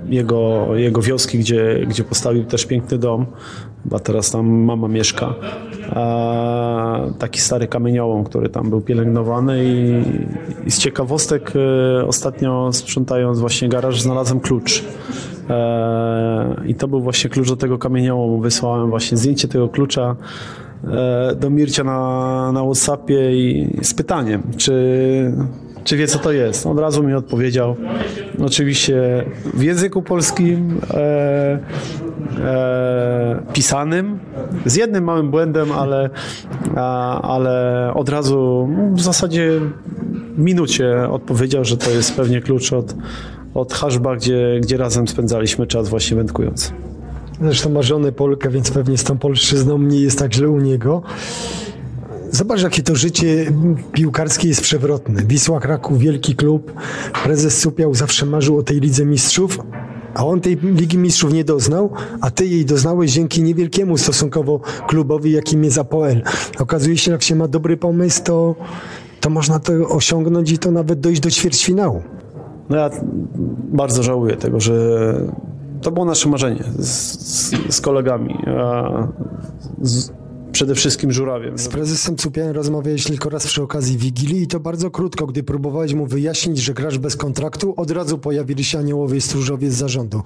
jego, 0.09 0.66
jego 0.76 1.02
wioski, 1.02 1.39
gdzie, 1.39 1.86
gdzie 1.89 2.05
postawił 2.05 2.44
też 2.44 2.66
piękny 2.66 2.98
dom. 2.98 3.26
Chyba 3.82 3.98
teraz 3.98 4.30
tam 4.30 4.47
mama 4.47 4.89
mieszka. 4.89 5.35
Taki 7.18 7.40
stary 7.40 7.66
kamieniołom, 7.66 8.24
który 8.24 8.48
tam 8.48 8.70
był 8.70 8.80
pielęgnowany 8.80 9.64
i, 9.64 10.02
i 10.66 10.70
z 10.70 10.78
ciekawostek 10.78 11.52
e, 11.56 12.06
ostatnio 12.06 12.72
sprzątając 12.72 13.40
właśnie 13.40 13.68
garaż 13.68 14.02
znalazłem 14.02 14.40
klucz. 14.40 14.85
E, 15.50 16.56
I 16.66 16.74
to 16.74 16.88
był 16.88 17.00
właśnie 17.00 17.30
klucz 17.30 17.48
do 17.48 17.56
tego 17.56 17.78
kamieniołomu. 17.78 18.40
Wysłałem 18.40 18.90
właśnie 18.90 19.18
zdjęcie 19.18 19.48
tego 19.48 19.68
klucza 19.68 20.16
e, 20.84 21.34
do 21.36 21.50
Mircia 21.50 21.84
na, 21.84 22.52
na 22.52 22.62
Whatsappie 22.62 23.32
i 23.32 23.78
z 23.82 23.94
pytaniem, 23.94 24.42
czy, 24.56 25.32
czy 25.84 25.96
wie 25.96 26.06
co 26.06 26.18
to 26.18 26.32
jest. 26.32 26.66
Od 26.66 26.78
razu 26.78 27.02
mi 27.02 27.14
odpowiedział. 27.14 27.76
Oczywiście 28.44 29.24
w 29.54 29.62
języku 29.62 30.02
polskim 30.02 30.80
e, 30.90 31.58
e, 32.44 33.42
pisanym, 33.52 34.18
z 34.66 34.76
jednym 34.76 35.04
małym 35.04 35.30
błędem, 35.30 35.72
ale, 35.72 36.10
a, 36.76 37.20
ale 37.22 37.92
od 37.94 38.08
razu 38.08 38.68
w 38.92 39.00
zasadzie 39.00 39.60
w 40.36 40.38
minucie 40.38 41.08
odpowiedział, 41.10 41.64
że 41.64 41.76
to 41.76 41.90
jest 41.90 42.16
pewnie 42.16 42.40
klucz 42.40 42.72
od, 42.72 42.94
od 43.54 43.72
Haszba, 43.72 44.16
gdzie, 44.16 44.58
gdzie 44.62 44.76
razem 44.76 45.08
spędzaliśmy 45.08 45.66
czas 45.66 45.88
właśnie 45.88 46.16
wędkując. 46.16 46.72
Zresztą 47.40 47.70
ma 47.70 47.82
żonę 47.82 48.12
Polkę, 48.12 48.50
więc 48.50 48.70
pewnie 48.70 48.98
z 48.98 49.04
tą 49.04 49.18
polszczyzną 49.18 49.78
nie 49.78 50.00
jest 50.00 50.18
tak 50.18 50.34
źle 50.34 50.48
u 50.48 50.58
niego. 50.58 51.02
Zobacz, 52.30 52.62
jakie 52.62 52.82
to 52.82 52.96
życie 52.96 53.52
piłkarskie 53.92 54.48
jest 54.48 54.60
przewrotne. 54.60 55.22
Wisła 55.26 55.60
Kraków, 55.60 55.98
wielki 55.98 56.34
klub. 56.34 56.72
Prezes 57.24 57.58
Supiał 57.58 57.94
zawsze 57.94 58.26
marzył 58.26 58.58
o 58.58 58.62
tej 58.62 58.80
Lidze 58.80 59.04
Mistrzów, 59.04 59.58
a 60.14 60.26
on 60.26 60.40
tej 60.40 60.58
Ligi 60.62 60.98
Mistrzów 60.98 61.32
nie 61.32 61.44
doznał, 61.44 61.90
a 62.20 62.30
ty 62.30 62.46
jej 62.46 62.64
doznałeś 62.64 63.12
dzięki 63.12 63.42
niewielkiemu 63.42 63.98
stosunkowo 63.98 64.60
klubowi, 64.86 65.32
jakim 65.32 65.64
jest 65.64 65.78
Apoel. 65.78 66.22
Okazuje 66.58 66.98
się, 66.98 67.12
jak 67.12 67.22
się 67.22 67.34
ma 67.34 67.48
dobry 67.48 67.76
pomysł, 67.76 68.22
to, 68.24 68.54
to 69.20 69.30
można 69.30 69.58
to 69.58 69.72
osiągnąć 69.72 70.52
i 70.52 70.58
to 70.58 70.70
nawet 70.70 71.00
dojść 71.00 71.20
do 71.20 71.30
ćwierćfinału. 71.30 72.02
No 72.70 72.76
ja 72.76 72.90
bardzo 73.72 74.02
żałuję 74.02 74.36
tego, 74.36 74.60
że 74.60 74.74
to 75.82 75.90
było 75.90 76.06
nasze 76.06 76.28
marzenie 76.28 76.64
z, 76.78 76.88
z, 76.88 77.74
z 77.74 77.80
kolegami, 77.80 78.38
a 78.46 79.08
z, 79.82 80.10
przede 80.52 80.74
wszystkim 80.74 81.12
Żurawiem. 81.12 81.58
Z 81.58 81.68
prezesem 81.68 82.16
Cupiałem 82.16 82.54
rozmawiałeś 82.54 83.04
tylko 83.04 83.28
raz 83.28 83.46
przy 83.46 83.62
okazji 83.62 83.98
Wigilii 83.98 84.42
i 84.42 84.46
to 84.46 84.60
bardzo 84.60 84.90
krótko, 84.90 85.26
gdy 85.26 85.42
próbowałeś 85.42 85.94
mu 85.94 86.06
wyjaśnić, 86.06 86.58
że 86.58 86.74
grasz 86.74 86.98
bez 86.98 87.16
kontraktu, 87.16 87.74
od 87.76 87.90
razu 87.90 88.18
pojawili 88.18 88.64
się 88.64 88.78
aniołowie 88.78 89.16
i 89.16 89.20
stróżowie 89.20 89.70
z 89.70 89.74
zarządu. 89.74 90.22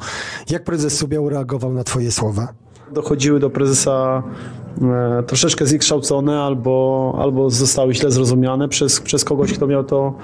Jak 0.51 0.65
prezes 0.65 0.99
Cupiał 0.99 1.29
reagował 1.29 1.73
na 1.73 1.85
twoje 1.85 2.13
słowa? 2.13 2.49
dochodziły 2.93 3.41
do 3.41 3.51
prezesa 3.51 4.23
e, 4.83 5.23
troszeczkę 5.23 5.67
zniekształcone 5.67 6.41
albo, 6.41 7.19
albo 7.21 7.51
zostały 7.51 7.95
źle 7.95 8.11
zrozumiane 8.11 8.69
przez, 8.69 9.01
przez 9.01 9.25
kogoś, 9.25 9.53
kto 9.53 9.67
miał 9.67 9.85
to 9.85 10.15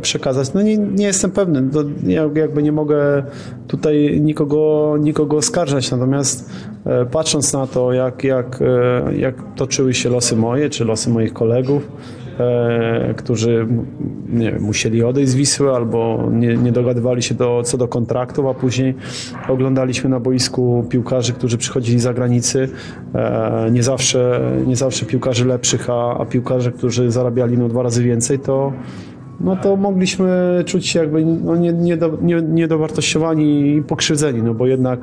przekazać. 0.00 0.54
No 0.54 0.62
nie, 0.62 0.78
nie 0.78 1.06
jestem 1.06 1.30
pewny. 1.30 1.70
To 1.70 1.84
ja 2.06 2.30
jakby 2.34 2.62
nie 2.62 2.72
mogę 2.72 3.22
tutaj 3.68 4.20
nikogo, 4.20 4.94
nikogo 5.00 5.36
oskarżać, 5.36 5.90
natomiast 5.90 6.50
e, 6.86 7.06
patrząc 7.06 7.52
na 7.52 7.66
to, 7.66 7.92
jak, 7.92 8.24
jak, 8.24 8.62
e, 8.62 9.16
jak 9.16 9.34
toczyły 9.56 9.94
się 9.94 10.08
losy 10.08 10.36
moje, 10.36 10.70
czy 10.70 10.84
losy 10.84 11.10
moich 11.10 11.32
kolegów, 11.32 11.88
e, 12.38 13.14
którzy 13.16 13.66
nie 14.28 14.52
wiem, 14.52 14.62
musieli 14.62 15.04
odejść 15.04 15.30
z 15.30 15.34
Wisły 15.34 15.70
albo 15.70 16.28
nie, 16.32 16.56
nie 16.56 16.72
dogadywali 16.72 17.22
się 17.22 17.34
do, 17.34 17.62
co 17.64 17.78
do 17.78 17.88
kontraktów, 17.88 18.46
a 18.46 18.54
później 18.54 18.94
oglądaliśmy 19.48 20.10
na 20.10 20.20
boisku 20.20 20.84
piłkarzy, 20.88 21.32
którzy 21.32 21.58
przychodzili 21.58 21.98
z 21.98 22.02
zagranicy, 22.02 22.68
e, 23.14 23.68
nie 23.72 23.82
zawsze, 23.82 24.40
nie 24.66 24.76
zawsze 24.76 25.06
piłkarzy 25.06 25.44
lepszych, 25.44 25.90
a, 25.90 26.18
a 26.18 26.24
piłkarzy, 26.24 26.72
którzy 26.72 27.10
zarabiali 27.10 27.58
no, 27.58 27.68
dwa 27.68 27.82
razy 27.82 28.02
więcej, 28.04 28.38
to 28.38 28.72
no 29.40 29.56
to 29.56 29.76
mogliśmy 29.76 30.62
czuć 30.66 30.86
się 30.86 30.98
jakby 30.98 31.24
no, 31.24 31.56
nie, 31.56 31.72
nie, 31.72 31.98
nie, 32.22 32.42
niedowartościowani 32.42 33.76
i 33.76 33.82
pokrzywdzeni, 33.82 34.42
no 34.42 34.54
bo 34.54 34.66
jednak 34.66 35.00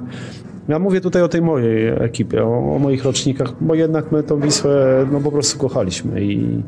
ja 0.70 0.80
mówię 0.80 1.02
tutaj 1.02 1.22
o 1.22 1.28
tej 1.28 1.42
mojej 1.42 1.88
ekipie, 1.88 2.44
o, 2.44 2.76
o 2.76 2.80
moich 2.80 3.04
rocznikach, 3.04 3.54
bo 3.62 3.76
jednak 3.76 4.12
my 4.12 4.24
tą 4.24 4.40
Wisłę 4.40 5.06
no, 5.12 5.20
po 5.20 5.32
prostu 5.32 5.60
kochaliśmy 5.60 6.24
i 6.24 6.62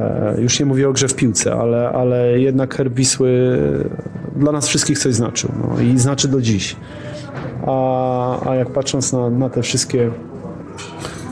e, 0.00 0.36
już 0.38 0.60
nie 0.60 0.66
mówię 0.66 0.88
o 0.88 0.92
grze 0.92 1.08
w 1.08 1.14
piłce, 1.14 1.54
ale, 1.54 1.88
ale 1.88 2.40
jednak 2.40 2.74
herb 2.74 2.94
Wisły 2.94 3.58
dla 4.36 4.52
nas 4.52 4.68
wszystkich 4.68 4.98
coś 4.98 5.14
znaczył 5.14 5.50
no, 5.60 5.80
i 5.80 5.98
znaczy 5.98 6.28
do 6.28 6.40
dziś. 6.40 6.76
A, 7.66 8.50
a 8.50 8.54
jak 8.54 8.70
patrząc 8.70 9.12
na, 9.12 9.30
na 9.30 9.48
te 9.50 9.62
wszystkie 9.62 10.10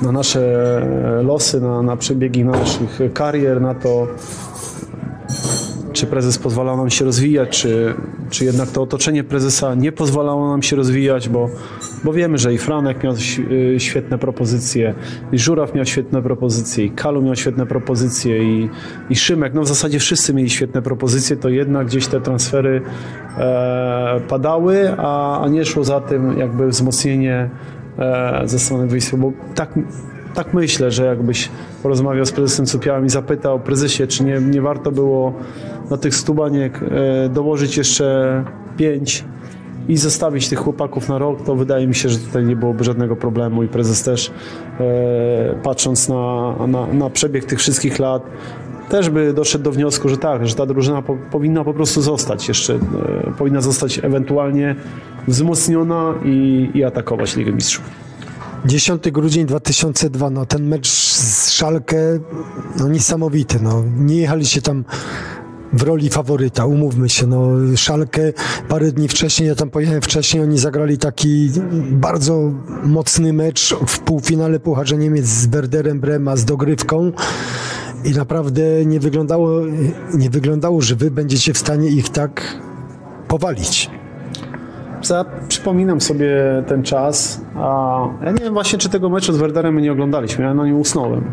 na 0.03 0.13
nasze 0.13 0.87
losy, 1.23 1.61
na, 1.61 1.83
na 1.83 1.97
przebiegi 1.97 2.45
naszych 2.45 3.01
karier, 3.15 3.61
na 3.61 3.75
to, 3.75 4.07
czy 5.93 6.07
prezes 6.07 6.39
pozwalał 6.39 6.77
nam 6.77 6.91
się 6.91 7.05
rozwijać, 7.05 7.49
czy, 7.49 7.95
czy 8.31 8.45
jednak 8.45 8.71
to 8.71 8.83
otoczenie 8.83 9.25
prezesa 9.25 9.75
nie 9.75 9.93
pozwalało 9.93 10.49
nam 10.49 10.63
się 10.63 10.77
rozwijać, 10.77 11.29
bo, 11.29 11.51
bo 12.05 12.13
wiemy, 12.13 12.39
że 12.39 12.55
i 12.55 12.59
Franek 12.59 13.05
miał 13.05 13.15
y, 13.15 13.81
świetne 13.81 14.19
propozycje, 14.19 14.95
i 15.33 15.39
Żuraw 15.39 15.75
miał 15.75 15.85
świetne 15.85 16.23
propozycje, 16.23 16.85
i 16.85 16.91
Kalu 16.91 17.23
miał 17.23 17.37
świetne 17.37 17.67
propozycje, 17.67 18.45
i, 18.45 18.69
i 19.11 19.17
Szymek, 19.17 19.55
no 19.55 19.63
w 19.63 19.69
zasadzie 19.69 19.99
wszyscy 19.99 20.35
mieli 20.35 20.51
świetne 20.51 20.83
propozycje, 20.83 21.37
to 21.37 21.49
jednak 21.49 21.87
gdzieś 21.87 22.07
te 22.07 22.21
transfery 22.21 22.83
e, 23.39 24.21
padały, 24.29 24.95
a, 24.99 25.41
a 25.41 25.49
nie 25.49 25.65
szło 25.65 25.85
za 25.85 26.01
tym 26.01 26.39
jakby 26.39 26.69
wzmocnienie 26.69 27.51
e, 27.99 28.43
ze 28.45 28.59
strony 28.59 28.89
Wisły, 28.89 29.19
bo 29.19 29.33
tak 29.55 29.75
tak 30.35 30.55
myślę, 30.55 30.91
że 30.91 31.05
jakbyś 31.05 31.49
porozmawiał 31.83 32.27
z 32.27 32.33
prezesem 32.33 32.67
Cupiałem 32.67 33.07
i 33.07 33.11
zapytał 33.11 33.61
prezesie, 33.61 34.07
czy 34.07 34.25
nie, 34.25 34.41
nie 34.41 34.63
warto 34.63 34.93
było 34.93 35.35
na 35.91 35.97
tych 35.97 36.15
stu 36.15 36.35
baniek 36.35 36.81
e, 36.83 37.29
dołożyć 37.29 37.77
jeszcze 37.77 38.45
pięć 38.77 39.25
i 39.89 39.97
zostawić 39.97 40.49
tych 40.49 40.59
chłopaków 40.59 41.09
na 41.09 41.19
rok, 41.19 41.43
to 41.43 41.55
wydaje 41.55 41.87
mi 41.87 41.95
się, 41.95 42.09
że 42.09 42.19
tutaj 42.19 42.45
nie 42.45 42.57
byłoby 42.57 42.85
żadnego 42.85 43.17
problemu 43.17 43.63
i 43.63 43.69
prezes 43.69 44.03
też 44.03 44.31
e, 44.81 45.55
patrząc 45.63 46.09
na, 46.09 46.55
na, 46.67 46.87
na 46.87 47.11
przebieg 47.11 47.45
tych 47.45 47.59
wszystkich 47.59 47.99
lat 47.99 48.23
też 48.91 49.11
by 49.11 49.33
doszedł 49.33 49.65
do 49.65 49.73
wniosku, 49.73 50.09
że 50.09 50.17
tak, 50.17 50.47
że 50.47 50.55
ta 50.55 50.67
drużyna 50.67 51.03
po, 51.03 51.17
powinna 51.31 51.65
po 51.65 51.75
prostu 51.75 52.03
zostać 52.03 52.49
jeszcze, 52.49 52.75
e, 52.75 52.79
powinna 53.39 53.61
zostać 53.61 53.99
ewentualnie 53.99 54.77
wzmocniona 55.29 56.15
i, 56.25 56.71
i 56.75 56.85
atakować 56.85 57.37
Ligę 57.37 57.53
Mistrzów. 57.53 57.85
10 58.65 59.11
grudzień 59.11 59.47
2002, 59.47 60.31
no 60.31 60.47
ten 60.47 60.69
mecz 60.69 60.89
z 60.89 61.51
Szalkę, 61.51 61.97
no 62.79 62.89
niesamowity, 62.89 63.59
no 63.63 63.85
nie 63.97 64.17
jechaliście 64.17 64.63
tam 64.63 64.85
w 65.73 65.83
roli 65.83 66.11
faworyta, 66.11 66.67
umówmy 66.67 67.09
się, 67.09 67.27
no 67.27 67.51
Szalkę 67.77 68.33
parę 68.69 68.93
dni 68.93 69.09
wcześniej, 69.09 69.49
ja 69.49 69.55
tam 69.55 69.71
pojechałem 69.71 70.03
wcześniej, 70.03 70.43
oni 70.43 70.59
zagrali 70.59 70.99
taki 70.99 71.51
bardzo 71.91 72.51
mocny 72.85 73.33
mecz 73.33 73.75
w 73.87 73.99
półfinale 73.99 74.61
Pucharze 74.61 74.97
Niemiec 74.97 75.27
z 75.27 75.47
Werderem 75.47 76.01
Brema, 76.01 76.37
z 76.37 76.45
dogrywką 76.45 77.13
i 78.05 78.11
naprawdę 78.11 78.63
nie 78.87 79.01
wyglądało, 79.01 79.61
nie 80.15 80.31
wyglądało, 80.31 80.83
że 80.83 80.97
wy 80.97 81.11
będziecie 81.11 81.53
w 81.53 81.59
stanie 81.59 81.89
ich 81.89 82.09
tak 82.09 82.59
powalić. 83.29 83.91
Ja 85.11 85.25
przypominam 85.49 86.01
sobie 86.01 86.31
ten 86.67 86.83
czas, 86.83 87.41
a 87.55 87.99
ja 88.25 88.31
nie 88.31 88.45
wiem 88.45 88.53
właśnie, 88.53 88.79
czy 88.79 88.89
tego 88.89 89.09
meczu 89.09 89.33
z 89.33 89.37
Werderem 89.37 89.79
nie 89.79 89.93
oglądaliśmy, 89.93 90.45
ja 90.45 90.55
na 90.55 90.65
nim 90.65 90.77
usnąłem. 90.77 91.25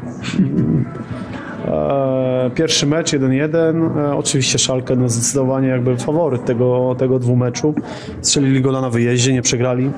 E, 1.68 2.52
Pierwszy 2.56 2.85
mecz 2.85 3.14
1-1, 3.14 3.98
e, 3.98 4.15
oczywiście 4.15 4.60
Szalkę 4.60 4.95
no 4.95 5.10
zdecydowanie 5.10 5.68
jakby 5.68 5.98
faworyt 5.98 6.45
tego, 6.45 6.95
tego 6.98 7.19
dwumeczu. 7.19 7.73
Strzelili 8.22 8.61
gola 8.61 8.81
na 8.81 8.89
wyjeździe, 8.89 9.34
nie 9.34 9.41
przegrali, 9.41 9.91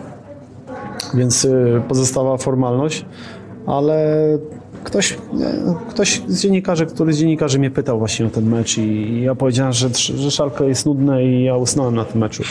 więc 1.14 1.46
e, 1.46 1.82
pozostała 1.88 2.38
formalność, 2.38 3.06
ale 3.66 4.18
ktoś, 4.84 5.18
ktoś 5.90 6.22
z 6.28 6.42
dziennikarzy, 6.42 6.86
który 6.86 7.14
z 7.14 7.18
dziennikarzy 7.18 7.60
mnie 7.60 7.72
pytał 7.72 8.00
właśnie 8.00 8.26
o 8.26 8.30
ten 8.30 8.50
mecz 8.50 8.78
i 8.78 9.22
ja 9.22 9.36
powiedziałem, 9.36 9.74
że, 9.74 9.90
że 9.96 10.32
Szalka 10.32 10.64
jest 10.64 10.86
nudne 10.86 11.26
i 11.26 11.44
ja 11.44 11.56
usnąłem 11.56 11.96
na 11.96 12.06
tym 12.06 12.22
meczu. 12.22 12.44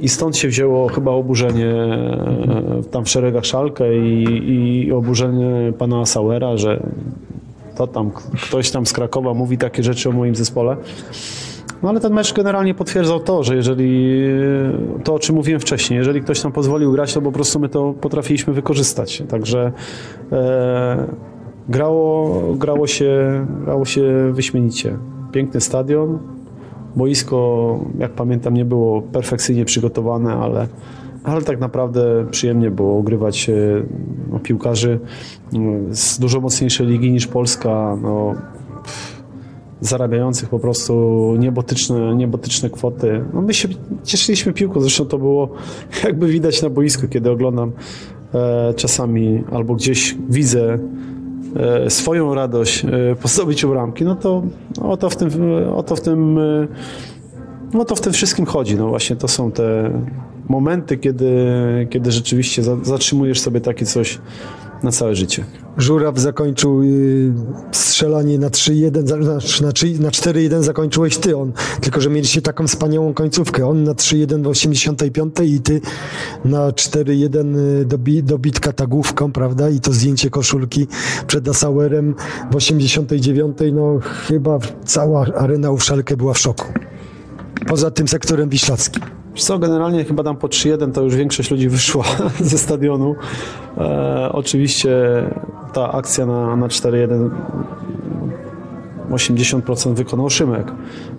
I 0.00 0.08
stąd 0.08 0.36
się 0.36 0.48
wzięło 0.48 0.88
chyba 0.88 1.10
oburzenie 1.10 1.74
tam 2.90 3.04
w 3.04 3.08
szeregach 3.08 3.44
Szalkę 3.44 3.98
i, 3.98 4.84
i 4.86 4.92
oburzenie 4.92 5.72
pana 5.78 6.06
Sauera, 6.06 6.56
że 6.56 6.82
to 7.76 7.86
tam 7.86 8.10
ktoś 8.48 8.70
tam 8.70 8.86
z 8.86 8.92
Krakowa 8.92 9.34
mówi 9.34 9.58
takie 9.58 9.82
rzeczy 9.82 10.08
o 10.08 10.12
moim 10.12 10.34
zespole. 10.34 10.76
No 11.82 11.88
ale 11.88 12.00
ten 12.00 12.12
mecz 12.12 12.34
generalnie 12.34 12.74
potwierdzał 12.74 13.20
to, 13.20 13.42
że 13.42 13.56
jeżeli 13.56 14.22
to, 15.04 15.14
o 15.14 15.18
czym 15.18 15.34
mówiłem 15.34 15.60
wcześniej, 15.60 15.98
jeżeli 15.98 16.20
ktoś 16.20 16.42
nam 16.42 16.52
pozwolił 16.52 16.92
grać, 16.92 17.14
to 17.14 17.22
po 17.22 17.32
prostu 17.32 17.60
my 17.60 17.68
to 17.68 17.94
potrafiliśmy 18.00 18.52
wykorzystać. 18.52 19.22
Także 19.28 19.72
e, 20.32 21.06
grało, 21.68 22.40
grało, 22.54 22.86
się, 22.86 23.46
grało 23.64 23.84
się 23.84 24.32
wyśmienicie. 24.32 24.98
Piękny 25.32 25.60
stadion. 25.60 26.18
Boisko, 26.96 27.78
jak 27.98 28.12
pamiętam, 28.12 28.54
nie 28.54 28.64
było 28.64 29.02
perfekcyjnie 29.02 29.64
przygotowane, 29.64 30.34
ale, 30.34 30.66
ale 31.24 31.42
tak 31.42 31.60
naprawdę 31.60 32.26
przyjemnie 32.30 32.70
było 32.70 32.98
ogrywać 32.98 33.50
no, 34.32 34.38
piłkarzy 34.38 35.00
mm, 35.52 35.94
z 35.94 36.18
dużo 36.18 36.40
mocniejszej 36.40 36.86
ligi 36.86 37.12
niż 37.12 37.26
Polska. 37.26 37.98
No, 38.02 38.34
zarabiających 39.80 40.48
po 40.48 40.58
prostu 40.58 40.94
niebotyczne, 41.38 42.14
niebotyczne 42.16 42.70
kwoty. 42.70 43.24
No 43.34 43.42
my 43.42 43.54
się 43.54 43.68
cieszyliśmy 44.04 44.52
piłką, 44.52 44.80
zresztą 44.80 45.04
to 45.04 45.18
było 45.18 45.48
jakby 46.04 46.26
widać 46.26 46.62
na 46.62 46.70
boisku, 46.70 47.08
kiedy 47.08 47.30
oglądam 47.30 47.72
e, 48.34 48.74
czasami 48.74 49.44
albo 49.52 49.74
gdzieś 49.74 50.16
widzę 50.28 50.78
e, 51.56 51.90
swoją 51.90 52.34
radość 52.34 52.84
e, 52.84 52.88
po 53.22 53.28
zdobyciu 53.28 53.68
bramki, 53.68 54.04
no 54.04 54.16
to 54.16 54.42
o 54.82 54.96
to 54.96 55.10
w 55.10 55.16
tym, 55.16 55.30
o 55.74 55.82
to 55.82 55.96
w 55.96 56.00
tym 56.00 56.38
e, 56.38 56.68
no 57.74 57.84
to 57.84 57.94
w 57.94 58.00
tym 58.00 58.12
wszystkim 58.12 58.46
chodzi. 58.46 58.76
No 58.76 58.88
właśnie 58.88 59.16
to 59.16 59.28
są 59.28 59.52
te 59.52 59.90
momenty, 60.48 60.96
kiedy, 60.98 61.34
kiedy 61.90 62.12
rzeczywiście 62.12 62.62
za, 62.62 62.76
zatrzymujesz 62.82 63.40
sobie 63.40 63.60
takie 63.60 63.86
coś 63.86 64.18
na 64.82 64.90
całe 64.92 65.14
życie. 65.14 65.44
Żuraw 65.76 66.18
zakończył 66.18 66.82
y, 66.82 67.32
strzelanie 67.72 68.38
na 68.38 68.48
3-1, 68.48 69.06
za- 69.06 69.22
znaczy 69.22 69.62
na, 69.62 70.02
na 70.02 70.10
4-1 70.10 70.62
zakończyłeś 70.62 71.16
ty, 71.16 71.36
on, 71.36 71.52
tylko 71.80 72.00
że 72.00 72.10
mieliście 72.10 72.42
taką 72.42 72.66
wspaniałą 72.66 73.14
końcówkę. 73.14 73.66
On 73.68 73.84
na 73.84 73.92
3-1 73.92 74.42
w 74.42 74.46
85 74.46 75.34
i 75.44 75.60
ty 75.60 75.80
na 76.44 76.70
4-1 76.70 77.56
y, 77.58 77.84
dobi, 77.84 78.22
dobitka 78.22 78.72
tagówką, 78.72 79.32
prawda? 79.32 79.70
I 79.70 79.80
to 79.80 79.92
zdjęcie 79.92 80.30
koszulki 80.30 80.86
przed 81.26 81.48
Asauerem 81.48 82.14
w 82.50 82.56
89, 82.56 83.58
no 83.72 83.98
chyba 84.02 84.58
cała 84.84 85.26
arena 85.26 85.72
w 85.72 85.80
Szalkę 85.80 86.16
była 86.16 86.34
w 86.34 86.38
szoku. 86.38 86.66
Poza 87.66 87.90
tym 87.90 88.08
sektorem 88.08 88.48
wiślackim. 88.48 89.02
Wiesz 89.34 89.44
co, 89.44 89.58
generalnie 89.58 90.04
chyba 90.04 90.22
tam 90.22 90.36
po 90.36 90.48
3-1 90.48 90.92
to 90.92 91.02
już 91.02 91.16
większość 91.16 91.50
ludzi 91.50 91.68
wyszła 91.68 92.04
ze 92.40 92.58
stadionu. 92.58 93.14
E, 93.78 94.30
oczywiście 94.32 94.90
ta 95.72 95.92
akcja 95.92 96.26
na, 96.26 96.56
na 96.56 96.68
4-1 96.68 97.30
80% 99.10 99.94
wykonał 99.94 100.30
Szymek. 100.30 100.72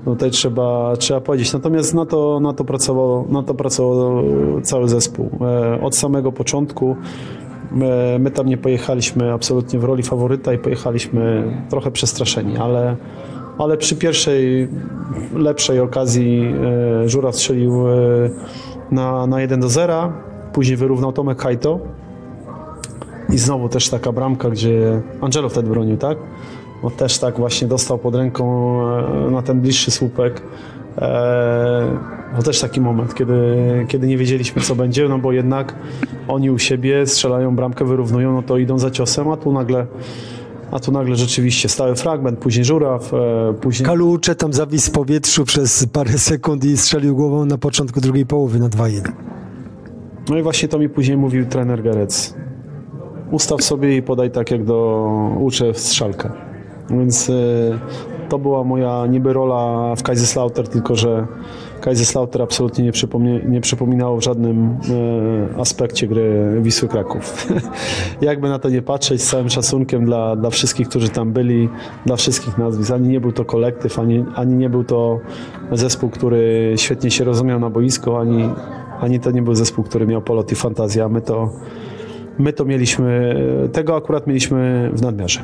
No 0.06 0.14
tutaj 0.14 0.32
trzeba, 0.32 0.94
trzeba 0.98 1.22
powiedzieć. 1.22 1.54
Natomiast 1.54 1.94
na 1.94 2.06
to, 2.06 2.40
na 2.40 2.54
to, 2.54 2.64
pracował, 2.64 3.28
na 3.30 3.44
to 3.44 3.54
pracował 3.54 4.24
cały 4.64 4.90
zespół. 4.90 5.30
E, 5.42 5.82
od 5.82 5.96
samego 5.96 6.32
początku 6.32 6.96
my, 7.72 8.18
my 8.20 8.32
tam 8.32 8.48
nie 8.48 8.58
pojechaliśmy 8.58 9.34
absolutnie 9.34 9.80
w 9.80 9.84
roli 9.84 10.04
faworyta 10.04 10.54
i 10.54 10.58
pojechaliśmy 10.58 11.44
trochę 11.70 11.92
przestraszeni, 11.92 12.58
ale, 12.58 12.96
ale 13.58 13.78
przy 13.78 13.96
pierwszej 13.96 14.68
lepszej 15.36 15.80
okazji 15.80 16.54
e, 17.04 17.10
Żura 17.10 17.32
strzelił 17.32 17.88
e, 17.88 17.94
na, 18.92 19.28
na 19.28 19.42
1 19.42 19.60
do 19.60 19.70
0, 19.70 20.14
później 20.54 20.78
wyrównał 20.78 21.12
Tomek 21.12 21.42
Hajto 21.42 21.80
i 23.30 23.38
znowu 23.38 23.70
też 23.70 23.90
taka 23.90 24.12
bramka, 24.12 24.50
gdzie 24.50 25.02
Angelo 25.22 25.50
wtedy 25.50 25.70
bronił, 25.70 25.98
tak? 25.98 26.18
No 26.84 26.90
też 26.90 27.20
tak 27.20 27.38
właśnie 27.38 27.68
dostał 27.68 27.98
pod 27.98 28.16
ręką 28.16 28.78
e, 29.28 29.32
na 29.32 29.42
ten 29.42 29.62
bliższy 29.62 29.92
słupek. 29.92 30.42
No 32.38 32.44
też 32.44 32.62
taki 32.62 32.82
moment, 32.82 33.16
kiedy, 33.16 33.36
kiedy 33.88 34.08
nie 34.08 34.18
wiedzieliśmy 34.18 34.62
co 34.62 34.76
będzie, 34.76 35.10
no 35.10 35.20
bo 35.20 35.32
jednak 35.32 35.76
oni 36.28 36.52
u 36.52 36.60
siebie 36.60 37.08
strzelają 37.08 37.56
bramkę, 37.56 37.86
wyrównują, 37.86 38.34
no 38.34 38.44
to 38.44 38.58
idą 38.58 38.80
za 38.80 38.92
ciosem, 38.92 39.30
a 39.30 39.38
tu 39.38 39.52
nagle 39.52 39.86
a 40.74 40.80
tu 40.80 40.92
nagle 40.92 41.16
rzeczywiście 41.16 41.70
stały 41.70 41.96
fragment, 41.96 42.40
później 42.40 42.66
Żuraw, 42.66 43.14
e, 43.14 43.54
później... 43.62 43.88
Kalucze 43.88 44.36
tam 44.36 44.54
zawisł 44.54 44.90
w 44.90 44.94
powietrzu 44.94 45.46
przez 45.46 45.86
parę 45.86 46.18
sekund 46.18 46.66
i 46.66 46.78
strzelił 46.78 47.16
głową 47.16 47.46
na 47.46 47.58
początku 47.58 48.02
drugiej 48.02 48.26
połowy 48.26 48.60
na 48.60 48.70
2-1. 48.70 49.12
No 50.30 50.38
i 50.38 50.44
właśnie 50.44 50.68
to 50.68 50.80
mi 50.80 50.90
później 50.90 51.18
mówił 51.18 51.46
trener 51.46 51.84
Gerec. 51.84 52.34
Ustaw 53.32 53.64
sobie 53.64 53.98
i 53.98 54.02
podaj 54.02 54.32
tak, 54.32 54.52
jak 54.52 54.64
do 54.66 55.10
uczę 55.40 55.74
w 55.74 55.80
strzałkę. 55.80 56.32
Więc 56.90 57.30
y, 57.30 57.80
to 58.30 58.40
była 58.40 58.64
moja 58.64 59.08
niby 59.08 59.34
rola 59.34 59.96
w 59.96 60.04
Kaiserslautern, 60.04 60.68
tylko 60.68 60.96
że 60.96 61.28
Kaiserslautern 61.84 62.44
absolutnie 62.44 62.84
nie, 62.84 62.92
przypomnie, 62.92 63.42
nie 63.46 63.62
przypominało 63.62 64.18
w 64.18 64.24
żadnym 64.24 64.78
y, 65.56 65.60
aspekcie 65.60 66.08
gry 66.08 66.58
Wisły 66.62 66.88
Kraków. 66.90 67.48
Jakby 68.22 68.50
na 68.50 68.60
to 68.60 68.70
nie 68.70 68.82
patrzeć, 68.82 69.22
z 69.22 69.30
całym 69.30 69.50
szacunkiem 69.50 70.06
dla, 70.06 70.36
dla 70.36 70.50
wszystkich, 70.50 70.90
którzy 70.90 71.10
tam 71.10 71.32
byli, 71.32 71.70
dla 72.06 72.16
wszystkich 72.16 72.58
nazwisk. 72.58 72.92
Ani 72.92 73.08
nie 73.08 73.20
był 73.20 73.32
to 73.32 73.46
kolektyw, 73.46 74.00
ani, 74.00 74.26
ani 74.36 74.56
nie 74.56 74.70
był 74.70 74.84
to 74.84 75.20
zespół, 75.72 76.10
który 76.10 76.74
świetnie 76.78 77.12
się 77.12 77.24
rozumiał 77.24 77.60
na 77.60 77.70
boisku, 77.70 78.16
ani, 78.16 78.50
ani 79.00 79.20
to 79.20 79.32
nie 79.32 79.42
był 79.42 79.56
zespół, 79.56 79.84
który 79.84 80.08
miał 80.08 80.22
polot 80.22 80.52
i 80.52 80.56
fantazję, 80.56 81.04
a 81.04 81.10
my 81.10 81.22
to, 81.22 81.54
my 82.40 82.54
to 82.54 82.66
mieliśmy, 82.66 83.36
tego 83.74 83.96
akurat 83.96 84.28
mieliśmy 84.28 84.90
w 84.94 85.02
nadmiarze. 85.02 85.40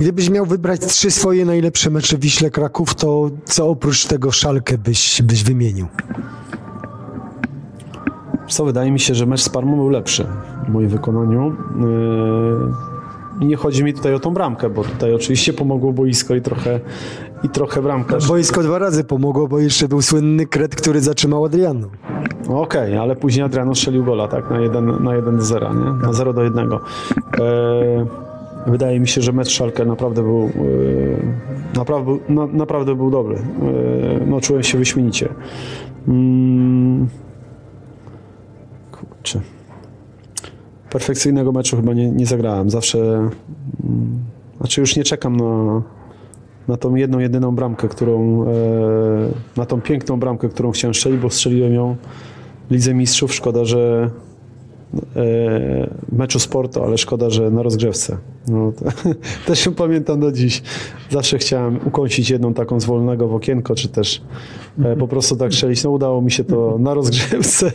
Gdybyś 0.00 0.30
miał 0.30 0.46
wybrać 0.46 0.80
trzy 0.80 1.10
swoje 1.10 1.44
najlepsze 1.44 1.90
mecze 1.90 2.18
Wiśle 2.18 2.50
Kraków, 2.50 2.94
to 2.94 3.30
co 3.44 3.68
oprócz 3.68 4.06
tego 4.06 4.30
szalkę 4.30 4.78
byś, 4.78 5.22
byś 5.22 5.44
wymienił? 5.44 5.86
Co 8.48 8.64
wydaje 8.64 8.90
mi 8.90 9.00
się, 9.00 9.14
że 9.14 9.26
mecz 9.26 9.40
z 9.40 9.48
Parmą 9.48 9.76
był 9.76 9.88
lepszy 9.88 10.26
w 10.66 10.68
moim 10.68 10.88
wykonaniu. 10.88 11.56
Yy, 11.80 13.44
I 13.44 13.46
nie 13.46 13.56
chodzi 13.56 13.84
mi 13.84 13.94
tutaj 13.94 14.14
o 14.14 14.20
tą 14.20 14.34
bramkę, 14.34 14.70
bo 14.70 14.84
tutaj 14.84 15.14
oczywiście 15.14 15.52
pomogło 15.52 15.92
boisko 15.92 16.34
i 16.34 16.40
trochę, 16.40 16.80
i 17.42 17.48
trochę 17.48 17.82
bramka. 17.82 18.16
Boisko 18.28 18.62
dwa 18.62 18.78
razy 18.78 19.04
pomogło, 19.04 19.48
bo 19.48 19.58
jeszcze 19.58 19.88
był 19.88 20.02
słynny 20.02 20.46
kret, 20.46 20.76
który 20.76 21.00
zatrzymał 21.00 21.44
Adriano. 21.44 21.88
No 22.48 22.60
Okej, 22.60 22.96
ale 22.96 23.16
później 23.16 23.44
Adriano 23.44 23.74
strzelił 23.74 24.04
gola, 24.04 24.28
tak? 24.28 24.50
Na 24.50 24.60
1 24.60 25.04
na 25.04 25.14
1 25.14 25.36
do 25.36 25.42
0, 25.42 25.74
nie? 25.74 26.06
Na 26.06 26.12
0 26.12 26.32
do 26.32 26.42
1. 26.42 26.72
E, 26.72 28.29
wydaje 28.66 29.00
mi 29.00 29.08
się, 29.08 29.20
że 29.20 29.32
mecz 29.32 29.48
Szalkę 29.48 29.84
naprawdę 29.84 30.22
był 30.22 30.44
e, 30.44 31.78
naprawdę, 31.78 32.18
naprawdę 32.52 32.94
był 32.94 33.10
dobry. 33.10 33.36
E, 33.36 33.40
no 34.26 34.40
czułem 34.40 34.62
się 34.62 34.78
wyśmienicie. 34.78 35.28
Mm, 36.08 37.08
kurczę. 38.92 39.40
Perfekcyjnego 40.90 41.52
meczu 41.52 41.76
chyba 41.76 41.94
nie, 41.94 42.10
nie 42.10 42.26
zagrałem. 42.26 42.70
Zawsze 42.70 42.98
mm, 42.98 43.30
znaczy 44.58 44.80
już 44.80 44.96
nie 44.96 45.04
czekam 45.04 45.36
na 45.36 45.82
na 46.70 46.76
tą 46.76 46.94
jedną, 46.94 47.18
jedyną 47.18 47.54
bramkę, 47.54 47.88
którą, 47.88 48.44
e, 48.44 48.48
na 49.56 49.66
tą 49.66 49.80
piękną 49.80 50.20
bramkę, 50.20 50.48
którą 50.48 50.70
chciałem 50.70 50.94
strzelić, 50.94 51.20
bo 51.20 51.30
strzeliłem 51.30 51.74
ją 51.74 51.96
Lidze 52.70 52.94
Mistrzów. 52.94 53.34
Szkoda, 53.34 53.64
że 53.64 54.10
meczu 56.12 56.38
sportu, 56.38 56.82
ale 56.82 56.98
szkoda, 56.98 57.30
że 57.30 57.50
na 57.50 57.62
rozgrzewce. 57.62 58.16
No, 58.48 58.72
też 59.46 59.66
ją 59.66 59.74
pamiętam 59.74 60.20
do 60.20 60.32
dziś. 60.32 60.62
Zawsze 61.10 61.38
chciałem 61.38 61.78
ukąsić 61.84 62.30
jedną 62.30 62.54
taką 62.54 62.80
z 62.80 62.84
wolnego 62.84 63.28
w 63.28 63.34
okienko, 63.34 63.74
czy 63.74 63.88
też 63.88 64.22
e, 64.84 64.96
po 64.96 65.08
prostu 65.08 65.36
tak 65.36 65.52
strzelić. 65.52 65.84
No 65.84 65.90
udało 65.90 66.22
mi 66.22 66.30
się 66.30 66.44
to 66.44 66.76
na 66.78 66.94
rozgrzewce. 66.94 67.72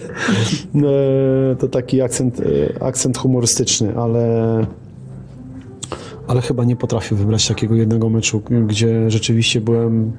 E, 0.76 1.56
to 1.56 1.68
taki 1.68 2.02
akcent, 2.02 2.40
e, 2.40 2.84
akcent 2.84 3.18
humorystyczny, 3.18 3.98
ale 3.98 4.66
ale 6.28 6.42
chyba 6.42 6.64
nie 6.64 6.76
potrafię 6.76 7.16
wybrać 7.16 7.48
takiego 7.48 7.76
jednego 7.76 8.10
meczu, 8.10 8.42
gdzie 8.68 9.12
rzeczywiście 9.12 9.62
byłem 9.62 10.12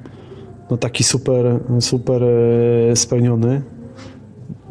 no, 0.71 0.77
taki 0.77 1.03
super, 1.03 1.59
super 1.79 2.23
e, 2.23 2.95
spełniony. 2.95 3.61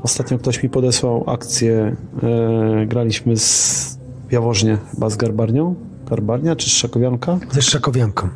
Ostatnio 0.03 0.39
ktoś 0.39 0.62
mi 0.62 0.69
podesłał 0.69 1.24
akcję, 1.27 1.97
e, 2.23 2.86
graliśmy 2.86 3.36
z 3.36 3.98
Jaworznie, 4.31 4.78
chyba 4.90 5.11
z 5.11 5.16
Garbarnią, 5.16 5.74
Garbarnia 6.11 6.57
czy 6.57 6.70
z 6.70 6.73
Szakowianka? 6.73 7.39
Ze 7.51 7.62
Szakowianką. 7.62 8.28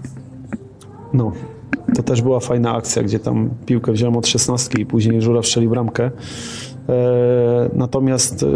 No, 1.12 1.32
to 1.94 2.02
też 2.02 2.22
była 2.22 2.40
fajna 2.40 2.74
akcja, 2.74 3.02
gdzie 3.02 3.18
tam 3.18 3.50
piłkę 3.66 3.92
wziąłem 3.92 4.16
od 4.16 4.26
szesnastki 4.26 4.82
i 4.82 4.86
później 4.86 5.22
Żura 5.22 5.42
strzelił 5.42 5.70
bramkę. 5.70 6.10
E, 6.88 7.70
natomiast 7.72 8.42
e, 8.42 8.46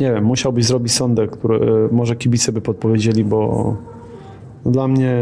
nie 0.00 0.12
wiem, 0.12 0.24
musiałbyś 0.24 0.64
zrobić 0.64 0.92
sondę, 0.92 1.26
które 1.26 1.56
e, 1.56 1.88
może 1.92 2.16
kibice 2.16 2.52
by 2.52 2.60
podpowiedzieli, 2.60 3.24
bo 3.24 3.76
dla 4.66 4.88
mnie, 4.88 5.14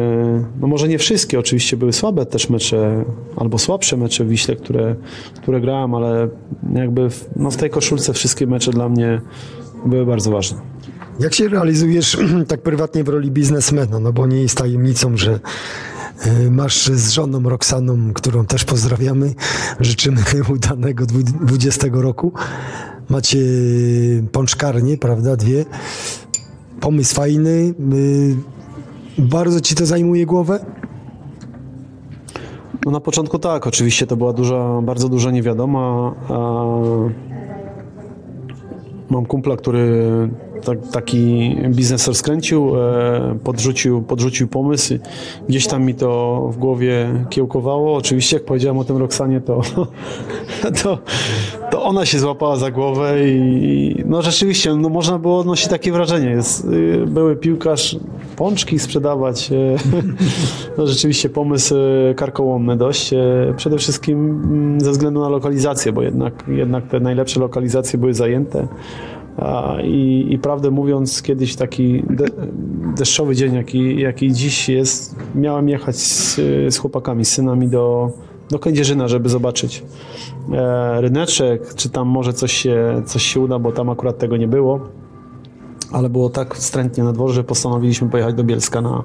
no 0.60 0.66
może 0.66 0.89
nie 0.89 0.98
wszystkie, 0.98 1.39
oczywiście 1.39 1.77
były 1.77 1.93
słabe 1.93 2.27
też 2.27 2.51
mecze, 2.51 3.05
albo 3.36 3.59
słabsze 3.59 3.97
mecze 3.97 4.24
w 4.24 4.28
Wiśle, 4.28 4.56
które, 4.56 4.97
które 5.43 5.60
grałem, 5.60 5.94
ale 5.94 6.28
jakby 6.74 7.10
w, 7.10 7.28
no 7.36 7.51
w 7.51 7.56
tej 7.56 7.70
koszulce 7.70 8.12
wszystkie 8.12 8.47
mecze 8.47 8.70
dla 8.70 8.89
mnie 8.89 9.20
były 9.86 10.06
bardzo 10.06 10.31
ważne. 10.31 10.59
Jak 11.20 11.35
się 11.35 11.48
realizujesz 11.48 12.19
tak 12.48 12.62
prywatnie 12.62 13.05
w 13.05 13.09
roli 13.09 13.31
biznesmena? 13.31 14.01
No 14.01 14.12
bo 14.12 14.27
nie 14.27 14.43
jest 14.43 14.59
tajemnicą, 14.59 15.16
że 15.16 15.40
y, 16.27 16.51
masz 16.51 16.86
z 16.86 17.10
żoną 17.10 17.43
Roxaną, 17.43 18.12
którą 18.12 18.47
też 18.47 18.65
pozdrawiamy, 18.65 19.35
życzymy 19.81 20.20
udanego 20.55 21.06
dwu- 21.06 21.47
20 21.47 21.86
roku. 21.93 22.32
Macie 23.09 23.39
pączkarnię, 24.32 24.98
prawda, 24.98 25.36
dwie. 25.36 25.65
Pomysł 26.81 27.15
fajny. 27.15 27.74
Bardzo 29.19 29.61
ci 29.61 29.74
to 29.74 29.86
zajmuje 29.86 30.27
głowę? 30.27 30.65
No 32.85 32.90
na 32.90 33.01
początku 33.01 33.39
tak, 33.39 33.66
oczywiście 33.66 34.07
to 34.07 34.16
była 34.16 34.32
duża, 34.32 34.81
bardzo 34.82 35.09
duża 35.09 35.31
niewiadoma. 35.31 36.15
Mam 39.11 39.27
kumpla, 39.27 39.57
który 39.57 40.03
tak, 40.65 40.78
taki 40.93 41.57
biznes 41.69 42.09
rozkręcił, 42.09 42.77
e, 42.77 43.39
podrzucił, 43.45 44.03
podrzucił 44.03 44.49
pomysł. 44.49 44.95
Gdzieś 45.49 45.66
tam 45.66 45.85
mi 45.85 45.95
to 45.95 46.40
w 46.53 46.57
głowie 46.57 47.24
kiełkowało. 47.31 47.97
Oczywiście 47.97 48.36
jak 48.36 48.45
powiedziałem 48.45 48.78
o 48.78 48.85
tym 48.85 48.97
Roxanie, 48.97 49.40
to, 49.40 49.61
to, 50.82 50.99
to 51.70 51.82
ona 51.82 52.07
się 52.07 52.19
złapała 52.19 52.57
za 52.57 52.70
głowę 52.70 53.28
i 53.28 54.05
no 54.07 54.23
rzeczywiście 54.23 54.74
no 54.74 54.89
można 54.89 55.19
było 55.19 55.39
odnosić 55.39 55.69
takie 55.69 55.93
wrażenie. 55.93 56.31
Jest, 56.31 56.65
y, 56.65 57.05
były 57.07 57.36
piłkarz 57.36 57.97
pączki 58.36 58.78
sprzedawać. 58.78 59.53
e, 59.53 59.77
No 60.78 60.86
rzeczywiście 60.86 61.28
pomysł 61.28 61.74
e, 62.11 62.15
karkołomny 62.15 62.77
dość. 62.77 63.15
Przede 63.57 63.78
wszystkim 63.78 64.19
mm, 64.19 64.81
ze 64.81 64.90
względu 64.90 65.20
na 65.20 65.28
lokalizację, 65.28 65.93
bo 65.93 66.03
jednak, 66.03 66.45
jednak 66.49 66.86
te 66.86 67.01
najlepsze 67.01 67.40
lokalizacje 67.40 67.99
były 67.99 68.15
zajęte. 68.15 68.69
I, 69.85 70.27
I 70.31 70.39
prawdę 70.39 70.70
mówiąc, 70.70 71.23
kiedyś 71.23 71.57
taki 71.57 72.03
de, 72.11 72.24
deszczowy 72.97 73.36
dzień, 73.36 73.55
jaki, 73.55 74.01
jaki 74.01 74.32
dziś 74.32 74.69
jest, 74.69 75.16
miałem 75.35 75.69
jechać 75.69 75.97
z, 75.97 76.36
z 76.74 76.78
chłopakami, 76.78 77.24
z 77.24 77.28
synami 77.28 77.69
do, 77.69 78.12
do 78.51 78.59
Kędzierzyna, 78.59 79.09
żeby 79.09 79.29
zobaczyć 79.29 79.85
e, 80.53 81.01
ryneczek, 81.01 81.75
czy 81.75 81.91
tam 81.91 82.09
może 82.09 82.33
coś 82.33 82.53
się, 82.53 83.03
coś 83.07 83.23
się 83.23 83.41
uda, 83.41 83.59
bo 83.59 83.73
tam 83.73 83.91
akurat 83.91 84.19
tego 84.19 84.37
nie 84.37 84.49
było 84.49 84.81
ale 85.93 86.11
było 86.11 86.31
tak 86.31 86.55
wstrętnie 86.55 87.05
na 87.05 87.12
dworze, 87.12 87.35
że 87.35 87.45
postanowiliśmy 87.45 88.09
pojechać 88.09 88.35
do 88.35 88.45
Bielska 88.45 88.81
na, 88.81 89.05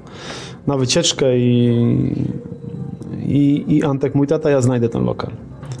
na 0.66 0.76
wycieczkę 0.76 1.38
i, 1.38 2.26
i, 3.26 3.64
i 3.68 3.84
Antek, 3.84 4.14
mój 4.14 4.26
tata, 4.26 4.50
ja 4.50 4.60
znajdę 4.60 4.88
ten 4.88 5.04
lokal. 5.04 5.30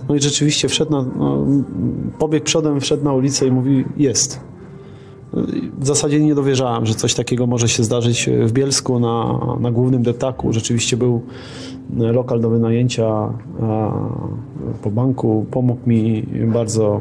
No 0.08 0.14
i 0.14 0.20
rzeczywiście 0.20 0.68
wszedł 0.68 0.90
na, 0.90 1.02
no, 1.16 1.46
pobiegł 2.18 2.46
przodem, 2.46 2.80
wszedł 2.80 3.04
na 3.04 3.12
ulicę 3.12 3.46
i 3.46 3.50
mówi, 3.50 3.84
jest. 3.96 4.40
W 5.78 5.86
zasadzie 5.86 6.20
nie 6.20 6.34
dowierzałem, 6.34 6.86
że 6.86 6.94
coś 6.94 7.14
takiego 7.14 7.46
może 7.46 7.68
się 7.68 7.84
zdarzyć 7.84 8.30
w 8.46 8.52
Bielsku 8.52 9.00
na, 9.00 9.40
na 9.60 9.70
głównym 9.70 10.02
detaku. 10.02 10.52
Rzeczywiście 10.52 10.96
był 10.96 11.22
lokal 11.96 12.40
do 12.40 12.50
wynajęcia 12.50 13.32
po 14.82 14.90
banku. 14.90 15.46
Pomógł 15.50 15.88
mi 15.88 16.26
bardzo 16.46 17.00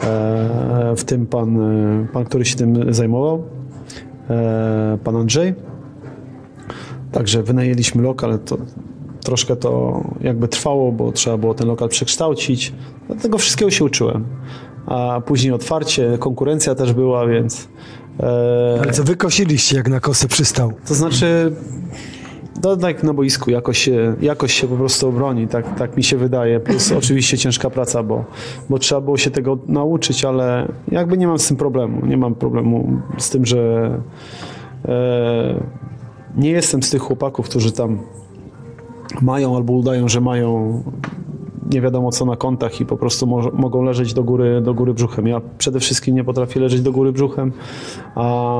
e, 0.00 0.94
w 0.96 1.04
tym 1.04 1.26
pan, 1.26 1.58
pan, 2.12 2.24
który 2.24 2.44
się 2.44 2.56
tym 2.56 2.94
zajmował, 2.94 3.42
e, 4.30 4.98
pan 5.04 5.16
Andrzej. 5.16 5.54
Także 7.12 7.42
wynajęliśmy 7.42 8.02
lokal. 8.02 8.38
To 8.38 8.58
troszkę 9.24 9.56
to 9.56 10.02
jakby 10.20 10.48
trwało, 10.48 10.92
bo 10.92 11.12
trzeba 11.12 11.38
było 11.38 11.54
ten 11.54 11.68
lokal 11.68 11.88
przekształcić. 11.88 12.72
Tego 13.22 13.38
wszystkiego 13.38 13.70
się 13.70 13.84
uczyłem. 13.84 14.24
A 14.88 15.20
później 15.20 15.52
otwarcie, 15.52 16.18
konkurencja 16.18 16.74
też 16.74 16.92
była, 16.92 17.26
więc. 17.26 17.68
E, 18.20 18.78
Ale 18.82 18.92
co 18.92 19.04
wykosiliście, 19.04 19.76
jak 19.76 19.88
na 19.88 20.00
kosę 20.00 20.28
przystał? 20.28 20.72
to 20.88 20.94
znaczy, 20.94 21.52
no, 22.62 22.76
tak 22.76 23.02
na 23.02 23.14
boisku 23.14 23.50
jakoś 23.50 23.78
się, 23.78 24.16
jakoś 24.20 24.52
się 24.52 24.66
po 24.66 24.76
prostu 24.76 25.08
obroni, 25.08 25.48
tak, 25.48 25.78
tak 25.78 25.96
mi 25.96 26.02
się 26.02 26.16
wydaje. 26.16 26.60
Plus 26.60 26.92
oczywiście 26.98 27.38
ciężka 27.38 27.70
praca, 27.70 28.02
bo, 28.02 28.24
bo 28.70 28.78
trzeba 28.78 29.00
było 29.00 29.16
się 29.16 29.30
tego 29.30 29.58
nauczyć, 29.66 30.24
ale 30.24 30.68
jakby 30.92 31.18
nie 31.18 31.26
mam 31.26 31.38
z 31.38 31.48
tym 31.48 31.56
problemu. 31.56 32.06
Nie 32.06 32.16
mam 32.16 32.34
problemu 32.34 33.00
z 33.18 33.30
tym, 33.30 33.46
że 33.46 33.90
e, 34.88 35.64
nie 36.36 36.50
jestem 36.50 36.82
z 36.82 36.90
tych 36.90 37.02
chłopaków, 37.02 37.48
którzy 37.48 37.72
tam 37.72 37.98
mają 39.22 39.56
albo 39.56 39.72
udają, 39.72 40.08
że 40.08 40.20
mają 40.20 40.82
nie 41.72 41.80
wiadomo 41.80 42.10
co 42.10 42.24
na 42.24 42.36
kontach 42.36 42.80
i 42.80 42.86
po 42.86 42.96
prostu 42.96 43.26
mo- 43.26 43.50
mogą 43.52 43.82
leżeć 43.82 44.14
do 44.14 44.24
góry, 44.24 44.60
do 44.60 44.74
góry 44.74 44.94
brzuchem. 44.94 45.26
Ja 45.26 45.40
przede 45.58 45.80
wszystkim 45.80 46.14
nie 46.14 46.24
potrafię 46.24 46.60
leżeć 46.60 46.80
do 46.80 46.92
góry 46.92 47.12
brzuchem, 47.12 47.52
a 48.14 48.54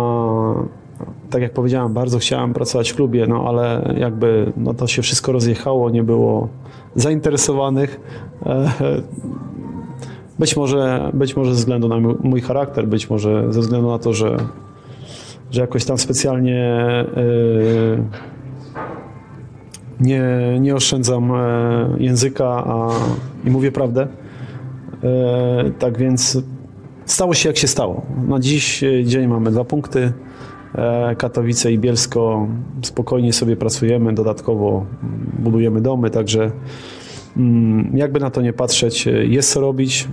tak 1.30 1.42
jak 1.42 1.52
powiedziałem, 1.52 1.92
bardzo 1.92 2.18
chciałem 2.18 2.54
pracować 2.54 2.90
w 2.90 2.94
klubie, 2.96 3.26
no 3.26 3.44
ale 3.48 3.94
jakby 3.98 4.52
no 4.56 4.74
to 4.74 4.86
się 4.86 5.02
wszystko 5.02 5.32
rozjechało, 5.32 5.90
nie 5.90 6.02
było 6.02 6.48
zainteresowanych. 6.94 8.00
E, 8.46 8.68
Być 10.38 10.56
może, 10.56 11.10
być 11.14 11.36
może 11.36 11.50
ze 11.54 11.56
względu 11.58 11.88
na 11.88 11.96
mój- 12.22 12.40
charakter, 12.42 12.88
być 12.88 13.10
może 13.10 13.52
ze 13.52 13.60
względu 13.60 13.88
na 13.88 13.98
to, 13.98 14.12
że, 14.12 14.36
że 15.50 15.60
jakoś 15.60 15.84
tam 15.84 15.98
specjalnie 15.98 16.64
e, 16.66 17.04
nie, 20.00 20.22
nie 20.60 20.74
oszczędzam 20.74 21.32
e, 21.32 21.96
języka 21.98 22.46
a, 22.46 22.90
i 23.44 23.50
mówię 23.50 23.72
prawdę. 23.72 24.08
E, 25.04 25.70
tak 25.78 25.98
więc 25.98 26.42
stało 27.04 27.34
się 27.34 27.48
jak 27.48 27.56
się 27.56 27.68
stało. 27.68 28.02
Na 28.28 28.38
dziś 28.38 28.84
e, 28.84 29.04
dzień 29.04 29.26
mamy 29.26 29.50
dwa 29.50 29.64
punkty. 29.64 30.12
Katowice 31.18 31.72
i 31.72 31.78
Bielsko 31.78 32.48
spokojnie 32.82 33.32
sobie 33.32 33.56
pracujemy, 33.56 34.12
dodatkowo 34.12 34.86
budujemy 35.38 35.80
domy, 35.80 36.10
także 36.10 36.50
mm, 37.36 37.90
jakby 37.94 38.20
na 38.20 38.30
to 38.30 38.42
nie 38.42 38.52
patrzeć, 38.52 39.08
jest 39.22 39.52
co 39.52 39.60
robić. 39.60 40.08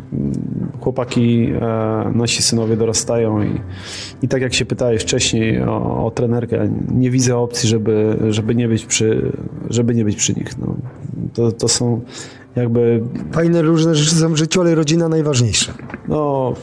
Chłopaki, 0.85 1.51
e, 1.61 2.11
nasi 2.15 2.43
synowie 2.43 2.77
dorastają 2.77 3.43
i, 3.43 3.61
i 4.21 4.27
tak 4.27 4.41
jak 4.41 4.53
się 4.53 4.65
pytałeś 4.65 5.01
wcześniej 5.01 5.63
o, 5.63 6.05
o 6.05 6.11
trenerkę, 6.11 6.69
nie 6.91 7.11
widzę 7.11 7.37
opcji, 7.37 7.69
żeby, 7.69 8.17
żeby, 8.29 8.55
nie, 8.55 8.67
być 8.67 8.85
przy, 8.85 9.31
żeby 9.69 9.95
nie 9.95 10.05
być 10.05 10.15
przy 10.15 10.33
nich. 10.33 10.57
No, 10.57 10.75
to, 11.33 11.51
to 11.51 11.67
są 11.67 12.01
jakby 12.55 13.03
Fajne 13.31 13.61
różne 13.61 13.95
rzeczy 13.95 14.15
są 14.15 14.33
w 14.33 14.37
życiu, 14.37 14.61
ale 14.61 14.75
rodzina 14.75 15.09
najważniejsza. 15.09 15.73
no, 16.07 16.53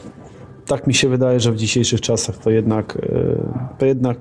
tak 0.65 0.87
mi 0.87 0.93
się 0.93 1.09
wydaje, 1.09 1.39
że 1.39 1.51
w 1.51 1.55
dzisiejszych 1.55 2.01
czasach 2.01 2.37
to 2.37 2.49
jednak, 2.49 2.97
e, 2.97 3.77
to 3.77 3.85
jednak 3.85 4.17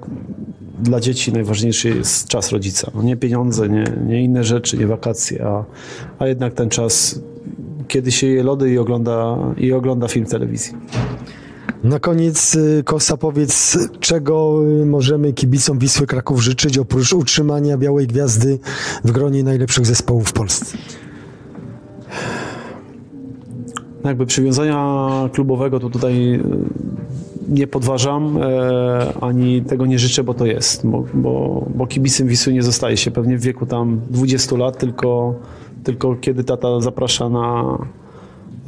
dla 0.80 1.00
dzieci 1.00 1.32
najważniejszy 1.32 1.88
jest 1.88 2.28
czas 2.28 2.52
rodzica. 2.52 2.90
No 2.94 3.02
nie 3.02 3.16
pieniądze, 3.16 3.68
nie, 3.68 3.84
nie 4.06 4.22
inne 4.24 4.44
rzeczy, 4.44 4.78
nie 4.78 4.86
wakacje, 4.86 5.44
a, 5.46 5.64
a 6.18 6.26
jednak 6.26 6.54
ten 6.54 6.68
czas, 6.68 7.20
kiedy 7.88 8.12
się 8.12 8.26
je 8.26 8.42
lody 8.42 8.70
i 8.70 8.78
ogląda, 8.78 9.36
i 9.56 9.72
ogląda 9.72 10.08
film 10.08 10.26
telewizji. 10.26 10.72
Na 11.84 11.98
koniec, 11.98 12.54
y, 12.54 12.82
Kosa, 12.84 13.16
powiedz, 13.16 13.78
czego 14.00 14.60
y, 14.82 14.86
możemy 14.86 15.32
kibicom 15.32 15.78
Wisły 15.78 16.06
Kraków 16.06 16.40
życzyć 16.40 16.78
oprócz 16.78 17.12
utrzymania 17.12 17.78
Białej 17.78 18.06
Gwiazdy 18.06 18.58
w 19.04 19.12
gronie 19.12 19.44
najlepszych 19.44 19.86
zespołów 19.86 20.28
w 20.28 20.32
Polsce? 20.32 20.78
No 24.04 24.10
Jakby 24.10 24.26
przywiązania 24.26 25.10
klubowego 25.32 25.80
to 25.80 25.90
tutaj 25.90 26.34
e, 26.34 26.40
nie 27.48 27.66
podważam, 27.66 28.38
e, 28.42 29.12
ani 29.20 29.62
tego 29.62 29.86
nie 29.86 29.98
życzę, 29.98 30.24
bo 30.24 30.34
to 30.34 30.46
jest, 30.46 30.86
bo, 30.86 31.04
bo, 31.14 31.66
bo 31.74 31.86
kibicem 31.86 32.28
Wisły 32.28 32.52
nie 32.52 32.62
zostaje 32.62 32.96
się 32.96 33.10
pewnie 33.10 33.38
w 33.38 33.40
wieku 33.40 33.66
tam 33.66 34.00
20 34.10 34.56
lat, 34.56 34.78
tylko, 34.78 35.34
tylko 35.84 36.16
kiedy 36.16 36.44
tata 36.44 36.80
zaprasza 36.80 37.28
na, 37.28 37.78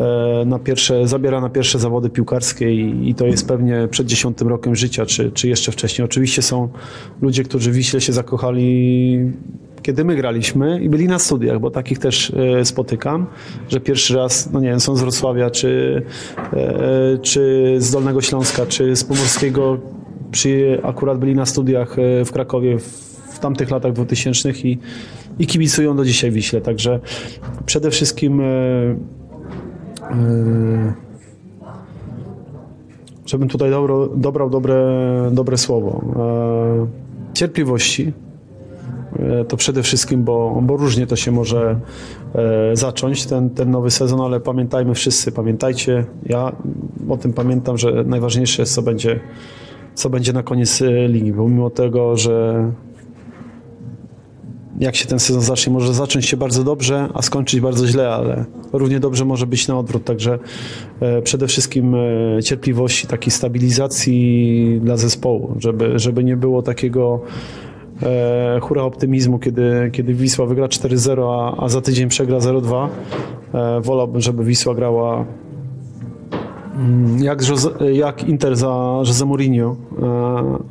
e, 0.01 0.45
na 0.47 0.59
pierwsze, 0.59 1.09
zabiera 1.09 1.41
na 1.41 1.49
pierwsze 1.49 1.79
zawody 1.79 2.11
piłkarskie 2.11 2.75
i, 2.75 3.09
i 3.09 3.15
to 3.15 3.27
jest 3.27 3.49
pewnie 3.49 3.89
przed 3.91 4.07
dziesiątym 4.07 4.49
rokiem 4.49 4.77
życia, 4.77 5.07
czy, 5.07 5.31
czy 5.31 5.49
jeszcze 5.49 5.73
wcześniej. 5.73 6.05
Oczywiście 6.05 6.43
są 6.43 6.69
ludzie, 7.23 7.43
którzy 7.43 7.71
w 7.71 7.75
Wiśle 7.75 8.01
się 8.01 8.13
zakochali 8.13 9.33
kiedy 9.85 10.05
my 10.05 10.17
graliśmy 10.17 10.83
i 10.83 10.89
byli 10.89 11.09
na 11.09 11.19
studiach, 11.19 11.61
bo 11.61 11.71
takich 11.71 11.99
też 11.99 12.33
e, 12.61 12.65
spotykam, 12.65 13.27
że 13.69 13.81
pierwszy 13.81 14.17
raz, 14.17 14.51
no 14.53 14.61
nie 14.61 14.69
wiem, 14.69 14.81
są 14.81 14.97
z 14.97 15.01
Wrocławia, 15.01 15.51
czy, 15.51 16.03
e, 16.53 17.19
czy 17.23 17.75
z 17.79 17.91
Dolnego 17.91 18.21
Śląska, 18.21 18.67
czy 18.67 18.97
z 18.97 19.05
Pomorskiego, 19.05 19.79
przy, 20.31 20.81
akurat 20.83 21.19
byli 21.19 21.35
na 21.35 21.47
studiach 21.47 21.97
w 22.27 22.33
Krakowie 22.33 22.79
w, 22.79 22.83
w 23.35 23.39
tamtych 23.39 23.71
latach 23.71 23.93
2000 23.93 24.51
i, 24.51 24.79
i 25.39 25.47
kibicują 25.47 25.97
do 25.97 26.05
dzisiaj 26.05 26.31
Wiśle, 26.31 26.61
także 26.61 27.01
przede 27.67 27.91
wszystkim 27.91 28.41
e, 28.41 28.45
e, 28.45 28.97
żebym 33.27 33.49
tutaj 33.49 33.71
dobro, 33.71 34.07
dobrał 34.07 34.51
dobre, 34.51 34.85
dobre 35.33 35.59
słowo. 35.59 36.05
E, 36.17 36.87
cierpliwości, 37.35 38.13
to 39.49 39.57
przede 39.57 39.83
wszystkim, 39.83 40.25
bo, 40.25 40.61
bo 40.63 40.77
różnie 40.77 41.07
to 41.07 41.17
się 41.17 41.33
może 41.33 41.81
zacząć, 42.73 43.27
ten, 43.27 43.51
ten 43.51 43.71
nowy 43.71 43.91
sezon, 43.91 44.21
ale 44.21 44.41
pamiętajmy 44.41 44.95
wszyscy, 44.95 45.33
pamiętajcie, 45.33 46.05
ja 46.27 46.53
o 47.09 47.17
tym 47.17 47.33
pamiętam, 47.33 47.79
że 47.79 48.05
najważniejsze 48.07 48.63
jest, 48.63 48.75
co 48.75 48.83
będzie, 48.83 49.21
co 49.95 50.11
będzie 50.11 50.33
na 50.33 50.43
koniec 50.43 50.83
ligi, 51.09 51.33
bo 51.33 51.49
mimo 51.49 51.71
tego, 51.71 52.17
że 52.17 52.71
jak 54.81 54.97
się 54.97 55.07
ten 55.07 55.19
sezon 55.19 55.43
zacznie, 55.43 55.73
może 55.73 55.95
zacząć 55.95 56.27
się 56.27 56.37
bardzo 56.37 56.65
dobrze, 56.65 57.09
a 57.15 57.23
skończyć 57.23 57.61
bardzo 57.61 57.87
źle, 57.87 58.11
ale 58.11 58.45
równie 58.73 59.01
dobrze 59.01 59.25
może 59.25 59.47
być 59.47 59.69
na 59.69 59.79
odwrót. 59.79 60.05
Także 60.05 60.39
e, 61.01 61.23
przede 61.23 61.47
wszystkim 61.47 61.95
e, 61.95 62.43
cierpliwości, 62.43 63.07
takiej 63.07 63.31
stabilizacji 63.31 64.81
dla 64.83 64.97
zespołu, 64.97 65.57
żeby, 65.59 65.99
żeby 65.99 66.25
nie 66.25 66.37
było 66.37 66.63
takiego 66.63 67.21
e, 68.03 68.59
hura 68.63 68.83
optymizmu, 68.83 69.39
kiedy, 69.39 69.91
kiedy 69.93 70.15
Wisła 70.15 70.47
wygra 70.47 70.67
4-0, 70.67 71.55
a, 71.59 71.65
a 71.65 71.69
za 71.69 71.81
tydzień 71.81 72.09
przegra 72.09 72.39
0-2. 72.39 72.89
E, 73.55 73.81
wolałbym, 73.81 74.21
żeby 74.21 74.45
Wisła 74.45 74.75
grała 74.75 75.25
jak, 77.19 77.49
Jose, 77.49 77.93
jak 77.93 78.29
Inter 78.29 78.57
za 78.57 79.03
Jose 79.07 79.25
Mourinho, 79.25 79.77
e, 80.03 80.07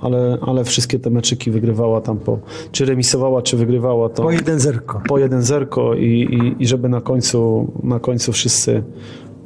ale, 0.02 0.38
ale 0.42 0.64
wszystkie 0.64 1.00
te 1.00 1.10
meczyki 1.10 1.52
wygrywała 1.52 2.02
tam 2.02 2.18
po, 2.18 2.40
czy 2.72 2.86
remisowała, 2.86 3.42
czy 3.42 3.58
wygrywała 3.58 4.10
to 4.10 4.24
Po 4.24 4.32
jeden 4.32 4.60
zerko. 4.60 5.02
po 5.08 5.16
1-0 5.16 5.98
i, 5.98 6.04
i, 6.04 6.64
i 6.64 6.68
żeby 6.68 6.90
na 6.90 7.02
końcu, 7.02 7.72
na 7.84 8.00
końcu 8.00 8.32
wszyscy 8.32 8.84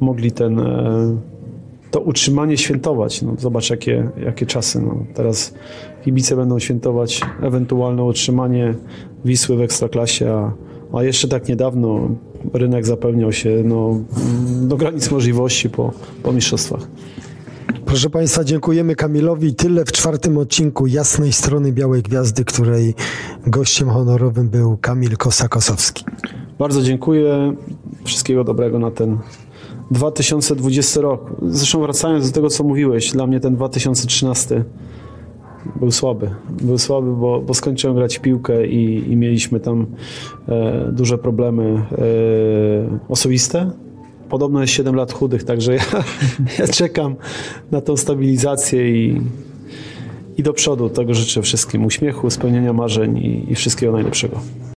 mogli 0.00 0.32
ten, 0.32 0.60
e, 0.60 1.16
to 1.90 2.00
utrzymanie 2.00 2.56
świętować. 2.56 3.22
No, 3.22 3.34
zobacz, 3.38 3.70
jakie, 3.70 4.10
jakie 4.24 4.46
czasy. 4.46 4.82
No. 4.82 5.04
Teraz 5.14 5.54
kibice 6.04 6.36
będą 6.36 6.58
świętować 6.58 7.20
ewentualne 7.42 8.04
utrzymanie 8.04 8.74
Wisły 9.24 9.56
w 9.56 9.60
Ekstraklasie, 9.60 10.30
a, 10.30 10.52
a 10.92 11.02
jeszcze 11.02 11.28
tak 11.28 11.48
niedawno 11.48 12.08
rynek 12.52 12.86
zapełniał 12.86 13.32
się 13.32 13.62
no, 13.64 14.00
do 14.68 14.76
granic 14.76 15.10
możliwości 15.10 15.70
po, 15.70 15.92
po 16.22 16.32
mistrzostwach. 16.32 16.88
Proszę 17.84 18.10
Państwa, 18.10 18.44
dziękujemy 18.44 18.94
Kamilowi. 18.94 19.54
Tyle 19.54 19.84
w 19.84 19.92
czwartym 19.92 20.38
odcinku 20.38 20.86
Jasnej 20.86 21.32
Strony 21.32 21.72
Białej 21.72 22.02
Gwiazdy, 22.02 22.44
której 22.44 22.94
gościem 23.46 23.90
honorowym 23.90 24.48
był 24.48 24.76
Kamil 24.76 25.16
Kosa-Kosowski. 25.16 26.04
Bardzo 26.58 26.82
dziękuję. 26.82 27.54
Wszystkiego 28.04 28.44
dobrego 28.44 28.78
na 28.78 28.90
ten 28.90 29.18
2020 29.90 31.00
rok. 31.00 31.30
Zresztą 31.42 31.80
wracając 31.80 32.26
do 32.26 32.34
tego, 32.34 32.48
co 32.48 32.64
mówiłeś, 32.64 33.10
dla 33.12 33.26
mnie 33.26 33.40
ten 33.40 33.56
2013 33.56 34.64
był 35.76 35.90
słaby. 35.90 36.30
Był 36.62 36.78
słaby, 36.78 37.16
bo, 37.16 37.40
bo 37.40 37.54
skończyłem 37.54 37.96
grać 37.96 38.18
w 38.18 38.20
piłkę 38.20 38.66
i, 38.66 39.12
i 39.12 39.16
mieliśmy 39.16 39.60
tam 39.60 39.86
e, 40.48 40.88
duże 40.92 41.18
problemy 41.18 41.64
e, 41.64 42.98
osobiste. 43.08 43.70
Podobno 44.28 44.60
jest 44.60 44.72
7 44.72 44.94
lat 44.94 45.12
chudych, 45.12 45.44
także 45.44 45.74
ja, 45.74 45.84
ja 46.58 46.68
czekam 46.68 47.16
na 47.70 47.80
tą 47.80 47.96
stabilizację 47.96 48.90
i, 48.90 49.20
i 50.36 50.42
do 50.42 50.52
przodu. 50.52 50.88
Tego 50.88 51.14
życzę 51.14 51.42
wszystkim 51.42 51.84
uśmiechu, 51.84 52.30
spełnienia 52.30 52.72
marzeń 52.72 53.18
i, 53.18 53.52
i 53.52 53.54
wszystkiego 53.54 53.92
najlepszego. 53.92 54.40